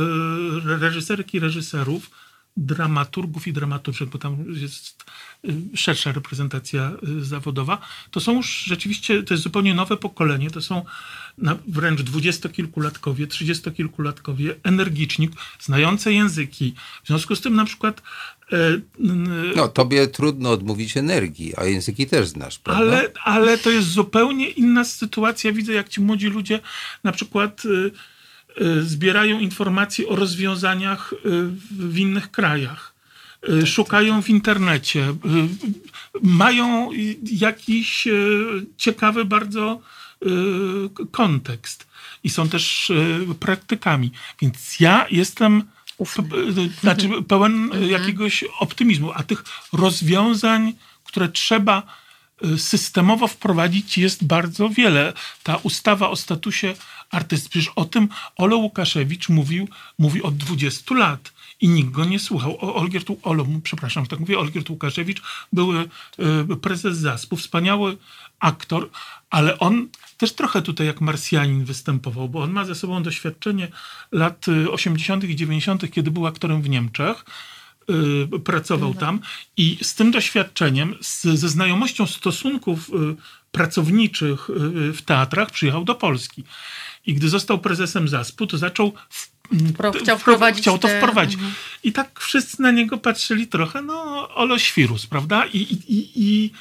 y, 0.65 0.77
reżyserek 0.79 1.33
i 1.33 1.39
reżyserów 1.39 2.09
dramaturgów 2.57 3.47
i 3.47 3.53
dramaturgów, 3.53 4.09
bo 4.09 4.17
tam 4.17 4.45
jest 4.47 5.05
y, 5.45 5.77
szersza 5.77 6.11
reprezentacja 6.11 6.91
y, 7.19 7.25
zawodowa, 7.25 7.77
to 8.11 8.19
są 8.19 8.35
już 8.35 8.63
rzeczywiście, 8.63 9.23
to 9.23 9.33
jest 9.33 9.43
zupełnie 9.43 9.73
nowe 9.73 9.97
pokolenie, 9.97 10.51
to 10.51 10.61
są 10.61 10.85
wręcz 11.67 12.01
dwudziestokilkulatkowie, 12.01 13.27
trzydziestokilkulatkowie, 13.27 14.55
energiczni, 14.63 15.29
znające 15.59 16.13
języki. 16.13 16.75
W 17.03 17.07
związku 17.07 17.35
z 17.35 17.41
tym 17.41 17.55
na 17.55 17.65
przykład 17.65 18.01
e, 18.51 18.57
no, 19.55 19.67
tobie 19.67 20.07
trudno 20.07 20.51
odmówić 20.51 20.97
energii, 20.97 21.53
a 21.57 21.65
języki 21.65 22.07
też 22.07 22.27
znasz, 22.27 22.59
prawda? 22.59 22.83
Ale, 22.83 23.11
ale 23.23 23.57
to 23.57 23.69
jest 23.69 23.87
zupełnie 23.87 24.49
inna 24.49 24.83
sytuacja. 24.83 25.51
Widzę, 25.51 25.73
jak 25.73 25.89
ci 25.89 26.01
młodzi 26.01 26.27
ludzie 26.27 26.59
na 27.03 27.11
przykład 27.11 27.65
Y, 27.65 27.91
zbierają 28.81 29.39
informacje 29.39 30.07
o 30.07 30.15
rozwiązaniach 30.15 31.13
y, 31.13 31.17
w 31.71 31.97
innych 31.97 32.31
krajach. 32.31 32.93
Y, 33.49 33.67
szukają 33.67 34.21
w 34.21 34.29
internecie, 34.29 35.15
mają 36.21 36.89
jakiś 37.23 38.07
ciekawy 38.77 39.25
bardzo 39.25 39.81
kontekst 41.11 41.87
i 42.23 42.29
są 42.29 42.49
też 42.49 42.91
praktykami. 43.39 44.11
Więc 44.41 44.79
ja 44.79 45.05
jestem 45.11 45.63
znaczy 46.81 47.09
pełen 47.27 47.63
mhm. 47.63 47.89
jakiegoś 47.89 48.43
optymizmu, 48.59 49.11
a 49.15 49.23
tych 49.23 49.43
rozwiązań, 49.73 50.73
które 51.03 51.29
trzeba 51.29 51.83
systemowo 52.57 53.27
wprowadzić 53.27 53.97
jest 53.97 54.23
bardzo 54.23 54.69
wiele. 54.69 55.13
Ta 55.43 55.55
ustawa 55.55 56.09
o 56.09 56.15
statusie 56.15 56.75
artysty. 57.11 57.49
Przecież 57.49 57.71
o 57.75 57.85
tym 57.85 58.09
Olo 58.35 58.57
Łukaszewicz 58.57 59.29
mówił, 59.29 59.67
mówi 59.99 60.23
od 60.23 60.37
20 60.37 60.95
lat 60.95 61.33
i 61.61 61.69
nikt 61.69 61.91
go 61.91 62.05
nie 62.05 62.19
słuchał. 62.19 62.57
O, 62.61 62.75
Olgierd, 62.75 63.07
Olo, 63.23 63.45
przepraszam, 63.63 64.07
tak 64.07 64.19
mówię, 64.19 64.39
Olgierd 64.39 64.69
Łukaszewicz 64.69 65.21
był 65.53 65.81
y, 65.81 65.87
prezes 66.61 66.97
ZASP-u, 66.97 67.35
wspaniały 67.37 67.97
aktor, 68.39 68.89
ale 69.29 69.59
on 69.59 69.87
też 70.17 70.33
trochę 70.33 70.61
tutaj 70.61 70.87
jak 70.87 71.01
Marsjanin 71.01 71.65
występował, 71.65 72.29
bo 72.29 72.41
on 72.41 72.51
ma 72.51 72.65
ze 72.65 72.75
sobą 72.75 73.03
doświadczenie 73.03 73.67
lat 74.11 74.45
80. 74.71 75.23
i 75.23 75.35
90., 75.35 75.91
kiedy 75.91 76.11
był 76.11 76.27
aktorem 76.27 76.61
w 76.61 76.69
Niemczech 76.69 77.25
pracował 78.43 78.93
tam 78.93 79.19
i 79.57 79.77
z 79.81 79.95
tym 79.95 80.11
doświadczeniem, 80.11 80.95
z, 81.01 81.23
ze 81.23 81.49
znajomością 81.49 82.05
stosunków 82.07 82.89
y, 82.89 82.93
pracowniczych 83.51 84.49
y, 84.49 84.93
w 84.93 85.01
teatrach 85.01 85.51
przyjechał 85.51 85.83
do 85.83 85.95
Polski. 85.95 86.43
I 87.05 87.13
gdy 87.13 87.29
został 87.29 87.59
prezesem 87.59 88.07
ZASP-u, 88.07 88.47
to 88.47 88.57
zaczął 88.57 88.93
w, 89.09 89.38
Pro- 89.77 89.91
chciał 89.91 90.17
wpro- 90.17 90.19
wprowadzić 90.19 90.61
chciał 90.61 90.77
to 90.77 90.87
te- 90.87 90.97
wprowadzić. 90.97 91.35
Mhm. 91.35 91.53
I 91.83 91.91
tak 91.91 92.19
wszyscy 92.19 92.61
na 92.61 92.71
niego 92.71 92.97
patrzyli 92.97 93.47
trochę, 93.47 93.81
no, 93.81 94.29
oloświrus, 94.35 95.05
prawda? 95.05 95.45
I, 95.45 95.57
i, 95.57 95.93
i, 95.97 96.09
i 96.15 96.51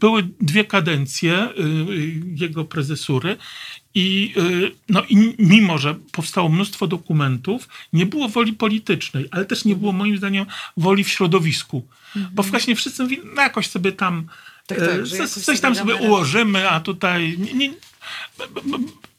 były 0.00 0.28
dwie 0.40 0.64
kadencje 0.64 1.48
y, 1.58 1.62
y, 1.92 2.22
jego 2.34 2.64
prezesury 2.64 3.36
i, 3.94 4.34
y, 4.36 4.72
no, 4.88 5.02
i 5.08 5.34
mimo, 5.38 5.78
że 5.78 5.94
powstało 6.12 6.48
mnóstwo 6.48 6.86
dokumentów, 6.86 7.68
nie 7.92 8.06
było 8.06 8.28
woli 8.28 8.52
politycznej, 8.52 9.28
ale 9.30 9.44
też 9.44 9.64
nie 9.64 9.76
było 9.76 9.92
moim 9.92 10.16
zdaniem 10.16 10.46
woli 10.76 11.04
w 11.04 11.08
środowisku. 11.08 11.86
Bo 12.32 12.42
właśnie 12.42 12.76
wszyscy 12.76 13.02
mówili, 13.02 13.22
no 13.34 13.42
jakoś 13.42 13.66
sobie 13.66 13.92
tam 13.92 14.26
Tak, 14.66 14.78
tak, 14.78 14.88
e, 14.88 15.06
że 15.06 15.28
coś, 15.28 15.60
tam 15.60 15.74
sobie 15.74 15.94
ułożymy, 15.94 16.70
a 16.70 16.80
tutaj... 16.80 17.36
Nie, 17.38 17.54
nie, 17.54 17.70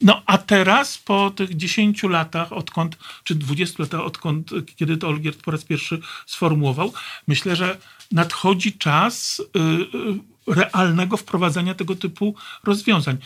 no 0.01 0.21
a 0.25 0.37
teraz 0.37 0.97
po 0.97 1.31
tych 1.31 1.57
10 1.57 2.03
latach, 2.03 2.53
odkąd, 2.53 2.97
czy 3.23 3.35
20 3.35 3.83
latach, 3.83 4.01
odkąd, 4.01 4.51
kiedy 4.75 4.97
to 4.97 5.07
Olgierd 5.07 5.41
po 5.41 5.51
raz 5.51 5.63
pierwszy 5.63 5.99
sformułował, 6.25 6.93
myślę, 7.27 7.55
że 7.55 7.77
nadchodzi 8.11 8.73
czas 8.73 9.39
y, 9.39 9.59
y, 9.59 10.53
realnego 10.55 11.17
wprowadzania 11.17 11.75
tego 11.75 11.95
typu 11.95 12.35
rozwiązań. 12.63 13.17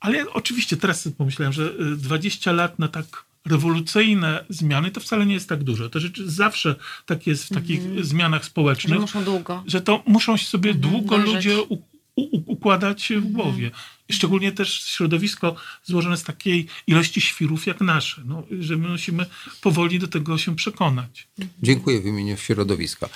Ale 0.00 0.30
oczywiście 0.32 0.76
teraz 0.76 1.08
pomyślałem, 1.18 1.52
że 1.52 1.62
y, 1.62 1.96
20 1.96 2.52
lat 2.52 2.78
na 2.78 2.88
tak 2.88 3.24
rewolucyjne 3.46 4.44
zmiany 4.48 4.90
to 4.90 5.00
wcale 5.00 5.26
nie 5.26 5.34
jest 5.34 5.48
tak 5.48 5.64
dużo. 5.64 5.88
To 5.88 6.00
rzeczy 6.00 6.30
zawsze 6.30 6.74
tak 7.06 7.26
jest 7.26 7.44
w 7.44 7.54
takich 7.54 8.04
zmianach 8.04 8.42
Że 8.42 8.48
społecznych 8.48 9.00
muszą 9.00 9.24
długo. 9.24 9.62
że 9.66 9.80
to 9.80 10.02
muszą 10.06 10.36
sobie 10.36 10.74
długo 10.74 11.18
dążyć. 11.18 11.34
ludzie 11.34 11.62
u, 11.62 11.74
u, 12.16 12.52
układać 12.52 13.12
w 13.16 13.32
głowie. 13.32 13.66
I 13.66 13.70
szczególnie 14.12 14.52
też 14.52 14.84
środowisko 14.84 15.56
złożone 15.84 16.16
z 16.16 16.22
takiej 16.22 16.66
ilości 16.86 17.20
świrów 17.20 17.66
jak 17.66 17.80
nasze, 17.80 18.22
no, 18.24 18.42
że 18.60 18.76
my 18.76 18.88
musimy 18.88 19.26
powoli 19.60 19.98
do 19.98 20.08
tego 20.08 20.38
się 20.38 20.56
przekonać. 20.56 21.28
Dziękuję 21.62 22.00
w 22.00 22.06
imieniu 22.06 22.36
środowiska. 22.36 23.08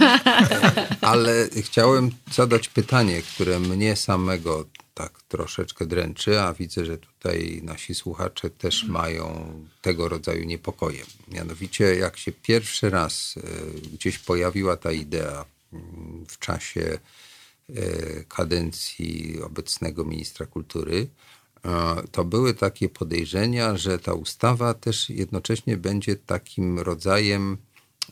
Ale 1.00 1.48
chciałem 1.62 2.10
zadać 2.32 2.68
pytanie, 2.68 3.22
które 3.22 3.60
mnie 3.60 3.96
samego 3.96 4.66
tak 4.94 5.22
troszeczkę 5.22 5.86
dręczy, 5.86 6.40
a 6.40 6.54
widzę, 6.54 6.84
że 6.84 6.98
tutaj 6.98 7.60
nasi 7.62 7.94
słuchacze 7.94 8.50
też 8.50 8.84
mają 8.84 9.54
tego 9.82 10.08
rodzaju 10.08 10.44
niepokoje. 10.44 11.04
Mianowicie, 11.28 11.84
jak 11.84 12.16
się 12.16 12.32
pierwszy 12.32 12.90
raz 12.90 13.34
e, 13.36 13.40
gdzieś 13.92 14.18
pojawiła 14.18 14.76
ta 14.76 14.92
idea 14.92 15.44
mm, 15.72 16.26
w 16.28 16.38
czasie 16.38 16.98
kadencji 18.28 19.42
obecnego 19.42 20.04
ministra 20.04 20.46
kultury, 20.46 21.08
e, 21.64 22.02
to 22.12 22.24
były 22.24 22.54
takie 22.54 22.88
podejrzenia, 22.88 23.76
że 23.76 23.98
ta 23.98 24.14
ustawa 24.14 24.74
też 24.74 25.10
jednocześnie 25.10 25.76
będzie 25.76 26.16
takim 26.16 26.78
rodzajem 26.78 27.56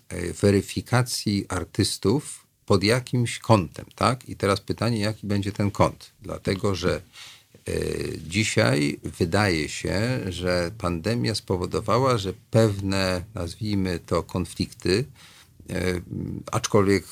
e, 0.09 0.33
weryfikacji 0.33 1.47
artystów 1.49 2.47
pod 2.67 2.85
jakimś 2.85 3.39
kątem, 3.39 3.87
tak? 3.95 4.29
I 4.29 4.37
teraz 4.37 4.61
pytanie, 4.61 5.01
jaki 5.01 5.27
będzie 5.27 5.53
ten 5.53 5.71
kąt? 5.71 6.11
Dlatego, 6.23 6.75
że 6.75 7.03
e, 7.69 7.73
dzisiaj 8.19 9.01
wydaje 9.03 9.69
się, 9.69 10.21
że 10.29 10.71
pandemia 10.79 11.35
spowodowała, 11.35 12.19
że 12.19 12.33
pewne, 12.51 13.25
nazwijmy 13.35 13.99
to, 14.07 14.23
konflikty, 14.23 15.05
e, 15.71 16.01
aczkolwiek 16.53 17.05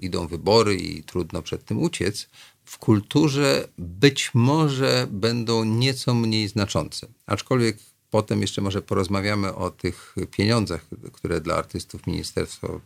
idą 0.00 0.26
wybory 0.26 0.74
i 0.74 1.02
trudno 1.02 1.42
przed 1.42 1.64
tym 1.64 1.82
uciec, 1.82 2.28
w 2.64 2.78
kulturze 2.78 3.68
być 3.78 4.30
może 4.34 5.06
będą 5.10 5.64
nieco 5.64 6.14
mniej 6.14 6.48
znaczące. 6.48 7.06
Aczkolwiek 7.26 7.78
potem 8.10 8.40
jeszcze 8.40 8.62
może 8.62 8.82
porozmawiamy 8.82 9.54
o 9.54 9.70
tych 9.70 10.14
pieniądzach, 10.30 10.86
które 11.12 11.40
dla 11.40 11.54
artystów 11.54 12.06
ministerstwo 12.06 12.80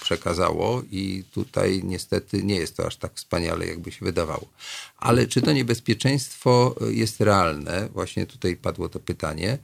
przekazało 0.00 0.82
i 0.90 1.24
tutaj 1.30 1.80
niestety 1.84 2.42
nie 2.42 2.54
jest 2.54 2.76
to 2.76 2.86
aż 2.86 2.96
tak 2.96 3.14
wspaniale, 3.14 3.66
jakby 3.66 3.92
się 3.92 4.04
wydawało. 4.04 4.48
Ale 4.96 5.26
czy 5.26 5.42
to 5.42 5.52
niebezpieczeństwo 5.52 6.74
jest 6.90 7.20
realne? 7.20 7.88
Właśnie 7.92 8.26
tutaj 8.26 8.56
padło 8.56 8.88
to 8.88 9.00
pytanie, 9.00 9.58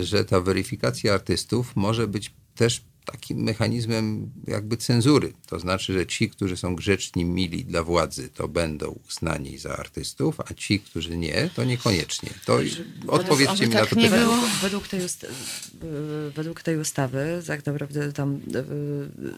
że 0.00 0.24
ta 0.24 0.40
weryfikacja 0.40 1.14
artystów 1.14 1.76
może 1.76 2.06
być 2.06 2.32
też 2.54 2.82
takim 3.04 3.38
mechanizmem 3.42 4.30
jakby 4.46 4.76
cenzury. 4.76 5.32
To 5.46 5.58
znaczy, 5.58 5.92
że 5.92 6.06
ci, 6.06 6.30
którzy 6.30 6.56
są 6.56 6.76
grzeczni, 6.76 7.24
mili 7.24 7.64
dla 7.64 7.82
władzy, 7.82 8.28
to 8.28 8.48
będą 8.48 8.98
uznani 9.08 9.58
za 9.58 9.76
artystów, 9.76 10.40
a 10.40 10.54
ci, 10.54 10.80
którzy 10.80 11.16
nie, 11.16 11.50
to 11.54 11.64
niekoniecznie. 11.64 12.30
To 12.44 12.58
odpowiedzcie 13.06 13.66
mi 13.66 13.74
na 13.74 13.80
tak 13.80 13.88
to 13.90 13.96
nie 13.96 14.04
pytanie. 14.04 14.22
było. 14.22 14.36
Według, 14.62 14.88
tej 14.88 15.00
ust- 15.00 15.24
y, 15.24 16.30
według 16.30 16.62
tej 16.62 16.76
ustawy, 16.76 17.42
tak 17.46 17.66
naprawdę 17.66 18.12
tam 18.12 18.40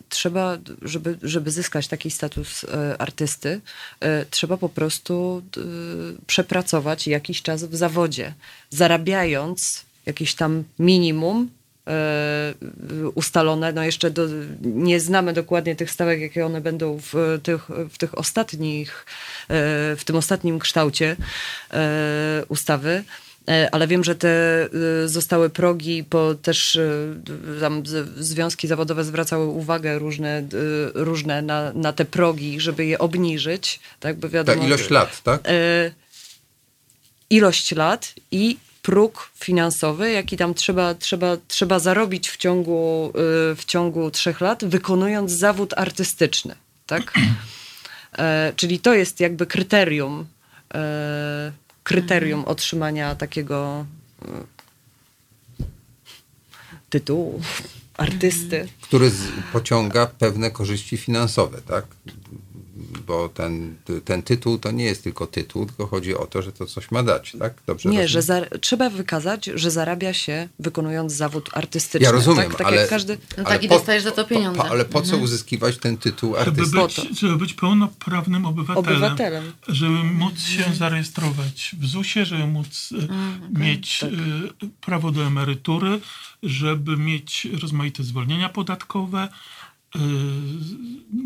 trzeba, 0.09 0.59
żeby, 0.83 1.19
żeby 1.23 1.51
zyskać 1.51 1.89
taki 1.89 2.11
status 2.11 2.65
y, 2.65 2.69
artysty, 2.99 3.49
y, 4.05 4.09
trzeba 4.31 4.57
po 4.57 4.69
prostu 4.69 5.43
przepracować 6.27 7.07
jakiś 7.07 7.43
czas 7.43 7.65
w 7.65 7.75
zawodzie, 7.75 8.35
zarabiając 8.71 9.85
jakieś 10.07 10.35
tam 10.35 10.65
minimum 10.79 11.51
ustalone. 13.15 13.73
No 13.73 13.85
jeszcze 13.85 14.11
do, 14.11 14.27
nie 14.63 15.01
znamy 15.01 15.33
dokładnie 15.33 15.77
tych 15.77 15.91
stawek, 15.91 16.21
jakie 16.21 16.47
one 16.47 16.61
będą 16.61 17.01
w 17.13 17.41
tych, 17.43 17.69
w 17.91 17.99
tych 17.99 18.19
ostatnich, 18.19 19.07
y, 19.43 19.97
w 19.97 20.03
tym 20.05 20.17
ostatnim 20.17 20.59
kształcie 20.59 21.17
y, 21.73 21.77
ustawy. 22.49 23.05
E, 23.49 23.69
Ale 23.73 23.87
wiem, 23.87 24.05
że 24.05 24.15
te 24.15 24.69
zostały 25.07 25.51
progi, 25.51 26.03
bo 26.11 26.35
też 26.35 26.79
tam 27.61 27.83
związki 28.17 28.69
zawodowe 28.69 29.05
zwracały 29.05 29.47
uwagę 29.47 29.99
różne, 29.99 30.43
różne 30.95 31.43
na, 31.43 31.73
na 31.73 31.93
te 31.93 32.05
progi, 32.05 32.61
żeby 32.61 32.87
je 32.87 32.99
obniżyć. 32.99 33.81
Tak, 34.01 34.17
bo 34.17 34.29
Ta 34.29 34.35
wiadomo, 34.35 34.67
ilość 34.67 34.91
lat, 34.91 35.23
tak? 35.23 35.41
e, 35.45 35.91
ilość 37.31 37.73
lat 37.73 38.15
i 38.31 38.57
próg 38.85 39.31
finansowy, 39.35 40.13
jaki 40.13 40.37
tam 40.37 40.55
trzeba, 40.55 40.95
trzeba, 40.95 41.37
trzeba 41.49 41.79
zarobić 41.79 42.31
w 42.31 42.37
ciągu, 42.37 43.13
y, 43.53 43.57
w 43.57 43.65
ciągu 43.67 44.11
trzech 44.11 44.41
lat, 44.41 44.65
wykonując 44.65 45.33
zawód 45.33 45.75
artystyczny. 45.77 46.55
Tak? 46.87 47.13
E, 48.19 48.53
czyli 48.57 48.79
to 48.79 48.95
jest 48.95 49.21
jakby 49.21 49.47
kryterium, 49.47 50.27
e, 50.75 51.53
kryterium 51.83 52.45
otrzymania 52.45 53.15
takiego 53.15 53.87
e, 54.23 54.27
tytułu 56.91 57.43
artysty. 57.97 58.69
który 58.83 59.11
z, 59.11 59.23
pociąga 59.53 60.07
pewne 60.07 60.51
korzyści 60.51 60.97
finansowe, 60.97 61.63
tak? 61.63 61.85
Bo 63.07 63.29
ten, 63.29 63.77
ten 64.05 64.23
tytuł 64.23 64.59
to 64.59 64.71
nie 64.71 64.85
jest 64.85 65.05
tylko 65.05 65.27
tytuł, 65.27 65.67
tylko 65.67 65.87
chodzi 65.87 66.15
o 66.17 66.27
to, 66.27 66.43
że 66.43 66.53
to 66.53 66.67
coś 66.67 66.91
ma 66.91 67.03
dać, 67.03 67.33
tak? 67.39 67.55
Dobrze 67.67 67.89
Nie, 67.89 67.93
rozumiem? 67.93 68.09
że 68.09 68.23
za, 68.23 68.41
trzeba 68.61 68.91
wykazać, 68.91 69.45
że 69.55 69.71
zarabia 69.71 70.13
się 70.13 70.49
wykonując 70.59 71.13
zawód 71.13 71.51
artystyczny. 71.53 72.05
Ja 72.05 72.13
rozumiem, 72.13 72.49
tak, 72.49 72.57
tak 72.59 72.67
ale... 72.67 72.77
jak 72.77 72.89
każdy. 72.91 73.19
No 73.37 73.45
ale 73.45 73.55
tak, 73.55 73.63
i 73.65 73.69
dostajesz 73.69 74.03
za 74.03 74.11
to 74.11 74.25
pieniądze. 74.25 74.61
Po, 74.63 74.69
ale 74.69 74.85
po 74.85 75.03
co 75.03 75.17
uzyskiwać 75.17 75.79
ten 75.79 75.97
tytuł 75.97 76.35
Żeby 76.45 76.51
artysty? 76.51 76.77
być, 76.77 76.95
Po 76.97 77.15
żeby 77.15 77.37
być 77.37 77.55
pełnoprawnym 77.55 78.47
obywatelem, 78.47 78.79
Obywatelem. 79.03 79.53
żeby 79.69 80.05
móc 80.05 80.41
się 80.41 80.65
zarejestrować 80.75 81.77
w 81.81 81.87
ZUS-ie, 81.87 82.27
żeby 82.27 82.47
móc 82.47 82.91
e, 83.55 83.59
mieć 83.61 83.99
tak. 84.01 84.11
e, 84.13 84.15
prawo 84.81 85.11
do 85.11 85.23
emerytury, 85.27 86.01
żeby 86.43 86.97
mieć 86.97 87.47
rozmaite 87.63 88.03
zwolnienia 88.05 88.49
podatkowe, 88.49 89.29
e, 89.97 89.99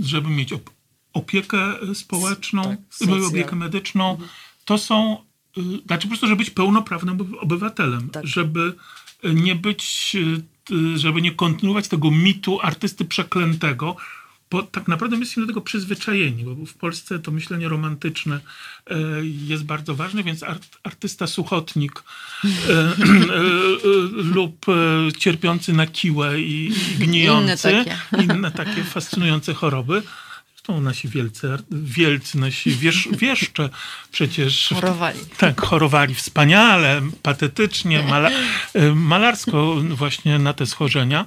żeby 0.01 0.29
mieć 0.29 0.53
op- 0.53 0.71
opiekę 1.19 1.75
społeczną, 1.95 2.63
tak, 2.63 3.09
opiekę 3.29 3.57
medyczną. 3.57 4.19
To 4.65 4.79
są, 4.79 5.25
e, 5.59 5.61
znaczy 5.87 6.03
po 6.03 6.09
prostu, 6.09 6.27
żeby 6.27 6.39
być 6.39 6.51
pełnoprawnym 6.51 7.15
oby- 7.21 7.41
obywatelem, 7.41 8.11
Tak. 8.11 8.27
żeby 8.27 8.73
nie 9.25 9.55
być, 9.55 10.17
t- 10.65 10.99
żeby 10.99 11.23
nie 11.23 11.33
kontynuować 11.33 11.89
tego 11.89 12.11
mitu 12.11 12.61
artysty 12.63 13.05
przeklętego, 13.05 13.97
bo 14.51 14.63
tak 14.63 14.89
naprawdę 14.89 15.17
my 15.17 15.21
jesteśmy 15.21 15.43
do 15.43 15.47
tego 15.47 15.61
przyzwyczajeni, 15.61 16.45
bo 16.45 16.67
w 16.67 16.75
Polsce 16.75 17.19
to 17.19 17.31
myślenie 17.31 17.69
romantyczne 17.69 18.41
e, 18.91 18.97
jest 19.25 19.65
bardzo 19.65 19.95
ważne, 19.95 20.23
więc 20.25 20.43
art, 20.43 20.79
artysta 20.83 21.27
suchotnik 21.27 22.03
e, 22.45 22.49
e, 22.49 22.95
lub 24.13 24.67
cierpiący 25.19 25.73
na 25.73 25.87
kiłę 25.87 26.41
i, 26.41 26.67
i 26.67 26.95
gnijący, 26.99 27.71
Inne 27.71 27.85
takie. 27.85 28.25
inne 28.25 28.51
takie 28.51 28.85
fascynujące 28.85 29.55
choroby. 29.55 30.03
Zresztą 30.69 30.83
nasi 30.85 31.09
wielcy, 31.09 31.49
wielcy 31.71 32.39
nasi 32.39 32.71
wiesz, 32.71 33.09
wieszcze 33.21 33.69
przecież 34.13 34.69
Chorowali. 34.75 35.19
tak, 35.39 35.61
chorowali 35.61 36.15
wspaniale, 36.15 37.03
patetycznie, 37.23 38.03
mala, 38.03 38.31
e, 38.75 38.95
malarsko 39.13 39.77
właśnie 39.89 40.39
na 40.39 40.53
te 40.53 40.67
schorzenia. 40.67 41.27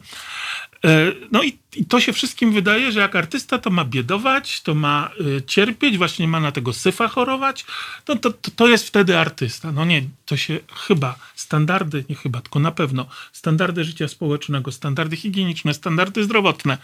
E, 0.85 1.11
no 1.31 1.43
i, 1.43 1.57
i, 1.75 1.85
to 1.85 1.99
się 1.99 2.13
wszystkim 2.13 2.53
wydaje, 2.53 2.91
że 2.91 2.99
jak 2.99 3.15
artysta 3.15 3.57
to 3.57 3.69
ma 3.69 3.85
biedować, 3.85 4.61
to 4.61 4.75
ma 4.75 5.09
y, 5.37 5.41
cierpieć, 5.47 5.97
właśnie 5.97 6.27
ma 6.27 6.39
na 6.39 6.51
tego 6.51 6.73
syfa 6.73 7.07
chorować, 7.07 7.65
no 8.07 8.15
to, 8.15 8.31
to, 8.31 8.51
to 8.51 8.67
jest 8.67 8.87
wtedy 8.87 9.17
artysta. 9.17 9.71
No 9.71 9.85
nie, 9.85 10.03
to 10.25 10.37
się 10.37 10.59
chyba 10.73 11.15
standardy, 11.35 12.05
nie 12.09 12.15
chyba, 12.15 12.41
tylko 12.41 12.59
na 12.59 12.71
pewno 12.71 13.05
standardy 13.33 13.83
życia 13.83 14.07
społecznego, 14.07 14.71
standardy 14.71 15.15
higieniczne, 15.15 15.73
standardy 15.73 16.23
zdrowotne 16.23 16.77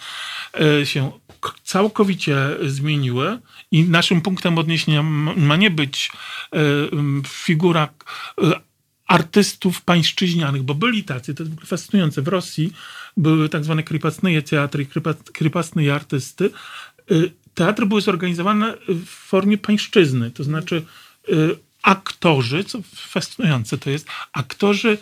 y, 0.81 0.85
się 0.85 1.11
całkowicie 1.63 2.37
zmieniły 2.65 3.39
i 3.71 3.83
naszym 3.83 4.21
punktem 4.21 4.57
odniesienia 4.57 5.03
ma 5.03 5.55
nie 5.55 5.71
być 5.71 6.11
figura 7.27 7.89
artystów 9.07 9.81
pańszczyźnianych, 9.81 10.63
bo 10.63 10.75
byli 10.75 11.03
tacy, 11.03 11.35
to 11.35 11.43
jest 11.43 11.55
fascynujące. 11.65 12.21
W 12.21 12.27
Rosji 12.27 12.73
były 13.17 13.49
tak 13.49 13.63
zwane 13.63 13.83
kripacne 13.83 14.41
teatry, 14.41 14.87
kripacne 15.33 15.93
artysty. 15.93 16.49
Y, 17.11 17.31
teatry 17.53 17.85
były 17.85 18.01
zorganizowane 18.01 18.73
w 18.87 19.05
formie 19.05 19.57
pańszczyzny, 19.57 20.31
to 20.31 20.43
znaczy 20.43 20.85
y, 21.29 21.33
aktorzy, 21.83 22.63
co 22.63 22.79
fascynujące 22.95 23.77
to 23.77 23.89
jest, 23.89 24.07
aktorzy 24.33 24.89
y, 24.89 24.97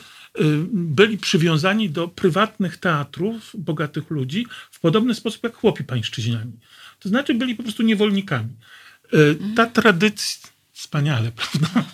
byli 0.73 1.17
przywiązani 1.17 1.89
do 1.89 2.07
prywatnych 2.07 2.77
teatrów 2.77 3.51
bogatych 3.53 4.09
ludzi 4.09 4.47
w 4.71 4.79
podobny 4.79 5.15
sposób 5.15 5.43
jak 5.43 5.55
chłopi 5.55 5.83
pańszczyźniani. 5.83 6.51
To 6.99 7.09
znaczy 7.09 7.33
byli 7.33 7.55
po 7.55 7.63
prostu 7.63 7.83
niewolnikami. 7.83 8.49
Ta 9.55 9.65
tradycja, 9.65 10.49
wspaniale, 10.73 11.31
prawda? 11.37 11.85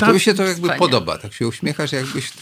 To 0.00 0.12
mi 0.12 0.20
się 0.20 0.34
to 0.34 0.42
jakby 0.42 0.54
Wspaniale. 0.54 0.78
podoba, 0.78 1.18
tak 1.18 1.34
się 1.34 1.48
uśmiechasz, 1.48 1.92
jakbyś 1.92 2.32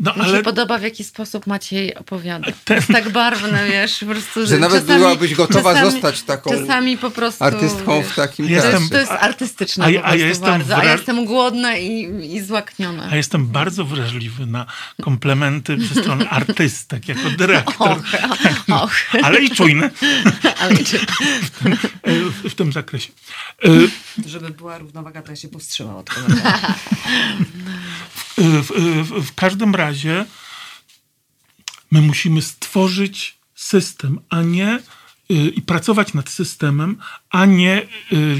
no, 0.00 0.12
Mi 0.14 0.20
ale... 0.20 0.38
się 0.38 0.42
podoba, 0.44 0.78
w 0.78 0.82
jaki 0.82 1.04
sposób 1.04 1.46
Maciej 1.46 1.94
opowiada. 1.94 2.52
To 2.64 2.74
jest 2.74 2.88
tak 2.88 3.10
barwne, 3.10 3.66
wiesz, 3.68 3.98
po 3.98 4.06
prostu, 4.06 4.46
że, 4.46 4.58
nawet 4.58 4.80
czasami, 4.80 4.98
byłabyś 4.98 5.34
gotowa 5.34 5.74
czasami, 5.74 5.90
zostać 5.90 6.22
taką 6.22 6.50
czasami 6.50 6.98
po 6.98 7.10
prostu, 7.10 7.44
artystką 7.44 7.98
wiesz, 7.98 8.12
w 8.12 8.14
takim 8.14 8.48
jestem, 8.48 8.88
To 8.88 8.98
jest 8.98 9.12
artystyczne 9.12 9.84
a, 9.84 9.90
ja, 9.90 10.04
a 10.04 10.16
ja 10.16 10.26
jestem 10.26 10.50
bardzo, 10.50 10.76
a 10.76 10.84
ja 10.84 10.92
jestem 10.92 11.24
głodna 11.24 11.76
i, 11.76 12.10
i 12.36 12.40
złakniona. 12.40 13.08
A 13.10 13.16
jestem 13.16 13.46
bardzo 13.46 13.84
wrażliwy 13.84 14.46
na 14.46 14.66
komplementy 15.02 15.76
ze 15.94 16.00
strony 16.00 16.28
artystek, 16.30 17.08
jako 17.08 17.30
dyrektor. 17.30 17.90
Och, 17.90 18.82
och. 18.82 18.92
Ale 19.26 19.40
i 19.40 19.50
czujny. 19.50 19.90
Ale 20.60 20.74
i 20.74 20.84
czujny. 20.84 21.06
W, 22.06 22.50
w, 22.50 22.54
tym 22.54 22.72
zakresie. 22.72 23.12
Żeby 24.26 24.50
była 24.50 24.78
równowaga, 24.78 25.22
to 25.22 25.30
ja 25.30 25.36
się 25.36 25.48
powstrzymam 25.48 25.96
od 25.96 26.10
komentarza. 26.10 26.74
w, 28.42 28.66
w, 29.08 29.26
w 29.26 29.34
każdym 29.34 29.74
razie 29.74 30.24
my 31.90 32.00
musimy 32.00 32.42
stworzyć 32.42 33.38
system, 33.54 34.20
a 34.30 34.42
nie 34.42 34.78
y, 35.30 35.34
i 35.34 35.62
pracować 35.62 36.14
nad 36.14 36.30
systemem, 36.30 36.96
a 37.30 37.44
nie 37.44 37.82
y, 37.82 37.86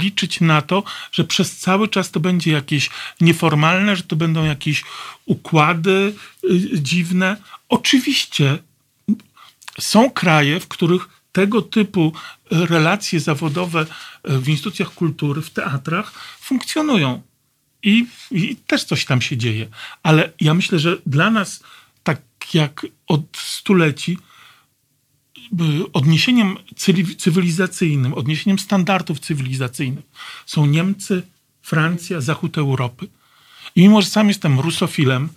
liczyć 0.00 0.40
na 0.40 0.62
to, 0.62 0.82
że 1.12 1.24
przez 1.24 1.56
cały 1.56 1.88
czas 1.88 2.10
to 2.10 2.20
będzie 2.20 2.52
jakieś 2.52 2.90
nieformalne, 3.20 3.96
że 3.96 4.02
to 4.02 4.16
będą 4.16 4.44
jakieś 4.44 4.84
układy 5.26 6.14
y, 6.44 6.80
dziwne. 6.80 7.36
Oczywiście 7.68 8.58
są 9.80 10.10
kraje, 10.10 10.60
w 10.60 10.68
których 10.68 11.08
tego 11.32 11.62
typu 11.62 12.12
relacje 12.50 13.20
zawodowe 13.20 13.86
w 14.24 14.48
instytucjach 14.48 14.94
kultury, 14.94 15.42
w 15.42 15.50
teatrach 15.50 16.12
funkcjonują. 16.40 17.22
I, 17.82 18.06
I, 18.30 18.56
też 18.56 18.84
coś 18.84 19.04
tam 19.04 19.20
się 19.20 19.36
dzieje. 19.36 19.68
Ale 20.02 20.32
ja 20.40 20.54
myślę, 20.54 20.78
że 20.78 20.98
dla 21.06 21.30
nas, 21.30 21.62
tak 22.02 22.20
jak 22.54 22.86
od 23.06 23.22
stuleci, 23.36 24.18
odniesieniem 25.92 26.56
cywilizacyjnym, 27.18 28.14
odniesieniem 28.14 28.58
standardów 28.58 29.20
cywilizacyjnych 29.20 30.04
są 30.46 30.66
Niemcy, 30.66 31.22
Francja, 31.62 32.20
Zachód 32.20 32.58
Europy. 32.58 33.08
I 33.76 33.82
mimo, 33.82 34.02
że 34.02 34.08
sam 34.08 34.28
jestem 34.28 34.60
rusofilem 34.60 35.28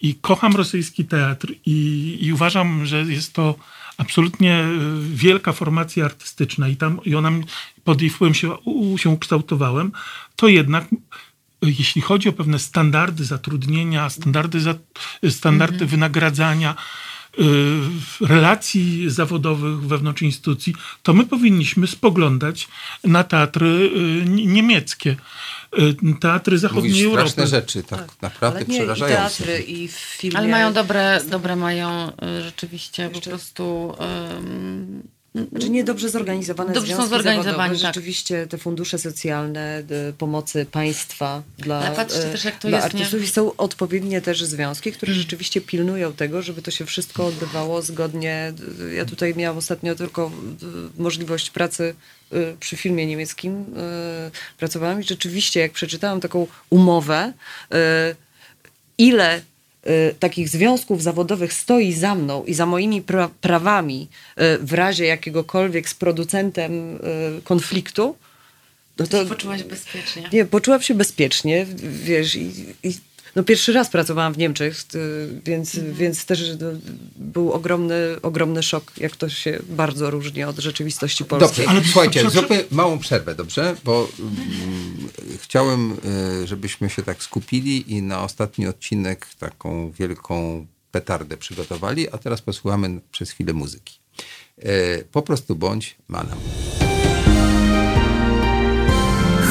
i 0.00 0.14
kocham 0.14 0.56
rosyjski 0.56 1.04
teatr 1.04 1.54
i, 1.66 2.18
i 2.20 2.32
uważam, 2.32 2.86
że 2.86 3.02
jest 3.02 3.32
to 3.32 3.54
absolutnie 3.96 4.54
e, 4.54 4.68
wielka 5.14 5.52
formacja 5.52 6.04
artystyczna 6.04 6.68
i 6.68 6.76
tam 6.76 7.00
i 7.04 7.14
ona 7.14 7.30
pod 7.84 8.00
jej 8.00 8.10
wpływem 8.10 8.34
się, 8.34 8.56
się 8.96 9.10
ukształtowałem, 9.10 9.92
to 10.36 10.48
jednak 10.48 10.84
jeśli 11.66 12.02
chodzi 12.02 12.28
o 12.28 12.32
pewne 12.32 12.58
standardy 12.58 13.24
zatrudnienia, 13.24 14.10
standardy, 14.10 14.60
za, 14.60 14.74
standardy 15.30 15.74
mhm. 15.74 15.90
wynagradzania, 15.90 16.74
y, 17.38 18.26
relacji 18.26 19.10
zawodowych 19.10 19.80
wewnątrz 19.80 20.22
instytucji, 20.22 20.74
to 21.02 21.12
my 21.12 21.26
powinniśmy 21.26 21.86
spoglądać 21.86 22.68
na 23.04 23.24
teatry 23.24 23.66
y, 23.66 24.24
niemieckie. 24.28 25.16
Y, 25.78 25.96
teatry 26.20 26.58
zachodniej 26.58 26.92
Mówisz 26.92 27.04
Europy. 27.04 27.30
straszne 27.30 27.46
rzeczy, 27.46 27.82
tak, 27.82 28.00
tak. 28.00 28.22
naprawdę 28.22 28.58
Ale 28.58 28.66
nie, 28.66 28.78
przerażające. 28.78 29.42
I 29.42 29.46
teatry, 29.46 29.58
i 29.62 29.88
filmy. 29.88 30.38
Ale 30.38 30.48
mają 30.48 30.72
dobre, 30.72 31.20
dobre 31.30 31.56
mają 31.56 32.12
rzeczywiście 32.42 33.02
Jeszcze... 33.02 33.20
po 33.20 33.28
prostu... 33.30 33.94
Um, 33.98 35.13
znaczy 35.34 35.70
niedobrze 35.70 36.08
zorganizowane 36.08 36.72
dobrze 36.72 36.94
związki 36.94 37.04
są 37.04 37.16
zorganizowani, 37.16 37.80
tak. 37.80 37.86
Rzeczywiście 37.86 38.46
te 38.46 38.58
fundusze 38.58 38.98
socjalne 38.98 39.82
pomocy 40.18 40.66
państwa 40.66 41.42
dla, 41.58 41.78
Ale 41.78 41.96
patrzcie 41.96 42.22
też, 42.22 42.44
jak 42.44 42.58
to 42.58 42.68
dla 42.68 42.78
jest, 42.78 42.86
artystów 42.86 43.20
nie? 43.20 43.26
są 43.26 43.56
odpowiednie 43.56 44.20
też 44.20 44.44
związki, 44.44 44.92
które 44.92 45.10
hmm. 45.10 45.22
rzeczywiście 45.22 45.60
pilnują 45.60 46.12
tego, 46.12 46.42
żeby 46.42 46.62
to 46.62 46.70
się 46.70 46.86
wszystko 46.86 47.26
odbywało 47.26 47.82
zgodnie. 47.82 48.52
Ja 48.96 49.04
tutaj 49.04 49.34
miałam 49.34 49.58
ostatnio 49.58 49.94
tylko 49.94 50.30
możliwość 50.98 51.50
pracy 51.50 51.94
y, 52.32 52.56
przy 52.60 52.76
filmie 52.76 53.06
niemieckim. 53.06 53.60
Y, 53.60 54.56
pracowałam 54.58 55.00
i 55.00 55.04
rzeczywiście 55.04 55.60
jak 55.60 55.72
przeczytałam 55.72 56.20
taką 56.20 56.46
umowę, 56.70 57.32
y, 57.74 57.76
ile 58.98 59.42
takich 60.18 60.48
związków 60.48 61.02
zawodowych 61.02 61.52
stoi 61.52 61.92
za 61.92 62.14
mną 62.14 62.44
i 62.44 62.54
za 62.54 62.66
moimi 62.66 63.02
pra 63.02 63.30
prawami 63.40 64.08
y, 64.38 64.58
w 64.58 64.72
razie 64.72 65.04
jakiegokolwiek 65.04 65.88
z 65.88 65.94
producentem 65.94 66.96
y, 66.96 67.00
konfliktu, 67.44 68.16
no 68.98 69.06
to... 69.06 69.26
Poczułaś 69.26 69.62
bezpiecznie. 69.62 70.28
Nie, 70.32 70.44
poczułam 70.44 70.82
się 70.82 70.94
bezpiecznie, 70.94 71.66
wiesz, 72.04 72.36
i, 72.36 72.52
i 72.82 72.94
no 73.36 73.44
pierwszy 73.44 73.72
raz 73.72 73.90
pracowałam 73.90 74.32
w 74.32 74.38
Niemczech, 74.38 74.76
więc, 75.44 75.74
mhm. 75.74 75.94
więc 75.94 76.26
też 76.26 76.50
no, 76.60 76.66
był 77.16 77.52
ogromny, 77.52 77.94
ogromny 78.22 78.62
szok, 78.62 78.92
jak 78.96 79.16
to 79.16 79.28
się 79.28 79.58
bardzo 79.68 80.10
różni 80.10 80.44
od 80.44 80.58
rzeczywistości 80.58 81.24
polskiej. 81.24 81.66
Dobrze, 81.66 81.70
ale 81.70 81.84
słuchajcie, 81.84 82.30
zróbmy 82.30 82.64
małą 82.70 82.98
przerwę, 82.98 83.34
dobrze? 83.34 83.76
Bo 83.84 84.08
mm, 84.18 85.08
chciałem, 85.40 85.96
y, 86.42 86.46
żebyśmy 86.46 86.90
się 86.90 87.02
tak 87.02 87.22
skupili 87.22 87.92
i 87.92 88.02
na 88.02 88.22
ostatni 88.22 88.66
odcinek 88.66 89.26
taką 89.38 89.90
wielką 89.90 90.66
petardę 90.90 91.36
przygotowali, 91.36 92.10
a 92.10 92.18
teraz 92.18 92.42
posłuchamy 92.42 93.00
przez 93.12 93.30
chwilę 93.30 93.52
muzyki. 93.52 93.98
Y, 94.58 95.04
po 95.12 95.22
prostu 95.22 95.56
bądź 95.56 95.96
manam. 96.08 96.38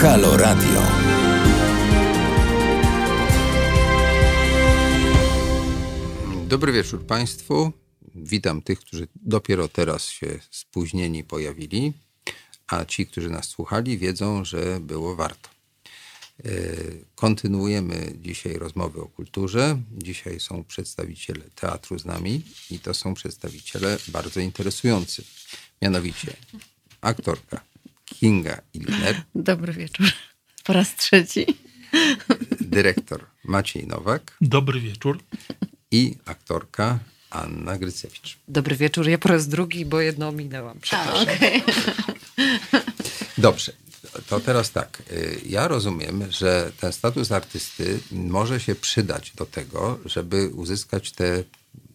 Halo 0.01 0.37
Radio. 0.37 1.02
Dobry 6.53 6.71
wieczór 6.71 7.05
Państwu. 7.05 7.71
Witam 8.15 8.61
tych, 8.61 8.79
którzy 8.79 9.07
dopiero 9.15 9.67
teraz 9.67 10.07
się 10.07 10.39
spóźnieni 10.51 11.23
pojawili, 11.23 11.93
a 12.67 12.85
ci, 12.85 13.07
którzy 13.07 13.29
nas 13.29 13.45
słuchali, 13.47 13.97
wiedzą, 13.97 14.45
że 14.45 14.79
było 14.79 15.15
warto. 15.15 15.49
E, 16.45 16.49
kontynuujemy 17.15 18.13
dzisiaj 18.21 18.53
rozmowy 18.53 19.01
o 19.01 19.05
kulturze. 19.05 19.81
Dzisiaj 19.97 20.39
są 20.39 20.63
przedstawiciele 20.63 21.41
teatru 21.55 21.99
z 21.99 22.05
nami 22.05 22.41
i 22.71 22.79
to 22.79 22.93
są 22.93 23.13
przedstawiciele 23.13 23.97
bardzo 24.07 24.39
interesujący. 24.39 25.23
Mianowicie 25.81 26.33
aktorka 27.01 27.61
Kinga 28.05 28.61
Ilner. 28.73 29.23
Dobry 29.35 29.73
wieczór. 29.73 30.07
Po 30.63 30.73
raz 30.73 30.95
trzeci. 30.95 31.45
Dyrektor 32.61 33.25
Maciej 33.43 33.87
Nowak. 33.87 34.37
Dobry 34.41 34.79
wieczór 34.79 35.19
i 35.93 36.17
aktorka 36.25 36.99
Anna 37.29 37.77
Grycewicz. 37.77 38.37
Dobry 38.47 38.75
wieczór, 38.75 39.07
ja 39.07 39.17
po 39.17 39.29
raz 39.29 39.47
drugi, 39.47 39.85
bo 39.85 40.01
jedno 40.01 40.27
ominęłam. 40.27 40.79
Przepraszam. 40.79 41.15
A, 41.17 41.21
okay. 41.21 41.61
Dobrze, 43.37 43.73
to 44.27 44.39
teraz 44.39 44.71
tak. 44.71 45.03
Y, 45.11 45.41
ja 45.45 45.67
rozumiem, 45.67 46.31
że 46.31 46.71
ten 46.79 46.93
status 46.93 47.31
artysty 47.31 47.99
może 48.11 48.59
się 48.59 48.75
przydać 48.75 49.31
do 49.31 49.45
tego, 49.45 49.99
żeby 50.05 50.49
uzyskać 50.49 51.11
te, 51.11 51.43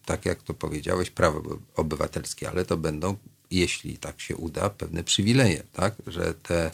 tak 0.05 0.25
jak 0.25 0.43
to 0.43 0.53
powiedziałeś, 0.53 1.09
prawa 1.09 1.39
obywatelskie, 1.75 2.49
ale 2.49 2.65
to 2.65 2.77
będą, 2.77 3.17
jeśli 3.51 3.97
tak 3.97 4.21
się 4.21 4.35
uda, 4.35 4.69
pewne 4.69 5.03
przywileje, 5.03 5.63
tak? 5.73 5.95
Że 6.07 6.33
te 6.33 6.71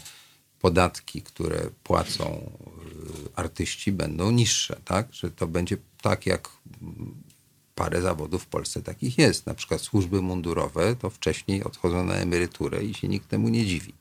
podatki, 0.60 1.22
które 1.22 1.70
płacą 1.84 2.52
y, 3.26 3.30
artyści 3.36 3.92
będą 3.92 4.32
niższe, 4.32 4.80
tak? 4.86 5.08
Że 5.14 5.32
to 5.32 5.48
będzie 5.48 5.78
tak 6.06 6.26
jak 6.26 6.50
parę 7.76 8.02
zawodów 8.02 8.44
w 8.44 8.46
Polsce 8.46 8.82
takich 8.82 9.18
jest. 9.18 9.46
Na 9.46 9.54
przykład 9.54 9.82
służby 9.82 10.22
mundurowe 10.22 10.96
to 10.96 11.10
wcześniej 11.10 11.64
odchodzą 11.64 12.06
na 12.06 12.14
emeryturę 12.14 12.84
i 12.84 12.94
się 12.94 13.08
nikt 13.08 13.30
temu 13.30 13.50
nie 13.50 13.66
dziwi. 13.66 13.94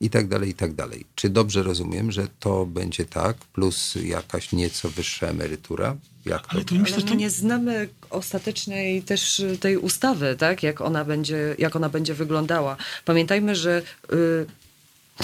I 0.00 0.10
tak 0.10 0.28
dalej, 0.28 0.50
i 0.50 0.54
tak 0.54 0.74
dalej. 0.74 1.04
Czy 1.14 1.28
dobrze 1.28 1.62
rozumiem, 1.62 2.12
że 2.12 2.26
to 2.40 2.66
będzie 2.66 3.04
tak, 3.04 3.36
plus 3.36 3.94
jakaś 4.04 4.52
nieco 4.52 4.90
wyższa 4.90 5.26
emerytura? 5.26 5.96
Jak? 6.24 6.42
Ale 6.48 6.64
to 6.64 6.74
myślę, 6.74 7.02
to 7.02 7.14
nie 7.14 7.30
znamy 7.30 7.88
ostatecznej 8.10 9.02
też 9.02 9.42
tej 9.60 9.76
ustawy, 9.76 10.36
tak? 10.38 10.62
Jak 10.62 10.80
ona 10.80 11.04
będzie, 11.04 11.54
jak 11.58 11.76
ona 11.76 11.88
będzie 11.88 12.14
wyglądała. 12.14 12.76
Pamiętajmy, 13.04 13.56
że 13.56 13.82
y, 14.12 14.46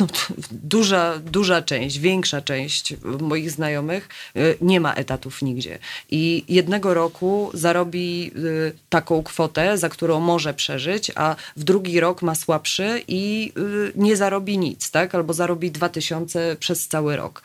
no, 0.01 0.07
duża, 0.51 1.19
duża 1.19 1.63
część, 1.63 1.99
większa 1.99 2.43
część 2.43 2.95
moich 3.21 3.51
znajomych 3.51 4.09
y, 4.37 4.59
nie 4.61 4.81
ma 4.81 4.95
etatów 4.95 5.43
nigdzie. 5.43 5.79
I 6.11 6.45
jednego 6.49 6.95
roku 6.95 7.51
zarobi 7.55 8.33
y, 8.37 8.73
taką 8.89 9.23
kwotę, 9.23 9.79
za 9.79 9.89
którą 9.89 10.21
może 10.21 10.55
przeżyć, 10.55 11.13
a 11.15 11.37
w 11.57 11.65
drugi 11.65 12.01
rok 12.01 12.23
ma 12.23 12.35
słabszy 12.35 13.03
i 13.09 13.53
y, 13.59 13.93
nie 13.97 14.17
zarobi 14.17 14.59
nic, 14.59 14.91
tak? 14.91 15.15
Albo 15.15 15.33
zarobi 15.33 15.71
2000 15.71 16.57
przez 16.61 16.89
cały 16.89 17.17
rok. 17.17 17.43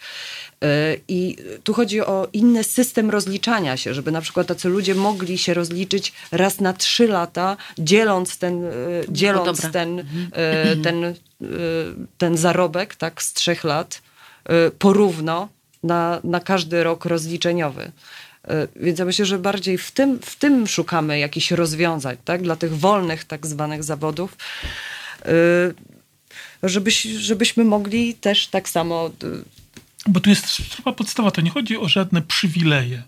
Y, 0.64 1.02
I 1.08 1.38
tu 1.64 1.74
chodzi 1.74 2.02
o 2.02 2.28
inny 2.34 2.64
system 2.64 3.10
rozliczania 3.10 3.78
się, 3.78 3.94
żeby 3.94 4.12
na 4.12 4.22
przykład 4.22 4.48
tacy 4.48 4.70
ludzie 4.70 4.96
mogli 4.96 5.38
się 5.38 5.54
rozliczyć 5.54 6.14
raz 6.32 6.60
na 6.60 6.74
trzy 6.74 7.08
lata, 7.08 7.58
dzieląc 7.78 8.38
ten, 8.38 8.64
y, 8.64 8.72
dzieląc 9.10 9.72
ten, 9.72 10.00
y, 10.00 10.04
ten, 10.84 11.04
y, 11.04 11.16
ten 12.18 12.38
zarobek 12.38 12.96
tak, 12.96 13.24
z 13.24 13.34
trzech 13.34 13.64
lat 13.64 14.02
porówno 14.80 15.50
na, 15.84 16.20
na 16.24 16.40
każdy 16.40 16.84
rok 16.84 17.06
rozliczeniowy. 17.06 17.92
Więc 18.76 19.00
ja 19.00 19.06
myślę, 19.06 19.26
że 19.26 19.40
bardziej 19.40 19.78
w 19.78 19.92
tym, 19.92 20.20
w 20.20 20.36
tym 20.36 20.68
szukamy 20.68 21.20
jakichś 21.20 21.52
rozwiązań 21.52 22.18
tak, 22.26 22.42
dla 22.42 22.56
tych 22.56 22.78
wolnych 22.78 23.24
tak 23.24 23.48
zwanych 23.48 23.84
zawodów, 23.84 24.38
żebyś, 26.64 27.02
żebyśmy 27.04 27.64
mogli 27.64 28.14
też 28.14 28.48
tak 28.48 28.70
samo 28.70 29.10
Bo 30.08 30.20
tu 30.20 30.30
jest 30.30 30.48
chyba 30.76 30.94
podstawa, 30.94 31.32
to 31.32 31.42
nie 31.42 31.50
chodzi 31.50 31.78
o 31.78 31.90
żadne 31.90 32.22
przywileje, 32.22 33.04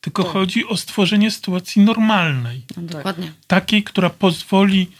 tylko 0.00 0.24
chodzi 0.24 0.66
o 0.66 0.76
stworzenie 0.76 1.30
sytuacji 1.30 1.82
normalnej. 1.82 2.62
No, 2.76 2.82
dokładnie. 2.82 3.32
Takiej, 3.46 3.84
która 3.84 4.10
pozwoli 4.10 4.90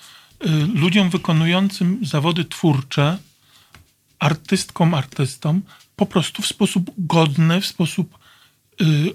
y, 0.46 0.48
ludziom 0.74 1.10
wykonującym 1.10 2.00
zawody 2.02 2.44
twórcze, 2.44 3.18
artystkom, 4.18 4.94
artystom, 4.94 5.62
po 5.96 6.06
prostu 6.06 6.42
w 6.42 6.46
sposób 6.46 6.90
godny, 6.98 7.60
w 7.60 7.66
sposób 7.66 8.18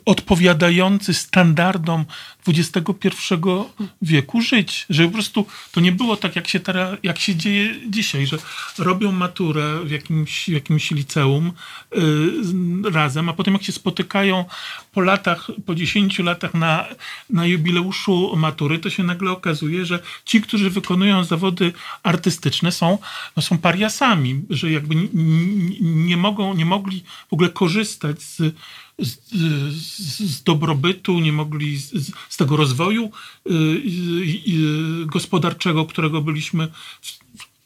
odpowiadający 0.05 1.13
standardom 1.13 2.05
XXI 2.47 3.09
wieku 4.01 4.41
żyć. 4.41 4.85
Że 4.89 5.05
po 5.05 5.11
prostu 5.11 5.45
to 5.71 5.81
nie 5.81 5.91
było 5.91 6.17
tak, 6.17 6.35
jak 6.35 6.47
się, 6.47 6.59
teraz, 6.59 6.97
jak 7.03 7.19
się 7.19 7.35
dzieje 7.35 7.75
dzisiaj, 7.89 8.27
że 8.27 8.37
robią 8.77 9.11
maturę 9.11 9.79
w 9.83 9.91
jakimś, 9.91 10.49
jakimś 10.49 10.91
liceum 10.91 11.51
y, 11.97 12.91
razem, 12.91 13.29
a 13.29 13.33
potem 13.33 13.53
jak 13.53 13.63
się 13.63 13.71
spotykają 13.71 14.45
po 14.91 15.01
latach, 15.01 15.47
po 15.65 15.75
10 15.75 16.19
latach 16.19 16.53
na, 16.53 16.85
na 17.29 17.45
jubileuszu 17.45 18.35
matury, 18.35 18.79
to 18.79 18.89
się 18.89 19.03
nagle 19.03 19.31
okazuje, 19.31 19.85
że 19.85 19.99
ci, 20.25 20.41
którzy 20.41 20.69
wykonują 20.69 21.23
zawody 21.23 21.73
artystyczne 22.03 22.71
są, 22.71 22.97
no 23.35 23.43
są 23.43 23.57
pariasami, 23.57 24.41
że 24.49 24.71
jakby 24.71 24.95
nie, 24.95 25.07
nie 25.81 26.17
mogą, 26.17 26.53
nie 26.53 26.65
mogli 26.65 27.03
w 27.29 27.33
ogóle 27.33 27.49
korzystać 27.49 28.21
z, 28.21 28.55
z, 28.99 29.17
z, 29.71 30.19
z 30.19 30.43
dobrobytu, 30.43 31.19
nie 31.19 31.33
mogli 31.33 31.77
z, 31.77 31.91
z- 32.29 32.37
tego 32.37 32.57
rozwoju 32.57 33.11
y, 33.47 33.51
y, 33.53 35.05
gospodarczego, 35.05 35.85
którego 35.85 36.21
byliśmy, 36.21 36.67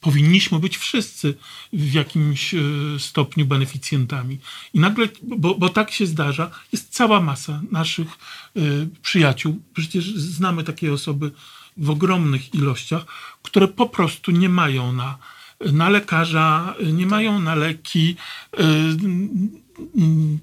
powinniśmy 0.01 0.59
być 0.59 0.77
wszyscy 0.77 1.35
w 1.73 1.93
jakimś 1.93 2.53
y, 2.53 2.59
stopniu 2.99 3.45
beneficjentami. 3.45 4.39
I 4.73 4.79
nagle, 4.79 5.07
bo, 5.23 5.55
bo 5.55 5.69
tak 5.69 5.91
się 5.91 6.05
zdarza, 6.05 6.51
jest 6.71 6.93
cała 6.93 7.21
masa 7.21 7.61
naszych 7.71 8.07
y, 8.57 8.87
przyjaciół, 9.01 9.61
przecież 9.73 10.13
znamy 10.15 10.63
takie 10.63 10.93
osoby 10.93 11.31
w 11.77 11.89
ogromnych 11.89 12.53
ilościach, 12.55 13.05
które 13.43 13.67
po 13.67 13.89
prostu 13.89 14.31
nie 14.31 14.49
mają 14.49 14.93
na, 14.93 15.17
na 15.73 15.89
lekarza, 15.89 16.75
nie 16.93 17.05
mają 17.05 17.39
na 17.39 17.55
leki, 17.55 18.15
y, 18.59 18.63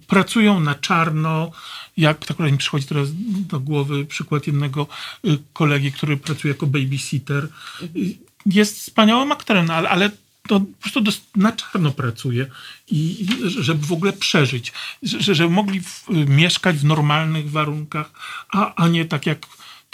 pracują 0.07 0.61
na 0.61 0.75
czarno. 0.75 1.51
Jak 1.97 2.27
tak 2.27 2.39
mi 2.39 2.59
przychodzi 2.59 2.87
teraz 2.87 3.09
do 3.49 3.61
głowy 3.61 4.05
przykład 4.07 4.47
jednego 4.47 4.87
y, 5.25 5.39
kolegi, 5.53 5.93
który 5.93 6.17
pracuje 6.17 6.55
jako 6.55 6.67
babysitter. 6.67 7.49
Y, 7.97 8.17
Jest 8.47 8.79
wspaniałym 8.81 9.33
aktorem, 9.33 9.71
ale, 9.71 9.89
ale 9.89 10.11
to 10.49 10.61
po 10.61 10.67
prostu 10.81 11.01
na 11.37 11.53
czarno 11.53 11.91
pracuje, 11.91 12.47
i, 12.91 13.27
żeby 13.47 13.87
w 13.87 13.93
ogóle 13.93 14.13
przeżyć, 14.13 14.73
że, 15.03 15.21
że- 15.23 15.35
żeby 15.35 15.51
mogli 15.51 15.81
w, 15.81 16.05
mieszkać 16.29 16.77
w 16.77 16.85
normalnych 16.85 17.51
warunkach, 17.51 18.11
a, 18.53 18.75
a 18.75 18.89
nie 18.89 19.05
tak 19.05 19.27
jak 19.27 19.47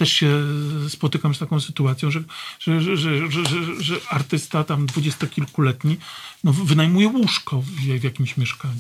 też 0.03 0.13
się 0.13 0.45
spotykam 0.89 1.35
z 1.35 1.39
taką 1.39 1.61
sytuacją, 1.61 2.11
że, 2.11 2.23
że, 2.59 2.81
że, 2.81 2.97
że, 2.97 3.17
że, 3.31 3.47
że, 3.81 3.97
artysta 4.09 4.65
tam 4.65 4.87
dwudziestokilkuletni 4.87 5.97
no, 6.45 6.53
wynajmuje 6.53 7.09
łóżko 7.09 7.61
w, 7.61 7.67
w 8.01 8.05
jakimś 8.05 8.37
mieszkaniu. 8.37 8.75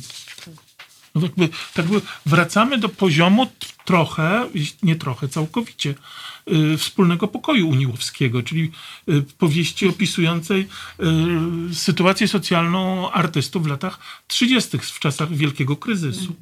No 1.14 1.22
jakby, 1.22 1.48
tak 1.74 1.86
by 1.86 2.00
wracamy 2.26 2.78
do 2.78 2.88
poziomu 2.88 3.46
trochę, 3.84 4.48
nie 4.82 4.96
trochę, 4.96 5.28
całkowicie 5.28 5.94
y, 6.52 6.76
wspólnego 6.76 7.28
pokoju 7.28 7.68
uniłowskiego, 7.68 8.42
czyli 8.42 8.72
y, 9.08 9.22
powieści 9.38 9.88
opisującej 9.88 10.68
y, 11.70 11.74
sytuację 11.74 12.28
socjalną 12.28 13.12
artystów 13.12 13.64
w 13.64 13.66
latach 13.66 13.98
30., 14.26 14.78
w 14.78 14.98
czasach 14.98 15.34
wielkiego 15.34 15.76
kryzysu. 15.76 16.34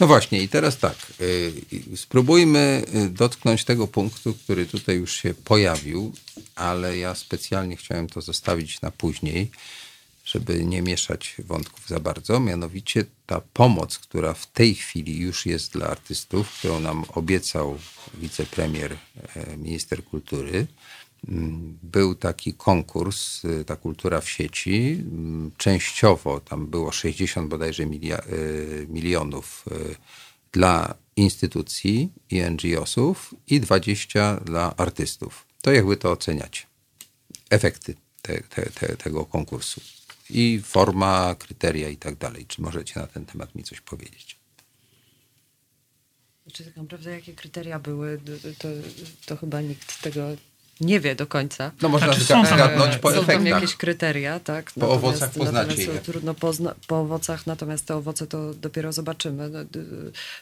No 0.00 0.06
właśnie, 0.06 0.42
i 0.42 0.48
teraz 0.48 0.78
tak. 0.78 0.96
y, 1.20 1.52
Spróbujmy 1.96 2.82
y, 2.94 3.08
dotknąć 3.10 3.64
tego 3.64 3.86
punktu, 3.86 4.34
który 4.34 4.66
tutaj 4.66 4.96
już 4.96 5.12
się 5.12 5.34
pojawił, 5.34 6.12
ale 6.54 6.98
ja 6.98 7.14
specjalnie 7.14 7.76
chciałem 7.76 8.08
to 8.08 8.20
zostawić 8.20 8.80
na 8.80 8.90
później, 8.90 9.50
żeby 10.24 10.64
nie 10.64 10.82
mieszać 10.82 11.34
wątków 11.38 11.88
za 11.88 12.00
bardzo. 12.00 12.40
Mianowicie 12.40 13.04
ta 13.26 13.40
pomoc, 13.40 13.98
która 13.98 14.34
w 14.34 14.46
tej 14.46 14.74
chwili 14.74 15.18
już 15.18 15.46
jest 15.46 15.72
dla 15.72 15.86
artystów, 15.86 16.58
którą 16.58 16.80
nam 16.80 17.04
obiecał 17.14 17.78
wicepremier, 18.14 18.96
e, 19.36 19.56
minister 19.56 20.04
kultury. 20.04 20.66
Był 21.82 22.14
taki 22.14 22.54
konkurs, 22.54 23.44
y, 23.44 23.64
ta 23.64 23.76
kultura 23.76 24.20
w 24.20 24.28
sieci. 24.30 25.04
Częściowo 25.56 26.40
tam 26.40 26.66
było 26.66 26.92
60 26.92 27.48
bodajże 27.48 27.86
milia, 27.86 28.18
y, 28.26 28.86
milionów 28.90 29.64
y, 29.72 29.96
dla 30.52 30.94
instytucji 31.16 32.12
i 32.30 32.40
NGO-sów 32.50 33.34
i 33.46 33.60
20 33.60 34.36
dla 34.44 34.76
artystów. 34.76 35.46
To 35.62 35.72
jakby 35.72 35.96
to 35.96 36.10
oceniacie? 36.12 36.66
Efekty 37.50 37.94
te, 38.22 38.40
te, 38.42 38.70
te, 38.70 38.96
tego 38.96 39.24
konkursu. 39.24 39.80
I 40.30 40.60
forma, 40.64 41.34
kryteria 41.38 41.88
i 41.88 41.96
tak 41.96 42.16
dalej. 42.16 42.46
Czy 42.46 42.62
możecie 42.62 43.00
na 43.00 43.06
ten 43.06 43.26
temat 43.26 43.54
mi 43.54 43.62
coś 43.64 43.80
powiedzieć? 43.80 44.38
Czy 46.52 46.64
tak 46.64 46.76
naprawdę 46.76 47.10
jakie 47.10 47.32
kryteria 47.34 47.78
były, 47.78 48.18
d- 48.18 48.54
to, 48.58 48.68
to 49.26 49.36
chyba 49.36 49.60
nikt 49.60 50.02
tego 50.02 50.20
nie 50.80 51.00
wie 51.00 51.14
do 51.14 51.26
końca. 51.26 51.70
No 51.82 51.88
można 51.88 52.06
Znaczy, 52.06 52.24
są 52.24 52.34
tam- 52.44 52.46
zgadnąć 52.46 52.96
po 52.96 53.08
Są 53.10 53.14
tam 53.14 53.24
efektach. 53.24 53.46
jakieś 53.46 53.76
kryteria, 53.76 54.40
tak? 54.40 54.70
Po 54.80 54.90
owocach 54.90 55.30
poznacie 55.30 55.68
natomiast 55.68 55.94
je. 55.94 56.00
Trudno 56.00 56.34
pozna, 56.34 56.74
po 56.86 57.00
owocach, 57.00 57.46
natomiast 57.46 57.86
te 57.86 57.96
owoce 57.96 58.26
to 58.26 58.54
dopiero 58.54 58.92
zobaczymy. 58.92 59.48
No, 59.48 59.64
d- 59.64 59.80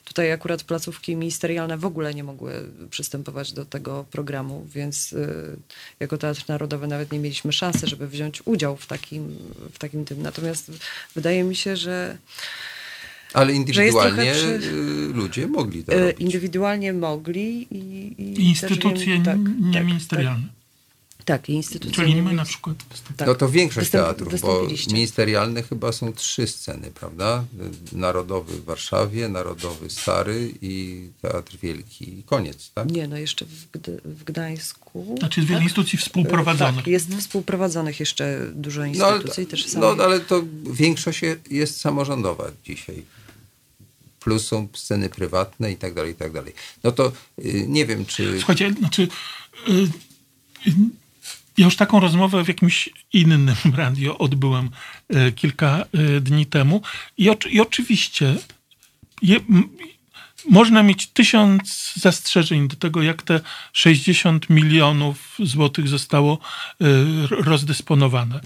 Tutaj 0.05 0.33
akurat 0.33 0.63
placówki 0.63 1.17
ministerialne 1.17 1.79
w 1.79 1.85
ogóle 1.85 2.15
nie 2.15 2.25
mogły 2.25 2.53
przystępować 2.91 3.53
do 3.53 3.65
tego 3.65 4.05
programu, 4.11 4.67
więc 4.75 5.13
y, 5.13 5.57
jako 6.01 6.19
Teatr 6.19 6.45
Narodowy 6.49 6.87
nawet 6.87 7.13
nie 7.13 7.19
mieliśmy 7.19 7.53
szansy, 7.53 7.87
żeby 7.87 8.09
wziąć 8.09 8.43
udział 8.47 8.77
w 8.77 8.87
takim, 8.87 9.37
w 9.73 9.79
takim 9.79 10.05
tym. 10.05 10.23
Natomiast 10.23 10.71
wydaje 11.15 11.45
mi 11.45 11.57
się, 11.57 11.77
że 11.77 12.17
Ale 13.37 13.53
indywidualnie 13.53 14.33
przy- 14.33 14.47
y, 15.11 15.13
ludzie 15.15 15.47
mogli 15.47 15.85
to 15.85 15.93
y, 15.93 16.01
robić. 16.01 16.21
indywidualnie 16.21 16.93
mogli 16.93 17.67
i, 17.71 18.15
i 18.23 18.49
instytucje 18.49 19.07
wiem, 19.07 19.23
tak, 19.25 19.37
tak, 19.37 19.53
nieministerialne. 19.61 20.47
Tak, 21.19 21.41
tak, 21.41 21.49
i 21.49 21.53
instytucje 21.53 21.95
Czyli 22.05 22.23
my 22.23 22.33
na 22.33 22.45
przykład. 22.45 22.77
tak. 23.17 23.29
No 23.29 23.35
to 23.35 23.49
większość 23.49 23.87
Występ- 23.91 23.91
teatrów, 23.93 24.41
bo 24.41 24.67
ministerialne 24.93 25.63
chyba 25.63 25.93
są 25.93 26.13
trzy 26.13 26.47
sceny, 26.47 26.91
prawda? 26.95 27.45
Narodowy 27.93 28.55
w 28.57 28.65
Warszawie, 28.65 29.29
Narodowy 29.29 29.91
Stary 29.91 30.55
i 30.63 31.01
Teatr 31.23 31.57
Wielki. 31.63 32.23
Koniec, 32.27 32.71
tak? 32.75 32.91
Nie, 32.91 33.09
no 33.09 33.17
jeszcze 33.17 33.45
w, 33.45 33.71
Gd- 33.73 34.01
w 34.05 34.25
Gdańsku. 34.25 35.17
Znaczy 35.19 35.41
jest 35.41 35.51
wiele 35.51 35.63
instytucji 35.63 35.99
współprowadzonych. 35.99 36.77
Tak, 36.77 36.87
jest 36.87 37.15
współprowadzonych 37.15 38.01
jeszcze 38.01 38.47
dużo 38.55 38.81
No, 38.81 38.87
instytucji. 38.87 39.47
też 39.47 39.65
no 39.65 39.71
samych. 39.71 40.01
ale 40.05 40.21
to 40.21 40.43
większość 40.73 41.23
je- 41.23 41.37
jest 41.51 41.81
samorządowa 41.81 42.51
dzisiaj. 42.65 43.03
Plus 44.27 44.47
są 44.47 44.69
sceny 44.75 45.09
prywatne 45.09 45.73
i 45.73 45.77
tak 45.77 45.95
dalej, 45.95 46.13
i 46.13 46.15
tak 46.15 46.33
dalej. 46.33 46.53
No 46.85 46.93
to 46.93 47.13
y, 47.45 47.65
nie 47.69 47.87
wiem, 47.87 48.07
czy... 48.07 48.39
Słuchajcie, 48.39 48.73
znaczy... 48.73 49.09
Y, 49.69 49.89
ja 51.59 51.65
już 51.65 51.77
taką 51.77 52.01
rozmowę 52.01 52.45
w 52.45 52.49
jakimś 52.49 52.89
innym 53.13 53.51
radio 53.83 54.19
odbyłem 54.19 54.71
kilka 55.37 55.85
dni 56.21 56.47
temu 56.47 56.83
i, 57.19 57.31
i 57.51 57.61
oczywiście 57.61 58.37
je, 59.23 59.41
można 60.51 60.83
mieć 60.83 61.07
tysiąc 61.07 61.93
zastrzeżeń 61.97 62.69
do 62.69 62.77
tego, 62.77 63.03
jak 63.03 63.23
te 63.23 63.41
60 63.73 64.51
milionów 64.51 65.37
złotych 65.39 65.89
zostało 65.89 66.39
rozdysponowane. 67.31 68.41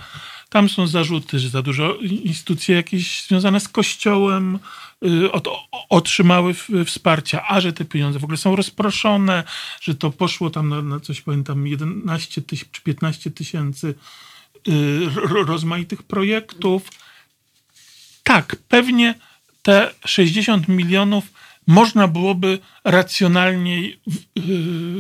Tam 0.51 0.69
są 0.69 0.87
zarzuty, 0.87 1.39
że 1.39 1.49
za 1.49 1.63
dużo 1.63 1.95
instytucje 2.01 2.77
jakieś 2.77 3.25
związane 3.27 3.61
z 3.61 3.69
kościołem 3.69 4.59
y, 5.05 5.33
od, 5.33 5.49
otrzymały 5.89 6.55
wsparcia, 6.87 7.45
a 7.49 7.61
że 7.61 7.73
te 7.73 7.85
pieniądze 7.85 8.19
w 8.19 8.25
ogóle 8.25 8.37
są 8.37 8.57
rozproszone, 8.57 9.45
że 9.81 9.95
to 9.95 10.11
poszło 10.11 10.51
tam 10.51 10.69
na, 10.69 10.83
na 10.83 11.01
coś, 11.01 11.21
pamiętam, 11.21 11.67
11 11.67 12.43
tyś, 12.43 12.65
czy 12.73 12.83
15 12.83 13.31
tysięcy 13.31 13.95
y, 14.69 15.11
rozmaitych 15.47 16.03
projektów. 16.03 16.91
Tak, 18.23 18.57
pewnie 18.69 19.15
te 19.63 19.91
60 20.05 20.69
milionów 20.69 21.25
można 21.67 22.09
byłoby 22.09 22.59
racjonalniej 22.85 24.01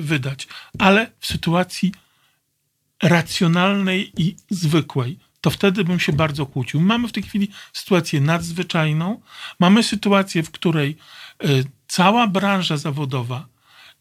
wydać, 0.00 0.48
ale 0.78 1.10
w 1.20 1.26
sytuacji 1.26 1.92
racjonalnej 3.02 4.12
i 4.16 4.36
zwykłej 4.50 5.29
to 5.40 5.50
wtedy 5.50 5.84
bym 5.84 6.00
się 6.00 6.12
bardzo 6.12 6.46
kłócił. 6.46 6.80
Mamy 6.80 7.08
w 7.08 7.12
tej 7.12 7.22
chwili 7.22 7.48
sytuację 7.72 8.20
nadzwyczajną. 8.20 9.20
Mamy 9.58 9.82
sytuację, 9.82 10.42
w 10.42 10.50
której 10.50 10.96
y, 11.44 11.64
cała 11.88 12.26
branża 12.26 12.76
zawodowa 12.76 13.46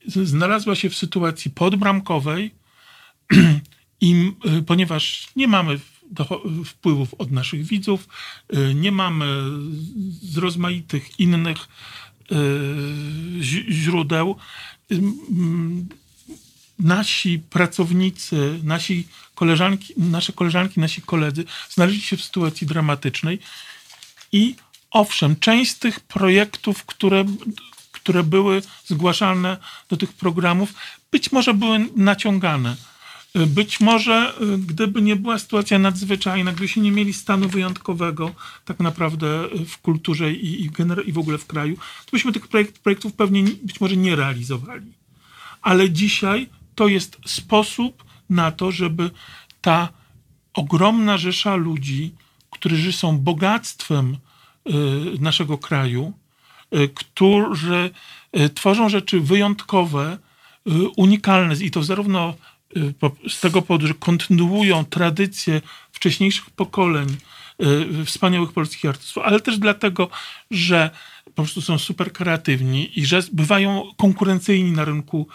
znalazła 0.07 0.75
się 0.75 0.89
w 0.89 0.95
sytuacji 0.95 1.51
podbramkowej 1.51 2.51
i 4.01 4.31
y, 4.59 4.63
ponieważ 4.63 5.27
nie 5.35 5.47
mamy 5.47 5.79
wpływów 6.65 7.13
od 7.13 7.31
naszych 7.31 7.65
widzów, 7.65 8.07
y, 8.53 8.73
nie 8.75 8.91
mamy 8.91 9.25
z 10.21 10.37
rozmaitych 10.37 11.19
innych 11.19 11.57
źródeł, 13.69 14.35
nasi 16.79 17.39
pracownicy, 17.39 18.59
nasi 18.63 19.07
koleżanki, 19.39 19.93
nasze 19.97 20.33
koleżanki, 20.33 20.79
nasi 20.79 21.01
koledzy 21.01 21.43
znaleźli 21.69 22.01
się 22.01 22.17
w 22.17 22.23
sytuacji 22.23 22.67
dramatycznej 22.67 23.39
i 24.31 24.55
owszem, 24.91 25.35
część 25.39 25.71
z 25.71 25.79
tych 25.79 25.99
projektów, 25.99 26.85
które, 26.85 27.25
które 27.91 28.23
były 28.23 28.61
zgłaszane 28.85 29.57
do 29.89 29.97
tych 29.97 30.13
programów, 30.13 30.73
być 31.11 31.31
może 31.31 31.53
były 31.53 31.89
naciągane. 31.95 32.75
Być 33.35 33.79
może, 33.79 34.33
gdyby 34.57 35.01
nie 35.01 35.15
była 35.15 35.39
sytuacja 35.39 35.79
nadzwyczajna, 35.79 36.51
gdybyśmy 36.51 36.81
nie 36.83 36.91
mieli 36.91 37.13
stanu 37.13 37.49
wyjątkowego 37.49 38.31
tak 38.65 38.79
naprawdę 38.79 39.27
w 39.67 39.77
kulturze 39.77 40.33
i, 40.33 40.65
i, 40.65 40.69
i 41.05 41.11
w 41.11 41.17
ogóle 41.17 41.37
w 41.37 41.45
kraju, 41.45 41.75
to 42.05 42.11
byśmy 42.11 42.31
tych 42.31 42.47
projekt, 42.47 42.79
projektów 42.79 43.13
pewnie 43.13 43.43
być 43.43 43.81
może 43.81 43.97
nie 43.97 44.15
realizowali. 44.15 44.91
Ale 45.61 45.89
dzisiaj 45.89 46.49
to 46.75 46.87
jest 46.87 47.17
sposób 47.25 48.08
na 48.29 48.51
to, 48.51 48.71
żeby 48.71 49.11
ta 49.61 49.89
ogromna 50.53 51.17
rzesza 51.17 51.55
ludzi, 51.55 52.13
którzy 52.49 52.93
są 52.93 53.17
bogactwem 53.17 54.17
y, 54.67 54.71
naszego 55.19 55.57
kraju, 55.57 56.13
y, 56.75 56.89
którzy 56.89 57.91
y, 58.39 58.49
tworzą 58.49 58.89
rzeczy 58.89 59.19
wyjątkowe, 59.19 60.17
unikalne 60.97 61.55
i 61.55 61.71
to 61.71 61.83
zarówno 61.83 62.33
z 63.29 63.39
tego 63.39 63.61
powodu, 63.61 63.87
że 63.87 63.93
kontynuują 63.93 64.85
tradycje 64.85 65.61
wcześniejszych 65.91 66.49
pokoleń 66.49 67.07
wspaniałych 68.05 68.53
polskich 68.53 68.89
artystów, 68.89 69.23
ale 69.23 69.39
też 69.39 69.59
dlatego, 69.59 70.09
że 70.51 70.89
po 71.25 71.31
prostu 71.31 71.61
są 71.61 71.77
super 71.77 72.13
kreatywni 72.13 72.99
i 72.99 73.05
że 73.05 73.21
bywają 73.31 73.83
konkurencyjni 73.97 74.71
na 74.71 74.85
rynku 74.85 75.27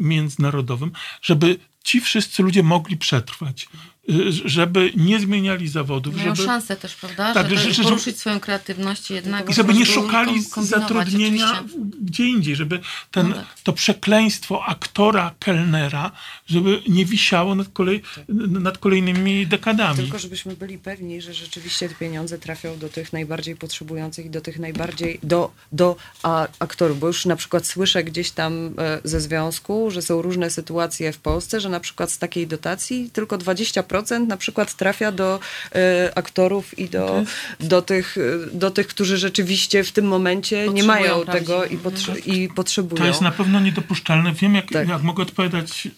międzynarodowym, 0.00 0.92
żeby 1.22 1.58
ci 1.86 2.00
wszyscy 2.00 2.42
ludzie 2.42 2.62
mogli 2.62 2.96
przetrwać. 2.96 3.68
Y, 4.10 4.32
żeby 4.48 4.92
nie 4.96 5.20
zmieniali 5.20 5.68
zawodów. 5.68 6.16
Mają 6.16 6.34
żeby, 6.34 6.46
szansę 6.46 6.76
też, 6.76 6.94
prawda? 6.94 7.34
Tak, 7.34 7.50
żeby, 7.50 7.72
żeby 7.72 7.88
poruszyć 7.88 8.18
swoją 8.18 8.40
kreatywność 8.40 9.10
jednak. 9.10 9.50
I 9.50 9.54
żeby 9.54 9.74
nie 9.74 9.86
szukali 9.86 10.42
zatrudnienia 10.42 11.52
oczywiście. 11.52 11.78
gdzie 12.02 12.24
indziej, 12.24 12.56
żeby 12.56 12.80
ten, 13.10 13.28
no 13.28 13.34
tak. 13.34 13.46
to 13.62 13.72
przekleństwo 13.72 14.64
aktora, 14.64 15.34
kelnera, 15.38 16.12
żeby 16.46 16.82
nie 16.88 17.04
wisiało 17.04 17.54
nad, 17.54 17.68
kolej, 17.68 18.02
nad 18.48 18.78
kolejnymi 18.78 19.46
dekadami. 19.46 19.96
Tylko 19.96 20.18
żebyśmy 20.18 20.56
byli 20.56 20.78
pewni, 20.78 21.22
że 21.22 21.34
rzeczywiście 21.34 21.88
te 21.88 21.94
pieniądze 21.94 22.38
trafią 22.38 22.78
do 22.78 22.88
tych 22.88 23.12
najbardziej 23.12 23.56
potrzebujących 23.56 24.26
i 24.26 24.30
do 24.30 24.40
tych 24.40 24.58
najbardziej, 24.58 25.18
do, 25.22 25.50
do 25.72 25.96
a, 26.22 26.48
aktorów, 26.58 27.00
bo 27.00 27.06
już 27.06 27.24
na 27.24 27.36
przykład 27.36 27.66
słyszę 27.66 28.04
gdzieś 28.04 28.30
tam 28.30 28.74
e, 28.78 29.00
ze 29.04 29.20
związku, 29.20 29.90
że 29.90 30.02
są 30.02 30.22
różne 30.22 30.50
sytuacje 30.50 31.12
w 31.12 31.18
Polsce, 31.18 31.60
że 31.60 31.68
na 31.68 31.80
przykład 31.80 32.10
z 32.10 32.18
takiej 32.18 32.46
dotacji 32.46 33.10
tylko 33.12 33.38
20% 33.38 33.95
na 34.26 34.36
przykład 34.36 34.74
trafia 34.74 35.12
do 35.12 35.40
y, 35.74 36.14
aktorów 36.14 36.78
i 36.78 36.88
do, 36.88 37.24
do, 37.60 37.82
tych, 37.82 38.16
do 38.52 38.70
tych, 38.70 38.86
którzy 38.86 39.18
rzeczywiście 39.18 39.84
w 39.84 39.92
tym 39.92 40.06
momencie 40.06 40.68
nie 40.68 40.82
mają 40.82 41.24
tego 41.24 41.64
i, 41.64 41.76
potrze 41.76 42.18
i, 42.18 42.48
potrzebują. 42.48 43.02
To 43.02 43.06
jest 43.06 43.20
na 43.20 43.30
pewno 43.30 43.60
niedopuszczalne. 43.60 44.32
Wiem, 44.32 44.54
jak, 44.54 44.70
tak. 44.72 44.88
jak 44.88 45.02
mogę 45.02 45.22
odpowiadać 45.22 45.86
e, 45.86 45.90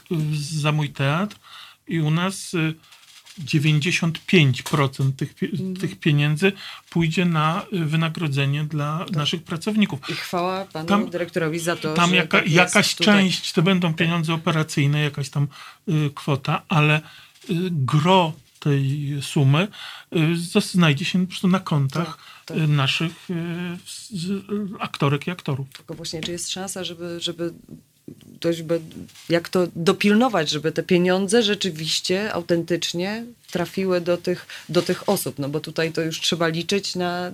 za 0.60 0.72
mój 0.72 0.90
teatr 0.90 1.36
i 1.88 2.00
u 2.00 2.10
nas 2.10 2.54
95% 3.44 5.12
tych, 5.12 5.34
tych 5.80 6.00
pieniędzy 6.00 6.52
pójdzie 6.90 7.24
na 7.24 7.66
wynagrodzenie 7.72 8.64
dla 8.64 8.98
tak. 8.98 9.16
naszych 9.16 9.42
pracowników. 9.42 10.10
I 10.10 10.12
chwała 10.12 10.64
panu 10.64 10.88
tam, 10.88 11.10
dyrektorowi 11.10 11.58
za 11.58 11.76
to, 11.76 11.94
tam 11.94 12.10
że 12.10 12.16
jaka, 12.16 12.38
tak 12.38 12.50
jakaś 12.50 12.94
część 12.94 13.52
to 13.52 13.62
będą 13.62 13.94
pieniądze 13.94 14.34
operacyjne, 14.34 15.00
jakaś 15.00 15.30
tam 15.30 15.48
y, 15.88 16.10
kwota, 16.14 16.62
ale 16.68 17.00
gro 17.70 18.32
tej 18.60 19.08
sumy 19.22 19.68
y, 20.56 20.60
znajdzie 20.60 21.04
się 21.04 21.20
po 21.20 21.26
prostu 21.26 21.48
na 21.48 21.60
kontach 21.60 22.18
tak, 22.46 22.58
tak. 22.58 22.68
naszych 22.68 23.30
y, 23.30 23.34
aktorek 24.78 25.26
i 25.26 25.30
aktorów. 25.30 25.66
Tylko 25.76 25.94
właśnie, 25.94 26.20
czy 26.20 26.32
jest 26.32 26.50
szansa, 26.50 26.84
żeby, 26.84 27.20
żeby 27.20 27.52
dość, 28.40 28.64
jak 29.28 29.48
to 29.48 29.68
dopilnować, 29.76 30.50
żeby 30.50 30.72
te 30.72 30.82
pieniądze 30.82 31.42
rzeczywiście, 31.42 32.32
autentycznie 32.32 33.24
trafiły 33.50 34.00
do 34.00 34.16
tych, 34.16 34.46
do 34.68 34.82
tych 34.82 35.08
osób, 35.08 35.38
no 35.38 35.48
bo 35.48 35.60
tutaj 35.60 35.92
to 35.92 36.02
już 36.02 36.20
trzeba 36.20 36.48
liczyć 36.48 36.96
na 36.96 37.32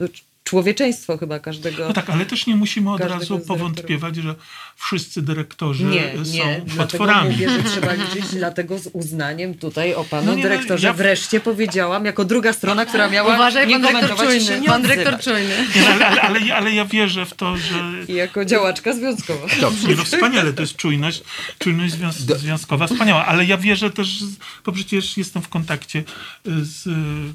y, 0.00 0.08
człowieczeństwo 0.46 1.18
chyba 1.18 1.38
każdego. 1.38 1.88
No 1.88 1.92
tak, 1.92 2.10
ale 2.10 2.26
też 2.26 2.46
nie 2.46 2.56
musimy 2.56 2.92
od 2.92 3.00
razu 3.00 3.38
powątpiewać, 3.38 4.16
że 4.16 4.34
wszyscy 4.76 5.22
dyrektorzy 5.22 5.84
nie, 5.84 6.24
są 6.24 6.32
nie, 6.32 6.62
potworami. 6.76 7.30
Mówię, 7.30 7.50
że 7.50 7.62
trzeba 7.62 7.92
liczyć, 7.92 8.26
dlatego 8.30 8.78
z 8.78 8.86
uznaniem 8.92 9.54
tutaj 9.54 9.94
o 9.94 10.04
panu 10.04 10.26
no 10.26 10.34
nie, 10.34 10.42
no, 10.42 10.48
dyrektorze 10.48 10.86
ja... 10.86 10.92
wreszcie 10.92 11.40
powiedziałam, 11.40 12.04
jako 12.04 12.24
druga 12.24 12.52
strona, 12.52 12.86
która 12.86 13.08
miała 13.08 13.34
Uważaj, 13.34 13.66
nie 13.66 13.80
pan 13.80 13.92
dyrektor 13.92 14.18
czujny, 14.18 14.60
nie 14.60 14.68
pan 14.68 14.82
dyrektor 14.82 15.20
czujny. 15.20 15.54
Ale, 15.88 16.06
ale, 16.06 16.20
ale, 16.20 16.54
ale, 16.54 16.72
ja 16.72 16.84
wierzę 16.84 17.26
w 17.26 17.34
to, 17.34 17.56
że... 17.56 18.04
I 18.08 18.14
jako 18.14 18.44
działaczka 18.44 18.92
związkowa. 18.92 19.46
Dobrze. 19.60 19.88
No 19.96 20.04
wspaniale, 20.04 20.52
to 20.52 20.62
jest 20.62 20.76
czujność, 20.76 21.22
czujność 21.58 21.94
związ 21.94 22.16
związkowa, 22.16 22.86
wspaniała, 22.86 23.26
ale 23.26 23.44
ja 23.44 23.56
wierzę 23.56 23.90
też, 23.90 24.18
bo 24.64 24.72
przecież 24.72 25.16
jestem 25.16 25.42
w 25.42 25.48
kontakcie 25.48 26.04
z 26.44 26.84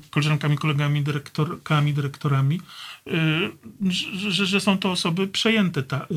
koleżankami, 0.10 0.58
kolegami, 0.58 1.02
dyrektorkami, 1.02 1.94
dyrektorami, 1.94 2.60
Y, 3.01 3.01
że, 4.30 4.46
że 4.46 4.62
są 4.62 4.78
to 4.78 4.92
osoby 4.92 5.28
przejęte 5.28 5.84
ta, 5.84 6.08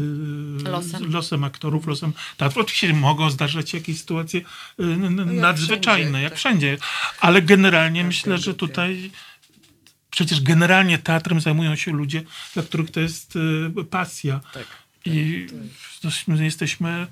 y, 0.61 0.71
losem. 0.71 1.13
losem 1.13 1.45
aktorów, 1.45 1.87
losem 1.87 2.13
teatru. 2.37 2.63
Oczywiście 2.63 2.93
mogą 2.93 3.31
zdarzać 3.31 3.71
się 3.71 3.79
jakieś 3.79 3.99
sytuacje 3.99 4.41
y, 4.41 4.45
no 4.79 5.25
nadzwyczajne, 5.25 6.05
wszędzie, 6.05 6.23
jak 6.23 6.33
tak. 6.33 6.39
wszędzie, 6.39 6.79
ale 7.21 7.43
generalnie 7.43 8.01
tak, 8.01 8.07
myślę, 8.07 8.39
że 8.39 8.55
tutaj 8.55 9.11
przecież 10.11 10.41
generalnie 10.41 10.99
teatrem 10.99 11.41
zajmują 11.41 11.77
się 11.77 11.93
ludzie, 11.93 12.23
dla 12.55 12.63
których 12.63 12.91
to 12.91 13.01
jest 13.01 13.39
pasja. 13.91 14.41
Tak, 14.53 14.67
I 15.05 15.47
tak. 16.03 16.13
my 16.27 16.45
jesteśmy 16.45 17.07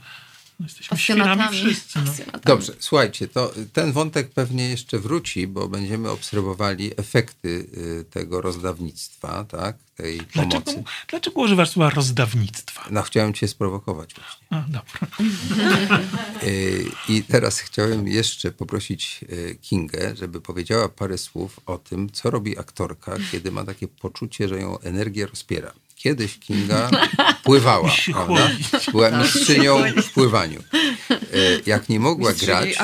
No, 0.63 0.67
jesteśmy 0.67 0.99
świrami 0.99 1.43
wszyscy. 1.53 1.99
No. 2.05 2.39
Dobrze, 2.45 2.73
słuchajcie, 2.79 3.29
to 3.29 3.53
ten 3.73 3.93
wątek 3.93 4.31
pewnie 4.31 4.69
jeszcze 4.69 4.99
wróci, 4.99 5.47
bo 5.47 5.69
będziemy 5.69 6.11
obserwowali 6.11 6.91
efekty 6.97 7.49
y, 7.49 8.05
tego 8.11 8.41
rozdawnictwa, 8.41 9.45
tak, 9.45 9.77
tej 9.97 10.19
dlaczego, 10.19 10.61
pomocy. 10.61 10.85
Dlaczego 11.09 11.41
używasz 11.41 11.71
słowa 11.71 11.91
rozdawnictwa? 11.91 12.87
No, 12.91 13.03
chciałem 13.03 13.35
cię 13.35 13.49
sprowokować 13.49 14.15
właśnie. 14.15 14.47
A, 14.51 14.65
dobra. 14.69 15.07
Y, 16.43 16.85
I 17.09 17.23
teraz 17.23 17.61
chciałem 17.61 18.09
jeszcze 18.09 18.53
poprosić 18.53 19.21
y, 19.23 19.59
Kingę, 19.63 20.17
żeby 20.17 20.41
powiedziała 20.41 20.89
parę 20.89 21.19
słów 21.19 21.61
o 21.67 21.79
tym, 21.79 22.11
co 22.11 22.31
robi 22.31 22.59
aktorka, 22.59 23.17
kiedy 23.33 23.51
ma 23.51 23.65
takie 23.65 23.89
poczucie, 23.89 24.49
że 24.49 24.61
ją 24.61 24.79
energia 24.79 25.27
rozpiera. 25.27 25.73
Kiedyś 26.03 26.39
Kinga 26.39 26.91
pływała, 27.45 27.91
prawda? 28.13 28.51
Była 28.93 29.11
mistrzynią 29.11 29.83
w 30.03 30.11
pływaniu. 30.13 30.63
Y, 31.11 31.63
Jak 31.67 31.89
nie 31.89 32.01
mogła 32.01 32.33
grać, 32.33 32.77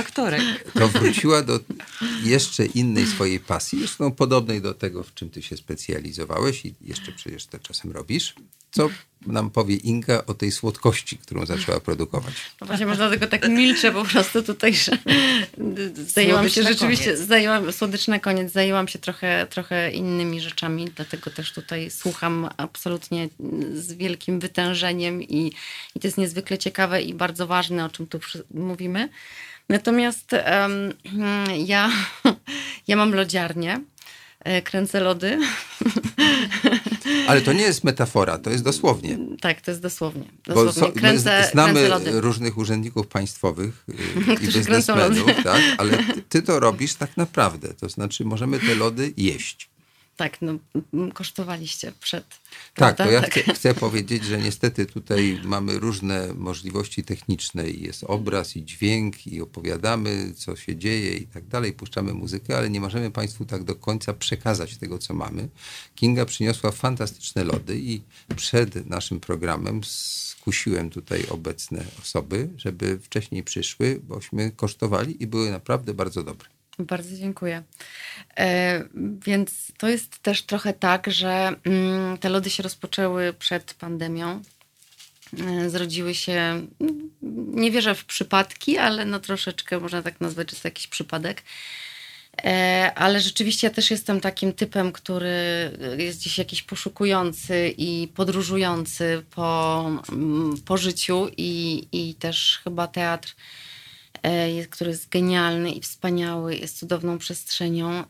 to 0.75 0.89
wróciła 0.89 1.43
do 1.43 1.61
jeszcze 2.23 2.67
innej 2.67 3.07
swojej 3.07 3.41
pasji, 3.41 3.79
zresztą 3.79 4.13
podobnej 4.13 4.63
do 4.63 4.75
tego, 4.75 5.03
w 5.03 5.15
czym 5.15 5.31
ty 5.31 5.43
się 5.43 5.57
specjalizowałeś 5.57 6.65
i 6.65 6.75
jeszcze 6.81 7.13
przecież 7.13 7.47
to 7.47 7.59
czasem 7.59 7.93
robisz. 7.93 8.35
Co 8.71 8.89
nam 9.33 9.51
powie 9.51 9.77
Inga 9.77 10.23
o 10.27 10.35
tej 10.35 10.53
słodkości, 10.53 11.19
którą 11.19 11.47
zaczęła 11.47 11.81
produkować? 11.81 12.35
No 12.61 12.67
właśnie, 12.67 12.87
może 12.87 12.99
dlatego 12.99 13.27
tak 13.27 13.49
milczę 13.49 13.93
po 13.93 14.05
prostu 14.05 14.43
tutaj, 14.43 14.75
że 14.75 14.93
zajęłam 15.95 16.49
się 16.49 16.63
rzeczywiście, 16.63 17.13
koniec. 17.13 17.21
zajęłam, 17.21 17.73
słodycz 17.73 18.09
na 18.09 18.19
koniec, 18.19 18.53
zajęłam 18.53 18.89
się 18.89 18.99
trochę, 18.99 19.47
trochę 19.51 19.91
innymi 19.91 20.41
rzeczami, 20.41 20.91
dlatego 20.97 21.31
też 21.31 21.53
tutaj 21.53 21.91
słucham 21.91 22.49
absolutnie 22.57 23.29
z 23.75 23.93
wielkim 23.93 24.41
wytężeniem 24.41 25.23
i, 25.23 25.53
i 25.95 26.01
to 26.01 26.07
jest 26.07 26.19
niezwykle 26.19 26.59
ciekawe 26.59 27.03
i 27.03 27.15
bardzo 27.15 27.47
ważne, 27.47 27.85
o 27.85 27.89
czym 27.89 28.07
tu 28.07 28.21
mówimy. 28.55 29.09
Natomiast 29.69 30.33
em, 30.33 30.93
ja, 31.67 31.91
ja 32.89 32.97
mam 32.97 33.15
lodziarnię, 33.15 33.81
kręcę 34.65 35.01
lody. 35.01 35.39
Ale 37.29 37.41
to 37.41 37.53
nie 37.53 37.63
jest 37.63 37.85
metafora, 37.85 38.39
to 38.39 38.51
jest 38.51 38.65
dosłownie. 38.65 39.19
Tak, 39.41 39.61
to 39.61 39.71
jest 39.71 39.83
dosłownie. 39.83 40.25
Dosłownie. 40.47 40.73
so, 40.73 40.93
kręcę, 40.93 41.49
znamy 41.53 41.87
kręcę 41.87 42.21
różnych 42.21 42.59
urzędników 42.59 43.07
państwowych 43.07 43.85
y, 43.89 44.35
i 44.45 44.47
biznesmenów, 44.47 45.31
tak? 45.45 45.63
ale 45.79 45.99
ty 46.29 46.43
to 46.43 46.61
robisz 46.61 46.95
tak 46.95 47.17
naprawdę. 47.17 47.69
To 47.75 47.89
znaczy 47.89 48.25
możemy 48.25 48.59
te 48.59 48.75
lody 48.75 49.13
jeść. 49.17 49.71
Tak, 50.19 50.39
no 50.41 50.59
kosztowaliście 51.15 51.93
przed. 52.01 52.25
Tak, 52.75 52.97
prawda? 52.97 53.05
to 53.05 53.11
ja 53.11 53.21
chcę, 53.21 53.55
chcę 53.55 53.75
powiedzieć, 53.87 54.25
że 54.25 54.39
niestety 54.39 54.87
tutaj 54.87 55.41
mamy 55.45 55.79
różne 55.79 56.35
możliwości 56.35 57.05
techniczne 57.05 57.71
i 57.71 57.83
jest 57.83 58.05
obraz 58.05 58.57
i 58.57 58.65
dźwięk 58.65 59.27
i 59.27 59.41
opowiadamy, 59.41 60.33
co 60.37 60.57
się 60.57 60.77
dzieje 60.77 61.17
i 61.17 61.27
tak 61.27 61.47
dalej, 61.47 61.73
puszczamy 61.73 62.15
muzykę, 62.15 62.59
ale 62.59 62.71
nie 62.71 62.81
możemy 62.81 63.11
Państwu 63.11 63.45
tak 63.45 63.65
do 63.65 63.75
końca 63.75 64.15
przekazać 64.15 64.77
tego, 64.77 64.99
co 64.99 65.15
mamy. 65.15 65.49
Kinga 65.95 66.25
przyniosła 66.25 66.71
fantastyczne 66.71 67.45
lody 67.45 67.79
i 67.79 68.03
przed 68.37 68.87
naszym 68.87 69.21
programem 69.21 69.81
skusiłem 69.85 70.91
tutaj 70.91 71.27
obecne 71.31 71.85
osoby, 72.01 72.49
żeby 72.57 72.99
wcześniej 72.99 73.43
przyszły, 73.43 74.01
bośmy 74.03 74.51
kosztowali 74.51 75.23
i 75.23 75.27
były 75.27 75.51
naprawdę 75.51 75.95
bardzo 75.95 76.23
dobre. 76.23 76.58
Bardzo 76.79 77.17
dziękuję. 77.17 77.63
E, 78.37 78.85
więc 79.27 79.73
to 79.79 79.89
jest 79.89 80.19
też 80.19 80.43
trochę 80.43 80.73
tak, 80.73 81.11
że 81.11 81.53
mm, 81.65 82.19
te 82.19 82.29
lody 82.29 82.51
się 82.51 82.63
rozpoczęły 82.63 83.33
przed 83.33 83.75
pandemią. 83.75 84.43
E, 85.47 85.71
zrodziły 85.71 86.15
się, 86.15 86.33
mm, 86.81 87.11
nie 87.55 87.71
wierzę 87.71 87.95
w 87.95 88.05
przypadki, 88.05 88.79
ale 88.79 89.05
no 89.05 89.21
troszeczkę 89.21 89.81
można 89.81 90.03
tak 90.03 90.21
nazwać, 90.21 90.51
że 90.51 90.57
to 90.57 90.69
jakiś 90.69 90.87
przypadek. 90.87 91.43
E, 92.45 92.93
ale 92.95 93.21
rzeczywiście 93.21 93.67
ja 93.67 93.75
też 93.75 93.91
jestem 93.91 94.21
takim 94.21 94.53
typem, 94.53 94.93
który 94.93 95.71
jest 95.99 96.21
gdzieś 96.21 96.39
jakiś 96.39 96.63
poszukujący 96.63 97.75
i 97.79 98.09
podróżujący 98.15 99.23
po, 99.31 99.85
mm, 100.13 100.55
po 100.65 100.77
życiu 100.77 101.29
i, 101.37 101.87
i 101.93 102.15
też 102.15 102.61
chyba 102.65 102.87
teatr 102.87 103.35
który 104.71 104.91
jest 104.91 105.09
genialny 105.09 105.71
i 105.71 105.81
wspaniały, 105.81 106.57
jest 106.57 106.79
cudowną 106.79 107.19
przestrzenią, 107.19 108.05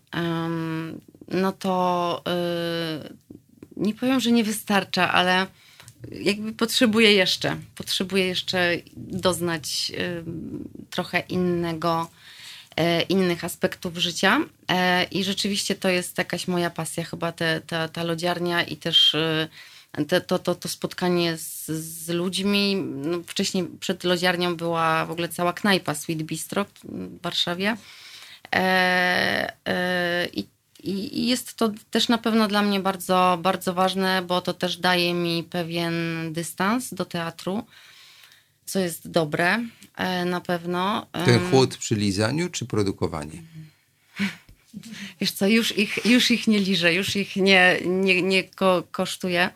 no 1.29 1.53
to 1.53 2.23
e, 2.27 3.09
nie 3.77 3.95
powiem, 3.95 4.21
że 4.21 4.33
nie 4.33 4.45
wystarcza, 4.45 5.13
ale 5.13 5.47
jakby 6.11 6.53
potrzebuję 6.53 7.13
jeszcze, 7.13 7.57
potrzebuję 7.75 8.27
jeszcze 8.27 8.77
doznać 8.97 9.93
em, 9.97 10.69
trochę 10.91 11.21
innego, 11.21 12.11
e, 12.77 13.03
innych 13.03 13.45
aspektów 13.45 13.97
życia. 13.97 14.41
E, 14.69 15.05
i 15.05 15.25
rzeczywiście 15.25 15.75
to 15.75 15.89
jest 15.89 16.19
jakaś 16.19 16.49
moja 16.49 16.71
pasja 16.71 17.05
chyba 17.05 17.33
te, 17.33 17.61
ta, 17.67 17.89
ta 17.89 18.05
lodziarnia 18.05 18.63
i 18.63 18.77
też 18.77 19.15
e, 19.15 19.49
te, 20.09 20.21
to, 20.21 20.39
to, 20.39 20.55
to 20.55 20.69
spotkanie 20.69 21.37
z, 21.37 21.67
z 21.67 22.09
ludźmi. 22.09 22.77
No, 22.77 23.19
wcześniej 23.27 23.65
przed 23.81 24.05
lodziarnią 24.05 24.57
była 24.57 25.07
w 25.07 25.11
ogóle 25.11 25.29
cała 25.29 25.53
knajpa 25.53 25.95
Sweet 25.95 26.23
Bistro 26.23 26.65
w 26.65 27.23
Warszawie. 27.23 27.77
E, 28.55 29.53
e, 29.67 30.29
i, 30.33 30.47
i, 30.83 31.27
jest 31.27 31.55
to 31.55 31.73
też 31.91 32.09
na 32.09 32.19
pewno 32.19 32.49
dla 32.49 32.63
mnie 32.63 32.81
bardzo, 32.81 33.39
bardzo 33.43 33.75
ważne, 33.75 34.23
bo 34.23 34.41
to 34.41 34.55
też 34.55 34.77
daje 34.77 35.15
mi 35.15 35.45
pewien 35.45 35.95
dystans 36.33 36.95
do 36.95 37.05
teatru, 37.05 37.63
co 38.65 38.79
jest 38.79 39.11
dobre 39.11 39.65
e, 39.97 40.25
na 40.25 40.41
pewno. 40.41 41.07
Ten 41.25 41.51
chłód 41.51 41.77
przy 41.77 41.95
lizaniu 41.95 42.49
czy 42.49 42.67
produkowanie? 42.67 43.43
Wiesz 45.21 45.31
co, 45.31 45.47
już 45.47 45.79
ich, 45.79 46.05
już 46.05 46.31
ich 46.31 46.47
nie 46.47 46.59
liżę, 46.59 46.95
już 46.95 47.17
ich 47.17 47.37
nie, 47.37 47.79
nie, 47.85 48.23
nie 48.23 48.45
ko, 48.45 48.83
kosztuję. 48.91 49.51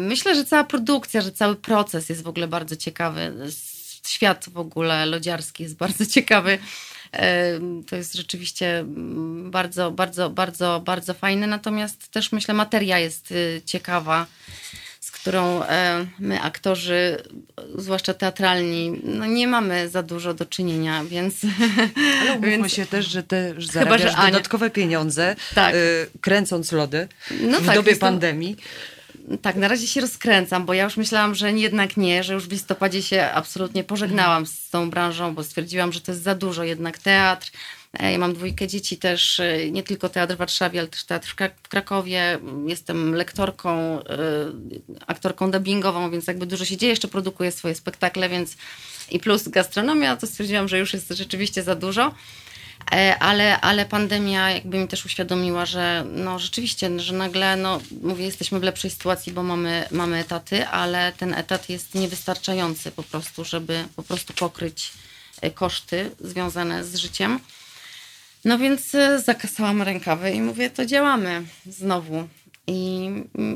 Myślę, 0.00 0.34
że 0.34 0.44
cała 0.44 0.64
produkcja, 0.64 1.20
że 1.20 1.32
cały 1.32 1.56
proces 1.56 2.08
jest 2.08 2.22
w 2.22 2.28
ogóle 2.28 2.48
bardzo 2.48 2.76
ciekawy. 2.76 3.32
Świat 4.06 4.48
w 4.48 4.58
ogóle 4.58 5.06
lodziarski 5.06 5.62
jest 5.62 5.76
bardzo 5.76 6.06
ciekawy. 6.16 6.58
To 7.86 7.96
jest 7.96 8.14
rzeczywiście 8.14 8.78
mm, 8.78 9.50
bardzo, 9.50 9.90
bardzo, 9.90 10.30
bardzo, 10.30 10.82
bardzo 10.84 11.14
fajne. 11.14 11.46
Natomiast 11.46 12.08
też 12.08 12.32
myślę, 12.32 12.54
materia 12.54 12.98
jest 12.98 13.32
y, 13.32 13.62
ciekawa, 13.64 14.26
którą 15.26 15.62
e, 15.62 16.06
my, 16.18 16.40
aktorzy, 16.42 17.16
zwłaszcza 17.78 18.14
teatralni, 18.14 19.00
no 19.04 19.26
nie 19.26 19.46
mamy 19.46 19.88
za 19.88 20.02
dużo 20.02 20.34
do 20.34 20.46
czynienia, 20.46 21.04
więc. 21.04 21.34
Ale 22.20 22.32
umówmy 22.32 22.50
więc- 22.50 22.72
się 22.72 22.86
też, 22.86 23.06
że 23.06 23.22
też 23.22 23.66
Chyba, 23.68 23.72
zarabiasz 23.72 24.00
że 24.12 24.16
Ania- 24.18 24.30
dodatkowe 24.32 24.70
pieniądze, 24.70 25.36
Tak. 25.54 25.74
y, 25.74 26.06
kręcąc 26.20 26.72
lody 26.72 27.08
No 27.40 27.60
w 27.60 27.66
tak, 27.66 27.74
dobie 27.74 27.96
pandemii. 27.96 28.56
Tak, 29.42 29.56
na 29.56 29.68
razie 29.68 29.86
się 29.86 30.00
rozkręcam, 30.00 30.66
bo 30.66 30.74
ja 30.74 30.84
już 30.84 30.96
myślałam, 30.96 31.34
że 31.34 31.52
jednak 31.52 31.96
nie, 31.96 32.24
że 32.24 32.34
już 32.34 32.48
w 32.48 32.52
listopadzie 32.52 33.02
się 33.02 33.22
absolutnie 33.34 33.84
pożegnałam 33.84 34.46
z 34.46 34.70
tą 34.70 34.90
branżą, 34.90 35.34
bo 35.34 35.44
stwierdziłam, 35.44 35.92
że 35.92 36.00
to 36.00 36.12
jest 36.12 36.22
za 36.24 36.34
dużo 36.34 36.64
jednak 36.64 36.98
teatr. 36.98 37.50
E, 37.98 38.12
Ja 38.12 38.18
mam 38.18 38.34
dwójkę 38.34 38.66
dzieci 38.68 38.96
też, 38.96 39.40
e, 39.40 39.70
nie 39.70 39.82
tylko 39.82 40.08
teatr 40.08 40.34
w 40.34 40.38
Warszawie, 40.38 40.80
ale 40.80 40.88
też 40.88 41.04
teatr 41.04 41.28
w 41.28 41.36
Krak- 41.36 41.54
w 41.62 41.68
Krakowie. 41.68 42.38
Jestem 42.66 43.14
lektorką, 43.14 44.02
e, 44.02 44.02
aktorką 45.06 45.50
dubbingową, 45.50 46.10
więc 46.10 46.26
jakby 46.26 46.46
dużo 46.46 46.64
się 46.64 46.76
dzieje, 46.76 46.90
jeszcze 46.90 47.08
produkuję 47.08 47.52
swoje 47.52 47.74
spektakle, 47.74 48.28
więc 48.28 48.56
i 49.10 49.18
plus 49.20 49.48
gastronomia, 49.48 50.16
to 50.16 50.26
stwierdziłam, 50.26 50.68
że 50.68 50.78
już 50.78 50.92
jest 50.94 51.08
rzeczywiście 51.08 51.62
za 51.62 51.74
dużo. 51.74 52.14
Ale, 53.20 53.60
ale 53.60 53.86
pandemia 53.86 54.50
jakby 54.50 54.78
mi 54.78 54.88
też 54.88 55.04
uświadomiła, 55.06 55.66
że 55.66 56.04
no 56.12 56.38
rzeczywiście, 56.38 57.00
że 57.00 57.14
nagle, 57.14 57.56
no 57.56 57.80
mówię, 58.02 58.24
jesteśmy 58.24 58.60
w 58.60 58.62
lepszej 58.62 58.90
sytuacji, 58.90 59.32
bo 59.32 59.42
mamy, 59.42 59.84
mamy 59.90 60.16
etaty, 60.18 60.66
ale 60.66 61.12
ten 61.12 61.34
etat 61.34 61.68
jest 61.68 61.94
niewystarczający 61.94 62.90
po 62.90 63.02
prostu, 63.02 63.44
żeby 63.44 63.84
po 63.96 64.02
prostu 64.02 64.32
pokryć 64.32 64.92
koszty 65.54 66.10
związane 66.20 66.84
z 66.84 66.96
życiem. 66.96 67.40
No 68.46 68.58
więc 68.58 68.94
e, 68.94 69.20
zakasałam 69.20 69.82
rękawy 69.82 70.30
i 70.30 70.40
mówię, 70.40 70.70
to 70.70 70.86
działamy 70.86 71.42
znowu. 71.66 72.28
I, 72.66 73.10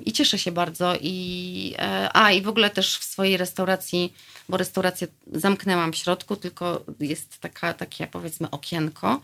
I 0.05 0.13
cieszę 0.13 0.39
się 0.39 0.53
bardzo. 0.53 0.95
I, 1.01 1.75
e, 1.79 2.11
a 2.13 2.33
i 2.33 2.43
w 2.43 2.49
ogóle 2.49 2.71
też 2.71 2.99
w 2.99 3.05
swojej 3.05 3.37
restauracji, 3.37 4.15
bo 4.49 4.57
restaurację 4.57 5.07
zamknęłam 5.33 5.93
w 5.93 5.97
środku, 5.97 6.37
tylko 6.37 6.85
jest 7.01 7.39
taka, 7.39 7.75
takie 7.75 8.07
powiedzmy 8.07 8.51
okienko. 8.51 9.21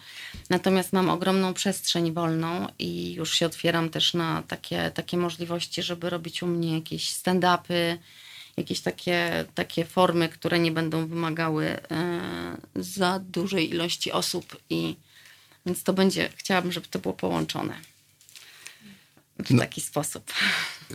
Natomiast 0.50 0.92
mam 0.92 1.10
ogromną 1.10 1.54
przestrzeń 1.54 2.12
wolną 2.12 2.66
i 2.78 3.14
już 3.14 3.34
się 3.34 3.46
otwieram 3.46 3.90
też 3.90 4.14
na 4.14 4.42
takie, 4.48 4.90
takie 4.94 5.16
możliwości, 5.16 5.82
żeby 5.82 6.10
robić 6.10 6.42
u 6.42 6.46
mnie 6.46 6.74
jakieś 6.74 7.10
stand-upy, 7.10 7.98
jakieś 8.56 8.80
takie, 8.80 9.44
takie 9.54 9.84
formy, 9.84 10.28
które 10.28 10.58
nie 10.58 10.70
będą 10.70 11.06
wymagały 11.06 11.66
e, 11.66 11.78
za 12.74 13.18
dużej 13.18 13.70
ilości 13.70 14.12
osób 14.12 14.56
i 14.70 14.96
więc 15.66 15.82
to 15.82 15.92
będzie, 15.92 16.32
chciałabym, 16.36 16.72
żeby 16.72 16.86
to 16.86 16.98
było 16.98 17.14
połączone 17.14 17.80
w 19.38 19.50
No. 19.50 19.60
taki 19.60 19.80
sposób. 19.80 20.32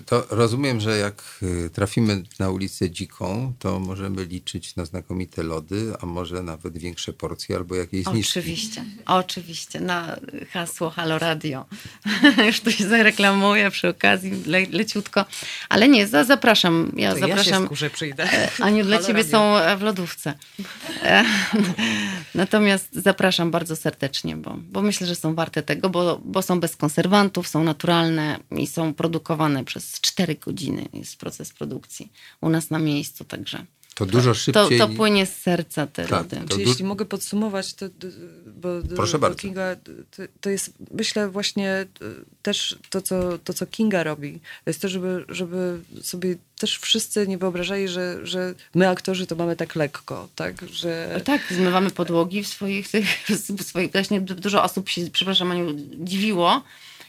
To 0.06 0.28
rozumiem, 0.30 0.80
że 0.80 0.98
jak 0.98 1.24
y, 1.44 1.70
trafimy 1.70 2.24
na 2.40 2.50
ulicę 2.50 2.90
dziką, 2.90 3.54
to 3.60 3.80
możemy 3.80 4.26
liczyć 4.26 4.76
na 4.76 4.86
znakomite 4.86 5.44
lody, 5.44 5.94
a 6.02 6.06
może 6.06 6.44
nawet 6.44 6.78
większe 6.78 7.14
porcje 7.14 7.56
albo 7.56 7.76
jakieś 7.76 8.06
zniżki. 8.06 8.40
Oczywiście, 8.40 8.86
oczywiście, 9.06 9.80
na 9.80 10.20
hasło 10.52 10.90
Halo 10.90 11.20
Radio. 11.20 11.66
Już 12.48 12.60
tu 12.60 12.72
się 12.72 12.88
zareklamuję 12.88 13.72
przy 13.72 13.88
okazji 13.88 14.44
le, 14.46 14.66
leciutko. 14.72 15.26
Ale 15.70 15.90
nie, 15.90 16.08
za, 16.08 16.24
zapraszam. 16.24 16.92
Ja 16.96 17.14
To 17.14 17.20
zapraszam. 17.20 17.54
ja 17.54 17.60
się 17.60 17.66
skurzę, 17.66 17.90
przyjdę. 17.90 18.24
E, 18.24 18.50
Aniu, 18.60 18.86
dla 18.86 18.96
Halo 18.96 19.08
ciebie 19.08 19.24
Radio. 19.24 19.32
są 19.32 19.58
e, 19.58 19.78
w 19.78 19.82
lodówce. 19.82 20.34
E, 21.04 21.24
Natomiast 22.36 22.88
zapraszam 22.92 23.52
bardzo 23.52 23.76
serdecznie, 23.76 24.36
bo, 24.36 24.58
bo 24.72 24.82
myślę, 24.82 25.08
że 25.08 25.16
są 25.16 25.36
warte 25.36 25.64
tego, 25.64 25.90
bo, 25.90 26.22
bo 26.26 26.42
są 26.42 26.60
bez 26.60 26.76
konserwantów, 26.76 27.48
są 27.48 27.64
naturalne 27.64 28.40
i 28.52 28.68
są 28.68 28.94
produkowane 28.94 29.66
przez 29.66 29.81
4 30.02 30.36
godziny. 30.36 30.86
Jest 30.94 31.18
proces 31.18 31.50
produkcji 31.54 32.12
u 32.42 32.50
nas 32.50 32.70
na 32.70 32.80
miejscu, 32.80 33.24
także 33.26 33.66
To 33.96 34.06
dużo 34.06 34.30
to, 34.32 34.36
szybciej. 34.36 34.78
to 34.80 34.88
płynie 34.88 35.26
z 35.26 35.38
serca 35.38 35.88
te 35.88 36.02
Tak, 36.08 36.12
lody. 36.12 36.36
to 36.48 36.58
Czy 36.58 36.64
du- 36.64 36.70
jeśli 36.70 36.86
mogę 36.86 37.06
podsumować, 37.06 37.74
to, 37.74 37.90
to- 37.90 38.08
bo, 38.56 38.70
Proszę 38.96 39.12
bo 39.18 39.20
bardzo. 39.22 39.38
Kinga, 39.40 39.76
to, 39.76 40.24
to 40.42 40.50
jest, 40.50 40.74
myślę 40.92 41.30
właśnie 41.30 41.70
e, 41.72 41.86
też 42.42 42.78
to 42.90 43.02
co, 43.02 43.38
to, 43.38 43.54
co 43.54 43.68
Kinga 43.68 44.04
robi, 44.04 44.34
to 44.64 44.70
jest 44.70 44.82
to, 44.82 44.90
żeby, 44.90 45.26
żeby 45.30 45.80
sobie 46.02 46.36
też 46.60 46.78
wszyscy 46.80 47.28
nie 47.28 47.38
wyobrażali, 47.38 47.88
że, 47.88 48.26
że 48.28 48.54
my 48.76 48.90
aktorzy 48.90 49.28
to 49.28 49.36
mamy 49.36 49.56
tak 49.56 49.76
lekko, 49.76 50.30
tak, 50.36 50.70
że... 50.72 51.22
Tak, 51.26 51.42
zmywamy 51.54 51.92
podłogi 51.92 52.44
w 52.44 52.48
swoich, 52.48 52.90
tych, 52.92 53.06
w 53.58 53.64
swoich 53.64 53.92
właśnie 53.92 54.22
dużo 54.22 54.64
osób 54.64 54.90
się, 54.90 55.10
przepraszam, 55.12 55.52
Aniu, 55.52 55.74
dziwiło, 56.00 56.64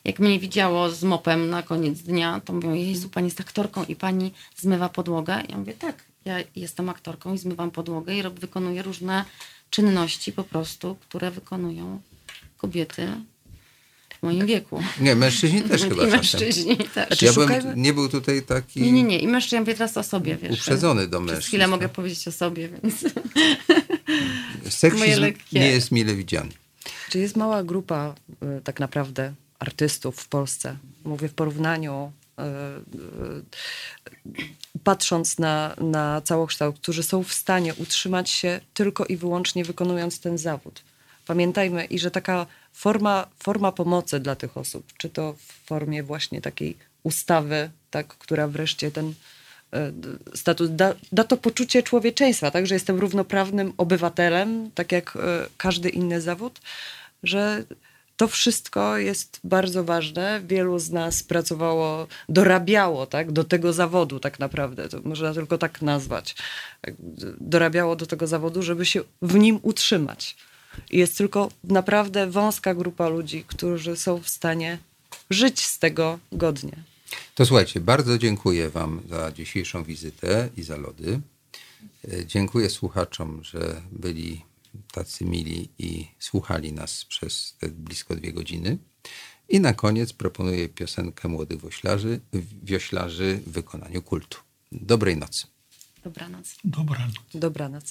jak 0.05 0.19
mnie 0.19 0.39
widziało 0.39 0.91
z 0.91 1.05
mopem 1.05 1.51
na 1.51 1.63
koniec 1.63 2.01
dnia, 2.01 2.41
to 2.45 2.53
mówią, 2.53 2.75
Jezu, 2.75 3.09
pani 3.09 3.27
jest 3.27 3.41
aktorką 3.41 3.85
i 3.85 3.97
pani 3.97 4.33
zmywa 4.57 4.89
podłogę. 4.89 5.43
Ja 5.49 5.59
mówię, 5.59 5.73
tak, 5.75 6.05
ja 6.25 6.37
jestem 6.57 6.89
aktorką 6.89 7.35
i 7.35 7.39
zmywam 7.39 7.71
podłogę 7.71 8.15
i 8.15 8.23
rob, 8.23 8.41
wykonuję 8.41 8.83
różne 8.83 9.25
czynności 9.71 10.33
po 10.33 10.45
prostu, 10.45 10.95
które 11.01 11.31
wykonują 11.31 12.01
kobiety 12.59 13.09
w 14.19 14.23
moim 14.23 14.47
wieku. 14.47 14.83
Nie, 15.01 15.15
mężczyźni 15.17 15.63
też 15.71 15.83
chyba 15.83 15.95
I 15.95 15.97
czasem. 15.97 16.11
mężczyźni 16.11 16.77
też. 16.77 17.07
Znaczy, 17.19 17.25
Ja 17.25 17.33
bym 17.33 17.83
nie 17.83 17.93
był 17.93 18.09
tutaj 18.09 18.43
taki 18.43 18.81
Nie, 18.83 18.93
nie, 18.93 19.03
nie. 19.03 19.19
I 19.19 19.27
mężczyzn, 19.29 19.55
ja 19.55 19.61
mówię 19.61 19.75
teraz 19.75 19.97
o 19.97 20.03
sobie, 20.03 20.37
wiesz. 20.37 20.53
uprzedzony 20.53 21.09
do 21.09 21.19
Przez 21.21 21.27
mężczyzn. 21.31 21.49
chwilę 21.49 21.67
mogę 21.67 21.89
powiedzieć 21.89 22.29
o 22.29 22.33
sobie, 22.33 22.69
więc... 22.69 23.05
Seksizm 24.69 25.25
nie 25.53 25.67
jest 25.67 25.93
mile 25.93 26.15
widziany. 26.15 26.51
Czy 27.11 27.19
jest 27.19 27.37
mała 27.37 27.65
grupa 27.65 28.15
y, 28.59 28.61
tak 28.65 28.81
naprawdę 28.81 29.33
artystów 29.63 30.17
w 30.17 30.29
Polsce? 30.29 30.77
Mówię 31.05 31.29
w 31.29 31.35
porównaniu, 31.35 32.13
y, 32.39 32.43
y, 34.41 34.41
patrząc 34.85 35.39
na, 35.39 35.75
na 35.81 36.21
całokształt, 36.21 36.79
którzy 36.79 37.03
są 37.03 37.25
w 37.25 37.33
stanie 37.33 37.75
utrzymać 37.75 38.31
się 38.31 38.61
tylko 38.75 39.05
i 39.05 39.17
wyłącznie 39.17 39.65
wykonując 39.65 40.21
ten 40.21 40.39
zawód. 40.39 40.83
Pamiętajmy 41.27 41.85
i 41.85 41.99
że 41.99 42.11
taka 42.11 42.47
forma, 42.73 43.27
forma 43.39 43.73
pomocy 43.73 44.21
dla 44.21 44.37
tych 44.37 44.57
osób, 44.57 44.85
czy 44.97 45.09
to 45.11 45.33
w 45.33 45.53
formie 45.67 46.03
właśnie 46.03 46.41
takiej 46.41 46.77
ustawy, 47.03 47.71
tak, 47.91 48.07
która 48.07 48.49
wreszcie 48.49 48.91
ten 48.91 49.15
e, 49.73 49.93
status 50.35 50.69
da, 50.71 50.95
da 51.13 51.25
to 51.25 51.37
poczucie 51.37 51.83
człowieczeństwa, 51.83 52.51
tak, 52.51 52.67
że 52.67 52.75
jestem 52.75 52.99
równoprawnym 52.99 53.73
obywatelem, 53.77 54.71
tak 54.75 54.93
jak 54.93 55.17
e, 55.17 55.21
każdy 55.57 55.89
inny 55.89 56.21
zawód, 56.21 56.61
że 57.23 57.65
to 58.23 58.29
wszystko 58.29 58.99
jest 58.99 59.41
bardzo 59.45 59.85
ważne. 59.85 60.43
Wielu 60.47 60.79
z 60.79 60.91
nas 60.91 61.23
pracowało, 61.23 62.07
dorabiało 62.29 63.07
tak, 63.07 63.33
do 63.33 63.45
tego 63.45 63.73
zawodu 63.73 64.21
tak 64.21 64.39
naprawdę, 64.39 64.89
to 64.89 65.01
można 65.05 65.35
tylko 65.35 65.59
tak 65.59 65.83
nazwać. 65.83 66.37
Dorabiało 67.41 67.97
do 67.97 68.07
tego 68.07 68.27
zawodu, 68.27 68.63
żeby 68.63 68.87
się 68.87 69.01
w 69.23 69.35
nim 69.35 69.59
utrzymać. 69.63 70.37
Jest 70.91 71.19
tylko 71.19 71.49
naprawdę 71.65 72.27
wąska 72.31 72.75
grupa 72.75 73.09
ludzi, 73.09 73.45
którzy 73.47 73.97
są 73.97 74.21
w 74.21 74.29
stanie 74.29 74.79
żyć 75.31 75.67
z 75.67 75.79
tego 75.79 76.19
godnie. 76.33 76.77
To 77.35 77.47
słuchajcie, 77.47 77.81
bardzo 77.81 78.19
dziękuję 78.19 78.71
Wam 78.71 79.03
za 79.11 79.33
dzisiejszą 79.33 79.85
wizytę 79.85 80.49
i 80.57 80.63
za 80.63 80.77
lody. 80.77 81.21
E, 82.13 82.27
Dziękuję 82.27 82.71
słuchaczom, 82.71 83.41
że 83.45 83.83
byli 83.93 84.52
tacy 84.93 85.25
mili 85.25 85.69
i 85.79 86.09
słuchali 86.19 86.73
nas 86.73 87.05
przez 87.05 87.57
te 87.59 87.69
blisko 87.69 88.17
dwie 88.17 88.33
godziny. 88.33 88.79
I 89.49 89.61
na 89.61 89.73
koniec 89.75 90.13
proponuję 90.13 90.69
piosenkę 90.69 91.29
młodych 91.29 91.61
wioślarzy, 91.63 92.21
wioślarzy 92.63 93.41
w 93.47 93.51
wykonaniu 93.51 94.03
kultu. 94.03 94.39
Dobrej 94.73 95.17
nocy. 95.17 95.47
Dobranoc. 96.05 96.57
Dobranoc. 96.65 97.15
Dobranoc. 97.35 97.91